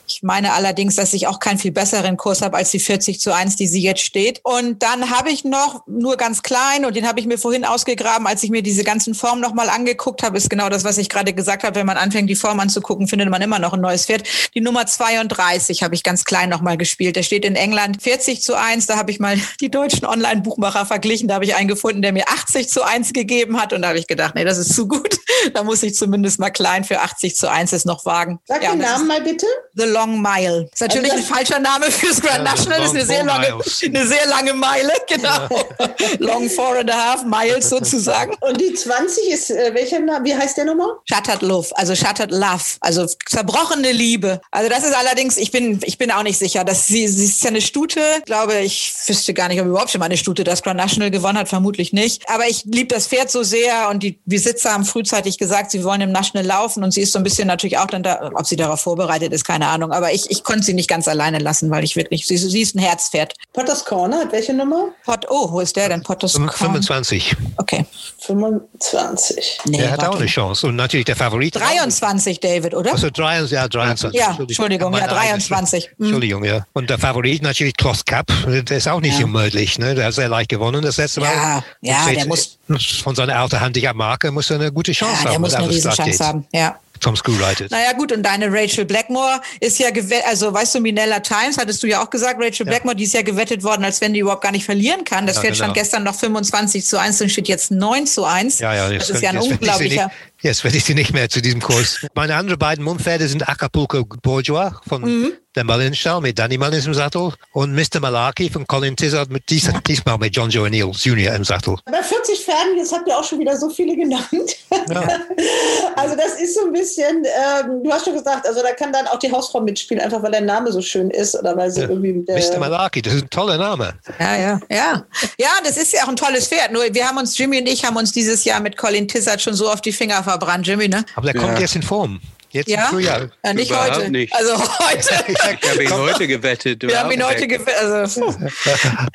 Ich 0.07 0.23
meine 0.23 0.53
allerdings, 0.53 0.95
dass 0.95 1.13
ich 1.13 1.27
auch 1.27 1.39
keinen 1.39 1.57
viel 1.57 1.71
besseren 1.71 2.17
Kurs 2.17 2.41
habe 2.41 2.57
als 2.57 2.71
die 2.71 2.79
40 2.79 3.19
zu 3.19 3.33
1, 3.33 3.55
die 3.55 3.67
sie 3.67 3.81
jetzt 3.81 4.01
steht. 4.01 4.41
Und 4.43 4.83
dann 4.83 5.09
habe 5.09 5.29
ich 5.29 5.43
noch, 5.43 5.85
nur 5.87 6.17
ganz 6.17 6.43
klein, 6.43 6.85
und 6.85 6.95
den 6.95 7.07
habe 7.07 7.19
ich 7.19 7.25
mir 7.25 7.37
vorhin 7.37 7.65
ausgegraben, 7.65 8.27
als 8.27 8.43
ich 8.43 8.49
mir 8.49 8.61
diese 8.61 8.83
ganzen 8.83 9.13
Formen 9.13 9.41
nochmal 9.41 9.69
angeguckt 9.69 10.23
habe, 10.23 10.37
ist 10.37 10.49
genau 10.49 10.69
das, 10.69 10.83
was 10.83 10.97
ich 10.97 11.09
gerade 11.09 11.33
gesagt 11.33 11.63
habe. 11.63 11.75
Wenn 11.75 11.85
man 11.85 11.97
anfängt, 11.97 12.29
die 12.29 12.35
Form 12.35 12.59
anzugucken, 12.59 13.07
findet 13.07 13.29
man 13.29 13.41
immer 13.41 13.59
noch 13.59 13.73
ein 13.73 13.81
neues 13.81 14.05
Pferd. 14.05 14.27
Die 14.53 14.61
Nummer 14.61 14.85
32 14.85 15.83
habe 15.83 15.95
ich 15.95 16.03
ganz 16.03 16.25
klein 16.25 16.49
nochmal 16.49 16.77
gespielt. 16.81 17.15
Der 17.15 17.23
steht 17.23 17.45
in 17.45 17.55
England 17.55 18.01
40 18.01 18.41
zu 18.41 18.55
1. 18.57 18.87
Da 18.87 18.97
habe 18.97 19.11
ich 19.11 19.19
mal 19.19 19.37
die 19.61 19.69
deutschen 19.69 20.05
Online-Buchmacher 20.05 20.85
verglichen. 20.85 21.27
Da 21.27 21.35
habe 21.35 21.45
ich 21.45 21.55
einen 21.55 21.67
gefunden, 21.67 22.01
der 22.01 22.11
mir 22.11 22.27
80 22.27 22.67
zu 22.69 22.83
1 22.83 23.13
gegeben 23.13 23.61
hat. 23.61 23.71
Und 23.71 23.83
da 23.83 23.89
habe 23.89 23.99
ich 23.99 24.07
gedacht, 24.07 24.33
nee, 24.35 24.43
das 24.43 24.57
ist 24.57 24.73
zu 24.75 24.87
gut. 24.87 25.17
Da 25.55 25.63
muss 25.63 25.81
ich 25.81 25.95
zumindest 25.95 26.39
mal 26.39 26.51
klein 26.51 26.83
für 26.83 26.99
80 26.99 27.35
zu 27.35 27.49
1 27.49 27.73
es 27.73 27.83
noch 27.83 28.05
wagen. 28.05 28.39
Sag 28.45 28.61
Ja, 28.63 28.71
den 28.71 28.79
Namen 28.79 29.07
mal 29.07 29.21
bitte. 29.21 29.47
The 29.73 29.85
Long 29.85 30.21
Mile. 30.21 30.69
Ist 30.71 30.81
natürlich 30.81 31.11
Also 31.11 31.23
ein 31.23 31.29
falscher 31.35 31.59
Name 31.59 31.85
fürs 31.89 32.21
Grand 32.21 32.37
Ja, 32.37 32.43
National. 32.43 32.79
Das 32.79 32.89
ist 32.89 32.95
eine 32.95 33.05
sehr 33.05 33.23
lange, 33.23 33.55
miles. 33.55 33.81
eine 33.83 34.07
sehr 34.07 34.27
lange 34.27 34.53
Meile, 34.53 34.93
genau. 35.07 35.47
long 36.19 36.47
four 36.49 36.77
and 36.77 36.91
a 36.91 36.93
half 36.93 37.23
miles 37.23 37.69
sozusagen. 37.69 38.35
Und 38.41 38.61
die 38.61 38.71
20 38.73 39.29
ist, 39.31 39.49
äh, 39.49 39.73
welcher 39.73 39.99
Name? 39.99 40.25
Wie 40.25 40.35
heißt 40.35 40.57
der 40.57 40.65
nochmal? 40.65 40.89
Shattered 41.11 41.41
Love, 41.41 41.69
also 41.75 41.95
Shattered 41.95 42.31
Love, 42.31 42.63
also 42.81 43.07
zerbrochene 43.27 43.91
Liebe. 43.91 44.41
Also 44.51 44.69
das 44.69 44.83
ist 44.83 44.93
allerdings, 44.93 45.37
ich 45.37 45.49
bin, 45.51 45.79
ich 45.83 45.97
bin 45.97 46.11
auch 46.11 46.23
nicht 46.23 46.37
sicher. 46.37 46.63
Dass 46.71 46.87
sie, 46.87 47.05
sie 47.05 47.25
ist 47.25 47.43
ja 47.43 47.49
eine 47.49 47.59
Stute. 47.59 47.99
Ich 48.19 48.25
glaube, 48.25 48.57
ich 48.59 48.93
wüsste 49.05 49.33
gar 49.33 49.49
nicht, 49.49 49.59
ob 49.59 49.67
überhaupt 49.67 49.91
schon 49.91 49.99
mal 49.99 50.05
eine 50.05 50.15
Stute 50.15 50.45
das 50.45 50.63
Grand 50.63 50.77
National 50.77 51.11
gewonnen 51.11 51.37
hat, 51.37 51.49
vermutlich 51.49 51.91
nicht. 51.91 52.23
Aber 52.29 52.47
ich 52.47 52.63
liebe 52.63 52.87
das 52.87 53.07
Pferd 53.07 53.29
so 53.29 53.43
sehr 53.43 53.89
und 53.89 54.01
die 54.01 54.21
Besitzer 54.25 54.71
haben 54.71 54.85
frühzeitig 54.85 55.37
gesagt, 55.37 55.71
sie 55.71 55.83
wollen 55.83 55.99
im 55.99 56.13
National 56.13 56.47
laufen 56.47 56.81
und 56.85 56.91
sie 56.91 57.01
ist 57.01 57.11
so 57.11 57.19
ein 57.19 57.23
bisschen 57.23 57.47
natürlich 57.47 57.77
auch 57.77 57.87
dann 57.87 58.03
da, 58.03 58.31
ob 58.35 58.47
sie 58.47 58.55
darauf 58.55 58.79
vorbereitet 58.79 59.33
ist, 59.33 59.43
keine 59.43 59.67
Ahnung. 59.67 59.91
Aber 59.91 60.13
ich, 60.13 60.31
ich 60.31 60.45
konnte 60.45 60.63
sie 60.63 60.73
nicht 60.73 60.89
ganz 60.89 61.09
alleine 61.09 61.39
lassen, 61.39 61.69
weil 61.71 61.83
ich 61.83 61.97
wirklich, 61.97 62.25
sie, 62.25 62.37
sie 62.37 62.61
ist 62.61 62.73
ein 62.73 62.79
Herzpferd. 62.79 63.33
Potters 63.51 63.83
Corner 63.83 64.19
hat 64.19 64.31
welche 64.31 64.53
Nummer? 64.53 64.91
Pot, 65.03 65.25
oh, 65.29 65.51
wo 65.51 65.59
ist 65.59 65.75
der 65.75 65.89
denn? 65.89 66.03
Potters 66.03 66.35
Corner. 66.35 66.53
25. 66.53 67.35
Okay. 67.57 67.85
25. 68.19 69.59
Nee, 69.65 69.77
der 69.77 69.91
hat 69.91 70.05
auch 70.05 70.15
eine 70.15 70.25
Chance. 70.27 70.67
Und 70.67 70.77
natürlich 70.77 71.05
der 71.05 71.17
Favorit. 71.17 71.53
23, 71.53 72.39
David, 72.39 72.75
oder? 72.75 72.93
Also 72.93 73.09
23, 73.09 73.51
ja, 73.51 73.67
23. 73.67 74.17
Ja, 74.17 74.37
Entschuldigung, 74.39 74.93
ja, 74.93 74.99
Meine 75.01 75.11
eigene 75.11 75.39
23. 75.39 75.85
Hm. 75.85 75.93
Entschuldigung, 75.99 76.43
ja. 76.45 76.60
Und 76.73 76.89
der 76.89 76.97
Favorit 76.99 77.41
natürlich 77.43 77.75
Cross 77.77 78.05
Cup, 78.05 78.27
der 78.47 78.77
ist 78.77 78.87
auch 78.87 79.01
nicht 79.01 79.19
Ja. 79.19 79.25
unmöglich. 79.25 79.77
Ne? 79.79 79.95
Der 79.95 80.05
hat 80.07 80.13
sehr 80.13 80.29
leicht 80.29 80.49
gewonnen 80.49 80.81
das 80.81 80.97
letzte 80.97 81.21
Mal. 81.21 81.31
Ja, 81.33 81.63
ja, 81.81 82.05
Und 82.05 82.15
der 82.15 82.25
muss- 82.27 82.57
Von 83.03 83.15
seiner 83.15 83.37
alten 83.37 83.59
Handicap-Marke 83.59 84.31
muss 84.31 84.49
er 84.49 84.55
eine 84.57 84.71
gute 84.71 84.93
Chance 84.93 85.13
Ja, 85.13 85.19
haben. 85.25 85.31
der 85.31 85.39
muss 85.39 85.53
eine 85.53 85.69
Riesenchance 85.69 86.11
geht. 86.11 86.19
haben. 86.21 86.45
Ja. 86.53 86.79
Tom 87.01 87.15
Screwlighted. 87.15 87.71
Naja, 87.71 87.93
gut, 87.93 88.11
und 88.11 88.21
deine 88.21 88.47
Rachel 88.53 88.85
Blackmore 88.85 89.41
ist 89.59 89.79
ja 89.79 89.89
gewettet, 89.89 90.23
also 90.27 90.53
weißt 90.53 90.75
du, 90.75 90.79
Minella 90.81 91.19
Times, 91.19 91.57
hattest 91.57 91.81
du 91.81 91.87
ja 91.87 92.01
auch 92.03 92.09
gesagt, 92.11 92.39
Rachel 92.39 92.63
Blackmore, 92.65 92.95
die 92.95 93.05
ist 93.05 93.13
ja 93.15 93.23
gewettet 93.23 93.63
worden, 93.63 93.83
als 93.83 93.99
wenn 94.01 94.13
die 94.13 94.19
überhaupt 94.19 94.43
gar 94.43 94.51
nicht 94.51 94.65
verlieren 94.65 95.03
kann. 95.03 95.25
Das 95.25 95.37
Ja, 95.37 95.41
Pferd 95.41 95.53
genau. 95.53 95.63
stand 95.65 95.77
gestern 95.77 96.03
noch 96.03 96.13
25 96.13 96.85
zu 96.85 96.99
1 96.99 97.19
und 97.19 97.29
steht 97.31 97.47
jetzt 97.47 97.71
9 97.71 98.05
zu 98.05 98.23
1. 98.23 98.59
Ja, 98.59 98.75
ja, 98.75 98.83
das 98.83 98.91
jetzt 98.93 99.09
ist 99.09 99.23
ja 99.23 99.31
ein 99.31 99.39
unglaublicher. 99.39 100.05
Nicht, 100.05 100.15
jetzt 100.41 100.63
werde 100.63 100.77
ich 100.77 100.85
sie 100.85 100.93
nicht 100.93 101.13
mehr 101.13 101.29
zu 101.29 101.41
diesem 101.41 101.61
Kurs. 101.61 102.05
Meine 102.15 102.35
anderen 102.35 102.59
beiden 102.59 102.83
Mundpferde 102.83 103.27
sind 103.27 103.47
Acapulco 103.47 104.03
Bourgeois 104.21 104.71
von 104.87 105.01
Mhm. 105.01 105.33
der 105.55 105.63
Mullenstall 105.65 106.21
mit 106.21 106.39
Danny 106.39 106.57
Mullins 106.57 106.85
im 106.85 106.93
Sattel 106.93 107.33
und 107.51 107.73
Mr. 107.75 107.99
Malarkey 107.99 108.49
von 108.49 108.65
Colin 108.67 108.95
Tizard 108.95 109.29
mit 109.29 109.43
dies, 109.49 109.69
diesmal 109.87 110.17
mit 110.17 110.35
John 110.35 110.49
Joe 110.49 110.67
O'Neill 110.67 110.91
Jr. 110.95 111.35
im 111.35 111.43
Sattel. 111.43 111.75
Bei 111.85 112.01
40 112.01 112.39
Pferden, 112.39 112.77
jetzt 112.77 112.93
habt 112.93 113.07
ihr 113.07 113.17
auch 113.17 113.23
schon 113.23 113.39
wieder 113.39 113.57
so 113.57 113.69
viele 113.69 113.95
genannt. 113.95 114.29
also 115.95 116.15
das 116.15 116.39
ist 116.41 116.55
so 116.55 116.65
ein 116.65 116.71
bisschen, 116.73 117.25
ähm, 117.25 117.83
du 117.83 117.91
hast 117.91 118.05
schon 118.05 118.13
gesagt, 118.13 118.47
also 118.47 118.61
da 118.61 118.71
kann 118.71 118.91
dann 118.93 119.07
auch 119.07 119.19
die 119.19 119.31
Hausfrau 119.31 119.61
mitspielen, 119.61 120.01
einfach 120.03 120.23
weil 120.23 120.31
der 120.31 120.41
Name 120.41 120.71
so 120.71 120.81
schön 120.81 121.09
ist 121.09 121.35
oder 121.35 121.55
weil 121.57 121.69
sie 121.69 121.81
irgendwie 121.81 122.13
mit 122.13 122.27
der, 122.27 122.37
Mr. 122.37 122.59
Malarkey, 122.59 123.01
das 123.01 123.13
ist 123.15 123.23
ein 123.23 123.29
toller 123.29 123.57
Name. 123.57 123.93
Ja, 124.19 124.37
ja, 124.37 124.59
ja. 124.69 125.05
Ja, 125.37 125.49
das 125.63 125.77
ist 125.77 125.93
ja 125.93 126.03
auch 126.03 126.07
ein 126.09 126.15
tolles 126.15 126.47
Pferd. 126.47 126.71
Nur 126.71 126.83
wir 126.91 127.07
haben 127.07 127.17
uns, 127.17 127.37
Jimmy 127.37 127.59
und 127.59 127.67
ich 127.67 127.83
haben 127.85 127.97
uns 127.97 128.11
dieses 128.11 128.43
Jahr 128.45 128.59
mit 128.59 128.77
Colin 128.77 129.07
Tizard 129.07 129.41
schon 129.41 129.53
so 129.53 129.69
auf 129.69 129.81
die 129.81 129.91
Finger 129.91 130.23
verbrannt, 130.31 130.65
Jimmy, 130.67 130.87
ne? 130.87 131.05
Aber 131.15 131.31
der 131.31 131.39
kommt 131.39 131.53
Ja. 131.53 131.59
jetzt 131.59 131.75
in 131.75 131.83
Form. 131.83 132.19
Jetzt 132.51 132.69
Ja? 132.69 132.83
im 132.83 132.89
Frühjahr. 132.89 133.29
Ja, 133.45 133.53
nicht 133.53 133.69
Überhaupt 133.71 133.95
heute. 133.97 134.09
nicht. 134.11 134.33
Also 134.35 134.53
heute. 134.79 135.25
Ich 135.27 135.69
habe 135.69 135.83
ihn 135.83 135.91
heute 135.93 136.27
gewettet. 136.27 136.83
Wir 136.83 136.99
haben 136.99 137.11
ihn 137.11 137.23
heute 137.25 137.47
gewettet. 137.47 137.75
Also, 137.79 138.21
ich, 138.21 138.25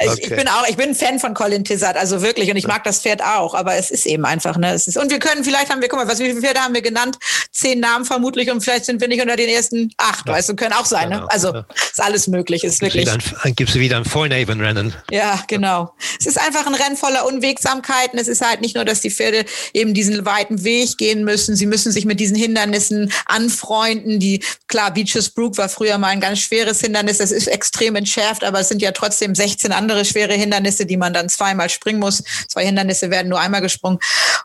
ich 0.00 0.24
Okay. 0.26 0.36
bin 0.36 0.48
auch, 0.48 0.66
ich 0.68 0.76
bin 0.76 0.90
ein 0.90 0.94
Fan 0.94 1.18
von 1.18 1.34
Colin 1.34 1.64
Tizard, 1.64 1.96
also 1.96 2.22
wirklich, 2.22 2.50
und 2.50 2.56
ich 2.56 2.66
mag 2.66 2.84
das 2.84 3.00
Pferd 3.00 3.22
auch, 3.22 3.54
aber 3.54 3.74
es 3.74 3.90
ist 3.90 4.06
eben 4.06 4.24
einfach, 4.24 4.56
ne? 4.56 4.72
Es 4.72 4.86
ist, 4.88 4.96
und 4.96 5.10
wir 5.10 5.18
können, 5.18 5.44
vielleicht 5.44 5.70
haben 5.70 5.80
wir, 5.80 5.88
guck 5.88 5.98
mal, 5.98 6.08
was, 6.08 6.18
wie 6.18 6.24
viele 6.26 6.40
Pferde 6.40 6.60
haben 6.60 6.74
wir 6.74 6.82
genannt? 6.82 7.18
Zehn 7.52 7.80
Namen 7.80 8.04
vermutlich 8.04 8.50
und 8.50 8.60
vielleicht 8.62 8.84
sind 8.86 9.00
wir 9.00 9.08
nicht 9.08 9.20
unter 9.20 9.36
den 9.36 9.48
ersten 9.48 9.90
acht, 9.98 10.26
weißt 10.26 10.48
du, 10.48 10.56
können 10.56 10.72
auch 10.72 10.86
sein, 10.86 11.08
ne? 11.10 11.16
Genau, 11.16 11.26
Also, 11.28 11.52
ja. 11.52 11.66
ist 11.74 12.02
alles 12.02 12.26
möglich, 12.28 12.64
ist 12.64 12.80
wirklich. 12.80 13.02
wieder 13.02 13.14
ein- 13.14 13.22
Dann 13.42 13.54
gibt 13.54 13.70
es 13.70 13.76
wieder 13.76 13.96
ein 13.98 14.04
Fournaven-Rennen. 14.04 14.94
Ja, 15.10 15.42
genau. 15.48 15.94
Es 16.18 16.26
ist 16.26 16.40
einfach 16.40 16.66
ein 16.66 16.74
Rennen 16.74 16.96
voller 16.96 17.26
Unwegsamkeiten. 17.26 18.18
Es 18.18 18.28
ist 18.28 18.40
halt 18.46 18.60
nicht 18.60 18.74
nur, 18.74 18.84
dass 18.84 19.00
die 19.00 19.10
Pferde 19.10 19.44
eben 19.72 19.94
diesen 19.94 20.24
weiten 20.24 20.64
Weg 20.64 20.96
gehen 20.98 21.24
müssen. 21.24 21.56
Sie 21.56 21.66
müssen 21.66 21.92
sich 21.92 22.04
mit 22.04 22.20
diesen 22.20 22.36
Hindernissen 22.36 23.12
anfreunden. 23.26 24.18
Die, 24.18 24.42
klar, 24.68 24.92
Beaches 24.92 25.30
Brook 25.30 25.58
war 25.58 25.68
früher 25.68 25.98
mal 25.98 26.08
ein 26.08 26.20
ganz 26.20 26.40
schweres 26.40 26.80
Hindernis. 26.80 27.18
Das 27.18 27.30
ist 27.30 27.46
extrem 27.46 27.96
entschärft, 27.96 28.44
aber 28.44 28.60
es 28.60 28.68
sind 28.68 28.82
ja 28.82 28.92
trotzdem 28.92 29.34
16 29.34 29.72
andere 29.72 30.04
schwere 30.04 30.34
Hindernisse, 30.34 30.86
die 30.86 30.96
man 30.96 31.12
dann 31.12 31.28
zweimal 31.28 31.68
springen 31.68 32.00
muss. 32.00 32.22
Zwei 32.48 32.64
Hindernisse 32.66 33.10
werden 33.10 33.28
nur 33.28 33.40
einmal 33.40 33.60
gesprungen. 33.60 33.98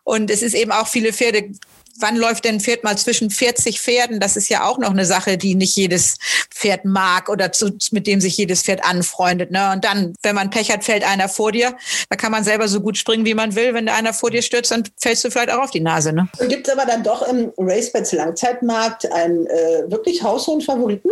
Und 0.04 0.30
es 0.30 0.42
ist 0.42 0.54
eben 0.54 0.72
auch 0.72 0.88
viele 0.88 1.14
Pferde 1.14 1.52
wann 2.00 2.18
läuft 2.18 2.46
denn 2.46 2.56
ein 2.56 2.60
Pferd 2.60 2.84
mal 2.84 2.98
zwischen 2.98 3.30
40 3.30 3.82
Pferden? 3.82 4.20
Das 4.20 4.36
ist 4.36 4.50
ja 4.50 4.66
auch 4.66 4.78
noch 4.78 4.92
eine 4.92 5.06
Sache, 5.06 5.38
die 5.38 5.56
nicht 5.56 5.76
jedes 5.76 6.18
Pferd 6.50 6.86
mag 6.86 7.30
oder 7.30 7.52
zu, 7.52 7.78
mit 7.92 8.08
dem 8.08 8.22
sich 8.22 8.38
jedes 8.38 8.64
Pferd 8.64 8.84
anfreundet. 8.84 9.52
Ne? 9.52 9.72
Und 9.72 9.84
dann, 9.84 10.14
wenn 10.24 10.36
man 10.36 10.50
Pech 10.50 10.72
hat, 10.72 10.84
fällt 10.84 11.04
einer 11.04 11.30
vor 11.30 11.52
dir. 11.52 11.76
Da 12.10 12.16
kann 12.16 12.32
man 12.32 12.44
selber 12.44 12.68
so 12.68 12.82
gut 12.82 12.98
springen, 12.98 13.26
wie 13.26 13.34
man 13.34 13.56
will. 13.56 13.74
Wenn 13.74 13.90
einer 13.90 14.14
vor 14.14 14.32
dir 14.32 14.42
stürzt, 14.42 14.72
dann 14.72 14.84
fällst 14.98 15.24
du 15.24 15.32
vielleicht 15.32 15.52
auch 15.52 15.64
auf 15.64 15.72
die 15.72 15.80
Nase. 15.80 16.14
Ne? 16.14 16.28
Gibt 16.48 16.68
es 16.68 16.74
aber 16.74 16.86
dann 16.86 17.04
doch 17.04 17.28
im 17.28 17.52
Racebeds 17.58 18.12
Langzeitmarkt 18.14 19.12
einen 19.12 19.48
äh, 19.48 19.84
wirklich 19.88 20.22
haushohen 20.24 20.62
Favoriten? 20.62 21.10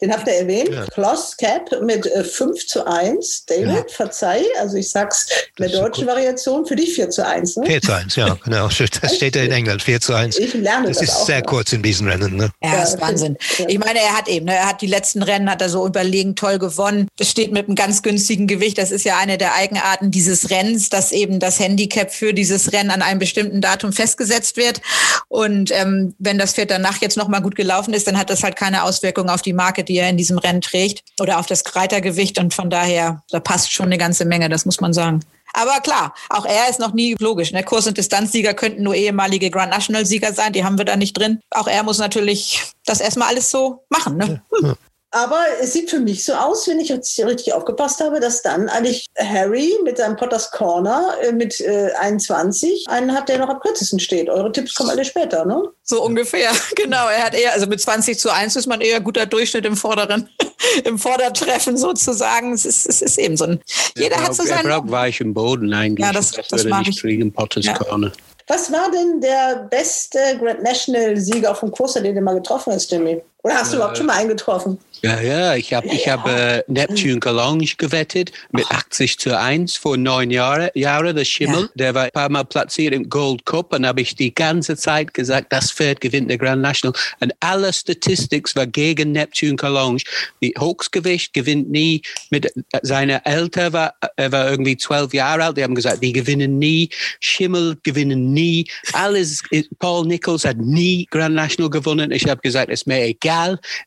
Den 0.00 0.12
habt 0.12 0.26
ihr 0.26 0.34
erwähnt. 0.34 0.70
Ja. 0.70 0.84
Kloss 0.86 1.36
Cap 1.36 1.70
mit 1.82 2.06
äh, 2.06 2.24
5 2.24 2.66
zu 2.66 2.86
1. 2.86 3.46
David, 3.46 3.66
ja. 3.66 3.84
verzeih, 3.88 4.42
also 4.60 4.76
ich 4.76 4.90
sag's 4.90 5.26
in 5.56 5.68
der 5.68 5.80
deutschen 5.80 6.06
Variation, 6.06 6.66
für 6.66 6.76
dich 6.76 6.94
4 6.94 7.10
zu 7.10 7.26
1. 7.26 7.56
Ne? 7.56 7.66
4 7.66 7.82
zu 7.82 7.92
1, 7.92 8.16
ja, 8.16 8.36
genau. 8.44 8.68
Das 9.00 9.16
steht 9.16 9.36
ja 9.36 9.42
in 9.42 9.52
England, 9.52 9.82
4 9.82 10.00
zu 10.04 10.14
1. 10.14 10.38
Ich 10.38 10.54
lerne 10.54 10.88
das, 10.88 10.98
das 10.98 11.08
ist 11.08 11.26
sehr 11.26 11.36
ja. 11.36 11.42
kurz 11.42 11.72
in 11.72 11.82
diesen 11.82 12.08
Rennen. 12.08 12.36
Ne? 12.36 12.50
Ja, 12.62 12.76
das 12.76 12.94
ist 12.94 13.00
Wahnsinn. 13.00 13.36
Ich 13.66 13.78
meine, 13.78 13.98
er 13.98 14.16
hat 14.16 14.28
eben, 14.28 14.46
ne, 14.46 14.54
er 14.54 14.68
hat 14.68 14.82
die 14.82 14.86
letzten 14.86 15.22
Rennen, 15.22 15.50
hat 15.50 15.62
er 15.62 15.68
so 15.68 15.86
überlegen 15.86 16.36
toll 16.36 16.58
gewonnen. 16.58 17.08
Das 17.16 17.30
steht 17.30 17.52
mit 17.52 17.66
einem 17.66 17.74
ganz 17.74 18.02
günstigen 18.02 18.46
Gewicht. 18.46 18.78
Das 18.78 18.90
ist 18.90 19.04
ja 19.04 19.18
eine 19.18 19.38
der 19.38 19.54
Eigenarten 19.54 20.10
dieses 20.10 20.50
Rennens, 20.50 20.88
dass 20.88 21.12
eben 21.12 21.40
das 21.40 21.58
Handicap 21.58 22.12
für 22.12 22.34
dieses 22.34 22.72
Rennen 22.72 22.90
an 22.90 23.02
einem 23.02 23.18
bestimmten 23.18 23.60
Datum 23.60 23.92
festgesetzt 23.92 24.56
wird. 24.56 24.80
Und 25.28 25.70
ähm, 25.72 26.14
wenn 26.18 26.38
das 26.38 26.52
Pferd 26.52 26.70
danach 26.70 27.00
jetzt 27.00 27.16
nochmal 27.16 27.42
gut 27.42 27.56
gelaufen 27.56 27.94
ist, 27.94 28.06
dann 28.06 28.18
hat 28.18 28.30
das 28.30 28.42
halt 28.42 28.56
keine 28.56 28.84
Auswirkung 28.84 29.28
auf 29.28 29.42
die 29.42 29.52
Marke, 29.52 29.84
die 29.84 29.96
er 29.96 30.08
in 30.08 30.16
diesem 30.16 30.38
Rennen 30.38 30.60
trägt 30.60 31.02
oder 31.20 31.38
auf 31.38 31.46
das 31.46 31.62
Reitergewicht. 31.74 32.38
Und 32.38 32.54
von 32.54 32.70
daher, 32.70 33.22
da 33.30 33.40
passt 33.40 33.72
schon 33.72 33.86
eine 33.86 33.98
ganze 33.98 34.24
Menge, 34.24 34.48
das 34.48 34.64
muss 34.64 34.80
man 34.80 34.92
sagen. 34.92 35.20
Aber 35.54 35.80
klar, 35.80 36.14
auch 36.28 36.44
er 36.44 36.68
ist 36.68 36.80
noch 36.80 36.92
nie 36.92 37.14
logisch. 37.20 37.52
Ne? 37.52 37.62
Kurs- 37.62 37.86
und 37.86 37.96
Distanzsieger 37.96 38.54
könnten 38.54 38.82
nur 38.82 38.94
ehemalige 38.94 39.50
Grand 39.50 39.70
National-Sieger 39.70 40.32
sein, 40.32 40.52
die 40.52 40.64
haben 40.64 40.78
wir 40.78 40.84
da 40.84 40.96
nicht 40.96 41.16
drin. 41.16 41.40
Auch 41.50 41.68
er 41.68 41.84
muss 41.84 41.98
natürlich 41.98 42.62
das 42.84 43.00
erstmal 43.00 43.28
alles 43.28 43.50
so 43.50 43.84
machen. 43.88 44.16
Ne? 44.16 44.42
Hm. 44.52 44.74
Aber 45.14 45.44
es 45.60 45.72
sieht 45.72 45.90
für 45.90 46.00
mich 46.00 46.24
so 46.24 46.32
aus, 46.32 46.66
wenn 46.66 46.80
ich 46.80 46.90
richtig 46.90 47.52
aufgepasst 47.54 48.00
habe, 48.00 48.18
dass 48.18 48.42
dann 48.42 48.68
eigentlich 48.68 49.06
Harry 49.16 49.72
mit 49.84 49.98
seinem 49.98 50.16
Potters 50.16 50.50
Corner 50.50 51.14
äh, 51.22 51.30
mit 51.30 51.60
äh, 51.60 51.92
21 52.00 52.86
einen 52.88 53.14
hat, 53.14 53.28
der 53.28 53.38
noch 53.38 53.48
am 53.48 53.60
kürzesten 53.60 54.00
steht. 54.00 54.28
Eure 54.28 54.50
Tipps 54.50 54.74
kommen 54.74 54.90
alle 54.90 55.04
später, 55.04 55.44
ne? 55.44 55.62
So 55.84 56.02
ungefähr, 56.02 56.50
genau. 56.74 57.06
Er 57.06 57.26
hat 57.26 57.34
eher, 57.34 57.52
also 57.52 57.68
mit 57.68 57.80
20 57.80 58.18
zu 58.18 58.28
1 58.28 58.56
ist 58.56 58.66
man 58.66 58.80
eher 58.80 59.00
guter 59.00 59.24
Durchschnitt 59.24 59.64
im 59.66 59.76
vorderen, 59.76 60.28
im 60.84 60.98
Vordertreffen 60.98 61.76
sozusagen. 61.76 62.52
Es 62.52 62.64
ist, 62.64 62.84
es 62.88 63.00
ist 63.00 63.16
eben 63.16 63.36
so 63.36 63.44
ein, 63.44 63.60
jeder 63.96 64.16
hat 64.16 64.34
so 64.34 64.42
seinen... 64.42 64.66
Er 64.66 64.80
braucht 64.80 64.90
weichen 64.90 65.32
Boden 65.32 65.72
eigentlich. 65.72 66.04
Ja, 66.04 66.12
das, 66.12 66.32
das, 66.32 66.48
das 66.48 66.64
würde 66.64 66.76
nicht 66.78 66.88
ich. 66.88 67.00
kriegen, 67.00 67.32
Potters 67.32 67.66
Ja. 67.66 67.74
Corner. 67.74 68.10
Was 68.48 68.72
war 68.72 68.90
denn 68.90 69.20
der 69.20 69.68
beste 69.70 70.18
Grand 70.40 70.62
National-Sieger 70.64 71.52
auf 71.52 71.60
dem 71.60 71.70
Kurs, 71.70 71.92
den 71.92 72.16
du 72.16 72.20
mal 72.20 72.34
getroffen 72.34 72.72
hast, 72.72 72.90
Jimmy? 72.90 73.22
Oder 73.44 73.56
hast 73.56 73.72
du 73.72 73.76
überhaupt 73.76 73.98
schon 73.98 74.06
mal 74.06 74.14
einen 74.14 74.30
getroffen? 74.30 74.78
Ja, 75.02 75.20
ja, 75.20 75.54
ich 75.54 75.74
habe 75.74 75.86
ich 75.88 76.08
hab, 76.08 76.26
äh, 76.26 76.64
Neptune 76.66 77.20
Galange 77.20 77.66
gewettet 77.76 78.32
mit 78.52 78.64
80 78.70 79.18
zu 79.18 79.38
1 79.38 79.76
vor 79.76 79.98
neun 79.98 80.30
Jahren. 80.30 80.70
Jahre, 80.72 81.12
der 81.12 81.26
Schimmel, 81.26 81.68
der 81.74 81.94
war 81.94 82.04
ein 82.04 82.10
paar 82.10 82.30
Mal 82.30 82.44
platziert 82.44 82.94
im 82.94 83.10
Gold 83.10 83.44
Cup 83.44 83.74
und 83.74 83.86
habe 83.86 84.00
ich 84.00 84.14
die 84.14 84.34
ganze 84.34 84.78
Zeit 84.78 85.12
gesagt, 85.12 85.52
das 85.52 85.72
Pferd 85.72 86.00
gewinnt 86.00 86.30
der 86.30 86.38
Grand 86.38 86.62
National. 86.62 86.98
Und 87.20 87.34
alle 87.40 87.70
Statistics 87.70 88.56
war 88.56 88.66
gegen 88.66 89.12
Neptune 89.12 89.56
Galange. 89.56 90.00
Die 90.42 90.54
Hochsgewicht 90.58 91.34
gewinnt 91.34 91.70
nie. 91.70 92.00
Mit 92.30 92.50
seiner 92.80 93.26
Eltern 93.26 93.74
war, 93.74 93.94
er 94.16 94.32
war 94.32 94.50
irgendwie 94.50 94.78
zwölf 94.78 95.12
Jahre 95.12 95.44
alt. 95.44 95.58
Die 95.58 95.64
haben 95.64 95.74
gesagt, 95.74 96.02
die 96.02 96.14
gewinnen 96.14 96.58
nie. 96.58 96.88
Schimmel 97.20 97.76
gewinnen 97.82 98.32
nie. 98.32 98.66
Alles, 98.94 99.42
Paul 99.78 100.06
Nichols 100.06 100.46
hat 100.46 100.56
nie 100.56 101.06
Grand 101.10 101.34
National 101.34 101.68
gewonnen. 101.68 102.10
Ich 102.10 102.26
habe 102.26 102.40
gesagt, 102.40 102.70
es 102.70 102.80
ist 102.80 102.86
mir 102.86 103.02
egal. 103.02 103.33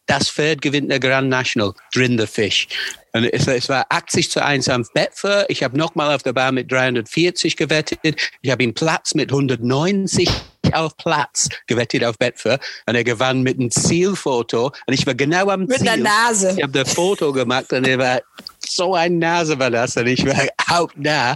Das 0.06 0.30
Pferd 0.30 0.61
gewinnt 0.61 0.91
der 0.91 0.99
Grand 0.99 1.30
National. 1.30 1.74
Drin 1.94 2.18
the 2.18 2.28
Fish. 2.28 2.68
Und 3.14 3.26
es, 3.26 3.48
es 3.48 3.69
war 3.69 3.86
80 3.90 4.30
zu 4.30 4.44
1 4.44 4.69
am 4.69 4.86
Betfair. 4.94 5.45
Ich 5.49 5.64
habe 5.64 5.78
nochmal 5.78 6.14
auf 6.14 6.24
der 6.24 6.34
Bahn 6.34 6.56
mit 6.56 6.72
340 6.72 7.57
gewettet. 7.57 7.99
Ich 8.41 8.52
habe 8.52 8.64
ihn 8.64 8.74
Platz 8.74 9.15
mit 9.15 9.32
190 9.32 10.30
auf 10.74 10.95
Platz 10.98 11.49
gewettet 11.65 12.03
auf 12.03 12.18
Betfair. 12.18 12.60
Und 12.86 12.95
er 12.95 13.03
gewann 13.03 13.41
mit 13.41 13.60
einem 13.60 13.72
Zielfoto. 13.72 14.72
Und 14.86 14.94
ich 14.94 15.07
war 15.07 15.15
genau 15.15 15.49
am 15.49 15.61
Mit 15.61 15.80
Ziel. 15.80 15.90
einer 15.90 16.03
Nase. 16.03 16.53
Ich 16.57 16.64
habe 16.64 16.74
das 16.74 16.94
Foto 16.94 17.32
gemacht 17.32 17.74
und 17.74 17.88
er 17.88 17.98
war 17.98 18.22
so 18.72 18.95
das 18.95 19.98
und 19.98 20.07
ich 20.07 20.26
war 20.26 20.48
hautnah. 20.69 21.35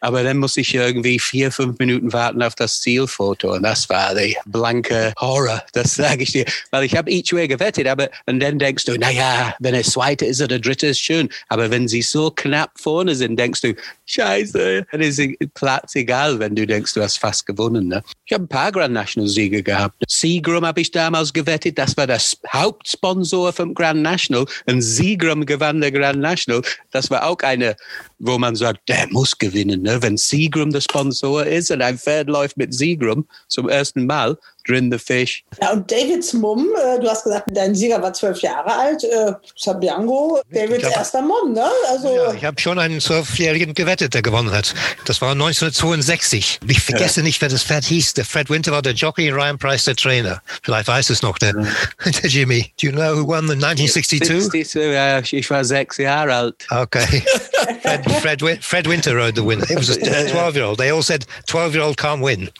Aber 0.00 0.22
dann 0.22 0.38
musste 0.38 0.60
ich 0.60 0.74
irgendwie 0.74 1.18
vier, 1.18 1.50
fünf 1.50 1.78
Minuten 1.78 2.12
warten 2.12 2.42
auf 2.42 2.54
das 2.54 2.80
Zielfoto 2.80 3.54
und 3.54 3.62
das 3.62 3.88
war 3.88 4.14
der 4.14 4.34
blanke 4.46 5.12
Horror, 5.20 5.62
das 5.72 5.94
sage 5.94 6.22
ich 6.22 6.32
dir. 6.32 6.44
Weil 6.70 6.84
ich 6.84 6.96
habe 6.96 7.10
each 7.10 7.32
way 7.32 7.48
gewettet, 7.48 7.86
aber 7.86 8.08
und 8.26 8.40
dann 8.40 8.58
denkst 8.58 8.84
du, 8.84 8.98
naja, 8.98 9.54
wenn 9.60 9.74
er 9.74 9.82
Zweiter 9.82 10.26
ist 10.26 10.40
oder 10.42 10.58
Dritter 10.58 10.88
ist 10.88 11.00
schön. 11.00 11.28
Aber 11.48 11.70
wenn 11.70 11.88
sie 11.88 12.02
so 12.02 12.30
knapp 12.30 12.70
vorne 12.76 13.14
sind, 13.14 13.38
denkst 13.38 13.60
du, 13.60 13.74
scheiße, 14.06 14.86
dann 14.90 15.00
ist 15.00 15.18
der 15.18 15.34
Platz 15.54 15.94
egal, 15.94 16.38
wenn 16.38 16.54
du 16.54 16.66
denkst, 16.66 16.94
du 16.94 17.02
hast 17.02 17.18
fast 17.18 17.46
gewonnen. 17.46 17.88
Ne? 17.88 18.02
Ich 18.26 18.32
habe 18.32 18.44
ein 18.44 18.48
paar 18.48 18.72
Grand 18.72 18.94
National 18.94 19.28
Siege 19.28 19.62
gehabt. 19.62 20.02
Seagram 20.08 20.66
habe 20.66 20.80
ich 20.80 20.90
damals 20.90 21.32
gewettet, 21.32 21.78
das 21.78 21.96
war 21.96 22.06
das 22.06 22.36
Hauptsponsor 22.52 23.52
vom 23.52 23.74
Grand 23.74 24.02
National 24.02 24.46
und 24.66 24.82
Seagram 24.82 25.46
gewann 25.46 25.80
der 25.80 25.92
Grand 25.92 26.20
National. 26.20 26.62
Das 26.90 27.10
war 27.10 27.26
auch 27.26 27.38
eine, 27.42 27.76
wo 28.18 28.38
man 28.38 28.56
sagt, 28.56 28.88
der 28.88 29.06
muss 29.10 29.36
gewinnen. 29.38 29.82
Ne? 29.82 30.02
Wenn 30.02 30.16
Seagram 30.16 30.70
der 30.70 30.80
Sponsor 30.80 31.44
ist 31.44 31.70
und 31.70 31.82
ein 31.82 31.98
Pferd 31.98 32.28
läuft 32.28 32.56
mit 32.56 32.74
Seagram 32.74 33.26
zum 33.48 33.68
ersten 33.68 34.06
Mal, 34.06 34.38
drin 34.66 34.90
the 34.90 34.98
fish. 34.98 35.44
Ja, 35.60 35.72
und 35.72 35.90
Davids 35.90 36.32
Mumm, 36.32 36.68
äh, 36.76 36.98
du 37.00 37.08
hast 37.08 37.24
gesagt, 37.24 37.48
dein 37.52 37.74
Sieger 37.74 38.00
war 38.02 38.12
zwölf 38.12 38.40
Jahre 38.40 38.72
alt, 38.74 39.04
äh, 39.04 39.32
Sabiango, 39.56 40.40
Davids 40.50 40.80
glaub- 40.80 40.96
erster 40.96 41.22
Mumm, 41.22 41.52
ne? 41.52 41.66
Also, 41.90 42.14
Ja, 42.14 42.32
ich 42.32 42.44
habe 42.44 42.60
schon 42.60 42.78
einen 42.78 43.00
Zwölfjährigen 43.00 43.74
gewettet, 43.74 44.14
der 44.14 44.22
gewonnen 44.22 44.52
hat. 44.52 44.74
Das 45.06 45.20
war 45.20 45.34
1962. 45.34 46.60
Ich 46.66 46.80
vergesse 46.80 47.22
nicht, 47.22 47.40
wer 47.40 47.48
das 47.48 47.62
Pferd 47.62 47.84
hieß. 47.84 48.14
Der 48.14 48.24
Fred 48.24 48.50
Winter 48.50 48.72
war 48.72 48.82
der 48.82 48.92
Jockey, 48.94 49.30
Ryan 49.30 49.58
Price 49.58 49.84
der 49.84 49.96
Trainer. 49.96 50.40
Vielleicht 50.62 50.88
weiß 50.88 51.10
es 51.10 51.22
noch 51.22 51.38
der, 51.38 51.52
der 52.04 52.30
Jimmy. 52.30 52.72
Do 52.80 52.86
you 52.86 52.92
know 52.92 53.14
who 53.16 53.26
won 53.26 53.46
the 53.48 53.54
1962? 53.54 54.28
62, 54.50 54.74
ja, 54.92 55.18
ich 55.20 55.50
war 55.50 55.64
sechs 55.64 55.98
Jahre 55.98 56.34
alt. 56.34 56.66
Okay. 56.70 57.22
Fred, 58.20 58.40
Fred, 58.40 58.64
Fred 58.64 58.88
Winter 58.88 59.12
rode 59.14 59.34
the 59.36 59.44
winner. 59.46 59.68
It 59.70 59.76
was 59.78 59.90
a 59.90 59.94
12-year-old. 60.00 60.78
They 60.78 60.90
all 60.90 61.02
said 61.02 61.24
12-year-old 61.48 61.96
can't 61.98 62.22
win. 62.24 62.50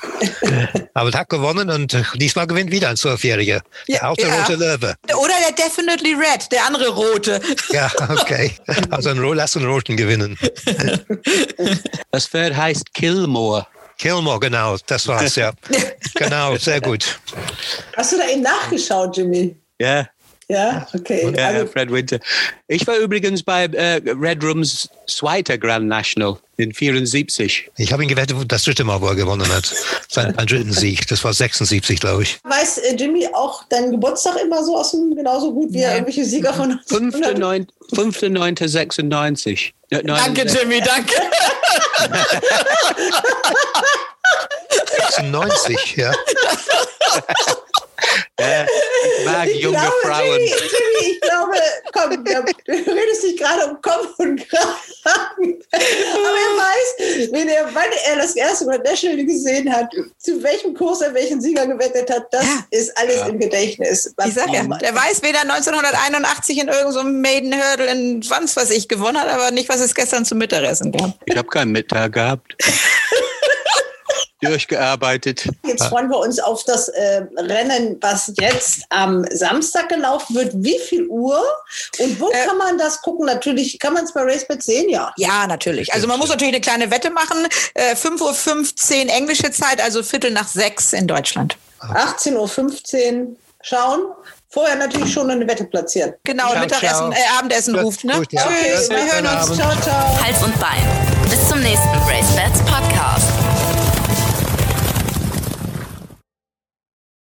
Aber 0.94 1.10
er 1.12 1.20
hat 1.20 1.28
gewonnen 1.28 1.70
und 1.70 1.93
diesmal 2.16 2.46
gewinnt 2.46 2.70
wieder 2.70 2.88
ein 2.88 2.96
Zwölfjähriger. 2.96 3.62
Ja, 3.86 4.10
Auch 4.10 4.16
der 4.16 4.28
ja. 4.28 4.40
rote 4.40 4.54
Löwe. 4.56 4.94
Oder 5.16 5.34
der 5.46 5.52
Definitely 5.52 6.14
Red, 6.14 6.50
der 6.50 6.66
andere 6.66 6.88
rote. 6.88 7.40
Ja, 7.70 7.90
okay. 8.08 8.52
Also 8.90 9.10
ein, 9.10 9.18
lass 9.18 9.56
einen 9.56 9.66
roten 9.66 9.96
gewinnen. 9.96 10.38
Das 12.10 12.26
Pferd 12.26 12.56
heißt 12.56 12.94
Kilmore. 12.94 13.66
Kilmore, 13.98 14.40
genau, 14.40 14.76
das 14.86 15.06
war's, 15.06 15.36
ja. 15.36 15.52
Genau, 16.14 16.56
sehr 16.56 16.80
gut. 16.80 17.18
hast 17.96 18.12
du 18.12 18.18
da 18.18 18.28
eben 18.28 18.42
nachgeschaut, 18.42 19.16
Jimmy? 19.16 19.56
Ja. 19.80 20.08
Ja, 20.48 20.86
okay. 20.94 21.32
Ja, 21.36 21.48
also, 21.48 21.66
Fred 21.66 21.90
Winter. 21.90 22.18
Ich 22.68 22.86
war 22.86 22.96
übrigens 22.96 23.42
bei 23.42 23.64
äh, 23.64 24.02
Red 24.04 24.44
Rooms 24.44 24.88
zweiter 25.06 25.56
Grand 25.56 25.86
National 25.86 26.38
in 26.56 26.72
74. 26.72 27.70
Ich 27.76 27.92
habe 27.92 28.02
ihn 28.02 28.08
gewettet, 28.08 28.36
das 28.48 28.64
dritte 28.64 28.84
Mal, 28.84 29.00
wo 29.00 29.08
er 29.08 29.14
gewonnen 29.14 29.48
hat. 29.52 29.72
Sein 30.08 30.36
ein 30.38 30.46
dritten 30.46 30.72
Sieg. 30.72 31.06
Das 31.08 31.24
war 31.24 31.32
76, 31.32 32.00
glaube 32.00 32.22
ich. 32.22 32.38
weiß 32.44 32.78
äh, 32.78 32.94
Jimmy 32.96 33.28
auch 33.32 33.64
deinen 33.64 33.90
Geburtstag 33.92 34.36
immer 34.42 34.64
so 34.64 34.76
aus 34.76 34.92
dem, 34.92 35.14
genauso 35.14 35.52
gut 35.52 35.72
wie 35.72 35.80
er 35.80 35.94
irgendwelche 35.94 36.24
Sieger 36.24 36.54
von 36.54 36.80
5.9.96. 36.88 37.66
5.9.96. 37.92 39.72
Ja, 39.90 40.00
Danke, 40.02 40.44
69. 40.44 40.60
Jimmy, 40.60 40.80
danke. 40.80 41.14
96, 45.16 45.96
ja. 45.96 46.12
Ich 48.38 49.24
mag 49.24 49.48
Ich 49.48 49.62
junge 49.62 49.78
glaube, 49.78 49.94
Frauen. 50.02 50.40
Jimmy, 50.40 50.50
Jimmy, 50.50 51.12
ich 51.12 51.20
glaube, 51.20 51.56
komm, 51.92 52.24
du 52.24 52.92
redest 52.92 53.22
dich 53.22 53.36
gerade 53.36 53.66
um 53.66 53.80
Kopf 53.80 54.18
und 54.18 54.48
Kragen. 54.48 55.62
Aber 55.72 56.38
er 56.38 56.43
weiß, 56.44 57.32
wenn 57.32 57.48
er, 57.48 57.68
wann 57.72 57.90
er 58.06 58.16
das 58.16 58.36
erste 58.36 58.66
Mal 58.66 58.78
National 58.78 59.24
gesehen 59.24 59.72
hat, 59.72 59.90
zu 60.18 60.42
welchem 60.42 60.74
Kurs 60.74 61.00
er 61.00 61.14
welchen 61.14 61.40
Sieger 61.40 61.66
gewettet 61.66 62.10
hat, 62.10 62.26
das 62.32 62.46
ist 62.70 62.96
alles 62.96 63.26
im 63.28 63.38
Gedächtnis. 63.38 64.14
Ich 64.26 64.34
sag 64.34 64.52
ja, 64.52 64.62
der 64.64 64.94
weiß 64.94 65.22
weder 65.22 65.40
1981 65.40 66.58
in 66.58 66.68
irgendeinem 66.68 66.92
so 66.92 67.02
Maiden 67.04 67.54
Hurdle 67.54 67.86
in 67.86 68.22
sonst 68.22 68.56
was 68.56 68.70
ich 68.70 68.88
gewonnen 68.88 69.18
hat, 69.18 69.28
aber 69.28 69.50
nicht, 69.50 69.68
was 69.68 69.80
es 69.80 69.94
gestern 69.94 70.24
zum 70.24 70.38
Mittagessen 70.38 70.92
gab. 70.92 71.14
Ich 71.26 71.36
habe 71.36 71.48
keinen 71.48 71.72
Mittag 71.72 72.12
gehabt. 72.12 72.56
durchgearbeitet. 74.44 75.48
Jetzt 75.66 75.84
freuen 75.84 76.08
wir 76.08 76.18
uns 76.18 76.38
auf 76.38 76.64
das 76.64 76.88
äh, 76.88 77.22
Rennen, 77.36 77.96
was 78.00 78.32
jetzt 78.38 78.82
am 78.90 79.24
Samstag 79.30 79.88
gelaufen 79.88 80.36
wird. 80.36 80.52
Wie 80.56 80.78
viel 80.78 81.06
Uhr? 81.06 81.42
Und 81.98 82.20
wo 82.20 82.30
kann 82.30 82.56
man 82.58 82.78
das 82.78 83.02
gucken? 83.02 83.26
Natürlich, 83.26 83.78
kann 83.78 83.94
man 83.94 84.04
es 84.04 84.12
bei 84.12 84.22
RaceBet 84.22 84.62
sehen, 84.62 84.88
ja. 84.88 85.12
Ja, 85.16 85.46
natürlich. 85.46 85.92
Also 85.92 86.06
man 86.06 86.18
muss 86.18 86.28
natürlich 86.28 86.54
eine 86.54 86.60
kleine 86.60 86.90
Wette 86.90 87.10
machen. 87.10 87.46
Äh, 87.74 87.94
5.15 87.94 89.06
Uhr 89.06 89.12
englische 89.14 89.50
Zeit, 89.50 89.82
also 89.82 90.02
Viertel 90.02 90.30
nach 90.30 90.48
sechs 90.48 90.92
in 90.92 91.06
Deutschland. 91.06 91.56
18.15 91.80 93.20
Uhr 93.22 93.36
schauen. 93.62 94.00
Vorher 94.48 94.76
natürlich 94.76 95.12
schon 95.12 95.28
eine 95.30 95.46
Wette 95.48 95.64
platzieren. 95.64 96.14
Genau, 96.22 96.50
Ciao, 96.50 96.60
Mittagessen, 96.60 96.94
ciao. 96.94 97.12
äh, 97.12 97.38
Abendessen 97.38 97.74
ruft, 97.76 98.04
ne? 98.04 98.12
gut, 98.18 98.32
ja. 98.32 98.42
Tschüss, 98.42 98.88
wir 98.88 98.98
hören 98.98 99.26
uns. 99.26 99.56
Ciao, 99.56 99.72
ciao. 99.80 100.24
Hals 100.24 100.42
und 100.44 100.58
Bein. 100.60 100.86
Bis 101.28 101.48
zum 101.48 101.60
nächsten 101.60 101.88
Race 102.06 102.60
Podcast. 102.64 103.23